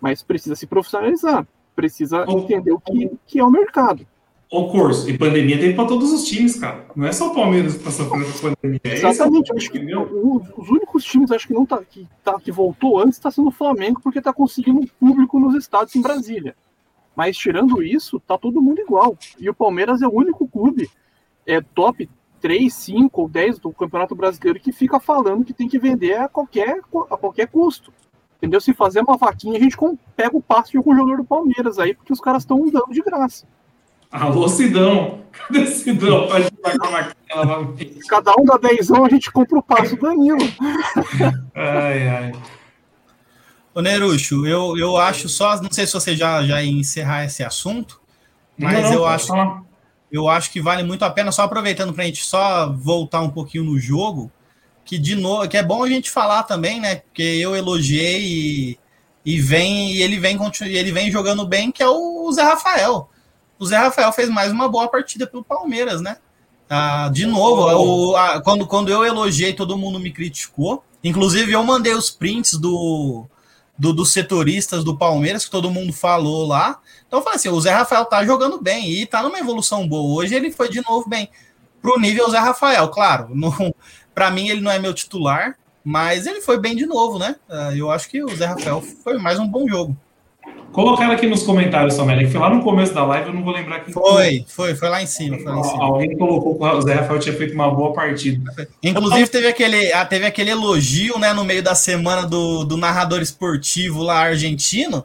Mas 0.00 0.22
precisa 0.22 0.56
se 0.56 0.66
profissionalizar, 0.66 1.46
precisa 1.76 2.24
entender 2.28 2.72
o 2.72 2.80
que, 2.80 3.10
que 3.26 3.38
é 3.38 3.44
o 3.44 3.50
mercado. 3.50 4.06
O 4.50 4.68
curso, 4.68 5.08
e 5.08 5.16
pandemia 5.16 5.60
tem 5.60 5.76
para 5.76 5.86
todos 5.86 6.12
os 6.12 6.24
times, 6.24 6.58
cara. 6.58 6.84
Não 6.96 7.06
é 7.06 7.12
só 7.12 7.30
o 7.30 7.34
Palmeiras 7.34 7.74
que 7.74 7.78
está 7.78 7.92
sofrendo 7.92 8.26
com 8.32 8.54
pandemia. 8.54 8.80
É 8.82 8.94
Exatamente, 8.94 9.52
acho 9.52 9.70
que 9.70 9.78
os 9.78 10.68
únicos 10.68 11.04
times 11.04 11.30
acho 11.30 11.46
que 11.46 11.54
não 11.54 11.64
tá, 11.64 11.80
que, 11.88 12.08
tá, 12.24 12.38
que 12.40 12.50
voltou 12.50 12.98
antes 12.98 13.16
está 13.16 13.30
sendo 13.30 13.48
o 13.48 13.52
Flamengo, 13.52 14.00
porque 14.02 14.18
está 14.18 14.32
conseguindo 14.32 14.84
público 14.98 15.38
nos 15.38 15.54
estados 15.54 15.94
em 15.94 16.02
Brasília. 16.02 16.56
Mas 17.14 17.36
tirando 17.36 17.80
isso, 17.80 18.18
tá 18.18 18.36
todo 18.36 18.60
mundo 18.60 18.80
igual. 18.80 19.16
E 19.38 19.48
o 19.48 19.54
Palmeiras 19.54 20.02
é 20.02 20.06
o 20.08 20.12
único 20.12 20.48
clube 20.48 20.90
é 21.46 21.60
top 21.60 22.08
3, 22.40 22.72
5 22.72 23.20
ou 23.20 23.28
10 23.28 23.58
do 23.60 23.72
Campeonato 23.72 24.16
Brasileiro 24.16 24.58
que 24.58 24.72
fica 24.72 24.98
falando 24.98 25.44
que 25.44 25.52
tem 25.52 25.68
que 25.68 25.78
vender 25.78 26.16
a 26.16 26.28
qualquer, 26.28 26.80
a 27.10 27.16
qualquer 27.16 27.46
custo. 27.46 27.92
Entendeu? 28.38 28.60
Se 28.60 28.72
fazer 28.72 29.00
uma 29.00 29.16
vaquinha, 29.16 29.58
a 29.58 29.62
gente 29.62 29.76
pega 30.16 30.36
o 30.36 30.42
passe 30.42 30.72
de 30.72 30.78
algum 30.78 30.96
jogador 30.96 31.18
do 31.18 31.24
Palmeiras 31.24 31.78
aí, 31.78 31.94
porque 31.94 32.12
os 32.12 32.20
caras 32.20 32.42
estão 32.42 32.58
dando 32.70 32.90
de 32.90 33.02
graça. 33.02 33.46
Alô, 34.10 34.48
Sidão. 34.48 35.20
Cadê 35.32 35.66
Sidão? 35.66 36.28
Cada 38.08 38.32
um 38.38 38.44
dá 38.44 38.56
10 38.56 38.90
a 38.90 39.08
gente 39.08 39.30
compra 39.30 39.58
o 39.58 39.62
passe 39.62 39.94
do 39.96 40.02
Danilo. 40.02 40.38
ai, 41.54 42.08
ai. 42.08 42.32
Ô, 43.74 43.80
Nerucho, 43.80 44.46
eu, 44.46 44.76
eu 44.76 44.96
acho 44.96 45.28
só, 45.28 45.60
não 45.62 45.70
sei 45.70 45.86
se 45.86 45.92
você 45.92 46.16
já, 46.16 46.44
já 46.44 46.62
ia 46.62 46.70
encerrar 46.70 47.24
esse 47.24 47.44
assunto, 47.44 48.00
mas 48.58 48.74
não, 48.74 48.82
não, 48.82 48.92
eu 48.92 49.06
acho. 49.06 49.28
Falar 49.28 49.62
eu 50.10 50.28
acho 50.28 50.50
que 50.50 50.60
vale 50.60 50.82
muito 50.82 51.04
a 51.04 51.10
pena, 51.10 51.30
só 51.30 51.42
aproveitando 51.42 51.92
para 51.92 52.02
a 52.02 52.06
gente 52.06 52.24
só 52.24 52.70
voltar 52.72 53.20
um 53.20 53.30
pouquinho 53.30 53.64
no 53.64 53.78
jogo, 53.78 54.30
que 54.84 54.98
de 54.98 55.14
novo, 55.14 55.48
que 55.48 55.56
é 55.56 55.62
bom 55.62 55.84
a 55.84 55.88
gente 55.88 56.10
falar 56.10 56.42
também, 56.42 56.80
né? 56.80 56.96
Porque 56.96 57.22
eu 57.22 57.54
elogiei 57.54 58.20
e, 58.22 58.78
e 59.24 59.40
vem 59.40 59.92
e 59.92 60.02
ele 60.02 60.18
vem 60.18 60.36
ele 60.60 60.90
vem 60.90 61.12
jogando 61.12 61.46
bem, 61.46 61.70
que 61.70 61.82
é 61.82 61.88
o 61.88 62.30
Zé 62.32 62.42
Rafael. 62.42 63.08
O 63.60 63.66
Zé 63.66 63.76
Rafael 63.76 64.10
fez 64.10 64.30
mais 64.30 64.50
uma 64.50 64.66
boa 64.68 64.88
partida 64.88 65.26
pelo 65.26 65.44
Palmeiras, 65.44 66.00
né? 66.00 66.16
Ah, 66.68 67.10
de 67.12 67.26
novo, 67.26 67.62
o, 68.12 68.16
a, 68.16 68.40
quando, 68.40 68.66
quando 68.66 68.90
eu 68.90 69.04
elogiei, 69.04 69.52
todo 69.52 69.76
mundo 69.76 70.00
me 70.00 70.10
criticou. 70.10 70.82
Inclusive, 71.04 71.52
eu 71.52 71.62
mandei 71.62 71.92
os 71.92 72.10
prints 72.10 72.54
do, 72.54 73.26
do, 73.78 73.92
dos 73.92 74.12
setoristas 74.12 74.82
do 74.82 74.96
Palmeiras, 74.96 75.44
que 75.44 75.50
todo 75.50 75.70
mundo 75.70 75.92
falou 75.92 76.46
lá. 76.46 76.80
Então 77.06 77.18
eu 77.18 77.22
falei 77.22 77.36
assim: 77.36 77.50
o 77.50 77.60
Zé 77.60 77.70
Rafael 77.70 78.06
tá 78.06 78.24
jogando 78.24 78.58
bem 78.58 78.92
e 78.92 79.04
tá 79.04 79.22
numa 79.22 79.38
evolução 79.38 79.86
boa. 79.86 80.22
Hoje 80.22 80.34
ele 80.34 80.50
foi 80.50 80.70
de 80.70 80.80
novo 80.80 81.06
bem 81.06 81.28
pro 81.82 82.00
nível 82.00 82.30
Zé 82.30 82.38
Rafael, 82.38 82.88
claro. 82.88 83.28
Para 84.14 84.30
mim, 84.30 84.48
ele 84.48 84.62
não 84.62 84.70
é 84.70 84.78
meu 84.78 84.94
titular, 84.94 85.58
mas 85.84 86.26
ele 86.26 86.40
foi 86.40 86.58
bem 86.58 86.74
de 86.74 86.86
novo, 86.86 87.18
né? 87.18 87.36
Ah, 87.46 87.74
eu 87.76 87.90
acho 87.90 88.08
que 88.08 88.24
o 88.24 88.34
Zé 88.34 88.46
Rafael 88.46 88.80
foi 88.80 89.18
mais 89.18 89.38
um 89.38 89.46
bom 89.46 89.68
jogo. 89.68 89.94
Colocaram 90.72 91.12
aqui 91.12 91.26
nos 91.26 91.42
comentários, 91.42 91.94
Samuel, 91.94 92.20
que 92.20 92.28
foi 92.28 92.40
lá 92.40 92.48
no 92.48 92.62
começo 92.62 92.94
da 92.94 93.04
live, 93.04 93.28
eu 93.28 93.34
não 93.34 93.42
vou 93.42 93.52
lembrar 93.52 93.80
quem 93.80 93.92
foi. 93.92 94.44
Foi, 94.46 94.74
foi 94.74 94.88
lá 94.88 95.02
em 95.02 95.06
cima. 95.06 95.36
Foi 95.38 95.46
lá 95.46 95.58
em 95.58 95.64
cima. 95.64 95.84
Alguém 95.84 96.16
colocou 96.16 96.56
que 96.56 96.64
o 96.64 96.82
Zé 96.82 96.94
Rafael 96.94 97.18
tinha 97.18 97.34
feito 97.34 97.54
uma 97.54 97.70
boa 97.70 97.92
partida. 97.92 98.68
Inclusive, 98.82 99.28
teve 99.28 99.48
aquele, 99.48 99.90
teve 100.08 100.26
aquele 100.26 100.50
elogio 100.50 101.18
né, 101.18 101.32
no 101.32 101.44
meio 101.44 101.62
da 101.62 101.74
semana 101.74 102.24
do, 102.24 102.64
do 102.64 102.76
narrador 102.76 103.20
esportivo 103.20 104.02
lá 104.02 104.20
argentino. 104.20 105.04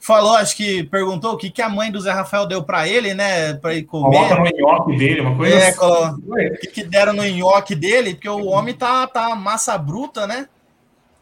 Falou, 0.00 0.34
acho 0.34 0.56
que 0.56 0.82
perguntou 0.84 1.34
o 1.34 1.36
que, 1.36 1.48
que 1.48 1.62
a 1.62 1.68
mãe 1.68 1.92
do 1.92 2.00
Zé 2.00 2.10
Rafael 2.10 2.44
deu 2.44 2.62
para 2.62 2.88
ele, 2.88 3.14
né? 3.14 3.54
Para 3.54 3.74
ir 3.74 3.84
comer. 3.84 4.16
Coloca 4.16 4.34
no 4.34 4.50
nhoque 4.50 4.96
dele, 4.96 5.20
uma 5.20 5.36
coisa 5.36 5.54
é, 5.54 5.68
assim. 5.68 5.78
O 5.78 6.58
que, 6.58 6.66
que 6.68 6.84
deram 6.84 7.12
no 7.12 7.22
nhoque 7.22 7.76
dele, 7.76 8.14
porque 8.14 8.28
o 8.28 8.46
homem 8.46 8.74
tá, 8.74 9.06
tá 9.06 9.36
massa 9.36 9.78
bruta, 9.78 10.26
né? 10.26 10.48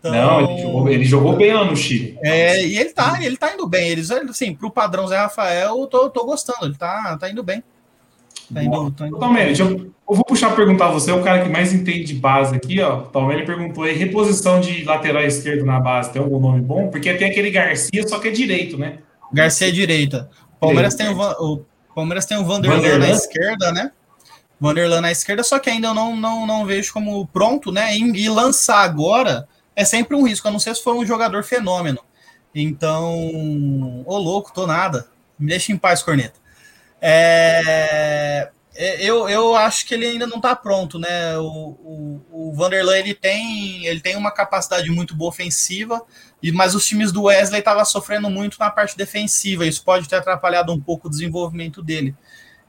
Então, 0.01 0.13
não, 0.13 0.41
ele 0.41 0.63
jogou, 0.63 0.89
ele 0.89 1.05
jogou, 1.05 1.37
bem 1.37 1.53
lá 1.53 1.65
no 1.65 1.77
Chile. 1.77 2.19
É, 2.23 2.65
e 2.65 2.79
ele 2.79 2.91
tá, 2.91 3.19
ele 3.23 3.37
tá 3.37 3.53
indo 3.53 3.67
bem. 3.69 3.91
Eles, 3.91 4.11
assim, 4.11 4.55
pro 4.55 4.71
padrão 4.71 5.07
Zé 5.07 5.19
Rafael, 5.19 5.79
eu 5.79 5.87
tô, 5.87 6.09
tô 6.09 6.25
gostando, 6.25 6.65
ele 6.65 6.75
tá, 6.75 7.19
tá 7.19 7.31
indo 7.31 7.43
bem. 7.43 7.63
Tá 8.53 8.65
indo, 8.65 8.91
tá 8.93 9.07
indo 9.07 9.13
Totalmente. 9.13 9.61
Eu, 9.61 9.69
eu, 9.69 9.93
vou 10.09 10.25
puxar 10.25 10.57
perguntar 10.57 10.87
a 10.87 10.91
você, 10.91 11.11
é 11.11 11.15
o 11.15 11.23
cara 11.23 11.43
que 11.43 11.51
mais 11.51 11.75
entende 11.75 12.05
de 12.05 12.15
base 12.15 12.57
aqui, 12.57 12.81
ó. 12.81 13.03
Totalmente 13.03 13.45
perguntou 13.45 13.85
aí, 13.85 13.95
reposição 13.95 14.59
de 14.59 14.85
lateral 14.85 15.23
esquerdo 15.23 15.67
na 15.67 15.79
base, 15.79 16.11
tem 16.11 16.23
algum 16.23 16.41
nome 16.41 16.63
bom? 16.63 16.89
Porque 16.89 17.13
tem 17.15 17.31
aquele 17.31 17.51
Garcia, 17.51 18.09
só 18.09 18.19
que 18.19 18.29
é 18.29 18.31
direito, 18.31 18.79
né? 18.79 18.99
Garcia 19.31 19.69
é 19.69 19.71
direita. 19.71 20.31
O 20.57 20.61
Palmeiras 20.61 20.95
tem 20.95 21.09
o, 21.09 21.21
o 21.21 21.65
Palmeiras 21.95 22.25
tem 22.25 22.39
o 22.39 22.45
Vanderlan, 22.45 22.77
Vanderlan 22.77 22.99
na 22.99 23.11
esquerda, 23.11 23.73
né? 23.73 23.93
Vanderlan 24.59 25.01
na 25.03 25.13
esquerda, 25.13 25.43
só 25.43 25.59
que 25.59 25.69
ainda 25.69 25.89
eu 25.89 25.95
não, 25.95 26.17
não, 26.17 26.47
não 26.47 26.65
vejo 26.65 26.91
como 26.93 27.27
pronto, 27.27 27.71
né? 27.71 27.95
E, 27.95 28.01
e 28.01 28.29
lançar 28.31 28.83
agora 28.83 29.47
é 29.75 29.85
sempre 29.85 30.17
um 30.17 30.27
risco, 30.27 30.47
a 30.49 30.51
não 30.51 30.59
ser 30.59 30.75
se 30.75 30.83
for 30.83 30.95
um 30.95 31.07
jogador 31.07 31.43
fenômeno. 31.45 32.01
Então, 32.55 34.03
ô 34.07 34.19
louco, 34.19 34.53
tô 34.53 34.67
nada. 34.67 35.09
Me 35.39 35.49
deixa 35.49 35.73
em 35.73 35.79
paz, 35.79 36.03
corneta. 36.03 36.39
É, 37.01 38.51
é, 38.75 39.03
eu, 39.03 39.29
eu 39.29 39.55
acho 39.55 39.87
que 39.87 39.95
ele 39.95 40.07
ainda 40.07 40.27
não 40.27 40.37
está 40.37 40.55
pronto, 40.55 40.99
né? 40.99 41.37
O, 41.39 41.45
o, 41.45 42.21
o 42.31 42.53
Vanderlan 42.55 42.97
ele 42.97 43.15
tem, 43.15 43.87
ele 43.87 44.01
tem 44.01 44.17
uma 44.17 44.31
capacidade 44.31 44.91
muito 44.91 45.15
boa 45.15 45.31
ofensiva, 45.31 46.03
mas 46.53 46.75
os 46.75 46.87
times 46.87 47.11
do 47.13 47.25
Wesley 47.25 47.61
estavam 47.61 47.85
sofrendo 47.85 48.29
muito 48.29 48.59
na 48.59 48.71
parte 48.71 48.97
defensiva. 48.97 49.67
Isso 49.67 49.83
pode 49.83 50.09
ter 50.09 50.17
atrapalhado 50.17 50.73
um 50.73 50.81
pouco 50.81 51.09
o 51.09 51.11
desenvolvimento 51.11 51.83
dele. 51.83 52.15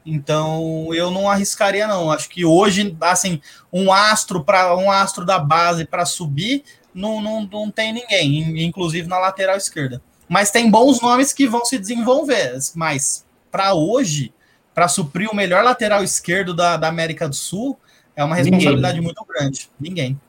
Então 0.05 0.93
eu 0.93 1.11
não 1.11 1.29
arriscaria 1.29 1.87
não. 1.87 2.11
Acho 2.11 2.29
que 2.29 2.43
hoje, 2.43 2.95
assim, 3.01 3.41
um 3.71 3.91
astro 3.91 4.43
para 4.43 4.75
um 4.75 4.89
astro 4.89 5.25
da 5.25 5.37
base 5.37 5.85
para 5.85 6.05
subir 6.05 6.63
não, 6.93 7.21
não, 7.21 7.47
não 7.51 7.71
tem 7.71 7.93
ninguém, 7.93 8.63
inclusive 8.65 9.07
na 9.07 9.17
lateral 9.17 9.57
esquerda. 9.57 10.01
Mas 10.27 10.51
tem 10.51 10.69
bons 10.69 11.01
nomes 11.01 11.33
que 11.33 11.47
vão 11.47 11.65
se 11.65 11.77
desenvolver. 11.77 12.57
Mas 12.75 13.25
para 13.51 13.73
hoje, 13.73 14.33
para 14.73 14.87
suprir 14.87 15.29
o 15.29 15.35
melhor 15.35 15.63
lateral 15.63 16.03
esquerdo 16.03 16.53
da, 16.53 16.77
da 16.77 16.87
América 16.87 17.27
do 17.27 17.35
Sul, 17.35 17.77
é 18.15 18.23
uma 18.23 18.35
responsabilidade 18.35 18.99
ninguém. 18.99 19.03
muito 19.03 19.25
grande. 19.25 19.69
Ninguém. 19.79 20.19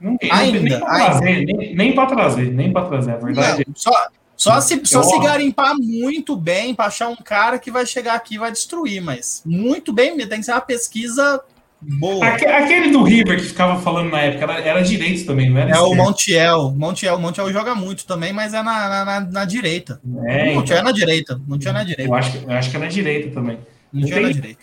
ninguém 0.00 0.32
ainda. 0.32 0.60
Nem 0.60 0.80
para 0.80 0.86
trazer, 0.96 1.46
nem, 1.46 1.94
para 1.94 2.06
trazer, 2.06 2.50
nem 2.50 2.72
para 2.72 2.86
trazer, 2.86 3.12
a 3.12 3.16
verdade. 3.16 3.64
Não, 3.66 3.74
só, 3.76 4.08
só 4.36 4.60
se, 4.60 4.80
só 4.84 5.02
se 5.02 5.18
garimpar 5.20 5.76
muito 5.78 6.34
bem 6.34 6.74
para 6.74 6.86
achar 6.86 7.08
um 7.08 7.16
cara 7.16 7.58
que 7.58 7.70
vai 7.70 7.86
chegar 7.86 8.14
aqui 8.14 8.34
e 8.34 8.38
vai 8.38 8.50
destruir, 8.50 9.00
mas 9.00 9.42
muito 9.46 9.92
bem, 9.92 10.16
tem 10.16 10.40
que 10.40 10.42
ser 10.42 10.52
uma 10.52 10.60
pesquisa 10.60 11.40
Boa. 11.84 12.26
Aquele 12.26 12.90
do 12.90 13.02
River 13.02 13.38
que 13.38 13.46
ficava 13.46 13.80
falando 13.80 14.10
na 14.10 14.20
época 14.20 14.44
era, 14.44 14.60
era 14.60 14.82
direito 14.82 15.26
também, 15.26 15.50
não 15.50 15.58
era? 15.58 15.70
É 15.72 15.80
o 15.80 15.94
Montiel. 15.94 16.70
Montiel. 16.70 17.18
Montiel 17.18 17.52
joga 17.52 17.74
muito 17.74 18.06
também, 18.06 18.32
mas 18.32 18.54
é 18.54 18.62
na, 18.62 19.04
na, 19.04 19.20
na 19.20 19.44
direita. 19.44 20.00
É, 20.24 20.54
Montiel 20.54 20.62
então. 20.62 20.78
é 20.78 20.82
na 20.82 20.92
direita. 20.92 21.40
Montiel 21.46 21.70
é 21.70 21.78
na 21.78 21.84
direita. 21.84 22.10
Eu 22.10 22.14
acho, 22.14 22.36
eu 22.36 22.50
acho 22.50 22.70
que 22.70 22.76
é 22.76 22.80
na 22.80 22.86
direita 22.86 23.30
também. 23.30 23.58
Montiel 23.92 24.18
é 24.18 24.22
na 24.22 24.30
direita. 24.30 24.60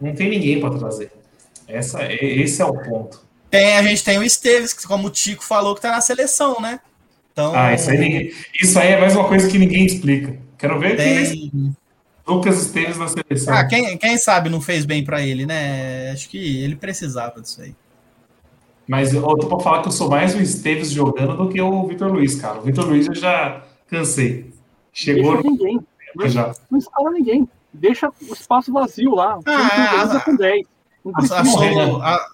Não 0.00 0.14
tem 0.14 0.30
ninguém 0.30 0.60
para 0.60 0.70
trazer. 0.78 1.12
Essa, 1.68 2.00
esse 2.10 2.60
é 2.60 2.64
o 2.64 2.72
ponto. 2.72 3.20
Tem, 3.50 3.76
a 3.76 3.82
gente 3.82 4.02
tem 4.02 4.18
o 4.18 4.22
Esteves, 4.22 4.72
que 4.72 4.86
como 4.86 5.08
o 5.08 5.10
Tico 5.10 5.44
falou, 5.44 5.74
que 5.74 5.82
tá 5.82 5.90
na 5.90 6.00
seleção, 6.00 6.60
né? 6.60 6.80
Então, 7.32 7.52
ah, 7.54 7.74
isso 7.74 7.90
aí, 7.90 8.34
isso 8.60 8.78
aí 8.78 8.92
é 8.92 9.00
mais 9.00 9.14
uma 9.14 9.28
coisa 9.28 9.48
que 9.48 9.58
ninguém 9.58 9.86
explica. 9.86 10.36
Quero 10.58 10.78
ver 10.78 10.96
tem... 10.96 11.74
Lucas 12.26 12.62
Esteves 12.62 12.96
na 12.96 13.08
seleção. 13.08 13.54
Ah, 13.54 13.64
quem, 13.64 13.96
quem 13.98 14.16
sabe 14.16 14.48
não 14.48 14.60
fez 14.60 14.84
bem 14.84 15.04
para 15.04 15.22
ele, 15.22 15.44
né? 15.44 16.10
Acho 16.12 16.28
que 16.28 16.62
ele 16.62 16.76
precisava 16.76 17.40
disso 17.40 17.62
aí. 17.62 17.74
Mas 18.86 19.12
eu 19.14 19.22
tô 19.22 19.46
para 19.46 19.60
falar 19.60 19.82
que 19.82 19.88
eu 19.88 19.92
sou 19.92 20.08
mais 20.08 20.34
o 20.34 20.40
Esteves 20.40 20.90
jogando 20.90 21.36
do 21.36 21.48
que 21.48 21.60
o 21.60 21.86
Vitor 21.86 22.12
Luiz, 22.12 22.34
cara. 22.34 22.58
O 22.58 22.62
Vitor 22.62 22.86
Luiz 22.86 23.06
eu 23.06 23.14
já 23.14 23.62
cansei. 23.88 24.52
Chegou. 24.92 25.34
Deixa 25.34 25.48
ninguém. 25.48 25.80
Não, 26.14 26.28
já. 26.28 26.54
não 26.70 26.78
escala 26.78 27.10
ninguém. 27.10 27.48
Deixa 27.72 28.08
o 28.08 28.32
espaço 28.32 28.72
vazio 28.72 29.14
lá. 29.14 29.38
Ah, 29.46 30.02
a, 30.02 30.20
com 30.20 30.36
10. 30.36 30.66
A, 31.14 31.40
a, 31.40 31.44
solu, 31.44 32.02
a, 32.02 32.26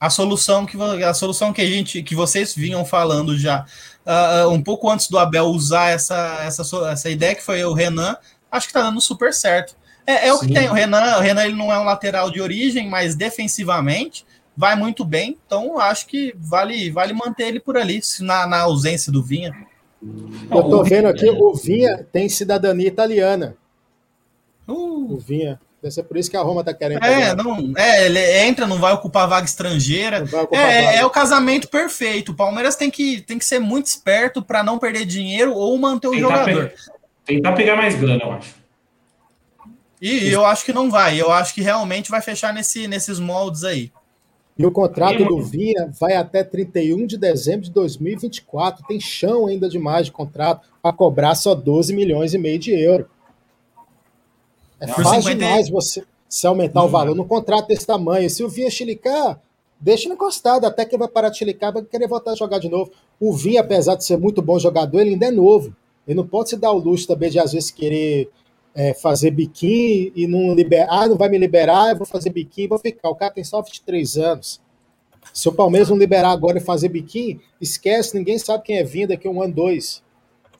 a, 0.00 0.10
solução 0.10 0.66
que 0.66 0.76
a 1.02 1.14
solução 1.14 1.52
que 1.52 1.62
a 1.62 1.66
gente 1.66 2.02
que 2.02 2.14
vocês 2.14 2.54
vinham 2.54 2.84
falando 2.84 3.38
já 3.38 3.64
uh, 4.04 4.50
um 4.50 4.62
pouco 4.62 4.90
antes 4.90 5.08
do 5.08 5.18
Abel 5.18 5.46
usar 5.46 5.88
essa, 5.88 6.40
essa, 6.42 6.62
essa 6.90 7.08
ideia 7.08 7.34
que 7.34 7.42
foi 7.42 7.64
o 7.64 7.72
Renan 7.72 8.16
acho 8.50 8.66
que 8.66 8.72
tá 8.72 8.82
dando 8.82 9.00
super 9.00 9.32
certo. 9.32 9.76
É, 10.06 10.28
é 10.28 10.32
o 10.32 10.40
que 10.40 10.52
tem. 10.52 10.68
O 10.68 10.72
Renan, 10.72 11.18
o 11.18 11.20
Renan 11.20 11.44
ele 11.44 11.54
não 11.54 11.72
é 11.72 11.78
um 11.78 11.84
lateral 11.84 12.30
de 12.30 12.40
origem, 12.40 12.88
mas 12.88 13.14
defensivamente 13.14 14.26
vai 14.56 14.76
muito 14.76 15.04
bem. 15.04 15.38
Então 15.46 15.78
acho 15.78 16.06
que 16.06 16.34
vale, 16.36 16.90
vale 16.90 17.12
manter 17.12 17.48
ele 17.48 17.60
por 17.60 17.76
ali, 17.76 18.00
na, 18.20 18.46
na 18.46 18.60
ausência 18.60 19.12
do 19.12 19.22
Vinha. 19.22 19.54
Eu 20.02 20.62
tô 20.62 20.82
vendo 20.82 21.08
aqui, 21.08 21.28
o 21.28 21.54
Vinha 21.54 22.06
tem 22.10 22.28
cidadania 22.28 22.88
italiana. 22.88 23.56
Uh. 24.66 25.14
O 25.14 25.18
Vinha. 25.18 25.60
Deve 25.82 25.94
ser 25.94 26.02
por 26.02 26.18
isso 26.18 26.30
que 26.30 26.36
a 26.36 26.42
Roma 26.42 26.62
tá 26.62 26.74
querendo. 26.74 27.02
É, 27.02 27.34
não, 27.34 27.72
é, 27.74 28.04
ele 28.04 28.20
entra, 28.42 28.66
não 28.66 28.78
vai 28.78 28.92
ocupar 28.92 29.26
vaga 29.26 29.46
estrangeira. 29.46 30.24
Ocupar 30.24 30.46
é, 30.52 30.84
vaga. 30.84 30.98
é 30.98 31.04
o 31.06 31.10
casamento 31.10 31.68
perfeito. 31.68 32.32
O 32.32 32.34
Palmeiras 32.34 32.76
tem 32.76 32.90
que, 32.90 33.22
tem 33.22 33.38
que 33.38 33.46
ser 33.46 33.58
muito 33.58 33.86
esperto 33.86 34.42
para 34.42 34.62
não 34.62 34.78
perder 34.78 35.06
dinheiro 35.06 35.54
ou 35.54 35.78
manter 35.78 36.08
o 36.08 36.18
jogador. 36.18 36.70
Tentar 37.34 37.52
pegar 37.52 37.76
mais 37.76 37.94
grana, 37.94 38.22
eu 38.24 38.32
acho. 38.32 38.54
E 40.00 40.28
eu 40.28 40.44
acho 40.44 40.64
que 40.64 40.72
não 40.72 40.90
vai. 40.90 41.20
Eu 41.20 41.30
acho 41.30 41.54
que 41.54 41.60
realmente 41.60 42.10
vai 42.10 42.20
fechar 42.20 42.52
nesse, 42.52 42.88
nesses 42.88 43.18
moldes 43.20 43.64
aí. 43.64 43.92
E 44.58 44.66
o 44.66 44.70
contrato 44.70 45.24
do 45.24 45.40
Vinha 45.40 45.90
vai 45.98 46.14
até 46.16 46.42
31 46.42 47.06
de 47.06 47.16
dezembro 47.16 47.62
de 47.62 47.70
2024. 47.70 48.84
Tem 48.86 48.98
chão 48.98 49.46
ainda 49.46 49.68
demais 49.68 50.06
de 50.06 50.12
contrato 50.12 50.68
para 50.82 50.92
cobrar 50.92 51.34
só 51.34 51.54
12 51.54 51.94
milhões 51.94 52.34
e 52.34 52.38
meio 52.38 52.58
de 52.58 52.72
euro. 52.72 53.08
É 54.80 54.86
fácil 54.86 55.22
50... 55.22 55.34
demais 55.34 55.70
você 55.70 56.04
se 56.28 56.46
aumentar 56.46 56.84
o 56.84 56.88
valor 56.88 57.14
no 57.14 57.24
contrato 57.24 57.68
desse 57.68 57.86
tamanho. 57.86 58.28
Se 58.28 58.42
o 58.42 58.48
Vinha 58.48 58.70
chilicar, 58.70 59.40
deixa 59.78 60.06
ele 60.06 60.14
encostado, 60.14 60.66
até 60.66 60.84
que 60.84 60.94
ele 60.94 61.00
vai 61.00 61.08
parar 61.08 61.28
de 61.28 61.38
chilicar, 61.38 61.72
vai 61.72 61.82
querer 61.82 62.06
voltar 62.06 62.32
a 62.32 62.36
jogar 62.36 62.58
de 62.58 62.68
novo. 62.68 62.90
O 63.18 63.32
Vinha, 63.32 63.60
apesar 63.60 63.94
de 63.94 64.04
ser 64.04 64.16
muito 64.16 64.42
bom 64.42 64.58
jogador, 64.58 65.00
ele 65.00 65.10
ainda 65.10 65.26
é 65.26 65.30
novo. 65.30 65.74
Ele 66.10 66.16
não 66.16 66.26
pode 66.26 66.48
se 66.48 66.56
dar 66.56 66.72
o 66.72 66.78
luxo 66.78 67.06
também 67.06 67.30
de, 67.30 67.38
às 67.38 67.52
vezes, 67.52 67.70
querer 67.70 68.28
é, 68.74 68.92
fazer 68.92 69.30
biquinho 69.30 70.10
e 70.16 70.26
não 70.26 70.52
liberar. 70.56 70.88
Ah, 70.90 71.06
não 71.06 71.16
vai 71.16 71.28
me 71.28 71.38
liberar, 71.38 71.90
eu 71.90 71.96
vou 71.98 72.06
fazer 72.06 72.30
biquinho 72.30 72.64
e 72.64 72.68
vou 72.68 72.80
ficar. 72.80 73.10
O 73.10 73.14
cara 73.14 73.32
tem 73.32 73.44
só 73.44 73.62
23 73.62 74.16
anos. 74.16 74.60
Se 75.32 75.48
o 75.48 75.52
Palmeiras 75.52 75.88
não 75.88 75.96
liberar 75.96 76.32
agora 76.32 76.58
e 76.58 76.60
fazer 76.60 76.88
biquinho, 76.88 77.40
esquece, 77.60 78.16
ninguém 78.16 78.40
sabe 78.40 78.64
quem 78.64 78.78
é 78.78 78.82
vindo 78.82 79.10
daqui 79.10 79.28
um 79.28 79.40
ano, 79.40 79.54
dois. 79.54 80.02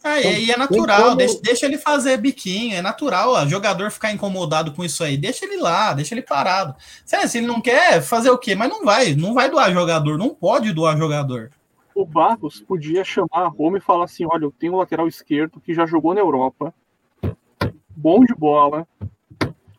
É, 0.05 0.20
então, 0.20 0.30
e 0.30 0.51
é 0.53 0.57
natural, 0.57 1.03
como... 1.03 1.16
deixa, 1.16 1.40
deixa, 1.42 1.66
ele 1.66 1.76
fazer 1.76 2.16
biquinho, 2.16 2.76
é 2.76 2.80
natural, 2.80 3.34
o 3.34 3.48
jogador 3.48 3.90
ficar 3.90 4.12
incomodado 4.12 4.72
com 4.72 4.84
isso 4.84 5.03
aí, 5.03 5.16
deixa 5.16 5.44
ele 5.44 5.57
lá, 5.57 5.92
deixa 5.92 6.14
ele 6.14 6.22
parado. 6.22 6.76
Se 7.05 7.36
ele 7.36 7.46
não 7.48 7.61
quer 7.61 8.01
fazer 8.01 8.30
o 8.30 8.38
quê? 8.38 8.55
Mas 8.55 8.70
não 8.70 8.84
vai, 8.84 9.16
não 9.16 9.34
vai 9.34 9.51
doar 9.51 9.72
jogador, 9.72 10.16
não 10.16 10.30
pode 10.30 10.72
doar 10.72 10.96
jogador 10.96 11.51
o 12.01 12.07
Barros 12.07 12.61
podia 12.61 13.05
chamar 13.05 13.44
a 13.44 13.48
Roma 13.48 13.78
e 13.78 13.80
falar 13.80 14.05
assim: 14.05 14.24
olha, 14.26 14.44
eu 14.44 14.53
tenho 14.53 14.72
um 14.72 14.76
lateral 14.76 15.07
esquerdo 15.07 15.61
que 15.61 15.74
já 15.74 15.84
jogou 15.84 16.14
na 16.14 16.20
Europa, 16.20 16.74
bom 17.90 18.24
de 18.24 18.34
bola, 18.34 18.88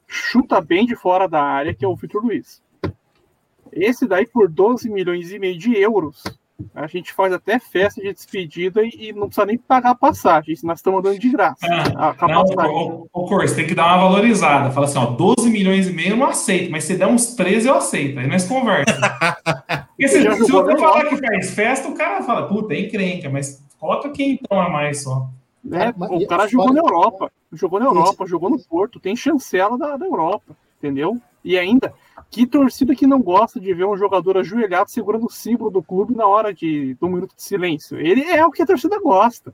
chuta 0.08 0.62
bem 0.62 0.86
de 0.86 0.96
fora 0.96 1.28
da 1.28 1.42
área, 1.44 1.74
que 1.74 1.84
é 1.84 1.88
o 1.88 1.96
Vitor 1.96 2.24
Luiz. 2.24 2.62
Esse 3.72 4.08
daí, 4.08 4.28
por 4.28 4.50
12 4.50 4.90
milhões 4.90 5.32
e 5.32 5.40
meio 5.40 5.58
de 5.58 5.76
euros, 5.76 6.24
a 6.74 6.88
gente 6.88 7.14
faz 7.14 7.34
até 7.34 7.60
festa 7.60 8.02
de 8.02 8.14
despedida 8.14 8.82
e, 8.84 9.10
e 9.10 9.14
não 9.14 9.28
precisa 9.28 9.46
nem 9.46 9.58
pagar 9.58 9.92
a 9.92 9.96
passagem, 9.96 10.56
nós 10.64 10.80
estamos 10.80 11.04
dando 11.04 11.20
de 11.20 11.30
graça. 11.30 11.66
Ah, 11.96 12.16
a, 12.20 12.28
não, 12.28 12.44
o, 12.44 13.10
o, 13.14 13.26
o 13.26 13.28
você 13.28 13.56
tem 13.56 13.68
que 13.68 13.76
dar 13.76 13.88
uma 13.88 14.10
valorizada. 14.10 14.72
Fala 14.72 14.86
assim, 14.86 15.00
ó, 15.00 15.06
12 15.06 15.50
milhões 15.50 15.88
e 15.88 15.94
meio 15.94 16.12
eu 16.12 16.18
não 16.18 16.28
aceito, 16.28 16.72
mas 16.72 16.84
se 16.84 16.96
der 16.96 17.08
uns 17.08 17.36
13 17.36 17.68
eu 17.68 17.76
aceito. 17.76 18.20
Aí 18.20 18.28
nós 18.28 18.48
conversa. 18.48 19.00
Porque 19.92 20.08
se, 20.08 20.22
se 20.22 20.52
você 20.52 20.78
falar 20.78 21.06
que 21.06 21.18
faz 21.18 21.52
festa, 21.52 21.88
o 21.88 21.94
cara 21.94 22.24
fala, 22.24 22.48
puta, 22.48 22.74
é 22.74 22.80
encrenca, 22.82 23.30
mas 23.30 23.64
coloca 23.80 24.10
quem 24.10 24.32
então 24.32 24.60
a 24.60 24.70
mais 24.70 25.04
só. 25.04 25.30
É, 25.72 25.90
o 25.90 26.26
cara 26.26 26.48
jogou 26.48 26.74
na 26.74 26.80
Europa, 26.80 27.32
jogou 27.54 27.80
na 27.80 27.86
Europa, 27.86 28.26
jogou 28.26 28.50
no 28.50 28.60
Porto, 28.60 29.00
tem 29.00 29.16
chancela 29.16 29.78
da, 29.78 29.96
da 29.96 30.06
Europa, 30.06 30.56
entendeu? 30.80 31.22
E 31.44 31.58
ainda, 31.58 31.94
que 32.32 32.48
torcida 32.48 32.96
que 32.96 33.06
não 33.06 33.22
gosta 33.22 33.60
de 33.60 33.74
ver 33.74 33.86
um 33.86 33.98
jogador 33.98 34.38
ajoelhado 34.38 34.90
segurando 34.90 35.26
o 35.26 35.30
símbolo 35.30 35.70
do 35.70 35.84
clube 35.84 36.16
na 36.16 36.26
hora 36.26 36.54
de, 36.54 36.96
do 36.96 37.10
minuto 37.10 37.36
de 37.36 37.44
silêncio? 37.44 38.00
Ele 38.00 38.24
é 38.24 38.46
o 38.46 38.52
que 38.52 38.62
a 38.62 38.66
torcida 38.66 38.98
gosta. 39.00 39.54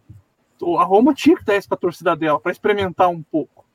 A 0.77 0.83
Roma 0.83 1.13
tinha 1.13 1.35
que 1.35 1.43
dar 1.43 1.57
isso 1.57 1.67
para 1.67 1.75
a 1.75 1.81
torcida 1.81 2.15
dela, 2.15 2.39
para 2.39 2.51
experimentar 2.51 3.09
um 3.09 3.21
pouco. 3.21 3.65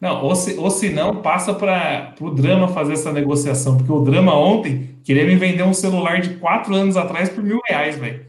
Não, 0.00 0.24
ou 0.24 0.34
se, 0.34 0.54
ou 0.54 0.70
se 0.70 0.90
não, 0.90 1.16
passa 1.16 1.54
para 1.54 2.14
o 2.20 2.30
Drama 2.30 2.66
fazer 2.68 2.94
essa 2.94 3.12
negociação, 3.12 3.76
porque 3.76 3.92
o 3.92 4.00
Drama 4.00 4.34
ontem 4.34 4.96
queria 5.04 5.24
me 5.24 5.36
vender 5.36 5.62
um 5.62 5.74
celular 5.74 6.20
de 6.20 6.30
quatro 6.36 6.74
anos 6.74 6.96
atrás 6.96 7.28
por 7.28 7.44
mil 7.44 7.60
reais, 7.68 7.96
velho. 7.96 8.26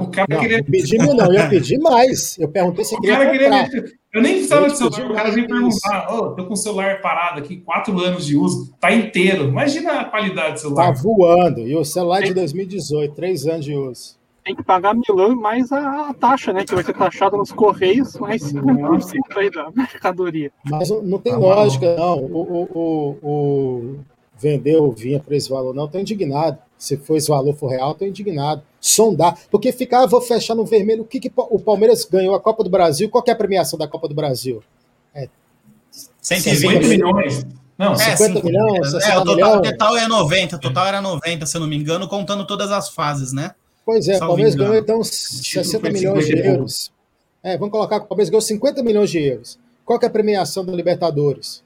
O 0.00 0.08
cara 0.08 0.26
não, 0.28 0.40
queria. 0.40 0.64
Pedi, 0.64 0.98
não, 0.98 1.32
eu 1.32 1.48
pedi 1.48 1.78
mais. 1.78 2.38
Eu 2.38 2.48
perguntei 2.48 2.84
se 2.84 2.94
o 2.94 3.00
queria. 3.00 3.16
Cara 3.16 3.30
queria 3.30 3.99
eu 4.12 4.20
nem 4.20 4.34
precisava 4.34 4.68
de 4.68 4.76
celular, 4.76 5.10
o 5.10 5.14
cara 5.14 5.30
veio 5.30 5.46
perguntar, 5.46 6.12
oh, 6.12 6.30
tô 6.30 6.44
com 6.44 6.54
o 6.54 6.56
celular 6.56 7.00
parado 7.00 7.38
aqui, 7.38 7.58
quatro 7.58 7.98
anos 8.00 8.26
de 8.26 8.36
uso, 8.36 8.74
tá 8.80 8.92
inteiro. 8.92 9.44
Imagina 9.44 10.00
a 10.00 10.04
qualidade 10.04 10.54
do 10.54 10.60
celular. 10.60 10.94
Tá 10.94 11.00
voando. 11.00 11.60
E 11.60 11.76
o 11.76 11.84
celular 11.84 12.22
é 12.22 12.26
de 12.26 12.34
2018, 12.34 13.14
três 13.14 13.46
anos 13.46 13.64
de 13.64 13.74
uso. 13.74 14.18
Tem 14.42 14.56
que 14.56 14.64
pagar 14.64 14.94
milão 14.94 15.36
mais 15.36 15.70
a, 15.70 16.08
a 16.08 16.14
taxa, 16.14 16.52
né? 16.52 16.64
Que 16.64 16.74
vai 16.74 16.82
ser 16.82 16.94
taxada 16.94 17.36
nos 17.36 17.52
correios, 17.52 18.18
mais 18.18 18.42
50% 18.42 19.18
aí 19.36 19.50
da 19.50 19.70
mercadoria. 19.70 20.50
Mas 20.64 20.90
não 20.90 21.18
tem 21.18 21.34
ah, 21.34 21.38
lógica, 21.38 21.94
não. 21.94 22.18
O, 22.18 22.40
o, 22.40 22.68
o, 22.72 23.18
o 23.22 23.98
vender 24.36 24.76
o 24.76 24.90
vinha 24.90 25.20
por 25.20 25.34
esse 25.34 25.48
valor, 25.48 25.72
não. 25.72 25.86
Tô 25.86 25.98
indignado. 26.00 26.58
Se 26.80 26.96
for 26.96 27.16
esse 27.16 27.28
valor 27.28 27.54
for 27.54 27.68
real, 27.68 27.94
tô 27.94 28.06
indignado 28.06 28.62
sondar, 28.80 29.38
porque 29.50 29.70
ficar, 29.70 30.04
ah, 30.04 30.06
vou 30.06 30.22
fechar 30.22 30.54
no 30.54 30.64
vermelho. 30.64 31.02
O 31.02 31.04
que, 31.04 31.20
que 31.20 31.30
o 31.36 31.58
Palmeiras 31.60 32.06
ganhou 32.06 32.34
a 32.34 32.40
Copa 32.40 32.64
do 32.64 32.70
Brasil? 32.70 33.10
Qual 33.10 33.22
é 33.28 33.30
a 33.30 33.36
premiação 33.36 33.78
da 33.78 33.86
Copa 33.86 34.08
do 34.08 34.14
Brasil? 34.14 34.62
É 35.14 35.28
120 36.22 36.86
milhões. 36.86 37.46
Não, 37.76 37.94
50 37.94 38.38
é, 38.38 38.42
milhões, 38.42 38.94
é, 38.94 39.18
o 39.18 39.24
total, 39.24 39.62
total 39.62 39.96
é 39.96 40.06
90, 40.06 40.58
total 40.58 40.86
era 40.86 41.00
90, 41.00 41.46
se 41.46 41.56
eu 41.56 41.62
não 41.62 41.68
me 41.68 41.76
engano, 41.76 42.06
contando 42.08 42.46
todas 42.46 42.70
as 42.70 42.90
fases, 42.90 43.32
né? 43.32 43.54
Pois 43.84 44.08
é, 44.08 44.16
o 44.16 44.20
Palmeiras 44.20 44.54
ganhou 44.54 44.74
então 44.74 45.02
60 45.02 45.90
milhões 45.90 46.26
de 46.26 46.38
euros. 46.38 46.92
É, 47.42 47.56
vamos 47.56 47.72
colocar 47.72 48.00
que 48.00 48.06
o 48.06 48.08
Palmeiras 48.08 48.30
ganhou 48.30 48.42
50 48.42 48.82
milhões 48.82 49.10
de 49.10 49.18
euros. 49.18 49.58
Qual 49.84 49.98
é 50.02 50.06
a 50.06 50.10
premiação 50.10 50.64
da 50.64 50.72
Libertadores? 50.72 51.62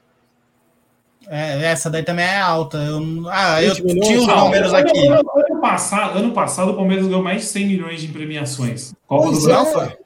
É, 1.27 1.65
essa 1.65 1.89
daí 1.89 2.03
também 2.03 2.25
é 2.25 2.39
alta. 2.39 2.77
Eu, 2.77 3.29
ah, 3.29 3.61
eu 3.61 3.73
tinha 3.73 4.19
os 4.19 4.27
números 4.27 4.73
aqui. 4.73 5.07
Ano, 5.07 5.29
ano, 5.35 5.61
passado, 5.61 6.19
ano 6.19 6.33
passado, 6.33 6.71
o 6.71 6.75
Palmeiras 6.75 7.07
ganhou 7.07 7.23
mais 7.23 7.41
de 7.41 7.47
100 7.47 7.67
milhões 7.67 8.01
de 8.01 8.07
premiações. 8.07 8.93
Copa 9.07 9.31
do 9.31 9.41
Brasil. 9.41 9.81
É. 9.81 9.97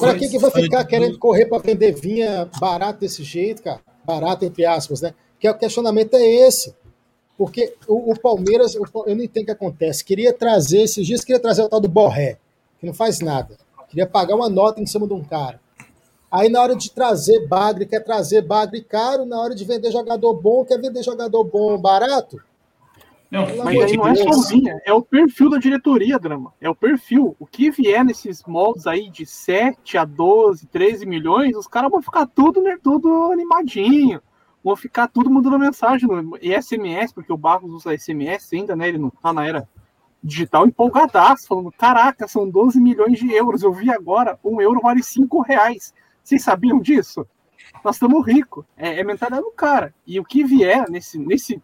Para 0.00 0.14
que, 0.14 0.28
que 0.28 0.38
vai 0.38 0.50
ficar 0.50 0.84
querendo 0.84 1.18
correr 1.18 1.46
para 1.46 1.58
vender 1.58 1.92
vinha 1.92 2.48
barato 2.60 3.00
desse 3.00 3.22
jeito, 3.22 3.62
cara? 3.62 3.80
Barato, 4.04 4.44
entre 4.44 4.64
aspas, 4.64 5.00
né? 5.00 5.12
Que 5.40 5.46
é 5.46 5.50
o 5.50 5.58
questionamento 5.58 6.14
é 6.14 6.24
esse. 6.24 6.74
Porque 7.36 7.74
o, 7.86 8.12
o 8.12 8.18
Palmeiras, 8.18 8.74
eu 8.74 8.82
não 9.14 9.22
entendo 9.22 9.42
o 9.42 9.46
que 9.46 9.52
acontece. 9.52 10.04
Queria 10.04 10.32
trazer, 10.32 10.82
esses 10.82 11.06
dias, 11.06 11.24
queria 11.24 11.40
trazer 11.40 11.62
o 11.62 11.68
tal 11.68 11.80
do 11.80 11.88
Borré, 11.88 12.38
que 12.78 12.86
não 12.86 12.94
faz 12.94 13.20
nada. 13.20 13.56
Queria 13.88 14.06
pagar 14.06 14.36
uma 14.36 14.48
nota 14.48 14.80
em 14.80 14.86
cima 14.86 15.06
de 15.06 15.12
um 15.12 15.22
cara. 15.22 15.60
Aí 16.30 16.48
na 16.48 16.60
hora 16.60 16.76
de 16.76 16.90
trazer 16.90 17.46
bagre, 17.46 17.86
quer 17.86 18.00
trazer 18.00 18.42
bagre 18.42 18.82
caro, 18.82 19.24
na 19.24 19.38
hora 19.40 19.54
de 19.54 19.64
vender 19.64 19.90
jogador 19.90 20.34
bom, 20.34 20.64
quer 20.64 20.80
vender 20.80 21.02
jogador 21.02 21.44
bom 21.44 21.78
barato. 21.78 22.38
Não, 23.30 23.44
mas 23.64 23.82
aí 23.82 23.96
não 23.96 24.06
é 24.06 24.14
sozinha, 24.14 24.80
é 24.84 24.92
o 24.92 25.02
perfil 25.02 25.50
da 25.50 25.58
diretoria, 25.58 26.18
Drama. 26.18 26.52
É 26.60 26.70
o 26.70 26.74
perfil. 26.74 27.34
O 27.40 27.46
que 27.46 27.70
vier 27.70 28.04
nesses 28.04 28.42
moldes 28.46 28.86
aí 28.86 29.10
de 29.10 29.26
7 29.26 29.98
a 29.98 30.04
12, 30.04 30.66
13 30.66 31.04
milhões, 31.06 31.56
os 31.56 31.66
caras 31.66 31.90
vão 31.90 32.00
ficar 32.00 32.26
tudo, 32.26 32.62
né, 32.62 32.78
tudo 32.82 33.32
animadinho. 33.32 34.20
vão 34.62 34.74
ficar 34.74 35.06
tudo 35.06 35.30
mandando 35.30 35.58
mensagem 35.58 36.08
e 36.42 36.52
SMS, 36.60 37.12
porque 37.12 37.32
o 37.32 37.36
Barros 37.36 37.72
usa 37.72 37.96
SMS 37.96 38.52
ainda, 38.52 38.74
né? 38.74 38.88
Ele 38.88 38.98
não 38.98 39.10
tá 39.10 39.32
na 39.32 39.46
era 39.46 39.68
digital 40.22 40.66
empolgadaço, 40.66 41.46
falando: 41.46 41.70
caraca, 41.72 42.26
são 42.26 42.48
12 42.48 42.80
milhões 42.80 43.18
de 43.18 43.32
euros. 43.32 43.62
Eu 43.62 43.72
vi 43.72 43.90
agora, 43.90 44.38
um 44.44 44.60
euro 44.60 44.80
vale 44.80 45.02
5 45.02 45.40
reais. 45.40 45.94
Vocês 46.26 46.42
sabiam 46.42 46.80
disso? 46.80 47.24
Nós 47.84 47.94
estamos 47.94 48.26
ricos. 48.26 48.64
É, 48.76 48.98
é 48.98 49.04
mentalidade 49.04 49.44
do 49.44 49.52
cara. 49.52 49.94
E 50.04 50.18
o 50.18 50.24
que 50.24 50.42
vier 50.42 50.90
nesse, 50.90 51.16
nesse, 51.18 51.62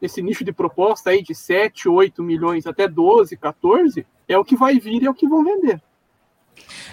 nesse 0.00 0.22
nicho 0.22 0.42
de 0.42 0.50
proposta 0.50 1.10
aí 1.10 1.22
de 1.22 1.34
7, 1.34 1.90
8 1.90 2.22
milhões 2.22 2.66
até 2.66 2.88
12, 2.88 3.36
14, 3.36 4.06
é 4.26 4.38
o 4.38 4.44
que 4.46 4.56
vai 4.56 4.80
vir 4.80 5.02
e 5.02 5.06
é 5.06 5.10
o 5.10 5.14
que 5.14 5.28
vão 5.28 5.44
vender. 5.44 5.82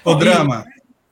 O 0.04 0.14
drama. 0.16 0.66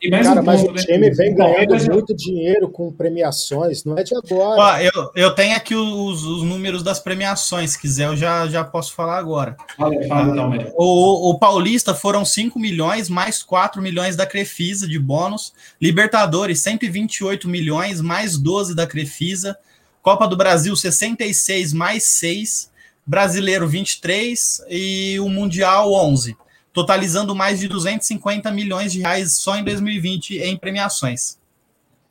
E 0.04 0.10
mais 0.10 0.28
Cara, 0.28 0.41
um 0.41 0.43
mas 0.43 0.62
ponto, 0.62 0.74
o 0.74 0.76
time 0.76 1.10
né? 1.10 1.16
vem 1.16 1.34
ganhando 1.34 1.76
muito 1.89 2.14
dinheiro 2.14 2.70
com 2.70 2.91
premiações, 2.91 3.86
não 3.86 3.97
é 3.97 4.04
de 4.04 4.14
agora. 4.14 4.62
Ó, 4.62 4.78
eu, 4.78 5.12
eu 5.16 5.34
tenho 5.34 5.56
aqui 5.56 5.74
os, 5.74 6.26
os 6.26 6.43
números 6.43 6.84
das 6.84 6.99
premiações, 6.99 7.72
se 7.72 7.80
quiser 7.80 8.08
eu 8.08 8.18
já, 8.18 8.45
já 8.47 8.66
posso 8.66 8.93
falar 8.93 9.18
agora. 9.18 9.56
Fala, 9.78 10.26
não, 10.36 10.51
o, 10.76 11.30
o 11.32 11.39
Paulista 11.39 11.95
foram 11.95 12.26
5 12.26 12.60
milhões, 12.60 13.08
mais 13.08 13.41
4 13.41 13.82
milhões 13.82 14.18
da 14.18 14.26
Crefisa 14.26 14.86
de 14.86 14.99
bônus. 14.99 15.54
Libertadores, 15.82 16.60
128 16.60 17.47
milhões, 17.47 18.01
mais 18.01 18.38
12 18.38 18.76
da 18.76 18.86
Crefisa. 18.86 19.58
Copa 20.01 20.28
do 20.28 20.36
Brasil, 20.36 20.76
66 20.76 21.72
mais 21.72 22.04
6. 22.04 22.70
Brasileiro, 23.06 23.70
23. 23.70 24.66
E 24.70 25.18
o 25.22 25.30
Mundial, 25.30 25.93
11 25.93 26.36
totalizando 26.74 27.36
mais 27.36 27.60
de 27.60 27.68
250 27.68 28.52
milhões 28.52 28.92
de 28.92 29.00
reais 29.00 29.38
só 29.38 29.56
em 29.56 29.64
2020 29.64 30.40
em 30.40 30.58
premiações. 30.58 31.38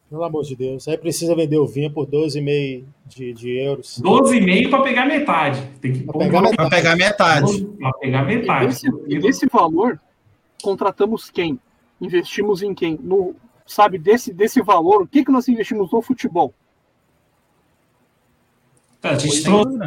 Pelo 0.09 0.25
amor 0.25 0.45
de 0.45 0.55
Deus, 0.55 0.87
aí 0.87 0.97
precisa 0.97 1.35
vender 1.35 1.57
o 1.57 1.67
vinho 1.67 1.91
por 1.91 2.07
12,5 2.07 2.85
de, 3.07 3.33
de 3.33 3.59
euros. 3.59 4.01
12,5 4.03 4.71
para 4.71 4.83
pegar 4.83 5.07
metade. 5.07 5.71
Tem 5.81 5.93
que 5.93 6.01
para 6.05 6.19
pegar, 6.19 6.43
metade. 6.43 6.71
pegar 6.71 6.97
metade. 6.97 7.65
Para 7.65 7.93
pegar 7.95 8.23
metade. 8.23 8.65
E 8.65 8.69
desse, 8.69 8.87
e 9.09 9.19
desse, 9.19 9.47
valor, 9.47 9.99
contratamos 10.63 11.31
quem? 11.31 11.59
Investimos 12.01 12.63
em 12.63 12.75
quem? 12.75 12.99
No, 13.03 13.35
sabe, 13.67 13.99
desse, 13.99 14.33
desse 14.35 14.61
valor, 14.61 15.03
o 15.03 15.07
que, 15.07 15.25
que 15.25 15.33
nós 15.33 15.49
investimos 15.49 15.91
no 15.91 16.03
futebol? 16.03 16.53
Tá, 19.01 19.13
a 19.13 19.19
gente 19.19 19.43
trouxe, 19.43 19.79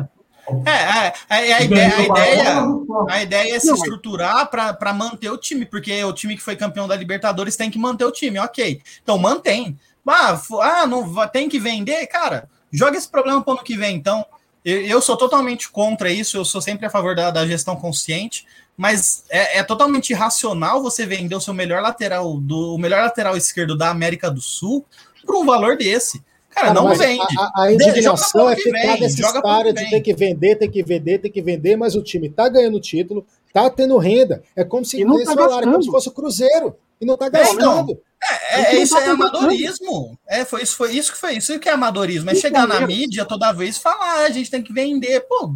é, 0.65 0.71
é, 0.71 1.49
é, 1.49 1.53
a, 1.53 1.61
ideia, 1.61 1.95
a, 1.95 2.01
ideia, 2.01 2.63
a 3.09 3.23
ideia 3.23 3.55
é 3.55 3.59
se 3.59 3.71
estruturar 3.71 4.47
para 4.49 4.93
manter 4.93 5.29
o 5.29 5.37
time, 5.37 5.65
porque 5.65 6.03
o 6.03 6.13
time 6.13 6.35
que 6.35 6.43
foi 6.43 6.55
campeão 6.55 6.87
da 6.87 6.95
Libertadores 6.95 7.55
tem 7.55 7.71
que 7.71 7.79
manter 7.79 8.05
o 8.05 8.11
time, 8.11 8.39
ok. 8.39 8.81
Então 9.01 9.17
mantém. 9.17 9.77
Ah, 10.07 10.39
ah 10.61 10.85
não 10.85 11.27
tem 11.27 11.49
que 11.49 11.59
vender, 11.59 12.05
cara. 12.07 12.47
Joga 12.71 12.97
esse 12.97 13.07
problema 13.07 13.41
para 13.41 13.51
o 13.51 13.53
ano 13.55 13.63
que 13.63 13.75
vem. 13.75 13.95
Então, 13.95 14.25
eu, 14.63 14.81
eu, 14.81 15.01
sou 15.01 15.17
totalmente 15.17 15.69
contra 15.69 16.11
isso, 16.11 16.37
eu 16.37 16.45
sou 16.45 16.61
sempre 16.61 16.85
a 16.85 16.89
favor 16.89 17.15
da, 17.15 17.31
da 17.31 17.47
gestão 17.47 17.75
consciente, 17.75 18.45
mas 18.77 19.23
é, 19.29 19.59
é, 19.59 19.63
totalmente 19.63 20.09
irracional 20.11 20.81
você 20.81 21.05
vender 21.05 21.35
o 21.35 21.41
seu 21.41 21.53
melhor 21.53 21.81
lateral, 21.81 22.37
do, 22.37 22.75
o 22.75 22.77
melhor 22.77 23.01
lateral 23.01 23.37
esquerdo 23.37 23.77
da 23.77 23.89
América 23.89 24.29
do 24.29 24.41
Sul 24.41 24.85
por 25.25 25.35
um 25.35 25.45
valor 25.45 25.77
desse. 25.77 26.23
Cara, 26.55 26.73
não 26.73 26.95
vende. 26.95 27.21
A, 27.37 27.63
a 27.63 27.73
indignação 27.73 28.49
é 28.49 28.55
ficar 28.55 28.97
nessa 28.97 29.21
história 29.21 29.73
de 29.73 29.89
ter 29.89 29.99
que 29.99 30.13
vender, 30.13 30.55
ter 30.55 30.69
que 30.69 30.81
vender, 30.81 31.19
ter 31.19 31.29
que 31.29 31.41
vender, 31.41 31.75
mas 31.75 31.95
o 31.95 32.01
time 32.01 32.29
tá 32.29 32.47
ganhando 32.47 32.79
título, 32.79 33.25
tá 33.53 33.69
tendo 33.69 33.97
renda. 33.97 34.41
É 34.55 34.63
como 34.63 34.85
se 34.85 35.01
eles 35.01 35.25
tá 35.25 35.35
falaram, 35.35 35.73
como 35.73 35.83
se 35.83 35.91
fosse 35.91 36.07
o 36.07 36.13
Cruzeiro. 36.13 36.75
E 36.99 37.05
não 37.05 37.17
tá 37.17 37.27
gastando. 37.27 37.99
É, 38.23 38.61
é, 38.61 38.75
é 38.75 38.81
isso 38.81 38.95
tá 38.95 39.01
é 39.03 39.09
amadorismo. 39.09 40.17
É, 40.25 40.45
foi 40.45 40.63
isso, 40.63 40.77
foi 40.77 40.93
isso 40.93 41.11
que 41.11 41.17
foi 41.17 41.33
isso 41.33 41.59
que 41.59 41.67
é 41.67 41.73
amadorismo. 41.73 42.29
É 42.29 42.35
chegar 42.35 42.65
na 42.65 42.87
mídia 42.87 43.25
toda 43.25 43.51
vez 43.51 43.75
e 43.75 43.81
falar, 43.81 44.21
ah, 44.21 44.25
a 44.25 44.29
gente 44.29 44.49
tem 44.49 44.63
que 44.63 44.71
vender. 44.71 45.19
Pô, 45.27 45.53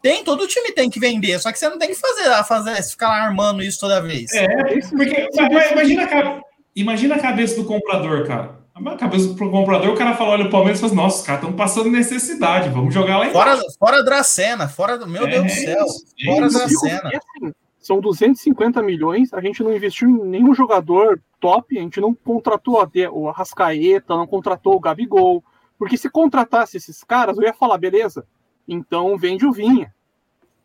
tem, 0.00 0.22
todo 0.22 0.46
time 0.46 0.70
tem 0.70 0.88
que 0.88 1.00
vender, 1.00 1.40
só 1.40 1.50
que 1.50 1.58
você 1.58 1.68
não 1.68 1.78
tem 1.78 1.88
que 1.88 1.96
fazer, 1.96 2.44
fazer 2.44 2.80
ficar 2.84 3.08
armando 3.08 3.62
isso 3.64 3.80
toda 3.80 4.00
vez. 4.00 4.32
É, 4.32 4.46
porque 4.90 5.28
imagina, 5.72 6.40
imagina 6.76 7.14
a 7.16 7.20
cabeça 7.20 7.56
do 7.56 7.64
comprador, 7.64 8.24
cara. 8.24 8.65
A 8.84 8.96
cabeça 8.96 9.32
do 9.32 9.50
comprador, 9.50 9.88
o 9.88 9.96
cara 9.96 10.14
fala: 10.14 10.32
olha, 10.32 10.46
o 10.46 10.50
Palmeiras 10.50 10.80
fala, 10.80 10.92
nossa, 10.94 11.20
os 11.20 11.26
caras 11.26 11.42
estão 11.42 11.56
passando 11.56 11.90
necessidade, 11.90 12.68
vamos 12.68 12.92
jogar 12.92 13.16
lá 13.16 13.30
Fora, 13.30 13.58
fora 13.78 14.04
Dracena, 14.04 14.68
fora 14.68 14.98
do. 14.98 15.06
Meu 15.06 15.26
é, 15.26 15.30
Deus 15.30 15.44
do 15.44 15.50
céu, 15.50 15.86
é 16.20 16.24
fora 16.26 16.48
Dracena. 16.50 17.08
Assim, 17.08 17.54
são 17.78 18.00
250 18.00 18.82
milhões, 18.82 19.32
a 19.32 19.40
gente 19.40 19.62
não 19.62 19.74
investiu 19.74 20.10
em 20.10 20.24
nenhum 20.24 20.52
jogador 20.52 21.22
top, 21.40 21.78
a 21.78 21.80
gente 21.80 22.00
não 22.00 22.12
contratou 22.12 22.86
o 23.12 23.28
Arrascaeta, 23.28 24.14
não 24.14 24.26
contratou 24.26 24.74
o 24.74 24.80
Gabigol. 24.80 25.42
Porque 25.78 25.96
se 25.96 26.10
contratasse 26.10 26.76
esses 26.76 27.02
caras, 27.02 27.38
eu 27.38 27.44
ia 27.44 27.54
falar, 27.54 27.78
beleza, 27.78 28.26
então 28.68 29.16
vende 29.16 29.46
o 29.46 29.52
Vinha. 29.52 29.94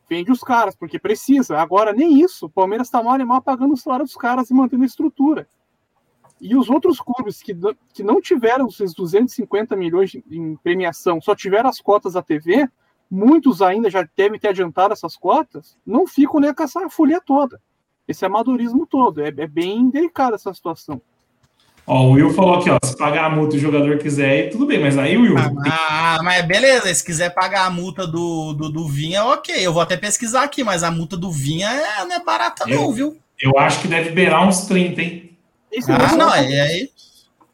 Vende 0.09 0.31
os 0.31 0.41
caras, 0.41 0.75
porque 0.75 0.99
precisa. 0.99 1.59
Agora, 1.59 1.93
nem 1.93 2.19
isso. 2.19 2.47
O 2.47 2.49
Palmeiras 2.49 2.87
está 2.87 3.01
mal 3.01 3.17
e 3.17 3.23
mal 3.23 3.41
pagando 3.41 3.73
o 3.73 3.77
salário 3.77 4.05
dos 4.05 4.15
caras 4.15 4.49
e 4.49 4.53
mantendo 4.53 4.83
a 4.83 4.85
estrutura. 4.85 5.47
E 6.41 6.55
os 6.55 6.69
outros 6.71 6.99
clubes 6.99 7.43
que, 7.43 7.55
que 7.93 8.01
não 8.01 8.19
tiveram 8.19 8.67
esses 8.67 8.95
250 8.95 9.75
milhões 9.75 10.15
em 10.29 10.55
premiação, 10.57 11.21
só 11.21 11.35
tiveram 11.35 11.69
as 11.69 11.79
cotas 11.79 12.13
da 12.13 12.23
TV, 12.23 12.67
muitos 13.09 13.61
ainda 13.61 13.91
já 13.91 14.07
devem 14.17 14.39
ter 14.39 14.47
adiantado 14.47 14.91
essas 14.91 15.15
cotas, 15.15 15.77
não 15.85 16.07
ficam 16.07 16.39
nem 16.39 16.51
com 16.51 16.63
essa 16.63 16.89
folha 16.89 17.21
toda. 17.23 17.61
Esse 18.07 18.25
amadorismo 18.25 18.87
todo. 18.87 19.21
É, 19.21 19.27
é 19.27 19.47
bem 19.47 19.89
delicada 19.91 20.35
essa 20.35 20.51
situação. 20.51 20.99
Ó, 21.85 22.05
o 22.05 22.11
Will 22.13 22.33
falou 22.33 22.55
aqui, 22.55 22.69
ó, 22.69 22.77
se 22.83 22.97
pagar 22.97 23.25
a 23.25 23.29
multa 23.29 23.55
o 23.55 23.59
jogador 23.59 23.97
quiser, 23.97 24.49
tudo 24.49 24.65
bem, 24.65 24.79
mas 24.79 24.97
aí, 24.97 25.17
Will. 25.17 25.37
Ah, 25.37 25.49
tem... 25.49 25.71
ah 25.71 26.19
mas 26.23 26.45
beleza, 26.45 26.93
se 26.93 27.03
quiser 27.03 27.31
pagar 27.31 27.65
a 27.65 27.69
multa 27.69 28.07
do, 28.07 28.53
do, 28.53 28.69
do 28.69 28.87
Vinha, 28.87 29.25
ok. 29.25 29.55
Eu 29.55 29.73
vou 29.73 29.81
até 29.81 29.97
pesquisar 29.97 30.43
aqui, 30.43 30.63
mas 30.63 30.83
a 30.83 30.91
multa 30.91 31.17
do 31.17 31.31
Vinha 31.31 31.69
é, 31.69 32.05
não 32.05 32.15
é 32.15 32.23
barata, 32.23 32.63
eu, 32.67 32.81
não, 32.81 32.93
viu? 32.93 33.17
Eu 33.39 33.57
acho 33.59 33.81
que 33.81 33.87
deve 33.87 34.11
beirar 34.11 34.47
uns 34.47 34.65
30, 34.67 35.01
hein? 35.01 35.30
Esse 35.71 35.91
ah, 35.91 36.15
não, 36.15 36.33
é 36.33 36.61
aí. 36.61 36.89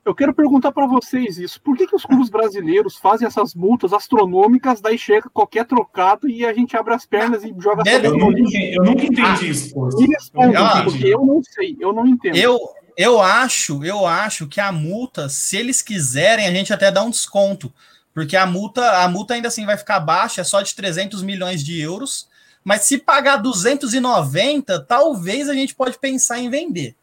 Eu 0.07 0.15
quero 0.15 0.33
perguntar 0.33 0.71
para 0.71 0.87
vocês 0.87 1.37
isso. 1.37 1.61
Por 1.61 1.75
que, 1.75 1.85
que 1.85 1.95
os 1.95 2.05
clubes 2.05 2.29
brasileiros 2.29 2.95
fazem 2.95 3.27
essas 3.27 3.53
multas 3.53 3.91
astronômicas, 3.91 4.79
daí 4.79 4.97
chega 4.97 5.29
qualquer 5.29 5.65
trocado 5.65 6.29
e 6.29 6.45
a 6.45 6.53
gente 6.53 6.77
abre 6.77 6.93
as 6.93 7.05
pernas 7.05 7.43
e 7.43 7.53
joga 7.59 7.83
é, 7.85 7.97
eu, 7.97 8.17
nunca, 8.17 8.57
eu 8.57 8.83
nunca 8.85 9.03
entendi 9.03 9.21
ah, 9.21 9.43
isso. 9.43 9.75
Me 9.97 10.07
responda, 10.07 10.83
porque 10.85 11.07
eu 11.07 11.25
não 11.25 11.41
sei, 11.43 11.75
eu 11.77 11.91
não 11.91 12.07
entendo. 12.07 12.37
Eu, 12.37 12.57
eu 12.95 13.21
acho, 13.21 13.83
eu 13.83 14.05
acho 14.05 14.47
que 14.47 14.61
a 14.61 14.71
multa, 14.71 15.27
se 15.27 15.57
eles 15.57 15.81
quiserem, 15.81 16.47
a 16.47 16.51
gente 16.51 16.71
até 16.71 16.89
dá 16.89 17.03
um 17.03 17.09
desconto. 17.09 17.71
Porque 18.13 18.37
a 18.37 18.45
multa, 18.45 19.03
a 19.03 19.09
multa 19.09 19.33
ainda 19.33 19.49
assim 19.49 19.65
vai 19.65 19.77
ficar 19.77 19.99
baixa, 19.99 20.39
é 20.39 20.43
só 20.45 20.61
de 20.61 20.73
300 20.73 21.21
milhões 21.21 21.61
de 21.61 21.81
euros. 21.81 22.29
Mas 22.63 22.83
se 22.83 22.97
pagar 22.97 23.37
290, 23.37 24.85
talvez 24.85 25.49
a 25.49 25.53
gente 25.53 25.75
pode 25.75 25.99
pensar 25.99 26.39
em 26.39 26.49
vender. 26.49 26.95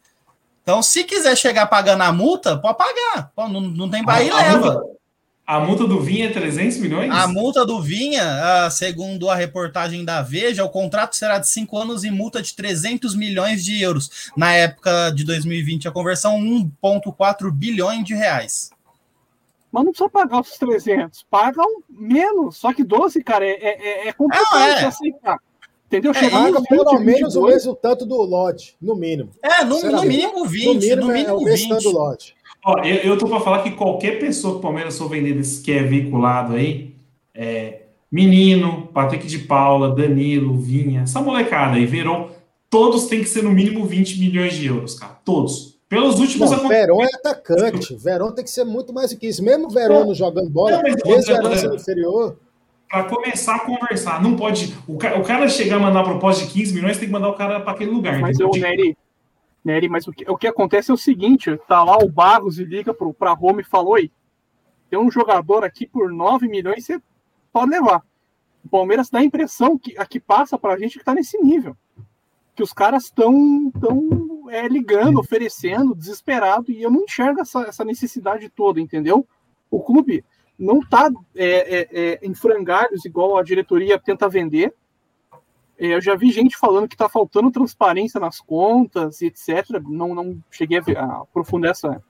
Então, 0.65 0.81
se 0.81 1.03
quiser 1.03 1.37
chegar 1.37 1.67
pagando 1.67 2.01
a 2.01 2.11
multa, 2.11 2.57
pode 2.57 2.75
pagar. 2.75 3.31
Não, 3.37 3.61
não 3.61 3.87
tem 3.87 4.03
Bahia, 4.03 4.33
a, 4.33 4.37
leva. 4.37 4.73
Multa, 4.73 4.95
a 5.45 5.59
multa 5.59 5.85
do 5.85 6.01
Vinha 6.01 6.25
é 6.25 6.33
300 6.33 6.79
milhões? 6.79 7.11
A 7.11 7.27
multa 7.27 7.63
do 7.63 7.79
Vinha, 7.79 8.67
segundo 8.71 9.29
a 9.29 9.35
reportagem 9.35 10.03
da 10.03 10.23
Veja, 10.23 10.65
o 10.65 10.69
contrato 10.69 11.15
será 11.15 11.37
de 11.37 11.47
5 11.47 11.77
anos 11.77 12.03
e 12.03 12.09
multa 12.09 12.41
de 12.41 12.55
300 12.55 13.15
milhões 13.15 13.63
de 13.63 13.79
euros. 13.79 14.31
Na 14.35 14.53
época 14.53 15.11
de 15.11 15.23
2020, 15.23 15.87
a 15.87 15.91
conversão 15.91 16.39
1,4 16.39 17.51
bilhões 17.51 18.03
de 18.03 18.15
reais. 18.15 18.71
Mas 19.71 19.83
não 19.83 19.91
precisa 19.91 20.09
pagar 20.09 20.41
os 20.41 20.57
300, 20.57 21.27
pagam 21.29 21.83
menos. 21.87 22.57
Só 22.57 22.73
que 22.73 22.83
12, 22.83 23.23
cara, 23.23 23.45
é, 23.45 23.51
é, 23.51 24.07
é 24.07 24.13
complicado 24.13 24.79
é. 24.79 24.85
aceitar. 24.85 25.37
Entendeu? 25.87 26.11
É, 26.11 26.15
Chega 26.15 26.61
pelo 26.63 26.99
menos 26.99 27.35
o 27.35 27.45
mesmo 27.45 27.75
tanto 27.75 28.05
do 28.05 28.21
lote, 28.21 28.75
no 28.81 28.95
mínimo. 28.95 29.29
É, 29.41 29.63
no, 29.63 29.79
no 29.79 30.01
mínimo 30.01 30.45
20. 30.45 30.65
No 30.65 30.73
mínimo, 30.73 31.01
no 31.01 31.13
mínimo 31.13 31.29
é 31.29 31.33
o 31.33 31.41
mesmo 31.41 31.69
tanto 31.69 31.83
do 31.83 31.91
lote. 31.91 32.35
Ó, 32.65 32.79
eu, 32.79 32.95
eu 32.95 33.17
tô 33.17 33.27
para 33.27 33.39
falar 33.39 33.61
que 33.61 33.71
qualquer 33.71 34.19
pessoa 34.19 34.53
que 34.53 34.59
o 34.59 34.61
Palmeiras 34.61 34.97
for 34.97 35.07
vender 35.07 35.39
que 35.63 35.71
é 35.71 35.83
veiculado 35.83 36.55
aí, 36.55 36.95
é, 37.33 37.83
Menino, 38.11 38.87
Patrick 38.93 39.27
de 39.27 39.39
Paula, 39.39 39.93
Danilo, 39.93 40.57
Vinha, 40.57 41.01
essa 41.01 41.21
molecada 41.21 41.75
aí, 41.75 41.85
Verão, 41.85 42.31
todos 42.69 43.05
têm 43.05 43.21
que 43.21 43.29
ser 43.29 43.43
no 43.43 43.51
mínimo 43.51 43.85
20 43.85 44.19
milhões 44.19 44.53
de 44.53 44.65
euros, 44.65 44.97
cara. 44.97 45.13
Todos. 45.23 45.75
Pelos 45.87 46.19
últimos 46.19 46.49
não, 46.49 46.67
Verão 46.67 47.03
é 47.03 47.09
atacante. 47.13 47.95
Verão 47.95 48.33
tem 48.33 48.43
que 48.43 48.49
ser 48.49 48.63
muito 48.63 48.91
mais 48.91 49.11
do 49.11 49.17
que 49.17 49.27
isso. 49.27 49.43
Mesmo 49.43 49.69
Verão 49.69 50.11
jogando 50.15 50.49
bola, 50.49 50.71
não, 50.71 50.81
mas, 50.81 50.95
mesmo 51.05 51.35
Verão 51.35 51.55
sendo 51.55 51.75
inferior 51.75 52.37
para 52.89 53.03
começar 53.05 53.55
a 53.55 53.59
conversar. 53.59 54.21
Não 54.21 54.35
pode. 54.35 54.75
O 54.87 54.97
cara, 54.97 55.19
o 55.19 55.23
cara 55.23 55.47
chegar 55.49 55.77
a 55.77 55.79
mandar 55.79 55.99
uma 55.99 56.09
proposta 56.09 56.45
de 56.45 56.51
15 56.51 56.73
milhões, 56.73 56.97
tem 56.97 57.07
que 57.07 57.13
mandar 57.13 57.29
o 57.29 57.35
cara 57.35 57.59
para 57.59 57.73
aquele 57.73 57.91
lugar. 57.91 58.19
Mas, 58.19 58.39
o 58.39 58.49
Nery, 58.49 58.97
Nery, 59.63 59.89
mas 59.89 60.07
o 60.07 60.11
que, 60.11 60.29
o 60.29 60.37
que 60.37 60.47
acontece 60.47 60.91
é 60.91 60.93
o 60.93 60.97
seguinte: 60.97 61.57
tá 61.67 61.83
lá 61.83 61.97
o 61.97 62.09
Barros 62.09 62.59
e 62.59 62.63
liga 62.63 62.93
para 62.93 63.33
Roma 63.33 63.61
e 63.61 63.65
falou: 63.65 63.93
Oi, 63.93 64.11
tem 64.89 64.99
um 64.99 65.09
jogador 65.09 65.63
aqui 65.63 65.87
por 65.87 66.11
9 66.11 66.47
milhões, 66.47 66.85
você 66.85 67.01
pode 67.51 67.71
levar. 67.71 68.03
O 68.63 68.69
Palmeiras 68.69 69.09
dá 69.09 69.19
a 69.19 69.23
impressão 69.23 69.77
que 69.77 69.97
a 69.97 70.05
que 70.05 70.19
passa 70.19 70.57
para 70.57 70.73
a 70.73 70.77
gente 70.77 70.93
que 70.93 70.99
está 70.99 71.13
nesse 71.13 71.37
nível. 71.39 71.75
Que 72.55 72.63
os 72.63 72.71
caras 72.71 73.05
estão 73.05 73.71
tão, 73.79 74.49
é, 74.49 74.67
ligando, 74.67 75.19
oferecendo, 75.19 75.93
desesperado, 75.93 76.71
e 76.71 76.81
eu 76.81 76.89
não 76.89 77.03
enxergo 77.03 77.41
essa, 77.41 77.63
essa 77.63 77.83
necessidade 77.83 78.47
toda, 78.49 78.79
entendeu? 78.79 79.27
O 79.69 79.81
clube 79.81 80.23
não 80.57 80.79
está 80.79 81.09
é, 81.35 81.45
é, 81.45 81.87
é, 81.91 82.19
em 82.23 82.33
frangalhos 82.33 83.05
igual 83.05 83.37
a 83.37 83.43
diretoria 83.43 83.99
tenta 83.99 84.29
vender. 84.29 84.73
É, 85.77 85.87
eu 85.95 86.01
já 86.01 86.15
vi 86.15 86.31
gente 86.31 86.57
falando 86.57 86.87
que 86.87 86.95
está 86.95 87.09
faltando 87.09 87.51
transparência 87.51 88.19
nas 88.19 88.39
contas 88.39 89.21
e 89.21 89.27
etc. 89.27 89.81
Não, 89.87 90.15
não 90.15 90.41
cheguei 90.49 90.79
a, 90.79 91.01
a, 91.01 91.21
aprofundar 91.21 91.71
essa, 91.71 92.01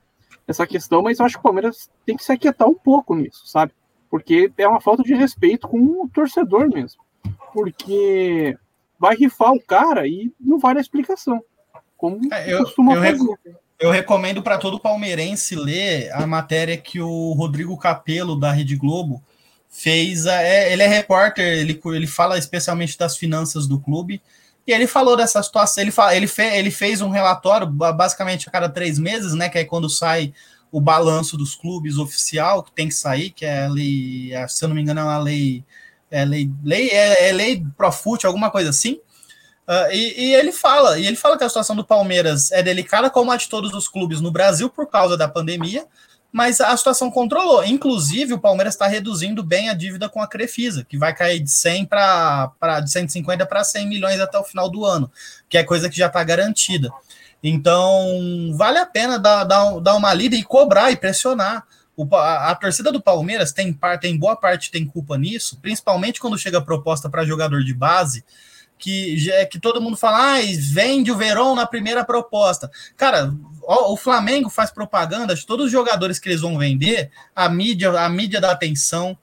essa 0.48 0.68
questão, 0.68 1.02
mas 1.02 1.20
eu 1.20 1.26
acho 1.26 1.36
que 1.36 1.40
o 1.40 1.44
Palmeiras 1.44 1.90
tem 2.06 2.16
que 2.16 2.24
se 2.24 2.32
aquietar 2.32 2.68
um 2.68 2.76
pouco 2.76 3.16
nisso, 3.16 3.48
sabe? 3.48 3.74
Porque 4.10 4.52
é 4.58 4.68
uma 4.68 4.80
falta 4.80 5.04
de 5.04 5.14
respeito 5.16 5.68
com 5.68 5.78
o 5.78 6.10
torcedor 6.14 6.70
mesmo. 6.70 7.04
Porque 7.52 8.56
vai 9.00 9.16
rifar 9.16 9.52
o 9.54 9.62
cara 9.62 10.08
e 10.08 10.32
não 10.40 10.60
vai 10.60 10.76
dar 10.76 10.82
explicação. 10.82 11.44
Como 11.98 12.20
é, 12.32 12.54
eu, 12.54 12.60
costuma 12.60 12.94
eu 12.94 13.02
fazer. 13.02 13.58
Eu 13.80 13.92
recomendo 13.92 14.42
para 14.42 14.58
todo 14.58 14.80
palmeirense 14.80 15.56
ler 15.56 16.12
a 16.14 16.26
matéria 16.26 16.78
que 16.78 17.02
o 17.02 17.34
Rodrigo 17.34 17.78
Capello, 17.78 18.40
da 18.40 18.52
Rede 18.52 18.76
Globo, 18.76 19.22
fez. 19.70 20.26
É, 20.26 20.72
ele 20.72 20.84
é 20.84 20.88
repórter, 20.88 21.46
ele, 21.46 21.80
ele 21.86 22.08
fala 22.08 22.38
especialmente 22.38 22.98
das 22.98 23.18
finanças 23.18 23.68
do 23.68 23.80
clube. 23.80 24.22
E 24.66 24.72
ele 24.72 24.88
falou 24.88 25.18
dessa 25.18 25.44
situação. 25.44 25.84
Ele, 25.84 25.92
fala, 25.92 26.16
ele, 26.16 26.28
fe, 26.28 26.44
ele 26.44 26.72
fez 26.72 27.02
um 27.02 27.10
relatório, 27.10 27.68
basicamente 27.68 28.48
a 28.48 28.52
cada 28.52 28.70
três 28.70 28.98
meses, 28.98 29.34
né? 29.34 29.50
Que 29.50 29.60
é 29.60 29.66
quando 29.66 29.90
sai 29.90 30.34
o 30.72 30.82
balanço 30.82 31.38
dos 31.38 31.56
clubes 31.56 31.98
oficial, 31.98 32.64
que 32.64 32.72
tem 32.72 32.88
que 32.88 32.96
sair, 32.96 33.30
que 33.30 33.46
é 33.46 33.66
a 33.66 33.70
lei, 33.70 34.34
é, 34.34 34.48
se 34.48 34.64
eu 34.64 34.70
não 34.70 34.76
me 34.76 34.82
engano, 34.82 35.02
é 35.02 35.04
uma 35.04 35.20
lei. 35.20 35.64
É 36.10 36.24
lei, 36.24 36.50
lei 36.64 36.90
é, 36.90 37.30
é 37.30 37.32
lei 37.32 37.66
Profut, 37.76 38.26
alguma 38.26 38.50
coisa 38.50 38.70
assim. 38.70 39.00
Uh, 39.68 39.92
e, 39.92 40.28
e, 40.28 40.36
ele 40.36 40.52
fala, 40.52 41.00
e 41.00 41.08
ele 41.08 41.16
fala 41.16 41.38
que 41.38 41.44
a 41.44 41.50
situação 41.50 41.76
do 41.76 41.84
Palmeiras 41.84 42.52
é 42.52 42.62
delicada, 42.62 43.10
como 43.10 43.32
a 43.32 43.38
de 43.38 43.50
todos 43.50 43.74
os 43.74 43.88
clubes 43.88 44.22
no 44.22 44.32
Brasil, 44.32 44.70
por 44.70 44.88
causa 44.88 45.18
da 45.18 45.28
pandemia, 45.28 45.88
mas 46.32 46.62
a 46.62 46.76
situação 46.78 47.10
controlou. 47.10 47.64
Inclusive, 47.66 48.34
o 48.34 48.40
Palmeiras 48.40 48.76
está 48.76 48.86
reduzindo 48.86 49.42
bem 49.42 49.70
a 49.70 49.74
dívida 49.74 50.08
com 50.08 50.22
a 50.22 50.28
Crefisa, 50.28 50.84
que 50.84 50.98
vai 50.98 51.16
cair 51.16 51.40
de 51.40 51.50
100 51.50 51.86
para 51.86 52.82
de 52.84 52.92
150 52.92 53.46
para 53.46 53.64
100 53.64 53.88
milhões 53.88 54.20
até 54.20 54.38
o 54.38 54.44
final 54.44 54.70
do 54.70 54.86
ano, 54.86 55.10
que 55.50 55.58
é 55.58 55.64
coisa 55.64 55.90
que 55.90 55.98
já 55.98 56.08
está 56.08 56.24
garantida. 56.24 56.92
Então, 57.42 58.54
vale 58.56 58.78
a 58.78 58.86
pena 58.86 59.18
dar, 59.18 59.46
dar, 59.46 59.80
dar 59.80 59.96
uma 59.96 60.14
lida 60.14 60.36
e 60.36 60.44
cobrar 60.44 60.92
e 60.92 60.96
pressionar. 60.96 61.64
O, 61.96 62.06
a, 62.16 62.52
a, 62.52 62.56
torcida 62.56 62.92
do 62.92 63.02
Palmeiras 63.02 63.54
tem, 63.54 63.72
parte, 63.72 64.02
tem 64.02 64.18
boa 64.18 64.36
parte 64.36 64.70
tem 64.70 64.86
culpa 64.86 65.18
nisso, 65.18 65.58
principalmente 65.62 66.20
quando 66.20 66.38
chega 66.38 66.58
a 66.58 66.62
proposta 66.62 67.10
para 67.10 67.24
jogador 67.24 67.64
de 67.64 67.74
base 67.74 68.26
que, 68.78 69.32
é 69.32 69.46
que 69.46 69.60
todo 69.60 69.82
mundo 69.82 69.98
fala, 69.98 70.36
ah, 70.36 70.42
vende 70.60 71.12
o 71.12 71.18
Verón 71.18 71.56
na 71.56 71.66
primeira 71.66 72.04
proposta. 72.04 72.70
Cara, 72.96 73.34
o, 73.62 73.94
o, 73.94 73.98
Flamengo 73.98 74.50
faz 74.50 74.72
propaganda 74.72 75.36
de 75.36 75.46
todos 75.46 75.68
os 75.68 75.72
jogadores 75.72 76.20
que 76.20 76.30
eles 76.30 76.42
vão 76.42 76.58
vender, 76.58 77.12
a 77.36 77.50
mídia, 77.50 77.92
a 77.92 78.10
mídia 78.10 78.42
dá 78.42 78.52
atenção, 78.52 79.18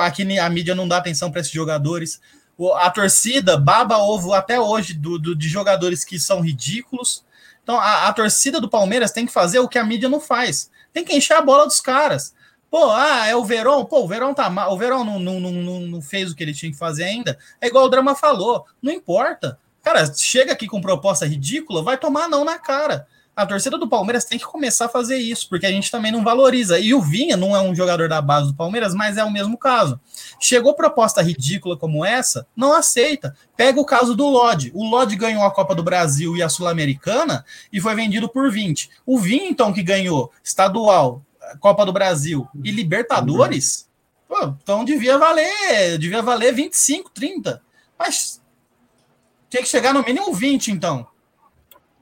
aqui 0.00 0.38
a 0.38 0.50
mídia 0.50 0.74
não 0.74 0.88
dá 0.88 0.96
atenção 0.96 1.30
para 1.30 1.40
esses 1.40 1.52
jogadores. 1.52 2.20
A 2.76 2.90
torcida 2.90 3.56
baba 3.56 3.98
ovo 3.98 4.32
até 4.32 4.58
hoje 4.58 4.94
do, 4.94 5.18
do, 5.18 5.34
de 5.34 5.48
jogadores 5.48 6.04
que 6.04 6.18
são 6.18 6.40
ridículos. 6.40 7.24
Então 7.62 7.78
a, 7.78 8.08
a 8.08 8.12
torcida 8.12 8.60
do 8.60 8.68
Palmeiras 8.68 9.12
tem 9.12 9.26
que 9.26 9.32
fazer 9.32 9.60
o 9.60 9.68
que 9.68 9.78
a 9.78 9.84
mídia 9.84 10.08
não 10.08 10.20
faz. 10.20 10.70
Tem 10.92 11.04
que 11.04 11.14
encher 11.14 11.34
a 11.34 11.42
bola 11.42 11.66
dos 11.66 11.80
caras. 11.80 12.34
Pô, 12.70 12.90
ah, 12.90 13.26
é 13.26 13.34
o 13.34 13.44
Verão. 13.44 13.84
Pô, 13.84 14.04
o 14.04 14.08
Verão 14.08 14.34
tá 14.34 14.50
mal. 14.50 14.72
O 14.74 14.78
Verão 14.78 15.04
não, 15.04 15.18
não, 15.18 15.40
não, 15.40 15.80
não 15.80 16.02
fez 16.02 16.30
o 16.30 16.36
que 16.36 16.42
ele 16.42 16.54
tinha 16.54 16.70
que 16.70 16.78
fazer 16.78 17.04
ainda. 17.04 17.38
É 17.60 17.66
igual 17.66 17.84
o 17.84 17.88
Drama 17.88 18.14
falou. 18.14 18.66
Não 18.82 18.92
importa. 18.92 19.58
Cara, 19.82 20.12
chega 20.14 20.52
aqui 20.52 20.66
com 20.66 20.80
proposta 20.80 21.26
ridícula, 21.26 21.82
vai 21.82 21.96
tomar 21.96 22.28
não 22.28 22.44
na 22.44 22.58
cara. 22.58 23.06
A 23.38 23.46
torcida 23.46 23.78
do 23.78 23.88
Palmeiras 23.88 24.24
tem 24.24 24.36
que 24.36 24.44
começar 24.44 24.86
a 24.86 24.88
fazer 24.88 25.16
isso, 25.16 25.48
porque 25.48 25.64
a 25.64 25.70
gente 25.70 25.92
também 25.92 26.10
não 26.10 26.24
valoriza. 26.24 26.80
E 26.80 26.92
o 26.92 27.00
Vinha 27.00 27.36
não 27.36 27.54
é 27.54 27.60
um 27.62 27.72
jogador 27.72 28.08
da 28.08 28.20
base 28.20 28.48
do 28.48 28.54
Palmeiras, 28.54 28.94
mas 28.94 29.16
é 29.16 29.22
o 29.22 29.30
mesmo 29.30 29.56
caso. 29.56 30.00
Chegou 30.40 30.74
proposta 30.74 31.22
ridícula 31.22 31.76
como 31.76 32.04
essa, 32.04 32.48
não 32.56 32.72
aceita. 32.72 33.36
Pega 33.56 33.80
o 33.80 33.84
caso 33.84 34.16
do 34.16 34.26
Lodge. 34.26 34.72
O 34.74 34.84
Lodge 34.84 35.14
ganhou 35.14 35.44
a 35.44 35.52
Copa 35.52 35.72
do 35.72 35.84
Brasil 35.84 36.36
e 36.36 36.42
a 36.42 36.48
Sul-Americana 36.48 37.44
e 37.72 37.80
foi 37.80 37.94
vendido 37.94 38.28
por 38.28 38.50
20. 38.50 38.90
O 39.06 39.20
Vinha, 39.20 39.48
então, 39.48 39.72
que 39.72 39.84
ganhou 39.84 40.32
estadual, 40.42 41.22
Copa 41.60 41.84
do 41.84 41.92
Brasil 41.92 42.46
e 42.62 42.70
Libertadores, 42.70 43.88
pô, 44.28 44.54
então 44.62 44.84
devia 44.84 45.18
valer, 45.18 45.98
devia 45.98 46.22
valer 46.22 46.52
25, 46.52 47.10
30. 47.10 47.62
Mas 47.98 48.42
tinha 49.48 49.62
que 49.62 49.68
chegar 49.68 49.94
no 49.94 50.02
mínimo 50.02 50.32
20, 50.32 50.70
então. 50.70 51.06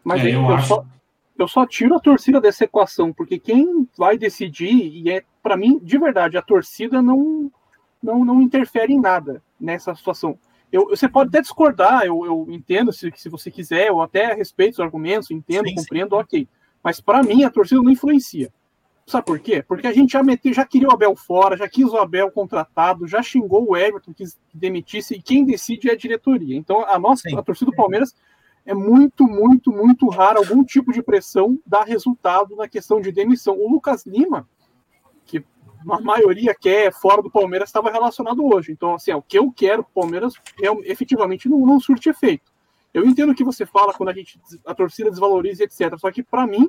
Mas 0.05 0.20
é, 0.20 0.28
eu, 0.28 0.43
eu, 0.43 0.55
acho... 0.55 0.68
só, 0.68 0.85
eu 1.39 1.48
só 1.48 1.66
tiro 1.66 1.94
a 1.97 2.01
torcida 2.01 2.40
dessa 2.40 2.64
equação, 2.64 3.12
porque 3.12 3.39
quem 3.39 3.89
vai 3.97 4.18
decidir, 4.18 4.73
e 4.73 5.10
é 5.10 5.24
para 5.43 5.56
mim, 5.56 5.78
de 5.81 5.98
verdade, 5.98 6.36
a 6.36 6.43
torcida 6.43 7.01
não, 7.01 7.51
não, 8.02 8.24
não 8.24 8.43
interfere 8.43 8.93
em 8.93 9.01
nada 9.01 9.43
nessa 9.60 9.94
situação. 9.94 10.39
Eu, 10.73 10.89
você 10.89 11.09
pode 11.09 11.28
até 11.28 11.40
discordar, 11.40 12.05
eu, 12.05 12.27
eu 12.27 12.47
entendo 12.51 12.93
se, 12.93 13.12
se 13.14 13.28
você 13.28 13.51
quiser, 13.51 13.89
eu 13.89 14.01
até 14.01 14.35
respeito 14.35 14.74
os 14.74 14.81
argumentos, 14.81 15.31
entendo, 15.31 15.68
sim, 15.68 15.74
compreendo, 15.74 16.16
sim. 16.16 16.20
ok. 16.20 16.48
Mas 16.82 17.01
para 17.01 17.23
mim, 17.23 17.44
a 17.44 17.51
torcida 17.51 17.81
não 17.81 17.90
influencia. 17.90 18.52
Sabe 19.06 19.24
por 19.24 19.38
quê? 19.38 19.62
Porque 19.62 19.86
a 19.86 19.92
gente 19.92 20.12
já 20.12 20.22
meteu, 20.22 20.52
já 20.52 20.66
queria 20.66 20.88
o 20.88 20.92
Abel 20.92 21.14
fora, 21.14 21.56
já 21.56 21.68
quis 21.68 21.86
o 21.86 21.96
Abel 21.96 22.28
contratado, 22.30 23.06
já 23.06 23.22
xingou 23.22 23.70
o 23.70 23.76
Everton 23.76 24.12
que 24.12 24.24
demitisse, 24.52 25.14
e 25.14 25.22
quem 25.22 25.44
decide 25.44 25.88
é 25.88 25.92
a 25.92 25.96
diretoria. 25.96 26.56
Então, 26.56 26.84
a 26.84 26.98
nossa, 26.98 27.28
Sim. 27.28 27.38
a 27.38 27.42
torcida 27.42 27.70
do 27.70 27.76
Palmeiras 27.76 28.16
é 28.64 28.74
muito, 28.74 29.24
muito, 29.24 29.70
muito 29.70 30.08
raro 30.08 30.38
algum 30.38 30.64
tipo 30.64 30.92
de 30.92 31.00
pressão 31.00 31.56
dar 31.64 31.84
resultado 31.84 32.56
na 32.56 32.66
questão 32.66 33.00
de 33.00 33.12
demissão. 33.12 33.56
O 33.56 33.70
Lucas 33.70 34.04
Lima, 34.04 34.48
que 35.24 35.44
a 35.88 36.00
maioria 36.00 36.52
quer 36.52 36.92
fora 36.92 37.22
do 37.22 37.30
Palmeiras, 37.30 37.68
estava 37.68 37.92
relacionado 37.92 38.44
hoje. 38.44 38.72
Então, 38.72 38.94
assim, 38.94 39.12
é, 39.12 39.16
o 39.16 39.22
que 39.22 39.38
eu 39.38 39.52
quero 39.52 39.82
o 39.82 39.84
Palmeiras 39.84 40.34
é, 40.60 40.66
efetivamente 40.90 41.48
não, 41.48 41.64
não 41.64 41.78
surte 41.78 42.08
efeito. 42.08 42.52
Eu 42.92 43.06
entendo 43.06 43.30
o 43.30 43.34
que 43.36 43.44
você 43.44 43.64
fala 43.64 43.94
quando 43.94 44.08
a 44.08 44.12
gente 44.12 44.40
a 44.66 44.74
torcida 44.74 45.10
desvaloriza, 45.10 45.62
etc. 45.62 45.96
Só 45.96 46.10
que, 46.10 46.24
para 46.24 46.44
mim, 46.44 46.68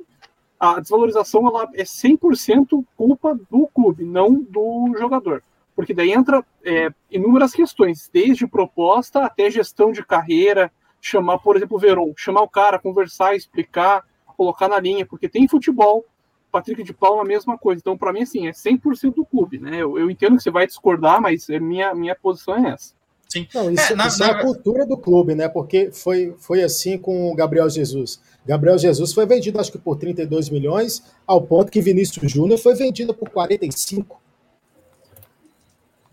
a 0.58 0.80
desvalorização 0.80 1.46
ela 1.46 1.68
é 1.74 1.84
100% 1.84 2.84
culpa 2.96 3.38
do 3.50 3.66
clube, 3.68 4.04
não 4.04 4.34
do 4.34 4.94
jogador. 4.98 5.42
Porque 5.74 5.94
daí 5.94 6.12
entra 6.12 6.44
é, 6.64 6.90
inúmeras 7.10 7.52
questões, 7.52 8.10
desde 8.12 8.46
proposta 8.46 9.24
até 9.24 9.48
gestão 9.50 9.92
de 9.92 10.04
carreira, 10.04 10.72
chamar, 11.00 11.38
por 11.38 11.56
exemplo, 11.56 11.76
o 11.76 11.80
Verón, 11.80 12.12
chamar 12.16 12.42
o 12.42 12.48
cara, 12.48 12.78
conversar, 12.78 13.36
explicar, 13.36 14.04
colocar 14.36 14.68
na 14.68 14.80
linha, 14.80 15.06
porque 15.06 15.28
tem 15.28 15.46
futebol, 15.46 16.04
Patrick 16.50 16.82
de 16.82 16.92
Paula 16.92 17.22
a 17.22 17.24
mesma 17.24 17.56
coisa. 17.56 17.80
Então, 17.80 17.96
para 17.96 18.12
mim, 18.12 18.22
assim, 18.22 18.48
é 18.48 18.50
100% 18.50 19.14
do 19.14 19.24
clube, 19.24 19.58
né? 19.58 19.76
Eu, 19.76 19.98
eu, 19.98 20.10
entendo 20.10 20.36
que 20.36 20.42
você 20.42 20.50
vai 20.50 20.66
discordar, 20.66 21.20
mas 21.20 21.48
é 21.48 21.60
minha, 21.60 21.94
minha 21.94 22.16
posição 22.16 22.56
é 22.56 22.70
essa. 22.70 22.94
Sim. 23.28 23.46
Não, 23.54 23.70
isso, 23.70 23.92
é, 23.92 23.96
na, 23.96 24.06
isso 24.06 24.18
na... 24.20 24.28
é 24.28 24.30
a 24.30 24.42
cultura 24.42 24.86
do 24.86 24.96
clube, 24.96 25.34
né? 25.34 25.48
Porque 25.48 25.90
foi, 25.92 26.34
foi 26.38 26.62
assim 26.62 26.96
com 26.96 27.30
o 27.30 27.34
Gabriel 27.34 27.68
Jesus. 27.68 28.20
Gabriel 28.46 28.78
Jesus 28.78 29.12
foi 29.12 29.26
vendido, 29.26 29.60
acho 29.60 29.70
que 29.70 29.78
por 29.78 29.96
32 29.96 30.48
milhões, 30.48 31.02
ao 31.26 31.42
ponto 31.42 31.70
que 31.70 31.82
Vinícius 31.82 32.32
Júnior 32.32 32.58
foi 32.58 32.74
vendido 32.74 33.12
por 33.12 33.28
45. 33.28 34.18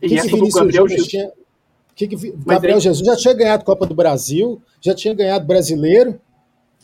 E 0.01 0.09
que, 0.09 0.21
que 0.21 0.27
Vinícius 0.27 0.55
Gabriel 0.55 0.89
Jesus 0.89 1.07
tinha, 1.07 1.31
que 1.95 2.07
que, 2.09 2.31
Gabriel 2.45 2.79
Jesus 2.81 3.07
já 3.07 3.15
tinha 3.15 3.33
ganhado 3.33 3.63
Copa 3.63 3.85
do 3.85 3.95
Brasil, 3.95 4.61
já 4.81 4.93
tinha 4.93 5.13
ganhado 5.13 5.47
Brasileiro. 5.47 6.19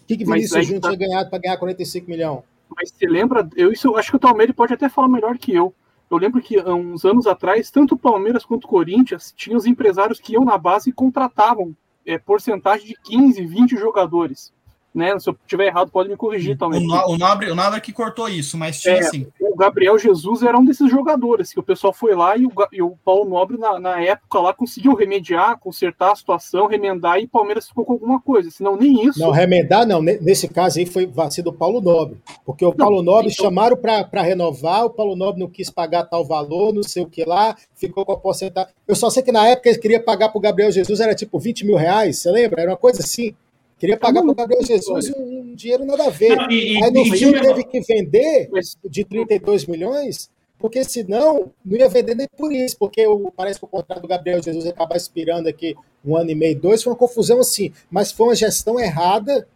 O 0.01 0.05
que, 0.07 0.15
que 0.15 0.23
Vinícius 0.23 0.65
Júnior 0.65 0.81
tá... 0.81 0.89
tinha 0.89 1.07
ganhado 1.09 1.29
para 1.29 1.39
ganhar 1.39 1.57
45 1.57 2.09
milhões? 2.09 2.39
Mas 2.73 2.89
você 2.89 3.05
lembra? 3.05 3.47
Eu 3.57 3.73
isso, 3.73 3.93
acho 3.97 4.11
que 4.11 4.15
o 4.15 4.19
Palmeiras 4.19 4.55
pode 4.55 4.73
até 4.73 4.87
falar 4.87 5.09
melhor 5.09 5.37
que 5.37 5.53
eu. 5.53 5.73
Eu 6.11 6.17
lembro 6.17 6.41
que 6.41 6.59
uns 6.59 7.05
anos 7.05 7.25
atrás, 7.25 7.71
tanto 7.71 7.95
o 7.95 7.97
Palmeiras 7.97 8.43
quanto 8.43 8.65
o 8.65 8.67
Corinthians 8.67 9.33
tinham 9.35 9.57
os 9.57 9.65
empresários 9.65 10.19
que 10.19 10.33
iam 10.33 10.43
na 10.43 10.57
base 10.57 10.89
e 10.89 10.93
contratavam 10.93 11.73
é, 12.05 12.17
porcentagem 12.17 12.87
de 12.87 12.95
15, 13.01 13.45
20 13.45 13.77
jogadores 13.77 14.51
né? 14.93 15.17
Se 15.19 15.29
eu 15.29 15.37
tiver 15.47 15.67
errado, 15.67 15.89
pode 15.89 16.09
me 16.09 16.17
corrigir 16.17 16.57
também. 16.57 16.81
O, 16.81 17.13
o, 17.13 17.17
Nobre, 17.17 17.49
o 17.49 17.55
Nobre 17.55 17.81
que 17.81 17.93
cortou 17.93 18.27
isso, 18.27 18.57
mas 18.57 18.81
tinha 18.81 18.95
é, 18.95 19.03
sim. 19.03 19.27
O 19.39 19.55
Gabriel 19.55 19.97
Jesus 19.97 20.43
era 20.43 20.57
um 20.57 20.65
desses 20.65 20.89
jogadores 20.89 21.53
que 21.53 21.59
o 21.59 21.63
pessoal 21.63 21.93
foi 21.93 22.13
lá 22.13 22.35
e 22.35 22.45
o, 22.45 22.51
e 22.71 22.81
o 22.81 22.91
Paulo 23.03 23.29
Nobre, 23.29 23.57
na, 23.57 23.79
na, 23.79 24.01
época, 24.01 24.39
lá 24.39 24.53
conseguiu 24.53 24.93
remediar, 24.93 25.57
consertar 25.59 26.11
a 26.11 26.15
situação, 26.15 26.67
remendar 26.67 27.19
e 27.19 27.25
o 27.25 27.29
Palmeiras 27.29 27.67
ficou 27.67 27.85
com 27.85 27.93
alguma 27.93 28.19
coisa. 28.19 28.51
Senão, 28.51 28.75
nem 28.75 29.05
isso. 29.07 29.19
Não, 29.19 29.31
remendar, 29.31 29.85
não. 29.85 30.01
Nesse 30.01 30.47
caso 30.47 30.79
aí 30.79 30.85
foi 30.85 31.05
vacilo 31.05 31.51
do 31.51 31.57
Paulo 31.57 31.79
Nobre. 31.79 32.17
Porque 32.45 32.65
o 32.65 32.69
não, 32.69 32.77
Paulo 32.77 33.01
Nobre 33.01 33.31
então... 33.31 33.45
chamaram 33.45 33.77
para 33.77 34.21
renovar, 34.21 34.85
o 34.85 34.89
Paulo 34.89 35.15
Nobre 35.15 35.39
não 35.39 35.49
quis 35.49 35.69
pagar 35.69 36.03
tal 36.03 36.25
valor, 36.25 36.73
não 36.73 36.83
sei 36.83 37.03
o 37.03 37.07
que 37.07 37.23
lá, 37.23 37.55
ficou 37.75 38.05
com 38.05 38.11
a 38.11 38.17
porcentagem. 38.17 38.73
Eu 38.87 38.95
só 38.95 39.09
sei 39.09 39.23
que 39.23 39.31
na 39.31 39.47
época 39.47 39.69
ele 39.69 39.79
queria 39.79 40.03
pagar 40.03 40.29
para 40.29 40.37
o 40.37 40.41
Gabriel 40.41 40.71
Jesus, 40.71 40.99
era 40.99 41.15
tipo 41.15 41.39
20 41.39 41.65
mil 41.65 41.77
reais, 41.77 42.17
você 42.17 42.29
lembra? 42.31 42.61
Era 42.61 42.71
uma 42.71 42.77
coisa 42.77 42.99
assim. 42.99 43.33
Queria 43.81 43.97
pagar 43.97 44.21
para 44.21 44.29
o 44.29 44.35
Gabriel 44.35 44.63
Jesus 44.63 45.11
um 45.17 45.55
dinheiro 45.55 45.83
nada 45.83 46.05
a 46.05 46.09
ver. 46.11 46.35
Não, 46.35 46.51
e, 46.51 46.83
Aí 46.83 46.91
no 46.91 46.99
e, 46.99 47.17
fim 47.17 47.31
teve 47.31 47.63
que 47.63 47.81
vender 47.81 48.47
de 48.87 49.03
32 49.03 49.65
milhões, 49.65 50.29
porque 50.59 50.83
senão 50.83 51.51
não 51.65 51.77
ia 51.79 51.89
vender 51.89 52.13
nem 52.13 52.27
por 52.37 52.53
isso, 52.53 52.77
porque 52.77 53.07
o, 53.07 53.31
parece 53.31 53.57
que 53.57 53.65
o 53.65 53.67
contrato 53.67 54.03
do 54.03 54.07
Gabriel 54.07 54.39
Jesus 54.39 54.65
ia 54.65 54.71
acabar 54.71 54.95
expirando 54.97 55.49
aqui 55.49 55.75
um 56.05 56.15
ano 56.15 56.29
e 56.29 56.35
meio, 56.35 56.61
dois, 56.61 56.83
foi 56.83 56.93
uma 56.93 56.99
confusão 56.99 57.39
assim, 57.39 57.73
mas 57.89 58.11
foi 58.11 58.27
uma 58.27 58.35
gestão 58.35 58.79
errada 58.79 59.47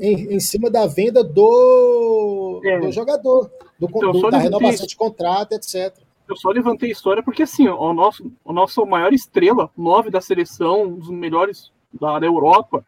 em, 0.00 0.34
em 0.34 0.40
cima 0.40 0.70
da 0.70 0.86
venda 0.86 1.22
do, 1.22 2.62
é. 2.64 2.80
do 2.80 2.90
jogador, 2.90 3.50
do, 3.78 3.90
então, 3.90 4.12
do 4.12 4.30
da 4.30 4.38
renovação 4.38 4.86
de 4.86 4.96
contrato, 4.96 5.52
etc. 5.52 5.94
eu 6.26 6.34
só 6.34 6.48
levantei 6.48 6.88
a 6.88 6.92
história 6.92 7.22
porque, 7.22 7.42
assim, 7.42 7.68
o 7.68 7.92
nosso, 7.92 8.32
o 8.42 8.54
nosso 8.54 8.86
maior 8.86 9.12
estrela, 9.12 9.68
nove 9.76 10.08
da 10.08 10.22
seleção, 10.22 10.84
um 10.84 10.98
dos 10.98 11.10
melhores 11.10 11.70
da, 11.92 12.18
da 12.18 12.24
Europa, 12.24 12.82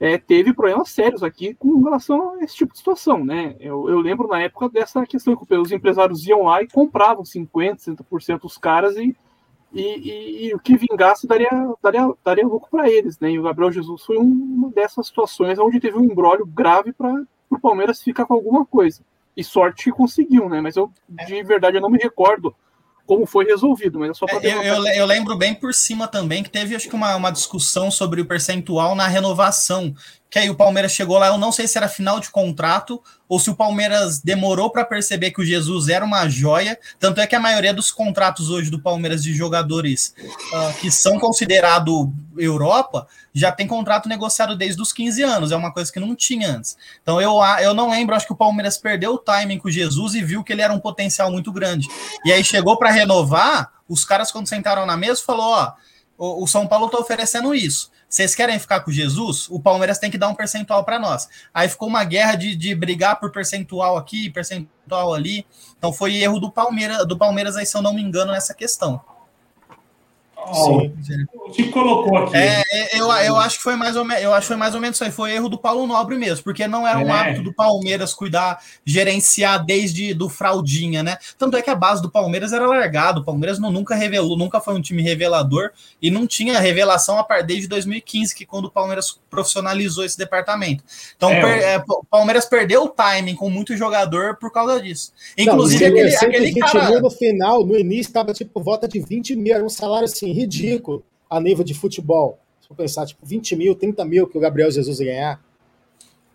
é, 0.00 0.16
teve 0.16 0.54
problemas 0.54 0.88
sérios 0.88 1.22
aqui 1.22 1.52
com 1.52 1.82
relação 1.82 2.30
a 2.30 2.42
esse 2.42 2.56
tipo 2.56 2.72
de 2.72 2.78
situação, 2.78 3.22
né? 3.22 3.54
Eu, 3.60 3.86
eu 3.90 4.00
lembro 4.00 4.26
na 4.26 4.40
época 4.40 4.70
dessa 4.70 5.04
questão 5.04 5.36
que 5.36 5.54
os 5.54 5.70
empresários 5.70 6.26
iam 6.26 6.44
lá 6.44 6.62
e 6.62 6.68
compravam 6.68 7.22
50%, 7.22 7.76
60% 7.76 8.40
dos 8.40 8.56
caras 8.56 8.96
e, 8.96 9.14
e, 9.70 9.82
e, 9.82 10.46
e 10.46 10.54
o 10.54 10.58
que 10.58 10.78
vingasse 10.78 11.26
daria, 11.26 11.50
daria, 11.82 12.14
daria 12.24 12.46
lucro 12.46 12.70
para 12.70 12.90
eles, 12.90 13.20
né? 13.20 13.30
E 13.30 13.38
o 13.38 13.42
Gabriel 13.42 13.70
Jesus 13.70 14.02
foi 14.02 14.16
uma 14.16 14.70
dessas 14.70 15.08
situações 15.08 15.58
onde 15.58 15.78
teve 15.78 15.98
um 15.98 16.04
embrólio 16.04 16.46
grave 16.46 16.94
para 16.94 17.22
o 17.50 17.60
Palmeiras 17.60 18.02
ficar 18.02 18.24
com 18.24 18.32
alguma 18.32 18.64
coisa. 18.64 19.02
E 19.36 19.44
sorte 19.44 19.84
que 19.84 19.92
conseguiu, 19.92 20.48
né? 20.48 20.62
Mas 20.62 20.76
eu, 20.76 20.90
de 21.06 21.42
verdade, 21.42 21.76
eu 21.76 21.82
não 21.82 21.90
me 21.90 21.98
recordo 21.98 22.54
como 23.10 23.26
foi 23.26 23.44
resolvido, 23.44 23.98
mas 23.98 24.10
é 24.10 24.14
só 24.14 24.24
para 24.24 24.38
eu, 24.40 24.62
eu, 24.62 24.86
eu, 24.86 25.04
lembro 25.04 25.36
bem 25.36 25.52
por 25.52 25.74
cima 25.74 26.06
também 26.06 26.44
que 26.44 26.48
teve 26.48 26.76
acho 26.76 26.88
que 26.88 26.94
uma, 26.94 27.16
uma 27.16 27.32
discussão 27.32 27.90
sobre 27.90 28.20
o 28.20 28.24
percentual 28.24 28.94
na 28.94 29.08
renovação, 29.08 29.92
que 30.30 30.38
aí 30.38 30.48
o 30.48 30.54
Palmeiras 30.54 30.92
chegou 30.92 31.18
lá, 31.18 31.26
eu 31.26 31.36
não 31.36 31.50
sei 31.50 31.66
se 31.66 31.76
era 31.76 31.88
final 31.88 32.20
de 32.20 32.30
contrato 32.30 33.02
ou 33.28 33.40
se 33.40 33.50
o 33.50 33.54
Palmeiras 33.54 34.20
demorou 34.20 34.70
para 34.70 34.84
perceber 34.84 35.32
que 35.32 35.40
o 35.40 35.44
Jesus 35.44 35.88
era 35.88 36.04
uma 36.04 36.28
joia. 36.28 36.78
Tanto 37.00 37.20
é 37.20 37.26
que 37.26 37.34
a 37.34 37.40
maioria 37.40 37.74
dos 37.74 37.90
contratos 37.90 38.48
hoje 38.48 38.70
do 38.70 38.80
Palmeiras 38.80 39.24
de 39.24 39.34
jogadores 39.34 40.14
uh, 40.52 40.72
que 40.80 40.88
são 40.88 41.18
considerados 41.18 42.08
Europa 42.38 43.08
já 43.34 43.50
tem 43.50 43.66
contrato 43.66 44.08
negociado 44.08 44.56
desde 44.56 44.80
os 44.80 44.92
15 44.92 45.22
anos, 45.22 45.52
é 45.52 45.56
uma 45.56 45.72
coisa 45.72 45.92
que 45.92 45.98
não 45.98 46.14
tinha 46.14 46.48
antes. 46.48 46.76
Então 47.02 47.20
eu, 47.20 47.34
eu 47.60 47.74
não 47.74 47.90
lembro, 47.90 48.14
acho 48.14 48.26
que 48.26 48.32
o 48.32 48.36
Palmeiras 48.36 48.78
perdeu 48.78 49.14
o 49.14 49.18
timing 49.18 49.58
com 49.58 49.68
o 49.68 49.70
Jesus 49.70 50.14
e 50.14 50.22
viu 50.22 50.44
que 50.44 50.52
ele 50.52 50.62
era 50.62 50.72
um 50.72 50.80
potencial 50.80 51.30
muito 51.30 51.50
grande. 51.52 51.88
E 52.24 52.32
aí 52.32 52.44
chegou 52.44 52.76
para 52.78 52.90
renovar, 52.90 53.72
os 53.88 54.04
caras 54.04 54.30
quando 54.30 54.48
sentaram 54.48 54.86
na 54.86 54.96
mesa 54.96 55.22
falou, 55.24 55.46
ó, 55.46 55.72
o, 56.16 56.44
o 56.44 56.46
São 56.46 56.68
Paulo 56.68 56.86
está 56.86 56.98
oferecendo 56.98 57.52
isso 57.52 57.90
vocês 58.10 58.34
querem 58.34 58.58
ficar 58.58 58.80
com 58.80 58.90
Jesus? 58.90 59.48
O 59.48 59.60
Palmeiras 59.60 59.96
tem 59.96 60.10
que 60.10 60.18
dar 60.18 60.26
um 60.26 60.34
percentual 60.34 60.84
para 60.84 60.98
nós. 60.98 61.28
Aí 61.54 61.68
ficou 61.68 61.86
uma 61.86 62.02
guerra 62.02 62.34
de, 62.34 62.56
de 62.56 62.74
brigar 62.74 63.20
por 63.20 63.30
percentual 63.30 63.96
aqui, 63.96 64.28
percentual 64.28 65.14
ali. 65.14 65.46
Então 65.78 65.92
foi 65.92 66.16
erro 66.16 66.40
do 66.40 66.50
Palmeiras, 66.50 67.06
do 67.06 67.16
Palmeiras 67.16 67.56
aí, 67.56 67.64
se 67.64 67.76
eu 67.76 67.80
não 67.80 67.94
me 67.94 68.02
engano, 68.02 68.32
nessa 68.32 68.52
questão. 68.52 69.00
Sim. 71.02 71.26
O 71.34 71.50
que 71.50 71.68
colocou 71.68 72.16
aqui. 72.18 72.36
É, 72.36 72.62
é, 72.72 72.98
eu, 72.98 73.10
eu 73.10 73.36
acho 73.36 73.58
que 73.58 73.62
foi 73.62 73.76
mais 73.76 73.96
ou 73.96 74.04
menos, 74.04 74.22
eu 74.22 74.32
acho 74.32 74.42
que 74.42 74.48
foi 74.48 74.56
mais 74.56 74.74
ou 74.74 74.80
menos 74.80 74.96
isso 74.96 75.04
aí, 75.04 75.10
foi 75.10 75.32
erro 75.32 75.48
do 75.48 75.58
Paulo 75.58 75.86
Nobre 75.86 76.16
mesmo, 76.16 76.42
porque 76.42 76.66
não 76.66 76.86
era 76.86 76.98
um 76.98 77.08
é. 77.08 77.12
hábito 77.12 77.42
do 77.42 77.52
Palmeiras 77.52 78.14
cuidar, 78.14 78.60
gerenciar 78.84 79.64
desde 79.64 80.14
do 80.14 80.28
fraldinha, 80.28 81.02
né? 81.02 81.18
Tanto 81.38 81.56
é 81.56 81.62
que 81.62 81.70
a 81.70 81.74
base 81.74 82.02
do 82.02 82.10
Palmeiras 82.10 82.52
era 82.52 82.66
largado, 82.66 83.20
o 83.20 83.24
Palmeiras 83.24 83.58
não, 83.58 83.70
nunca 83.70 83.94
revelou, 83.94 84.36
nunca 84.36 84.60
foi 84.60 84.74
um 84.74 84.80
time 84.80 85.02
revelador 85.02 85.70
e 86.00 86.10
não 86.10 86.26
tinha 86.26 86.58
revelação 86.58 87.18
a 87.18 87.24
partir 87.24 87.46
desde 87.46 87.68
2015, 87.68 88.34
que 88.34 88.46
quando 88.46 88.66
o 88.66 88.70
Palmeiras 88.70 89.18
profissionalizou 89.28 90.04
esse 90.04 90.18
departamento. 90.18 90.84
Então, 91.16 91.30
é, 91.30 91.40
per, 91.40 91.62
é, 91.62 91.84
o 91.88 92.04
Palmeiras 92.04 92.44
perdeu 92.44 92.84
o 92.84 92.88
timing 92.88 93.34
com 93.34 93.48
muito 93.48 93.76
jogador 93.76 94.36
por 94.36 94.52
causa 94.52 94.80
disso. 94.80 95.12
Inclusive 95.36 95.84
não, 95.84 95.90
aquele, 95.90 96.14
aquele 96.14 96.54
cara 96.54 97.00
no 97.00 97.10
final, 97.10 97.64
no 97.64 97.78
início 97.78 98.10
estava 98.10 98.32
tipo 98.32 98.62
volta 98.62 98.86
de 98.86 99.00
20 99.00 99.36
mil, 99.36 99.54
era 99.54 99.64
um 99.64 99.68
salário 99.68 100.04
assim 100.04 100.29
ridículo 100.32 101.02
a 101.28 101.40
nível 101.40 101.64
de 101.64 101.74
futebol. 101.74 102.38
Se 102.60 102.68
for 102.68 102.74
pensar, 102.74 103.06
tipo, 103.06 103.24
20 103.24 103.56
mil, 103.56 103.74
30 103.74 104.04
mil 104.04 104.26
que 104.26 104.36
o 104.36 104.40
Gabriel 104.40 104.70
Jesus 104.70 105.00
ia 105.00 105.06
ganhar. 105.06 105.40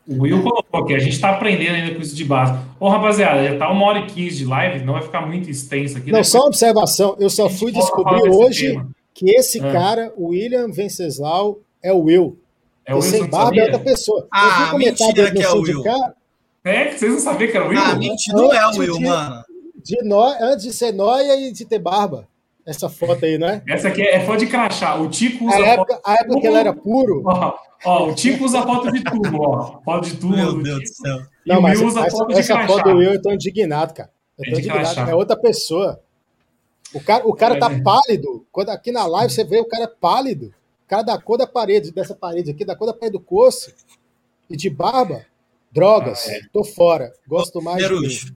O 0.07 0.21
Will 0.21 0.43
colocou 0.43 0.81
aqui, 0.81 0.93
a 0.93 0.99
gente 0.99 1.13
está 1.13 1.31
aprendendo 1.31 1.73
ainda 1.75 1.95
com 1.95 2.01
isso 2.01 2.15
de 2.15 2.23
base. 2.23 2.59
Ô, 2.79 2.87
rapaziada, 2.89 3.43
já 3.43 3.57
tá 3.57 3.71
uma 3.71 3.85
hora 3.85 3.99
e 3.99 4.05
quinze 4.05 4.37
de 4.37 4.45
live, 4.45 4.85
não 4.85 4.93
vai 4.93 5.01
ficar 5.01 5.25
muito 5.25 5.49
extenso 5.49 5.97
aqui. 5.97 6.11
Não, 6.11 6.23
só 6.23 6.39
uma 6.39 6.47
observação, 6.47 7.15
eu 7.19 7.29
só 7.29 7.49
fui 7.49 7.71
descobrir 7.71 8.29
hoje 8.29 8.73
tema. 8.73 8.87
que 9.15 9.31
esse 9.31 9.59
é. 9.59 9.71
cara, 9.71 10.13
o 10.15 10.27
William 10.27 10.69
Venceslau, 10.69 11.59
é 11.81 11.91
o 11.91 12.01
Will. 12.01 12.37
É 12.85 12.93
o 12.93 12.99
Will, 12.99 13.09
sem 13.09 13.27
barba 13.27 13.59
é 13.59 13.63
outra 13.63 13.79
pessoa. 13.79 14.27
Ah, 14.31 14.69
eu 14.73 14.77
vi 14.77 14.85
mentira 14.85 15.31
que 15.31 15.41
é 15.41 15.49
o 15.49 15.61
Will. 15.61 15.83
É, 16.63 16.85
que 16.85 16.99
vocês 16.99 17.11
não 17.11 17.19
sabiam 17.19 17.49
que 17.51 17.57
era 17.57 17.65
o 17.65 17.69
Will? 17.69 17.79
Ah, 17.79 17.95
mentira, 17.95 18.37
não 18.37 18.53
é 18.53 18.67
o 18.67 18.77
Will, 18.77 18.99
mano. 19.01 19.43
De, 19.83 19.97
de 19.97 20.03
nó, 20.03 20.35
antes 20.39 20.65
de 20.65 20.73
ser 20.73 20.91
nóia 20.93 21.35
e 21.35 21.51
de 21.51 21.65
ter 21.65 21.79
barba. 21.79 22.27
Essa 22.65 22.89
foto 22.89 23.23
aí, 23.23 23.37
né? 23.37 23.61
Essa 23.67 23.89
aqui 23.89 24.01
é, 24.01 24.15
é 24.15 24.19
foto 24.25 24.39
de 24.39 24.47
crachá. 24.47 24.95
O 24.95 25.07
Tico 25.07 25.45
usa. 25.45 25.55
A 25.55 25.67
época, 25.67 25.93
foto... 25.93 26.07
a 26.07 26.13
época 26.13 26.41
que 26.41 26.47
ele 26.47 26.57
era 26.57 26.73
puro. 26.73 27.21
Ó, 27.23 27.53
ó, 27.85 28.09
o 28.09 28.15
Tico 28.15 28.43
usa 28.43 28.63
foto 28.63 28.91
de 28.91 29.03
tubo, 29.03 29.41
ó. 29.41 29.81
Foto 29.83 30.05
de 30.05 30.17
tubo. 30.17 30.35
Meu 30.35 30.63
Deus 30.63 30.79
do 30.79 30.87
céu. 30.87 31.17
Não, 31.45 31.61
mas 31.61 31.79
usa 31.79 31.99
essa, 32.01 32.17
foto 32.17 32.33
de 32.33 32.39
essa 32.39 32.67
foto 32.67 32.83
do 32.83 32.97
Will 32.97 33.13
eu 33.13 33.21
tô 33.21 33.31
indignado, 33.31 33.93
cara. 33.93 34.09
Eu 34.39 34.45
tô 34.45 34.49
é 34.49 34.53
indignado. 34.53 34.79
Crachá. 34.79 35.09
É 35.11 35.13
outra 35.13 35.37
pessoa. 35.37 36.01
O 36.91 36.99
cara, 36.99 37.27
o 37.27 37.33
cara 37.35 37.59
tá 37.59 37.71
é. 37.71 37.81
pálido. 37.81 38.47
Quando 38.51 38.69
aqui 38.69 38.91
na 38.91 39.05
live 39.05 39.31
você 39.31 39.43
vê 39.43 39.59
o 39.59 39.65
cara 39.65 39.87
pálido. 39.87 40.47
O 40.85 40.87
cara 40.87 41.03
da 41.03 41.21
cor 41.21 41.37
da 41.37 41.45
parede, 41.45 41.91
dessa 41.91 42.15
parede 42.15 42.49
aqui, 42.49 42.65
da 42.65 42.75
cor 42.75 42.87
da 42.87 42.93
parede 42.93 43.13
do 43.13 43.19
coço. 43.19 43.71
E 44.49 44.57
de 44.57 44.71
barba. 44.71 45.23
Drogas. 45.71 46.27
Ah, 46.27 46.33
é. 46.33 46.39
Tô 46.51 46.63
fora. 46.63 47.13
Gosto 47.27 47.61
mais 47.61 47.85
de. 47.85 48.33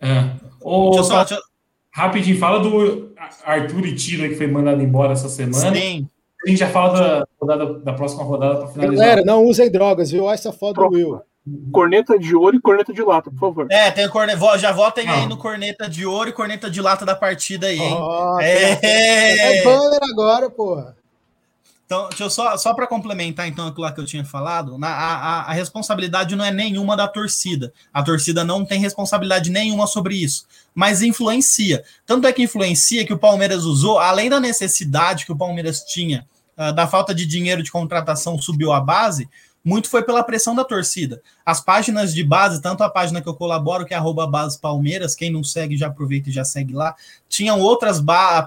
É. 0.00 0.30
Ô, 0.60 0.90
deixa 0.90 1.00
eu 1.00 1.04
só, 1.04 1.18
deixa 1.24 1.34
eu... 1.34 1.53
Rapidinho, 1.94 2.36
fala 2.40 2.58
do 2.58 3.14
Arthur 3.44 3.86
e 3.86 3.94
Tila 3.94 4.28
que 4.28 4.34
foi 4.34 4.48
mandado 4.48 4.82
embora 4.82 5.12
essa 5.12 5.28
semana. 5.28 5.72
Sim. 5.72 6.08
A 6.44 6.50
gente 6.50 6.58
já 6.58 6.68
fala 6.68 6.98
da, 6.98 7.28
rodada, 7.40 7.78
da 7.78 7.92
próxima 7.92 8.24
rodada 8.24 8.56
para 8.56 8.68
finalizar. 8.68 9.06
Galera, 9.06 9.24
não 9.24 9.44
usem 9.44 9.70
drogas, 9.70 10.10
viu? 10.10 10.28
Essa 10.28 10.52
foto 10.52 10.88
do 10.88 10.94
Will. 10.94 11.20
Corneta 11.72 12.18
de 12.18 12.34
ouro 12.34 12.56
e 12.56 12.60
corneta 12.60 12.92
de 12.92 13.00
lata, 13.00 13.30
por 13.30 13.38
favor. 13.38 13.66
É, 13.70 13.92
tem 13.92 14.08
corneta. 14.08 14.58
Já 14.58 14.72
votem 14.72 15.08
aí 15.08 15.28
no 15.28 15.36
corneta 15.36 15.88
de 15.88 16.04
ouro 16.04 16.30
e 16.30 16.32
corneta 16.32 16.68
de 16.68 16.82
lata 16.82 17.06
da 17.06 17.14
partida 17.14 17.68
aí, 17.68 17.78
hein? 17.78 17.96
Oh, 17.96 18.40
é, 18.40 19.60
é 19.60 19.62
banner 19.62 20.00
agora, 20.02 20.50
porra. 20.50 20.96
Então, 21.86 22.08
deixa 22.08 22.24
eu 22.24 22.30
só, 22.30 22.56
só 22.56 22.72
para 22.72 22.86
complementar 22.86 23.46
então 23.46 23.66
aquilo 23.66 23.82
lá 23.82 23.92
que 23.92 24.00
eu 24.00 24.06
tinha 24.06 24.24
falado, 24.24 24.78
na, 24.78 24.88
a, 24.88 25.40
a, 25.42 25.52
responsabilidade 25.52 26.34
não 26.34 26.44
é 26.44 26.50
nenhuma 26.50 26.96
da 26.96 27.06
torcida. 27.06 27.72
A 27.92 28.02
torcida 28.02 28.42
não 28.42 28.64
tem 28.64 28.80
responsabilidade 28.80 29.50
nenhuma 29.50 29.86
sobre 29.86 30.16
isso, 30.16 30.46
mas 30.74 31.02
influencia. 31.02 31.84
Tanto 32.06 32.26
é 32.26 32.32
que 32.32 32.42
influencia 32.42 33.06
que 33.06 33.12
o 33.12 33.18
Palmeiras 33.18 33.64
usou, 33.64 33.98
além 33.98 34.30
da 34.30 34.40
necessidade 34.40 35.26
que 35.26 35.32
o 35.32 35.36
Palmeiras 35.36 35.80
tinha 35.80 36.26
uh, 36.56 36.72
da 36.72 36.86
falta 36.86 37.14
de 37.14 37.26
dinheiro 37.26 37.62
de 37.62 37.70
contratação 37.70 38.40
subiu 38.40 38.72
a 38.72 38.80
base, 38.80 39.28
muito 39.64 39.88
foi 39.88 40.02
pela 40.02 40.22
pressão 40.22 40.54
da 40.54 40.62
torcida. 40.62 41.22
As 41.44 41.58
páginas 41.58 42.12
de 42.12 42.22
base, 42.22 42.60
tanto 42.60 42.82
a 42.82 42.90
página 42.90 43.22
que 43.22 43.28
eu 43.28 43.34
colaboro, 43.34 43.86
que 43.86 43.94
é 43.94 43.96
arroba 43.96 44.26
base 44.26 44.60
Palmeiras, 44.60 45.14
quem 45.14 45.30
não 45.30 45.42
segue 45.42 45.76
já 45.76 45.86
aproveita 45.86 46.28
e 46.28 46.32
já 46.32 46.44
segue 46.44 46.74
lá, 46.74 46.94
tinham 47.30 47.58
outras 47.60 47.98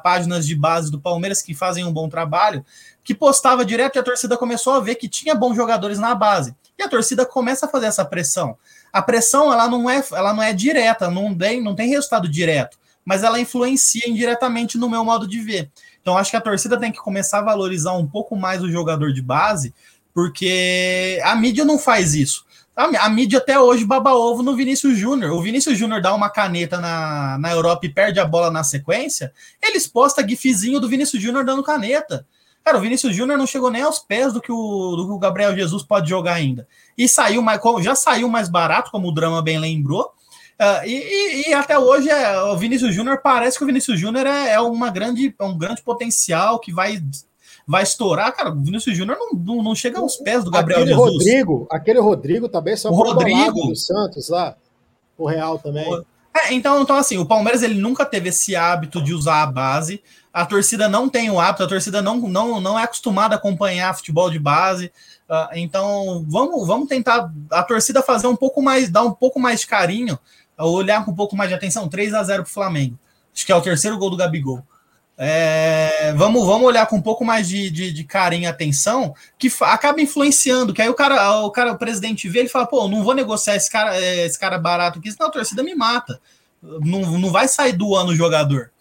páginas 0.03 0.45
de 0.45 0.55
base 0.55 0.91
do 0.91 0.99
Palmeiras 0.99 1.41
que 1.41 1.55
fazem 1.55 1.83
um 1.83 1.91
bom 1.91 2.07
trabalho, 2.07 2.63
que 3.07 3.15
postava 3.15 3.63
direto 3.63 3.95
e 3.95 3.99
a 3.99 4.03
torcida 4.03 4.35
começou 4.35 4.73
a 4.73 4.81
ver 4.81 4.95
que 4.95 5.07
tinha 5.07 5.33
bons 5.33 5.55
jogadores 5.55 5.97
na 5.97 6.13
base. 6.13 6.53
E 6.77 6.83
a 6.83 6.89
torcida 6.89 7.25
começa 7.25 7.65
a 7.65 7.69
fazer 7.69 7.85
essa 7.85 8.03
pressão. 8.03 8.57
A 8.91 9.01
pressão 9.01 9.49
ela 9.49 9.65
não 9.69 9.89
é, 9.89 10.03
ela 10.11 10.33
não 10.33 10.43
é 10.43 10.51
direta, 10.51 11.09
não 11.09 11.33
tem, 11.33 11.63
não 11.63 11.73
tem 11.73 11.87
resultado 11.87 12.27
direto, 12.27 12.77
mas 13.05 13.23
ela 13.23 13.39
influencia 13.39 14.09
indiretamente 14.09 14.77
no 14.77 14.89
meu 14.89 15.05
modo 15.05 15.25
de 15.25 15.39
ver. 15.39 15.71
Então 16.01 16.17
acho 16.17 16.31
que 16.31 16.35
a 16.35 16.41
torcida 16.41 16.77
tem 16.77 16.91
que 16.91 16.99
começar 16.99 17.39
a 17.39 17.43
valorizar 17.43 17.93
um 17.93 18.05
pouco 18.05 18.35
mais 18.35 18.61
o 18.61 18.69
jogador 18.69 19.13
de 19.13 19.21
base, 19.21 19.73
porque 20.13 21.17
a 21.23 21.33
mídia 21.33 21.63
não 21.63 21.79
faz 21.79 22.13
isso. 22.13 22.45
A, 22.75 23.05
a 23.05 23.09
mídia 23.09 23.39
até 23.39 23.57
hoje 23.57 23.85
baba 23.85 24.13
ovo 24.15 24.43
no 24.43 24.53
Vinícius 24.53 24.97
Júnior. 24.97 25.31
O 25.31 25.41
Vinícius 25.41 25.77
Júnior 25.77 26.01
dá 26.01 26.13
uma 26.13 26.29
caneta 26.29 26.77
na, 26.81 27.37
na 27.37 27.51
Europa 27.51 27.85
e 27.85 27.89
perde 27.89 28.19
a 28.19 28.25
bola 28.25 28.51
na 28.51 28.65
sequência. 28.65 29.31
Eles 29.63 29.87
postam 29.87 30.27
gifzinho 30.27 30.81
do 30.81 30.89
Vinícius 30.89 31.23
Júnior 31.23 31.45
dando 31.45 31.63
caneta. 31.63 32.27
Cara, 32.67 32.79
o 32.79 32.81
Vinícius 32.81 33.15
Júnior 33.15 33.37
não 33.39 33.47
chegou 33.47 33.71
nem 33.71 33.81
aos 33.81 33.97
pés 33.97 34.33
do 34.33 34.41
que, 34.41 34.51
o, 34.51 34.95
do 34.97 35.05
que 35.05 35.13
o 35.13 35.17
Gabriel 35.17 35.55
Jesus 35.55 35.83
pode 35.83 36.09
jogar 36.09 36.33
ainda. 36.33 36.67
E 36.97 37.07
saiu 37.07 37.41
mais, 37.41 37.61
já 37.79 37.95
saiu 37.95 38.27
mais 38.27 38.49
barato, 38.49 38.91
como 38.91 39.07
o 39.07 39.11
Drama 39.13 39.41
bem 39.41 39.57
lembrou. 39.57 40.11
Uh, 40.59 40.85
e, 40.85 41.47
e, 41.47 41.53
até 41.53 41.79
hoje 41.79 42.09
é, 42.09 42.41
o 42.41 42.57
Vinícius 42.57 42.93
Júnior 42.93 43.21
parece 43.23 43.57
que 43.57 43.63
o 43.63 43.67
Vinícius 43.67 43.97
Júnior 43.97 44.27
é, 44.27 44.51
é, 44.51 44.59
uma 44.59 44.89
grande, 44.89 45.33
é 45.39 45.43
um 45.45 45.57
grande 45.57 45.81
potencial 45.81 46.59
que 46.59 46.73
vai, 46.73 47.01
vai 47.65 47.83
estourar. 47.83 48.35
Cara, 48.35 48.49
o 48.49 48.61
Vinícius 48.61 48.97
Júnior 48.97 49.17
não, 49.17 49.39
não, 49.39 49.63
não, 49.63 49.73
chega 49.73 50.01
aos 50.01 50.17
pés 50.17 50.43
do 50.43 50.51
Gabriel 50.51 50.81
aquele 50.81 50.93
Jesus. 50.93 51.13
Rodrigo, 51.13 51.67
aquele 51.71 51.99
Rodrigo 52.01 52.49
também 52.49 52.75
só 52.75 52.89
o 52.89 52.93
Rodrigo 52.93 53.69
do 53.69 53.75
Santos 53.77 54.27
lá. 54.27 54.57
O 55.17 55.25
Real 55.25 55.57
também. 55.57 56.03
É, 56.45 56.53
então, 56.53 56.81
então, 56.81 56.95
assim, 56.95 57.17
o 57.17 57.25
Palmeiras 57.25 57.63
ele 57.63 57.75
nunca 57.75 58.05
teve 58.05 58.29
esse 58.29 58.55
hábito 58.55 59.01
de 59.01 59.13
usar 59.13 59.43
a 59.43 59.47
base 59.47 60.01
a 60.37 60.45
torcida 60.45 60.87
não 60.87 61.09
tem 61.09 61.31
o 61.31 61.39
hábito, 61.39 61.63
a 61.63 61.67
torcida 61.67 61.99
não, 61.99 62.17
não, 62.17 62.61
não 62.61 62.77
é 62.77 62.83
acostumada 62.83 63.33
a 63.33 63.39
acompanhar 63.39 63.95
futebol 63.95 64.29
de 64.29 64.37
base. 64.37 64.91
Uh, 65.27 65.55
então, 65.55 66.23
vamos, 66.27 66.67
vamos 66.67 66.87
tentar 66.87 67.33
a 67.49 67.63
torcida 67.63 68.03
fazer 68.03 68.27
um 68.27 68.35
pouco 68.35 68.61
mais, 68.61 68.87
dar 68.87 69.01
um 69.01 69.11
pouco 69.11 69.39
mais 69.39 69.61
de 69.61 69.65
carinho, 69.65 70.19
olhar 70.55 71.03
com 71.03 71.09
um 71.09 71.15
pouco 71.15 71.35
mais 71.35 71.49
de 71.49 71.55
atenção. 71.55 71.89
3 71.89 72.13
a 72.13 72.21
0 72.21 72.43
para 72.43 72.49
o 72.51 72.53
Flamengo. 72.53 72.99
Acho 73.33 73.47
que 73.47 73.51
é 73.51 73.55
o 73.55 73.61
terceiro 73.61 73.97
gol 73.97 74.11
do 74.11 74.17
Gabigol. 74.17 74.61
É, 75.19 76.13
vamos, 76.13 76.45
vamos 76.45 76.67
olhar 76.67 76.85
com 76.85 76.97
um 76.97 77.01
pouco 77.01 77.25
mais 77.25 77.47
de, 77.47 77.71
de, 77.71 77.91
de 77.91 78.03
carinho 78.03 78.43
e 78.43 78.45
atenção, 78.45 79.15
que 79.37 79.51
acaba 79.61 79.99
influenciando, 79.99 80.73
que 80.73 80.81
aí 80.81 80.89
o 80.89 80.93
cara, 80.93 81.41
o 81.41 81.49
cara, 81.49 81.71
o 81.73 81.77
presidente 81.77 82.29
vê, 82.29 82.39
ele 82.39 82.49
fala, 82.49 82.67
pô, 82.67 82.87
não 82.87 83.03
vou 83.03 83.15
negociar 83.15 83.55
esse 83.55 83.71
cara, 83.71 83.99
esse 83.99 84.37
cara 84.37 84.59
barato 84.59 84.99
aqui, 84.99 85.11
senão 85.11 85.27
a 85.27 85.31
torcida 85.31 85.63
me 85.63 85.73
mata. 85.73 86.21
Não, 86.61 87.17
não 87.17 87.31
vai 87.31 87.47
sair 87.47 87.73
do 87.73 87.95
ano 87.95 88.11
o 88.11 88.15
jogador. 88.15 88.71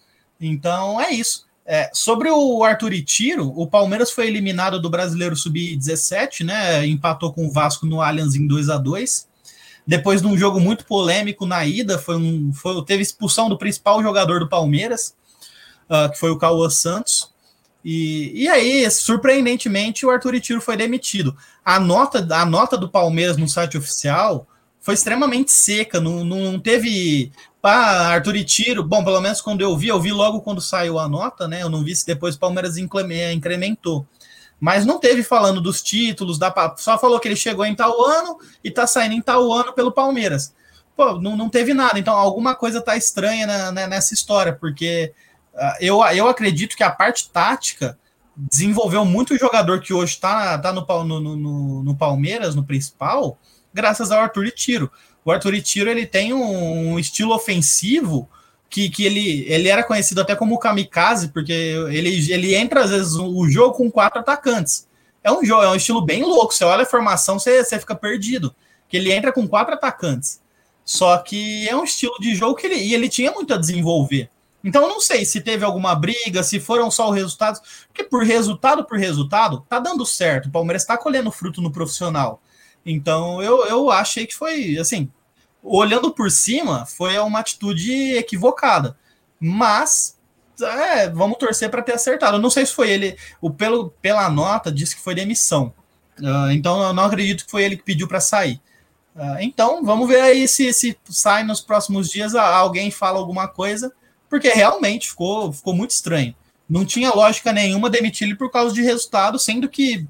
Então 0.40 1.00
é 1.00 1.10
isso. 1.10 1.46
É, 1.68 1.90
sobre 1.92 2.30
o 2.30 2.62
Arthur 2.62 2.92
e 2.92 3.02
Tiro, 3.02 3.52
o 3.56 3.66
Palmeiras 3.66 4.12
foi 4.12 4.28
eliminado 4.28 4.80
do 4.80 4.88
Brasileiro 4.88 5.34
Sub-17, 5.34 6.44
né? 6.44 6.86
Empatou 6.86 7.32
com 7.32 7.46
o 7.46 7.50
Vasco 7.50 7.86
no 7.86 8.00
Allianz 8.00 8.36
em 8.36 8.46
2 8.46 8.68
a 8.68 8.76
2 8.76 9.26
Depois 9.84 10.22
de 10.22 10.28
um 10.28 10.38
jogo 10.38 10.60
muito 10.60 10.84
polêmico 10.84 11.44
na 11.44 11.66
ida, 11.66 11.98
foi 11.98 12.16
um, 12.16 12.52
foi, 12.52 12.84
teve 12.84 13.02
expulsão 13.02 13.48
do 13.48 13.58
principal 13.58 14.00
jogador 14.00 14.38
do 14.38 14.48
Palmeiras, 14.48 15.16
uh, 15.90 16.10
que 16.10 16.18
foi 16.18 16.30
o 16.30 16.38
Cauã 16.38 16.68
Santos. 16.70 17.32
E, 17.84 18.32
e 18.34 18.48
aí, 18.48 18.90
surpreendentemente, 18.90 20.04
o 20.04 20.10
Arthur 20.10 20.34
e 20.34 20.40
Tiro 20.40 20.60
foi 20.60 20.76
demitido. 20.76 21.36
A 21.64 21.78
nota, 21.78 22.26
a 22.34 22.44
nota 22.44 22.76
do 22.76 22.88
Palmeiras 22.88 23.36
no 23.36 23.48
site 23.48 23.78
oficial 23.78 24.46
foi 24.80 24.94
extremamente 24.94 25.50
seca, 25.50 26.00
não, 26.00 26.24
não 26.24 26.60
teve 26.60 27.32
ah, 27.62 28.08
Arthur 28.12 28.36
e 28.36 28.44
Tiro, 28.44 28.84
bom, 28.84 29.04
pelo 29.04 29.20
menos 29.20 29.40
quando 29.40 29.60
eu 29.60 29.76
vi, 29.76 29.88
eu 29.88 30.00
vi 30.00 30.12
logo 30.12 30.40
quando 30.40 30.60
saiu 30.60 30.98
a 30.98 31.08
nota, 31.08 31.48
né? 31.48 31.62
Eu 31.62 31.68
não 31.68 31.82
vi 31.82 31.96
se 31.96 32.06
depois 32.06 32.36
o 32.36 32.38
Palmeiras 32.38 32.76
incrementou. 32.76 34.06
Mas 34.60 34.86
não 34.86 34.98
teve 34.98 35.22
falando 35.22 35.60
dos 35.60 35.82
títulos, 35.82 36.38
da, 36.38 36.74
só 36.78 36.96
falou 36.96 37.18
que 37.18 37.28
ele 37.28 37.36
chegou 37.36 37.66
em 37.66 37.74
tal 37.74 38.04
ano 38.04 38.38
e 38.62 38.70
tá 38.70 38.86
saindo 38.86 39.14
em 39.14 39.20
tal 39.20 39.52
ano 39.52 39.72
pelo 39.72 39.92
Palmeiras. 39.92 40.54
Pô, 40.96 41.20
não, 41.20 41.36
não 41.36 41.48
teve 41.48 41.74
nada. 41.74 41.98
Então, 41.98 42.14
alguma 42.14 42.54
coisa 42.54 42.80
tá 42.80 42.96
estranha 42.96 43.46
na, 43.46 43.72
na, 43.72 43.86
nessa 43.86 44.14
história, 44.14 44.52
porque 44.52 45.12
eu, 45.80 46.04
eu 46.06 46.28
acredito 46.28 46.76
que 46.76 46.82
a 46.82 46.90
parte 46.90 47.30
tática 47.30 47.98
desenvolveu 48.36 49.04
muito 49.04 49.38
jogador 49.38 49.80
que 49.80 49.94
hoje 49.94 50.18
tá, 50.18 50.58
tá 50.58 50.72
no, 50.72 50.84
no, 51.04 51.20
no, 51.36 51.82
no 51.82 51.94
Palmeiras, 51.96 52.54
no 52.54 52.64
principal, 52.64 53.38
graças 53.72 54.10
ao 54.10 54.20
Arthur 54.20 54.50
Tiro 54.50 54.90
o 55.26 55.32
Arthur 55.32 55.60
Tiro 55.60 55.90
ele 55.90 56.06
tem 56.06 56.32
um, 56.32 56.92
um, 56.92 56.98
estilo 57.00 57.34
ofensivo 57.34 58.28
que, 58.70 58.88
que 58.88 59.04
ele, 59.04 59.44
ele 59.48 59.68
era 59.68 59.82
conhecido 59.82 60.20
até 60.20 60.36
como 60.36 60.56
kamikaze, 60.56 61.28
porque 61.32 61.52
ele, 61.52 62.32
ele 62.32 62.54
entra 62.54 62.84
às 62.84 62.90
vezes 62.90 63.14
o 63.14 63.48
jogo 63.48 63.74
com 63.74 63.90
quatro 63.90 64.20
atacantes. 64.20 64.86
É 65.24 65.32
um 65.32 65.44
jogo, 65.44 65.64
é 65.64 65.68
um 65.68 65.74
estilo 65.74 66.00
bem 66.00 66.22
louco. 66.22 66.54
Você 66.54 66.64
olha 66.64 66.84
a 66.84 66.86
formação, 66.86 67.40
você, 67.40 67.64
você 67.64 67.76
fica 67.80 67.96
perdido. 67.96 68.54
Que 68.88 68.98
ele 68.98 69.12
entra 69.12 69.32
com 69.32 69.48
quatro 69.48 69.74
atacantes. 69.74 70.40
Só 70.84 71.18
que 71.18 71.68
é 71.68 71.74
um 71.74 71.82
estilo 71.82 72.14
de 72.20 72.32
jogo 72.36 72.54
que 72.54 72.64
ele, 72.64 72.76
e 72.76 72.94
ele 72.94 73.08
tinha 73.08 73.32
muito 73.32 73.52
a 73.52 73.56
desenvolver. 73.56 74.30
Então 74.66 74.82
eu 74.82 74.88
não 74.88 75.00
sei 75.00 75.24
se 75.24 75.40
teve 75.40 75.64
alguma 75.64 75.94
briga, 75.94 76.42
se 76.42 76.58
foram 76.58 76.90
só 76.90 77.08
os 77.08 77.14
resultados, 77.14 77.60
porque 77.86 78.02
por 78.02 78.24
resultado 78.24 78.84
por 78.84 78.98
resultado, 78.98 79.64
tá 79.68 79.78
dando 79.78 80.04
certo. 80.04 80.46
O 80.46 80.50
Palmeiras 80.50 80.82
está 80.82 80.98
colhendo 80.98 81.30
fruto 81.30 81.62
no 81.62 81.70
profissional. 81.70 82.42
Então 82.84 83.40
eu, 83.40 83.64
eu 83.66 83.92
achei 83.92 84.26
que 84.26 84.34
foi 84.34 84.76
assim, 84.76 85.08
olhando 85.62 86.10
por 86.10 86.32
cima, 86.32 86.84
foi 86.84 87.16
uma 87.20 87.38
atitude 87.38 88.16
equivocada. 88.16 88.98
Mas 89.38 90.18
é, 90.60 91.08
vamos 91.10 91.38
torcer 91.38 91.70
para 91.70 91.82
ter 91.82 91.94
acertado. 91.94 92.36
Eu 92.36 92.42
não 92.42 92.50
sei 92.50 92.66
se 92.66 92.72
foi 92.72 92.90
ele, 92.90 93.16
o 93.40 93.50
pelo, 93.50 93.90
pela 94.02 94.28
nota 94.28 94.72
disse 94.72 94.96
que 94.96 95.02
foi 95.02 95.14
demissão. 95.14 95.72
Uh, 96.18 96.50
então 96.50 96.82
eu 96.82 96.92
não 96.92 97.04
acredito 97.04 97.44
que 97.44 97.50
foi 97.52 97.62
ele 97.62 97.76
que 97.76 97.84
pediu 97.84 98.08
para 98.08 98.18
sair. 98.18 98.60
Uh, 99.14 99.38
então 99.38 99.84
vamos 99.84 100.08
ver 100.08 100.22
aí 100.22 100.48
se, 100.48 100.72
se 100.72 100.98
sai 101.04 101.44
nos 101.44 101.60
próximos 101.60 102.10
dias 102.10 102.34
alguém 102.34 102.90
fala 102.90 103.18
alguma 103.20 103.46
coisa, 103.46 103.92
porque 104.36 104.50
realmente 104.50 105.08
ficou, 105.08 105.50
ficou 105.50 105.74
muito 105.74 105.92
estranho. 105.92 106.34
Não 106.68 106.84
tinha 106.84 107.10
lógica 107.10 107.52
nenhuma 107.54 107.88
demitir 107.88 108.26
ele 108.26 108.36
por 108.36 108.50
causa 108.50 108.74
de 108.74 108.82
resultado, 108.82 109.38
sendo 109.38 109.66
que 109.66 110.06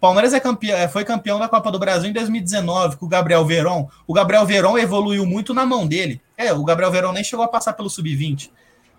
Palmeiras 0.00 0.32
é 0.32 0.40
campeão, 0.40 0.78
é, 0.78 0.88
foi 0.88 1.04
campeão 1.04 1.38
da 1.38 1.48
Copa 1.48 1.70
do 1.70 1.78
Brasil 1.78 2.08
em 2.08 2.12
2019 2.14 2.96
com 2.96 3.04
o 3.04 3.08
Gabriel 3.08 3.44
Veron. 3.44 3.86
O 4.06 4.14
Gabriel 4.14 4.46
Veron 4.46 4.78
evoluiu 4.78 5.26
muito 5.26 5.52
na 5.52 5.66
mão 5.66 5.86
dele. 5.86 6.18
É, 6.34 6.50
o 6.52 6.64
Gabriel 6.64 6.90
Veron 6.90 7.12
nem 7.12 7.22
chegou 7.22 7.44
a 7.44 7.48
passar 7.48 7.74
pelo 7.74 7.90
sub-20. 7.90 8.50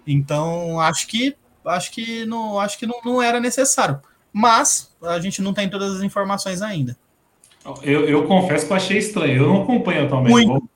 Então, 0.06 0.80
acho 0.80 1.08
que 1.08 1.36
acho 1.66 1.92
que 1.92 2.26
não 2.26 2.60
acho 2.60 2.78
que 2.78 2.86
não, 2.86 3.00
não 3.04 3.22
era 3.22 3.40
necessário. 3.40 4.00
Mas 4.32 4.96
a 5.02 5.20
gente 5.20 5.42
não 5.42 5.52
tem 5.52 5.68
todas 5.68 5.96
as 5.96 6.04
informações 6.04 6.62
ainda. 6.62 6.96
Eu, 7.82 8.08
eu 8.08 8.28
confesso 8.28 8.68
que 8.68 8.72
eu 8.72 8.78
achei 8.78 8.98
estranho. 9.00 9.44
Eu 9.44 9.48
não 9.48 9.64
acompanho 9.64 10.06
atualmente. 10.06 10.32
Muito. 10.32 10.70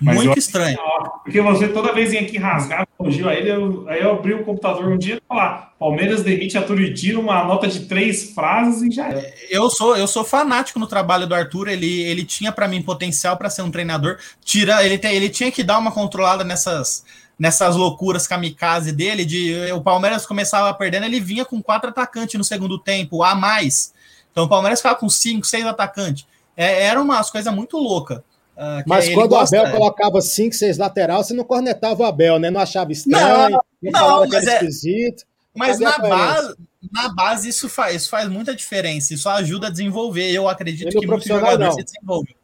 Mas 0.00 0.16
Muito 0.16 0.38
estranho. 0.38 0.78
Porque 1.22 1.40
você 1.40 1.68
toda 1.68 1.92
vez 1.92 2.10
vinha 2.10 2.22
aqui 2.22 2.38
rasgar 2.38 2.86
elogio 2.98 3.28
a 3.28 3.34
ele, 3.34 3.50
eu, 3.50 3.88
aí 3.88 4.00
eu 4.00 4.12
abri 4.12 4.34
o 4.34 4.44
computador 4.44 4.86
um 4.88 4.98
dia 4.98 5.16
e 5.16 5.22
falar: 5.28 5.74
Palmeiras 5.78 6.22
demite 6.22 6.56
a 6.58 6.62
Turitino, 6.62 7.20
uma 7.20 7.44
nota 7.44 7.68
de 7.68 7.80
três 7.80 8.32
frases 8.32 8.82
e 8.82 8.90
já 8.90 9.08
é. 9.10 9.34
Eu 9.50 9.70
sou, 9.70 9.96
eu 9.96 10.06
sou 10.06 10.24
fanático 10.24 10.78
no 10.78 10.86
trabalho 10.86 11.26
do 11.26 11.34
Arthur. 11.34 11.68
Ele, 11.68 12.02
ele 12.02 12.24
tinha 12.24 12.50
para 12.50 12.66
mim 12.66 12.82
potencial 12.82 13.36
para 13.36 13.50
ser 13.50 13.62
um 13.62 13.70
treinador. 13.70 14.18
Tira, 14.44 14.84
ele, 14.84 14.98
tem, 14.98 15.14
ele 15.14 15.28
tinha 15.28 15.52
que 15.52 15.62
dar 15.62 15.78
uma 15.78 15.92
controlada 15.92 16.44
nessas 16.44 17.04
nessas 17.38 17.76
loucuras 17.76 18.26
kamikaze 18.26 18.90
dele, 18.90 19.24
de 19.24 19.70
o 19.72 19.80
Palmeiras 19.80 20.26
começava 20.26 20.74
perdendo, 20.74 21.06
ele 21.06 21.20
vinha 21.20 21.44
com 21.44 21.62
quatro 21.62 21.90
atacantes 21.90 22.36
no 22.36 22.42
segundo 22.42 22.80
tempo, 22.80 23.22
a 23.22 23.32
mais. 23.32 23.94
Então 24.32 24.44
o 24.44 24.48
Palmeiras 24.48 24.80
ficava 24.80 24.96
com 24.96 25.08
cinco, 25.08 25.46
seis 25.46 25.64
atacantes. 25.64 26.26
É, 26.56 26.86
era 26.86 27.00
umas 27.00 27.30
coisas 27.30 27.54
muito 27.54 27.78
louca. 27.78 28.24
Uh, 28.58 28.82
Mas 28.86 29.08
quando 29.10 29.32
o 29.32 29.36
Abel 29.36 29.62
gosta... 29.62 29.70
colocava 29.70 30.20
5, 30.20 30.52
6 30.52 30.78
lateral, 30.78 31.22
você 31.22 31.32
não 31.32 31.44
cornetava 31.44 32.02
o 32.02 32.04
Abel, 32.04 32.40
né? 32.40 32.50
Não 32.50 32.60
achava 32.60 32.90
estranho, 32.90 33.50
não, 33.80 34.20
não, 34.20 34.28
que 34.28 34.34
era 34.34 34.50
é... 34.50 34.54
esquisito. 34.54 35.24
Mas 35.54 35.78
na 35.78 35.96
base, 35.96 36.56
na 36.92 37.08
base 37.08 37.48
isso 37.48 37.68
faz, 37.68 38.02
isso 38.02 38.10
faz 38.10 38.28
muita 38.28 38.56
diferença, 38.56 39.14
isso 39.14 39.28
ajuda 39.28 39.68
a 39.68 39.70
desenvolver. 39.70 40.32
Eu 40.32 40.48
acredito 40.48 40.88
Ele 40.88 41.00
que 41.00 41.06
muitos 41.06 41.28
jogadores 41.28 41.74
se 41.74 41.84
desenvolvem. 41.84 42.34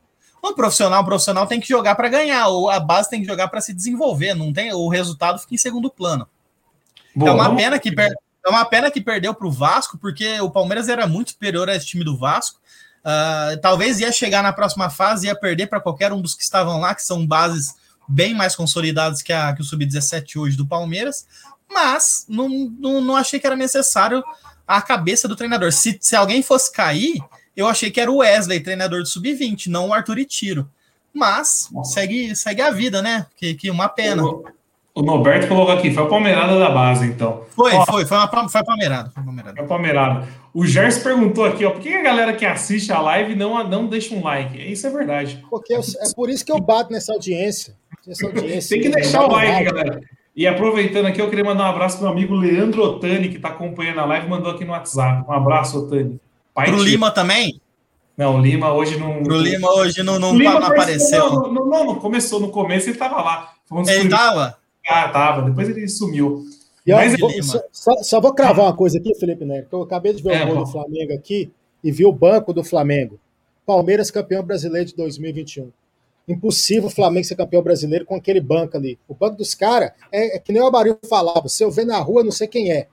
O 0.40 0.52
profissional, 0.52 1.02
o 1.02 1.04
profissional 1.04 1.46
tem 1.48 1.58
que 1.58 1.68
jogar 1.68 1.96
para 1.96 2.08
ganhar, 2.08 2.46
ou 2.46 2.70
a 2.70 2.78
base 2.78 3.10
tem 3.10 3.20
que 3.20 3.26
jogar 3.26 3.48
para 3.48 3.60
se 3.60 3.74
desenvolver, 3.74 4.34
não 4.34 4.52
tem 4.52 4.72
o 4.72 4.88
resultado 4.88 5.40
fica 5.40 5.54
em 5.54 5.58
segundo 5.58 5.90
plano. 5.90 6.28
Bom, 7.14 7.26
é 7.26 7.32
uma 7.32 7.56
pena 7.56 7.78
que 7.78 7.90
per... 7.90 8.12
é 8.44 8.48
uma 8.48 8.64
pena 8.64 8.88
que 8.88 9.00
perdeu 9.00 9.34
para 9.34 9.48
o 9.48 9.50
Vasco, 9.50 9.98
porque 9.98 10.40
o 10.40 10.50
Palmeiras 10.50 10.88
era 10.88 11.08
muito 11.08 11.30
superior 11.30 11.68
a 11.68 11.74
esse 11.74 11.86
time 11.86 12.04
do 12.04 12.16
Vasco. 12.16 12.60
Uh, 13.04 13.60
talvez 13.60 14.00
ia 14.00 14.10
chegar 14.10 14.42
na 14.42 14.52
próxima 14.52 14.88
fase 14.88 15.26
e 15.26 15.28
ia 15.28 15.36
perder 15.38 15.66
para 15.66 15.80
qualquer 15.80 16.12
um 16.12 16.22
dos 16.22 16.34
que 16.34 16.42
estavam 16.42 16.80
lá, 16.80 16.94
que 16.94 17.02
são 17.02 17.26
bases 17.26 17.74
bem 18.08 18.34
mais 18.34 18.56
consolidadas 18.56 19.22
que, 19.22 19.32
a, 19.32 19.52
que 19.54 19.60
o 19.60 19.64
Sub-17 19.64 20.36
hoje 20.36 20.56
do 20.56 20.66
Palmeiras, 20.66 21.26
mas 21.70 22.24
não, 22.28 22.48
não, 22.48 23.00
não, 23.00 23.16
achei 23.16 23.38
que 23.40 23.46
era 23.46 23.56
necessário 23.56 24.22
a 24.66 24.80
cabeça 24.80 25.28
do 25.28 25.36
treinador. 25.36 25.72
Se, 25.72 25.98
se 26.00 26.16
alguém 26.16 26.42
fosse 26.42 26.72
cair, 26.72 27.18
eu 27.56 27.68
achei 27.68 27.90
que 27.90 28.00
era 28.00 28.10
o 28.10 28.18
Wesley, 28.18 28.60
treinador 28.60 29.00
do 29.00 29.08
Sub-20, 29.08 29.66
não 29.66 29.88
o 29.88 29.94
Arthur 29.94 30.24
Tiro. 30.24 30.70
Mas 31.12 31.70
segue, 31.84 32.34
segue 32.34 32.60
a 32.60 32.70
vida, 32.70 33.00
né? 33.00 33.26
Que, 33.36 33.54
que 33.54 33.70
uma 33.70 33.88
pena. 33.88 34.22
O 34.96 35.02
Norberto 35.02 35.48
colocou 35.48 35.74
aqui, 35.74 35.92
foi 35.92 36.04
a 36.04 36.06
palmeirada 36.06 36.56
da 36.56 36.70
base, 36.70 37.04
então. 37.06 37.42
Foi, 37.50 37.72
ó, 37.74 37.84
foi, 37.84 38.06
foi, 38.06 38.16
uma, 38.16 38.48
foi 38.48 38.60
a 38.60 38.64
palmeirada. 38.64 39.10
Foi 39.10 39.22
a 39.22 39.26
palmeirada. 39.26 39.56
Foi 39.56 39.64
a 39.64 39.68
palmeirada. 39.68 40.28
O 40.54 40.64
Gerson 40.64 41.02
perguntou 41.02 41.44
aqui, 41.44 41.64
ó, 41.64 41.70
por 41.72 41.80
que 41.80 41.92
a 41.92 42.00
galera 42.00 42.32
que 42.32 42.46
assiste 42.46 42.92
a 42.92 43.00
live 43.00 43.34
não, 43.34 43.68
não 43.68 43.86
deixa 43.88 44.14
um 44.14 44.22
like? 44.22 44.56
Isso 44.56 44.86
é 44.86 44.90
verdade. 44.90 45.44
Porque 45.50 45.74
eu, 45.74 45.80
é 45.80 46.14
por 46.14 46.30
isso 46.30 46.44
que 46.44 46.52
eu 46.52 46.60
bato 46.60 46.92
nessa 46.92 47.12
audiência. 47.12 47.74
Nessa 48.06 48.24
audiência 48.24 48.76
Tem 48.76 48.88
que 48.88 48.94
deixar 48.94 49.24
o 49.24 49.32
like, 49.32 49.64
galera. 49.64 50.00
E 50.36 50.46
aproveitando 50.46 51.06
aqui, 51.06 51.20
eu 51.20 51.28
queria 51.28 51.44
mandar 51.44 51.64
um 51.64 51.70
abraço 51.70 51.98
para 51.98 52.06
meu 52.06 52.12
amigo 52.12 52.34
Leandro 52.34 52.82
Otani, 52.82 53.28
que 53.28 53.36
está 53.36 53.48
acompanhando 53.48 53.98
a 53.98 54.04
live, 54.04 54.28
mandou 54.28 54.52
aqui 54.52 54.64
no 54.64 54.72
WhatsApp. 54.72 55.24
Um 55.28 55.32
abraço, 55.32 55.78
Otani. 55.80 56.20
Pai 56.54 56.66
Pro 56.66 56.80
Lima 56.80 57.10
também? 57.10 57.60
Não, 58.16 58.36
o 58.36 58.40
Lima 58.40 58.72
hoje 58.72 58.96
não. 58.96 59.24
Pro 59.24 59.36
Lima 59.36 59.72
hoje 59.72 60.04
não, 60.04 60.20
não, 60.20 60.36
Lima 60.36 60.60
não 60.60 60.68
apareceu. 60.68 61.30
Não, 61.30 61.52
não, 61.52 61.84
não, 61.84 61.94
começou 61.96 62.38
no 62.38 62.50
começo, 62.50 62.86
ele 62.86 62.92
estava 62.94 63.20
lá. 63.20 63.54
Ele 63.88 64.04
estava? 64.04 64.56
Ah, 64.86 65.08
tava. 65.08 65.42
Depois 65.42 65.68
ele 65.68 65.88
sumiu. 65.88 66.44
E 66.86 66.92
Mas 66.92 67.18
vou, 67.18 67.30
só, 67.72 68.02
só, 68.02 68.20
vou 68.20 68.34
cravar 68.34 68.66
uma 68.66 68.76
coisa 68.76 68.98
aqui, 68.98 69.14
Felipe 69.14 69.44
Neto. 69.44 69.68
Eu 69.72 69.82
acabei 69.82 70.12
de 70.12 70.22
ver 70.22 70.34
é, 70.34 70.44
o 70.44 70.48
gol 70.48 70.64
do 70.64 70.70
Flamengo 70.70 71.14
aqui 71.14 71.50
e 71.82 71.90
vi 71.90 72.04
o 72.04 72.12
banco 72.12 72.52
do 72.52 72.62
Flamengo. 72.62 73.18
Palmeiras 73.64 74.10
campeão 74.10 74.42
brasileiro 74.42 74.86
de 74.86 74.94
2021. 74.94 75.70
Impossível 76.28 76.86
o 76.86 76.90
Flamengo 76.90 77.26
ser 77.26 77.36
campeão 77.36 77.62
brasileiro 77.62 78.04
com 78.04 78.14
aquele 78.14 78.40
banco 78.40 78.76
ali. 78.76 78.98
O 79.08 79.14
banco 79.14 79.36
dos 79.36 79.54
caras 79.54 79.92
é, 80.12 80.36
é, 80.36 80.38
que 80.38 80.52
nem 80.52 80.62
o 80.62 80.66
Amarildo 80.66 81.00
falava: 81.08 81.48
se 81.48 81.62
eu 81.62 81.70
ver 81.70 81.86
na 81.86 81.98
rua, 81.98 82.22
não 82.22 82.32
sei 82.32 82.46
quem 82.46 82.70
é. 82.70 82.88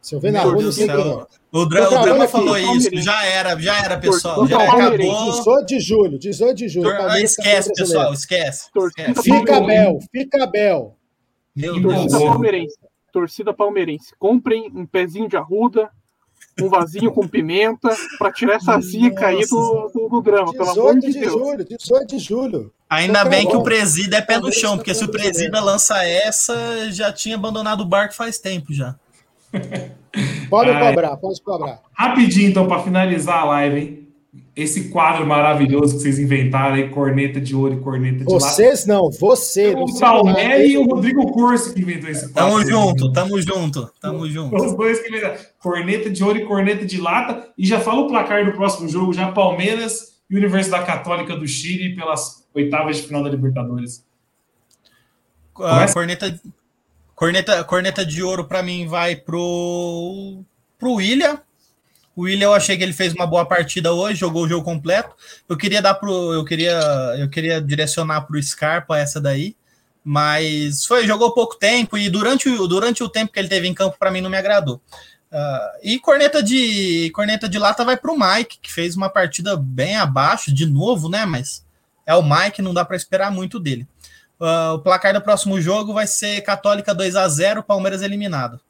Se 0.00 0.14
eu 0.14 0.20
ver 0.20 0.30
na 0.30 0.40
Meu 0.40 0.52
rua, 0.52 0.62
Deus 0.62 0.78
não 0.78 0.86
sei 0.86 0.94
quem 0.94 1.12
é. 1.12 1.26
O, 1.54 1.66
Dra 1.66 1.88
o 1.88 2.02
Drama 2.02 2.26
falou 2.26 2.58
isso, 2.58 2.90
já 2.94 3.24
era, 3.24 3.56
já 3.60 3.78
era, 3.84 3.96
pessoal. 3.96 4.44
Já 4.44 4.60
acabou. 4.60 5.30
18 5.30 5.66
de 5.66 5.78
julho, 5.78 6.18
18 6.18 6.56
de 6.56 6.68
julho. 6.68 6.96
Tor 6.96 7.16
esquece, 7.18 7.72
pessoal, 7.72 8.12
esquece. 8.12 8.70
esquece. 8.76 9.22
Fica 9.22 9.60
Bel, 9.60 10.00
fica 10.10 10.46
Bel. 10.48 10.96
Meu 11.54 11.80
Deus. 11.80 11.94
Torcida 11.94 12.18
palmeirense. 12.18 12.76
Torcida 13.12 13.54
palmeirense. 13.54 14.06
Comprem 14.18 14.68
um 14.74 14.84
pezinho 14.84 15.28
de 15.28 15.36
arruda, 15.36 15.88
um 16.60 16.68
vasinho 16.68 17.12
com 17.12 17.28
pimenta, 17.28 17.96
para 18.18 18.32
tirar 18.32 18.56
essa 18.56 18.80
zica 18.80 19.28
aí 19.28 19.46
do, 19.46 19.90
do, 19.94 20.08
do 20.08 20.22
drama, 20.22 20.52
pelo 20.52 20.70
amor 20.70 20.98
de, 20.98 21.12
de 21.12 21.20
Deus. 21.20 21.32
Julho, 21.34 21.64
18 21.64 22.06
de 22.08 22.18
julho. 22.18 22.72
Ainda 22.90 23.24
bem 23.24 23.46
que 23.46 23.54
o 23.54 23.62
presida 23.62 24.16
é 24.16 24.20
pé 24.20 24.40
no 24.40 24.52
chão, 24.52 24.76
porque 24.76 24.92
se 24.92 25.04
o 25.04 25.08
presida 25.08 25.60
lança 25.60 26.02
essa, 26.04 26.90
já 26.90 27.12
tinha 27.12 27.36
abandonado 27.36 27.82
o 27.82 27.86
barco 27.86 28.12
faz 28.12 28.40
tempo 28.40 28.72
já. 28.72 28.96
Pode 30.48 30.70
cobrar, 30.70 31.16
pode 31.16 31.42
cobrar. 31.42 31.80
Rapidinho, 31.92 32.48
então, 32.48 32.68
para 32.68 32.82
finalizar 32.82 33.38
a 33.40 33.44
live, 33.44 33.80
hein? 33.80 34.04
esse 34.56 34.88
quadro 34.90 35.26
maravilhoso 35.26 35.96
que 35.96 36.02
vocês 36.02 36.18
inventaram 36.18 36.76
aí, 36.76 36.88
corneta 36.88 37.40
de 37.40 37.56
ouro 37.56 37.74
e 37.74 37.80
corneta 37.80 38.18
de 38.18 38.24
Vocês 38.24 38.86
lata. 38.86 38.92
não, 38.92 39.10
você. 39.10 39.74
O 39.74 39.86
Talmelli 39.98 40.74
e 40.74 40.78
o 40.78 40.84
Rodrigo 40.84 41.32
Curso 41.32 41.74
que 41.74 41.80
inventou 41.80 42.08
esse 42.08 42.32
quadro. 42.32 42.52
Tamo 42.52 42.70
junto, 42.70 43.12
tamo 43.12 43.40
junto, 43.40 43.90
tamo 44.00 44.28
junto. 44.28 44.56
Os 44.56 44.76
dois 44.76 45.00
que 45.00 45.08
inventaram. 45.08 45.36
Corneta 45.58 46.08
de 46.08 46.22
ouro 46.22 46.38
e 46.38 46.44
corneta 46.44 46.84
de 46.84 47.00
lata. 47.00 47.48
E 47.58 47.66
já 47.66 47.80
fala 47.80 48.02
o 48.02 48.06
placar 48.06 48.44
do 48.44 48.52
próximo 48.52 48.88
jogo, 48.88 49.12
já 49.12 49.32
Palmeiras 49.32 50.14
e 50.30 50.36
Universidade 50.36 50.86
Católica 50.86 51.36
do 51.36 51.48
Chile 51.48 51.96
pelas 51.96 52.46
oitavas 52.54 52.98
de 52.98 53.02
final 53.02 53.24
da 53.24 53.30
Libertadores. 53.30 54.04
Uh, 55.56 55.92
corneta, 55.92 56.40
corneta, 57.14 57.64
corneta 57.64 58.04
de 58.04 58.22
ouro 58.22 58.44
para 58.44 58.62
mim 58.62 58.86
vai 58.86 59.16
pro, 59.16 60.42
pro 60.78 60.94
William 60.94 61.40
o 62.16 62.22
William, 62.22 62.46
eu 62.46 62.54
achei 62.54 62.76
que 62.76 62.82
ele 62.82 62.92
fez 62.92 63.12
uma 63.12 63.26
boa 63.26 63.44
partida 63.44 63.92
hoje, 63.92 64.20
jogou 64.20 64.44
o 64.44 64.48
jogo 64.48 64.64
completo. 64.64 65.14
Eu 65.48 65.56
queria 65.56 65.82
dar 65.82 65.94
pro, 65.94 66.32
eu 66.32 66.44
queria, 66.44 66.78
eu 67.18 67.28
queria 67.28 67.60
direcionar 67.60 68.22
para 68.22 68.36
o 68.36 68.42
Scarpa 68.42 68.98
essa 68.98 69.20
daí, 69.20 69.56
mas 70.04 70.86
foi 70.86 71.06
jogou 71.06 71.34
pouco 71.34 71.56
tempo 71.56 71.98
e 71.98 72.08
durante 72.08 72.48
o, 72.48 72.68
durante 72.68 73.02
o 73.02 73.08
tempo 73.08 73.32
que 73.32 73.38
ele 73.38 73.48
teve 73.48 73.66
em 73.66 73.74
campo 73.74 73.96
para 73.98 74.10
mim 74.10 74.20
não 74.20 74.30
me 74.30 74.36
agradou. 74.36 74.80
Uh, 75.32 75.78
e 75.82 75.98
corneta 75.98 76.40
de 76.40 77.10
corneta 77.12 77.48
de 77.48 77.58
lata 77.58 77.84
vai 77.84 77.96
para 77.96 78.12
o 78.12 78.18
Mike, 78.18 78.58
que 78.62 78.72
fez 78.72 78.94
uma 78.96 79.10
partida 79.10 79.56
bem 79.56 79.96
abaixo 79.96 80.54
de 80.54 80.66
novo, 80.66 81.08
né? 81.08 81.26
Mas 81.26 81.64
é 82.06 82.14
o 82.14 82.22
Mike, 82.22 82.62
não 82.62 82.72
dá 82.72 82.84
para 82.84 82.96
esperar 82.96 83.32
muito 83.32 83.58
dele. 83.58 83.88
Uh, 84.40 84.74
o 84.74 84.78
placar 84.80 85.14
do 85.14 85.20
próximo 85.20 85.60
jogo 85.60 85.92
vai 85.92 86.06
ser 86.06 86.40
Católica 86.42 86.94
2 86.94 87.16
a 87.16 87.28
0 87.28 87.62
Palmeiras 87.62 88.02
eliminado. 88.02 88.60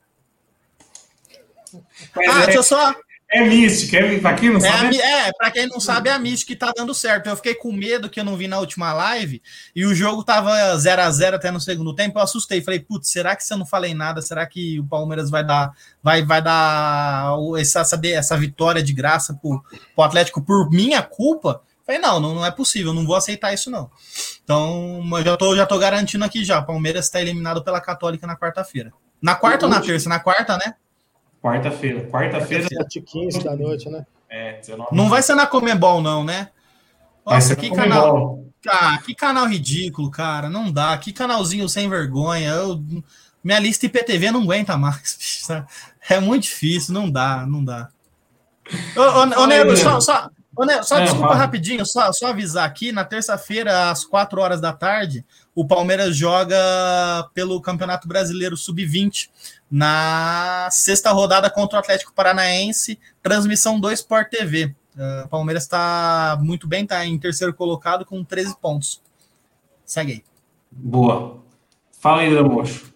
Mas 2.14 2.28
ah, 2.28 2.42
é, 2.42 2.44
deixa 2.44 2.58
eu 2.58 2.62
só 2.62 2.94
é 3.34 3.48
mística, 3.48 3.96
é, 3.96 4.20
pra 4.20 4.34
quem 4.34 4.50
não 4.50 4.58
é 4.58 4.60
sabe. 4.60 5.00
É, 5.00 5.32
pra 5.32 5.50
quem 5.50 5.66
não 5.66 5.80
sabe, 5.80 6.08
é 6.08 6.12
a 6.12 6.18
mística 6.20 6.52
que 6.52 6.58
tá 6.58 6.72
dando 6.76 6.94
certo. 6.94 7.28
Eu 7.28 7.34
fiquei 7.34 7.54
com 7.54 7.72
medo 7.72 8.08
que 8.08 8.20
eu 8.20 8.24
não 8.24 8.36
vi 8.36 8.46
na 8.46 8.60
última 8.60 8.92
live 8.92 9.42
e 9.74 9.84
o 9.84 9.92
jogo 9.92 10.22
tava 10.22 10.76
0 10.76 11.02
a 11.02 11.10
0 11.10 11.36
até 11.36 11.50
no 11.50 11.60
segundo 11.60 11.92
tempo. 11.96 12.16
Eu 12.16 12.22
assustei. 12.22 12.62
Falei, 12.62 12.78
putz, 12.78 13.08
será 13.08 13.34
que 13.34 13.42
se 13.42 13.52
eu 13.52 13.58
não 13.58 13.66
falei 13.66 13.92
nada, 13.92 14.22
será 14.22 14.46
que 14.46 14.78
o 14.78 14.84
Palmeiras 14.84 15.30
vai 15.30 15.44
dar, 15.44 15.72
vai, 16.00 16.22
vai 16.22 16.40
dar 16.40 17.34
essa, 17.58 17.80
essa, 17.80 18.00
essa 18.04 18.36
vitória 18.36 18.80
de 18.80 18.92
graça 18.92 19.34
pro, 19.34 19.60
pro 19.96 20.04
Atlético 20.04 20.40
por 20.40 20.70
minha 20.70 21.02
culpa? 21.02 21.60
Falei, 21.86 22.00
não, 22.00 22.18
não, 22.18 22.34
não 22.34 22.46
é 22.46 22.50
possível, 22.50 22.94
não 22.94 23.04
vou 23.04 23.14
aceitar 23.14 23.52
isso, 23.52 23.70
não. 23.70 23.90
Então, 24.42 25.02
eu 25.18 25.22
já 25.22 25.36
tô, 25.36 25.54
já 25.54 25.66
tô 25.66 25.78
garantindo 25.78 26.24
aqui 26.24 26.42
já. 26.42 26.62
Palmeiras 26.62 27.06
está 27.06 27.20
eliminado 27.20 27.62
pela 27.62 27.80
Católica 27.80 28.26
na 28.26 28.36
quarta-feira. 28.36 28.92
Na 29.20 29.34
quarta 29.34 29.66
ou 29.66 29.70
na 29.70 29.80
terça? 29.80 30.08
Na 30.08 30.18
quarta, 30.18 30.56
né? 30.56 30.74
Quarta-feira. 31.42 32.08
Quarta-feira. 32.08 32.66
7h15 32.66 33.42
da 33.42 33.54
noite, 33.54 33.90
né? 33.90 34.06
É, 34.30 34.60
19 34.60 34.96
Não 34.96 35.08
vai 35.10 35.22
ser 35.22 35.34
na 35.34 35.46
Comebol, 35.46 36.00
não, 36.00 36.24
né? 36.24 36.48
Nossa, 37.24 37.54
que 37.54 37.70
canal. 37.70 38.42
Ah, 38.66 38.98
que 39.04 39.14
canal 39.14 39.46
ridículo, 39.46 40.10
cara. 40.10 40.48
Não 40.48 40.72
dá. 40.72 40.96
Que 40.96 41.12
canalzinho 41.12 41.68
sem 41.68 41.88
vergonha. 41.88 42.48
Eu... 42.48 42.82
Minha 43.42 43.58
lista 43.58 43.84
IPTV 43.84 44.30
não 44.30 44.42
aguenta 44.42 44.76
mais. 44.76 45.42
É 46.06 46.20
muito 46.20 46.42
difícil, 46.42 46.92
não 46.92 47.10
dá, 47.10 47.46
não 47.46 47.64
dá. 47.64 47.88
Ô, 48.94 49.00
ô, 49.00 49.42
ô 49.42 49.46
Nego, 49.46 49.74
só, 49.74 49.98
só, 50.00 50.28
só 50.82 50.98
é, 50.98 51.04
desculpa 51.04 51.34
rapidinho, 51.34 51.84
só, 51.84 52.12
só 52.12 52.28
avisar 52.28 52.64
aqui, 52.64 52.92
na 52.92 53.04
terça-feira, 53.04 53.90
às 53.90 54.04
4 54.04 54.40
horas 54.40 54.60
da 54.60 54.72
tarde, 54.72 55.24
o 55.54 55.66
Palmeiras 55.66 56.16
joga 56.16 56.56
pelo 57.32 57.60
Campeonato 57.60 58.06
Brasileiro 58.06 58.56
Sub-20 58.56 59.28
na 59.70 60.68
sexta 60.70 61.10
rodada 61.12 61.50
contra 61.50 61.76
o 61.76 61.80
Atlético 61.80 62.12
Paranaense, 62.14 62.98
transmissão 63.22 63.80
do 63.80 63.90
Sport 63.90 64.30
TV. 64.30 64.74
Uh, 64.96 65.24
o 65.24 65.28
Palmeiras 65.28 65.64
está 65.64 66.38
muito 66.40 66.68
bem, 66.68 66.84
está 66.84 67.04
em 67.04 67.18
terceiro 67.18 67.52
colocado 67.52 68.04
com 68.04 68.22
13 68.22 68.56
pontos. 68.60 69.02
Segue 69.84 70.12
aí. 70.12 70.24
Boa. 70.70 71.42
Fala 72.00 72.22
aí, 72.22 72.42
Mocho. 72.42 72.92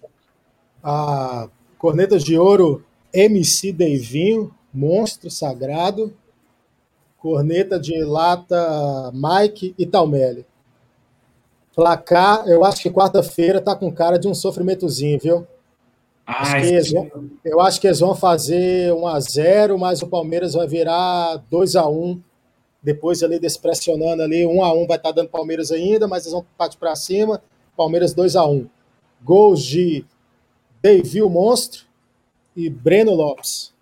A 0.82 1.48
Corneta 1.76 2.18
de 2.18 2.38
Ouro, 2.38 2.84
MC 3.12 3.72
Deivinho, 3.72 4.54
monstro 4.72 5.30
sagrado, 5.30 6.14
corneta 7.18 7.78
de 7.78 8.02
lata 8.04 9.12
Mike 9.12 9.74
e 9.78 9.84
Talmelli. 9.86 10.46
Placar, 11.74 12.48
eu 12.48 12.64
acho 12.64 12.82
que 12.82 12.90
quarta-feira 12.90 13.60
tá 13.60 13.74
com 13.74 13.92
cara 13.92 14.18
de 14.18 14.26
um 14.26 14.34
sofrimentozinho, 14.34 15.18
viu? 15.20 15.46
Ah, 16.26 16.42
acho 16.42 16.60
que 16.60 16.92
vão, 16.92 17.30
eu 17.44 17.60
acho 17.60 17.80
que 17.80 17.86
eles 17.86 18.00
vão 18.00 18.14
fazer 18.14 18.92
1 18.92 19.06
a 19.06 19.18
0 19.18 19.78
mas 19.78 20.02
o 20.02 20.08
Palmeiras 20.08 20.52
vai 20.52 20.66
virar 20.66 21.42
2 21.48 21.74
a 21.74 21.88
1 21.88 22.20
depois 22.82 23.22
ali 23.22 23.38
despressionando 23.38 24.22
ali, 24.22 24.44
1 24.44 24.62
a 24.62 24.72
1 24.72 24.86
vai 24.86 24.98
estar 24.98 25.08
tá 25.08 25.12
dando 25.12 25.30
Palmeiras 25.30 25.70
ainda, 25.70 26.06
mas 26.06 26.24
eles 26.24 26.32
vão 26.32 26.44
partir 26.58 26.76
para 26.76 26.94
cima, 26.94 27.42
Palmeiras 27.76 28.12
2 28.12 28.36
a 28.36 28.44
1 28.44 28.68
Gols 29.22 29.62
de 29.62 30.04
Davi 30.82 31.22
o 31.22 31.30
Monstro 31.30 31.86
e 32.54 32.68
Breno 32.68 33.14
Lopes. 33.14 33.72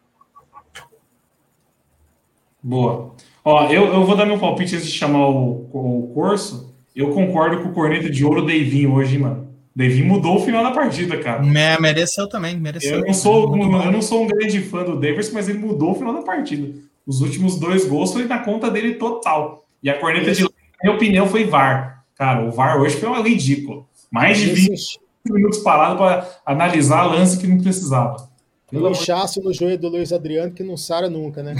Boa. 2.62 3.12
Ó, 3.46 3.68
eu, 3.68 3.86
eu 3.94 4.04
vou 4.04 4.16
dar 4.16 4.26
meu 4.26 4.40
palpite 4.40 4.74
antes 4.74 4.88
de 4.88 4.92
chamar 4.92 5.28
o, 5.28 5.70
o 5.72 6.10
curso. 6.12 6.74
Eu 6.96 7.10
concordo 7.10 7.62
com 7.62 7.68
o 7.68 7.72
Corneta 7.72 8.10
de 8.10 8.24
Ouro 8.24 8.44
Deivinho 8.44 8.92
hoje, 8.92 9.16
mano. 9.16 9.46
Deivinho 9.72 10.08
mudou 10.08 10.38
o 10.38 10.40
final 10.40 10.64
da 10.64 10.72
partida, 10.72 11.16
cara. 11.18 11.44
Me, 11.44 11.78
mereceu 11.78 12.28
também, 12.28 12.56
mereceu. 12.58 12.98
Eu 12.98 13.04
não, 13.06 13.14
sou, 13.14 13.54
um, 13.54 13.84
eu 13.84 13.92
não 13.92 14.02
sou 14.02 14.24
um 14.24 14.26
grande 14.26 14.60
fã 14.62 14.82
do 14.82 14.98
Davis, 14.98 15.30
mas 15.30 15.48
ele 15.48 15.58
mudou 15.58 15.92
o 15.92 15.94
final 15.94 16.12
da 16.12 16.22
partida. 16.22 16.76
Os 17.06 17.20
últimos 17.20 17.56
dois 17.56 17.86
gols 17.86 18.12
foi 18.12 18.24
na 18.24 18.40
conta 18.40 18.68
dele 18.68 18.94
total. 18.94 19.64
E 19.80 19.88
a 19.88 19.96
corneta 19.96 20.32
Isso. 20.32 20.48
de 20.48 20.54
minha 20.82 20.96
opinião, 20.96 21.28
foi 21.28 21.44
VAR. 21.44 22.04
Cara, 22.16 22.44
o 22.44 22.50
VAR 22.50 22.80
hoje 22.80 22.96
foi 22.96 23.08
uma 23.08 23.22
ridículo. 23.22 23.86
Mais 24.10 24.38
de 24.38 24.46
20 24.46 24.98
minutos 25.24 25.60
parado 25.60 25.98
para 25.98 26.28
analisar 26.44 27.04
lance 27.04 27.38
que 27.38 27.46
não 27.46 27.58
precisava. 27.58 28.28
Pelo 28.68 28.90
inchaço 28.90 29.40
no 29.40 29.52
joelho 29.54 29.78
do 29.78 29.88
Luiz 29.88 30.12
Adriano 30.12 30.52
que 30.52 30.64
não 30.64 30.76
sara 30.76 31.08
nunca, 31.08 31.44
né? 31.44 31.54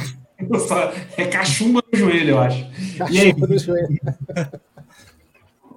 É 1.17 1.27
cachumba 1.27 1.83
no 1.93 1.99
joelho, 1.99 2.31
eu 2.31 2.39
acho. 2.39 2.67
Cachumba 2.99 3.47
no 3.47 3.59
joelho. 3.59 3.99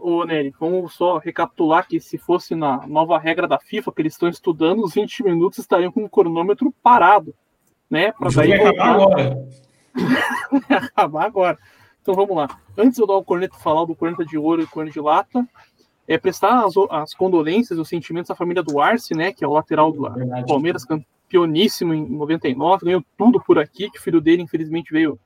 Ô, 0.01 0.23
Nery, 0.23 0.53
vamos 0.59 0.93
só 0.93 1.17
recapitular 1.17 1.87
que 1.87 1.99
se 1.99 2.17
fosse 2.17 2.55
na 2.55 2.87
nova 2.87 3.17
regra 3.19 3.47
da 3.47 3.59
FIFA 3.59 3.91
que 3.91 4.01
eles 4.01 4.13
estão 4.13 4.29
estudando, 4.29 4.83
os 4.83 4.93
20 4.93 5.23
minutos 5.23 5.59
estariam 5.59 5.91
com 5.91 6.03
o 6.03 6.09
cronômetro 6.09 6.73
parado, 6.81 7.35
né? 7.89 8.11
Para 8.13 8.29
daí 8.31 8.53
acabar 8.53 8.95
agora. 8.95 9.47
acabar 10.69 11.25
agora. 11.25 11.57
Então 12.01 12.13
vamos 12.13 12.35
lá. 12.35 12.47
Antes 12.77 12.95
de 12.95 13.01
eu 13.01 13.07
dar 13.07 13.15
o 13.15 13.23
corneta 13.23 13.57
falar 13.57 13.85
do 13.85 13.95
corneta 13.95 14.25
de 14.25 14.37
ouro 14.37 14.61
e 14.61 14.67
corneta 14.67 14.93
de 14.93 15.01
lata, 15.01 15.47
é 16.07 16.17
prestar 16.17 16.65
as, 16.65 16.73
as 16.89 17.13
condolências 17.13 17.77
e 17.77 17.81
os 17.81 17.89
sentimentos 17.89 18.31
à 18.31 18.35
família 18.35 18.63
do 18.63 18.79
Arce, 18.79 19.13
né? 19.13 19.33
Que 19.33 19.43
é 19.43 19.47
o 19.47 19.53
lateral 19.53 19.91
do 19.91 20.09
Verdade. 20.09 20.47
Palmeiras, 20.47 20.85
campeoníssimo 21.29 21.93
em 21.93 22.09
99, 22.09 22.85
ganhou 22.85 23.05
tudo 23.15 23.39
por 23.39 23.59
aqui, 23.59 23.89
que 23.91 23.99
o 23.99 24.01
filho 24.01 24.19
dele 24.19 24.41
infelizmente 24.41 24.91
veio 24.91 25.19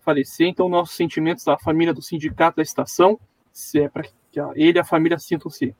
falecer. 0.00 0.46
Então 0.46 0.68
nossos 0.68 0.96
sentimentos 0.96 1.46
à 1.48 1.58
família 1.58 1.92
do 1.92 2.00
sindicato 2.00 2.58
da 2.58 2.62
estação 2.62 3.18
é 3.74 3.88
para 3.88 4.04
que 4.04 4.40
ele 4.54 4.78
e 4.78 4.80
a 4.80 4.84
família 4.84 5.18
sintam-se 5.18 5.74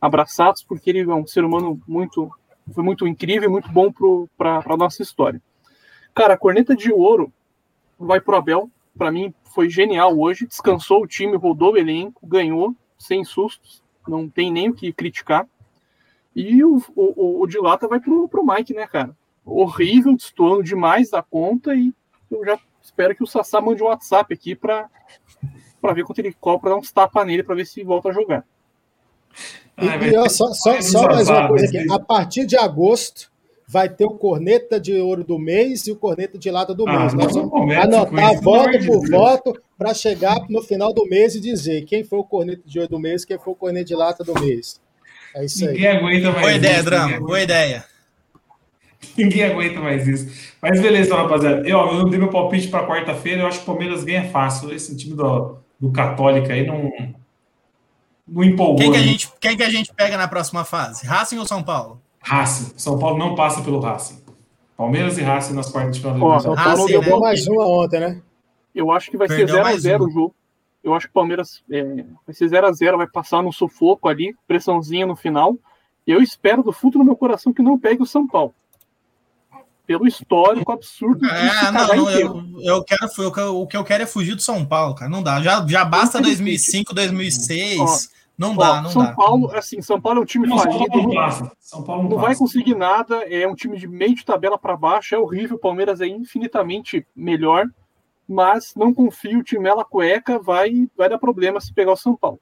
abraçados, 0.00 0.62
porque 0.62 0.90
ele 0.90 1.00
é 1.00 1.14
um 1.14 1.26
ser 1.26 1.44
humano 1.44 1.80
muito, 1.88 2.30
foi 2.72 2.84
muito 2.84 3.06
incrível 3.06 3.48
e 3.48 3.52
muito 3.52 3.68
bom 3.70 3.92
para 4.38 4.62
a 4.64 4.76
nossa 4.76 5.02
história. 5.02 5.42
Cara, 6.14 6.34
a 6.34 6.38
corneta 6.38 6.76
de 6.76 6.92
ouro 6.92 7.32
vai 7.98 8.20
pro 8.20 8.36
Abel. 8.36 8.70
Para 8.96 9.10
mim 9.10 9.34
foi 9.52 9.68
genial 9.68 10.16
hoje. 10.18 10.46
Descansou 10.46 11.02
o 11.02 11.06
time, 11.06 11.36
rodou 11.36 11.72
o 11.72 11.76
elenco, 11.76 12.26
ganhou 12.26 12.74
sem 12.96 13.24
sustos. 13.24 13.82
Não 14.06 14.28
tem 14.28 14.52
nem 14.52 14.70
o 14.70 14.72
que 14.72 14.92
criticar. 14.92 15.46
E 16.36 16.62
o, 16.62 16.82
o, 16.94 17.42
o 17.42 17.46
de 17.46 17.58
lata 17.58 17.88
vai 17.88 17.98
pro, 17.98 18.28
pro 18.28 18.46
Mike, 18.46 18.74
né, 18.74 18.86
cara? 18.86 19.16
Horrível, 19.42 20.14
destoando 20.14 20.62
demais 20.62 21.08
da 21.08 21.22
conta. 21.22 21.74
E 21.74 21.94
eu 22.30 22.44
já 22.44 22.58
espero 22.82 23.16
que 23.16 23.24
o 23.24 23.26
Sassá 23.26 23.58
mande 23.58 23.82
um 23.82 23.86
WhatsApp 23.86 24.34
aqui 24.34 24.54
para 24.54 24.90
para 25.80 25.94
ver 25.94 26.04
quanto 26.04 26.18
ele 26.18 26.34
cobra, 26.38 26.60
para 26.60 26.70
dar 26.70 26.76
uns 26.76 26.90
tapas 26.90 27.26
nele 27.26 27.42
para 27.42 27.54
ver 27.54 27.64
se 27.64 27.82
volta 27.82 28.08
a 28.08 28.12
jogar. 28.12 28.44
E, 29.78 29.86
e 29.86 30.28
só, 30.28 30.52
só, 30.52 30.80
só 30.80 31.04
mais 31.04 31.28
uma 31.28 31.48
coisa 31.48 31.66
aqui. 31.66 31.92
A 31.92 31.98
partir 31.98 32.44
de 32.44 32.56
agosto 32.56 33.30
vai 33.68 33.88
ter 33.88 34.04
o 34.04 34.10
corneta 34.10 34.80
de 34.80 34.94
ouro 34.94 35.24
do 35.24 35.38
mês 35.38 35.86
e 35.86 35.92
o 35.92 35.96
corneta 35.96 36.38
de 36.38 36.50
lata 36.50 36.74
do 36.74 36.88
ah, 36.88 36.98
mês. 36.98 37.14
Nós 37.14 37.34
vamos 37.34 37.76
anotar 37.76 38.40
voto 38.40 38.78
por 38.86 39.08
voto 39.08 39.62
para 39.78 39.94
chegar 39.94 40.36
no 40.48 40.62
final 40.62 40.92
do 40.92 41.06
mês 41.06 41.34
e 41.34 41.40
dizer 41.40 41.84
quem 41.84 42.04
foi 42.04 42.18
o 42.18 42.24
corneta 42.24 42.62
de 42.64 42.78
ouro 42.78 42.90
do 42.90 42.98
mês 42.98 43.24
quem 43.24 43.38
foi 43.38 43.52
o 43.52 43.56
corneta 43.56 43.86
de 43.86 43.94
lata 43.94 44.24
do 44.24 44.34
mês. 44.40 44.80
É 45.36 45.44
isso 45.44 45.68
aí. 45.68 45.74
Ninguém 45.74 45.88
aguenta 45.88 46.32
mais 46.32 46.40
Boa 46.40 46.52
ideia, 46.54 46.82
Drama. 46.82 47.20
Boa 47.20 47.42
ideia. 47.42 47.84
Ninguém 49.18 49.44
aguenta 49.44 49.80
mais 49.80 50.08
isso. 50.08 50.54
Mas 50.62 50.80
beleza, 50.80 51.14
rapaziada. 51.14 51.68
Eu, 51.68 51.78
eu 51.78 52.08
dei 52.08 52.18
meu 52.18 52.30
palpite 52.30 52.68
para 52.68 52.86
quarta-feira. 52.86 53.42
Eu 53.42 53.46
acho 53.46 53.58
que 53.58 53.64
o 53.64 53.66
Palmeiras 53.66 54.02
ganha 54.02 54.30
fácil. 54.30 54.72
Esse 54.72 54.96
time 54.96 55.14
do, 55.14 55.58
do 55.78 55.92
Católica 55.92 56.54
aí 56.54 56.66
não, 56.66 56.90
não 58.26 58.42
empolgou. 58.42 58.76
Quem 58.76 58.90
que, 58.90 58.96
a 58.96 59.00
né? 59.00 59.06
gente, 59.06 59.28
quem 59.38 59.56
que 59.58 59.62
a 59.62 59.68
gente 59.68 59.92
pega 59.92 60.16
na 60.16 60.26
próxima 60.26 60.64
fase? 60.64 61.06
Racing 61.06 61.38
ou 61.38 61.44
São 61.44 61.62
Paulo? 61.62 62.00
Racing. 62.20 62.72
São 62.78 62.98
Paulo 62.98 63.18
não 63.18 63.34
passa 63.34 63.60
pelo 63.60 63.78
Racing. 63.78 64.22
Palmeiras 64.74 65.18
e 65.18 65.22
Racing 65.22 65.52
nas 65.52 65.70
quartas 65.70 65.96
de 65.96 66.00
final 66.00 66.18
da 66.30 66.40
São 66.40 66.54
Paulo 66.54 66.86
deu 66.86 67.20
mais 67.20 67.46
uma 67.46 67.66
ontem, 67.66 68.00
né? 68.00 68.22
Eu 68.74 68.90
acho 68.90 69.10
que 69.10 69.18
vai 69.18 69.28
Perdeu 69.28 69.48
ser 69.48 69.62
0x0 69.62 70.00
o 70.00 70.10
jogo. 70.10 70.34
Eu 70.86 70.94
acho 70.94 71.06
que 71.06 71.10
o 71.10 71.14
Palmeiras 71.14 71.64
é, 71.68 71.82
vai 72.24 72.32
ser 72.32 72.48
0x0, 72.48 72.96
vai 72.96 73.08
passar 73.08 73.42
no 73.42 73.52
sufoco 73.52 74.08
ali, 74.08 74.36
pressãozinha 74.46 75.04
no 75.04 75.16
final. 75.16 75.56
E 76.06 76.12
eu 76.12 76.22
espero 76.22 76.62
do 76.62 76.72
fundo 76.72 76.98
do 76.98 77.04
meu 77.04 77.16
coração 77.16 77.52
que 77.52 77.60
não 77.60 77.76
pegue 77.76 78.00
o 78.00 78.06
São 78.06 78.24
Paulo. 78.24 78.54
Pelo 79.84 80.06
histórico 80.06 80.70
absurdo. 80.70 81.26
É, 81.26 81.72
não, 81.72 81.86
não 81.88 82.10
eu, 82.10 82.60
eu, 82.62 82.84
quero, 82.84 83.10
eu, 83.18 83.60
o 83.62 83.66
que 83.66 83.76
eu 83.76 83.82
quero 83.82 84.04
é 84.04 84.06
fugir 84.06 84.36
do 84.36 84.42
São 84.42 84.64
Paulo, 84.64 84.94
cara. 84.94 85.10
Não 85.10 85.24
dá. 85.24 85.42
Já, 85.42 85.66
já 85.66 85.84
basta 85.84 86.20
2005, 86.22 86.94
2006. 86.94 87.80
Ó, 87.80 87.86
não 88.38 88.54
dá, 88.54 88.74
ó, 88.74 88.82
não 88.82 88.90
São 88.90 89.02
dá. 89.02 89.12
Paulo, 89.12 89.50
assim, 89.56 89.82
São 89.82 90.00
Paulo 90.00 90.20
é 90.20 90.22
um 90.22 90.24
time 90.24 90.46
não, 90.46 90.56
falido. 90.56 91.02
Não, 91.02 91.50
São 91.58 91.82
Paulo 91.82 92.04
não, 92.04 92.10
não 92.10 92.18
vai 92.18 92.36
conseguir 92.36 92.76
nada. 92.76 93.24
É 93.28 93.44
um 93.48 93.56
time 93.56 93.76
de 93.76 93.88
meio 93.88 94.14
de 94.14 94.24
tabela 94.24 94.56
para 94.56 94.76
baixo. 94.76 95.16
É 95.16 95.18
horrível. 95.18 95.56
O 95.56 95.60
Palmeiras 95.60 96.00
é 96.00 96.06
infinitamente 96.06 97.04
melhor 97.16 97.66
mas 98.28 98.72
não 98.74 98.92
confio, 98.92 99.40
o 99.40 99.42
time 99.42 99.62
Mela 99.62 99.84
Cueca 99.84 100.38
vai, 100.38 100.88
vai 100.96 101.08
dar 101.08 101.18
problema 101.18 101.60
se 101.60 101.72
pegar 101.72 101.92
o 101.92 101.96
São 101.96 102.16
Paulo. 102.16 102.40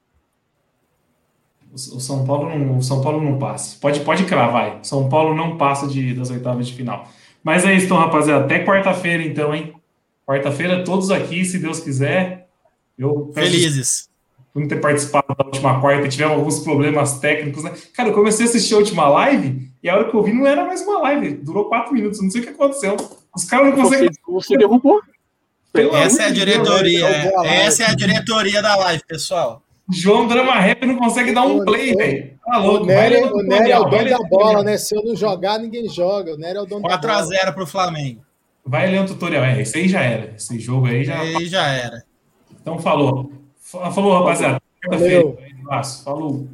O 1.73 1.77
São 1.77 2.25
Paulo 2.25 2.57
não, 2.57 2.77
o 2.77 2.83
São 2.83 3.01
Paulo 3.01 3.21
não 3.21 3.37
passa. 3.37 3.77
Pode, 3.79 3.99
pode 3.99 4.23
cravar, 4.25 4.79
São 4.83 5.09
Paulo 5.09 5.35
não 5.35 5.57
passa 5.57 5.87
de, 5.87 6.13
das 6.13 6.29
oitavas 6.29 6.67
de 6.67 6.73
final. 6.73 7.07
Mas 7.43 7.65
é 7.65 7.73
isso, 7.73 7.85
então, 7.85 7.97
rapaziada. 7.97 8.45
Até 8.45 8.65
quarta-feira, 8.65 9.21
então, 9.21 9.53
hein? 9.53 9.75
Quarta-feira, 10.25 10.83
todos 10.83 11.11
aqui, 11.11 11.45
se 11.45 11.59
Deus 11.59 11.79
quiser. 11.79 12.47
Eu 12.97 13.31
Felizes. 13.35 14.09
Por 14.51 14.61
não 14.61 14.67
ter 14.67 14.79
participado 14.79 15.35
da 15.37 15.45
última 15.45 15.79
quarta, 15.81 16.07
tivemos 16.07 16.37
alguns 16.37 16.59
problemas 16.61 17.19
técnicos, 17.19 17.63
né? 17.63 17.73
Cara, 17.93 18.09
eu 18.09 18.13
comecei 18.13 18.45
a 18.45 18.49
assistir 18.49 18.73
a 18.73 18.77
última 18.77 19.07
live 19.09 19.69
e 19.83 19.89
a 19.89 19.95
hora 19.95 20.09
que 20.09 20.15
eu 20.15 20.23
vi 20.23 20.33
não 20.33 20.47
era 20.47 20.65
mais 20.65 20.81
uma 20.81 20.99
live. 20.99 21.35
Durou 21.35 21.65
quatro 21.65 21.93
minutos, 21.93 22.21
não 22.21 22.31
sei 22.31 22.41
o 22.41 22.43
que 22.45 22.49
aconteceu. 22.49 22.95
Os 23.35 23.43
caras 23.43 23.67
não 23.67 23.83
conseguem. 23.83 24.09
Você, 24.09 24.55
você 24.55 24.57
essa 25.77 26.23
é 26.23 26.25
a 26.25 26.29
diretoria. 26.31 27.07
Deus, 27.07 27.45
essa 27.45 27.83
é 27.83 27.85
a 27.87 27.95
diretoria 27.95 28.61
da 28.61 28.75
live, 28.75 29.03
pessoal. 29.07 29.61
João 29.91 30.27
Drama 30.27 30.55
Rap 30.55 30.85
não 30.85 30.97
consegue 30.97 31.31
dar 31.31 31.43
um 31.43 31.63
play, 31.63 31.93
velho. 31.93 32.33
Tá 32.43 32.57
louco. 32.57 32.83
O 32.83 32.87
Nery, 32.87 33.23
o 33.23 33.43
Nery 33.43 33.71
é 33.71 33.79
o 33.79 33.85
dono 33.85 34.09
da 34.09 34.19
bola, 34.29 34.63
né? 34.63 34.77
Se 34.77 34.95
eu 34.95 35.03
não 35.03 35.15
jogar, 35.15 35.59
ninguém 35.59 35.87
joga. 35.87 36.33
O 36.33 36.37
Nery 36.37 36.57
é 36.57 36.61
o 36.61 36.65
dono 36.65 36.81
4 36.81 37.07
da 37.07 37.21
bola. 37.21 37.27
4x0 37.27 37.53
pro 37.53 37.67
Flamengo. 37.67 38.21
Vai 38.65 38.89
ler 38.89 39.01
um 39.01 39.05
tutorial. 39.05 39.43
É, 39.43 39.61
esse 39.61 39.77
aí 39.77 39.87
já 39.87 40.01
era. 40.01 40.33
Esse 40.35 40.59
jogo 40.59 40.87
aí 40.87 41.03
já. 41.03 41.19
Aí 41.19 41.45
já 41.45 41.67
era. 41.67 42.03
Então 42.59 42.79
falou. 42.79 43.31
Falou, 43.61 44.17
rapaziada. 44.19 44.59
Falou. 46.03 46.47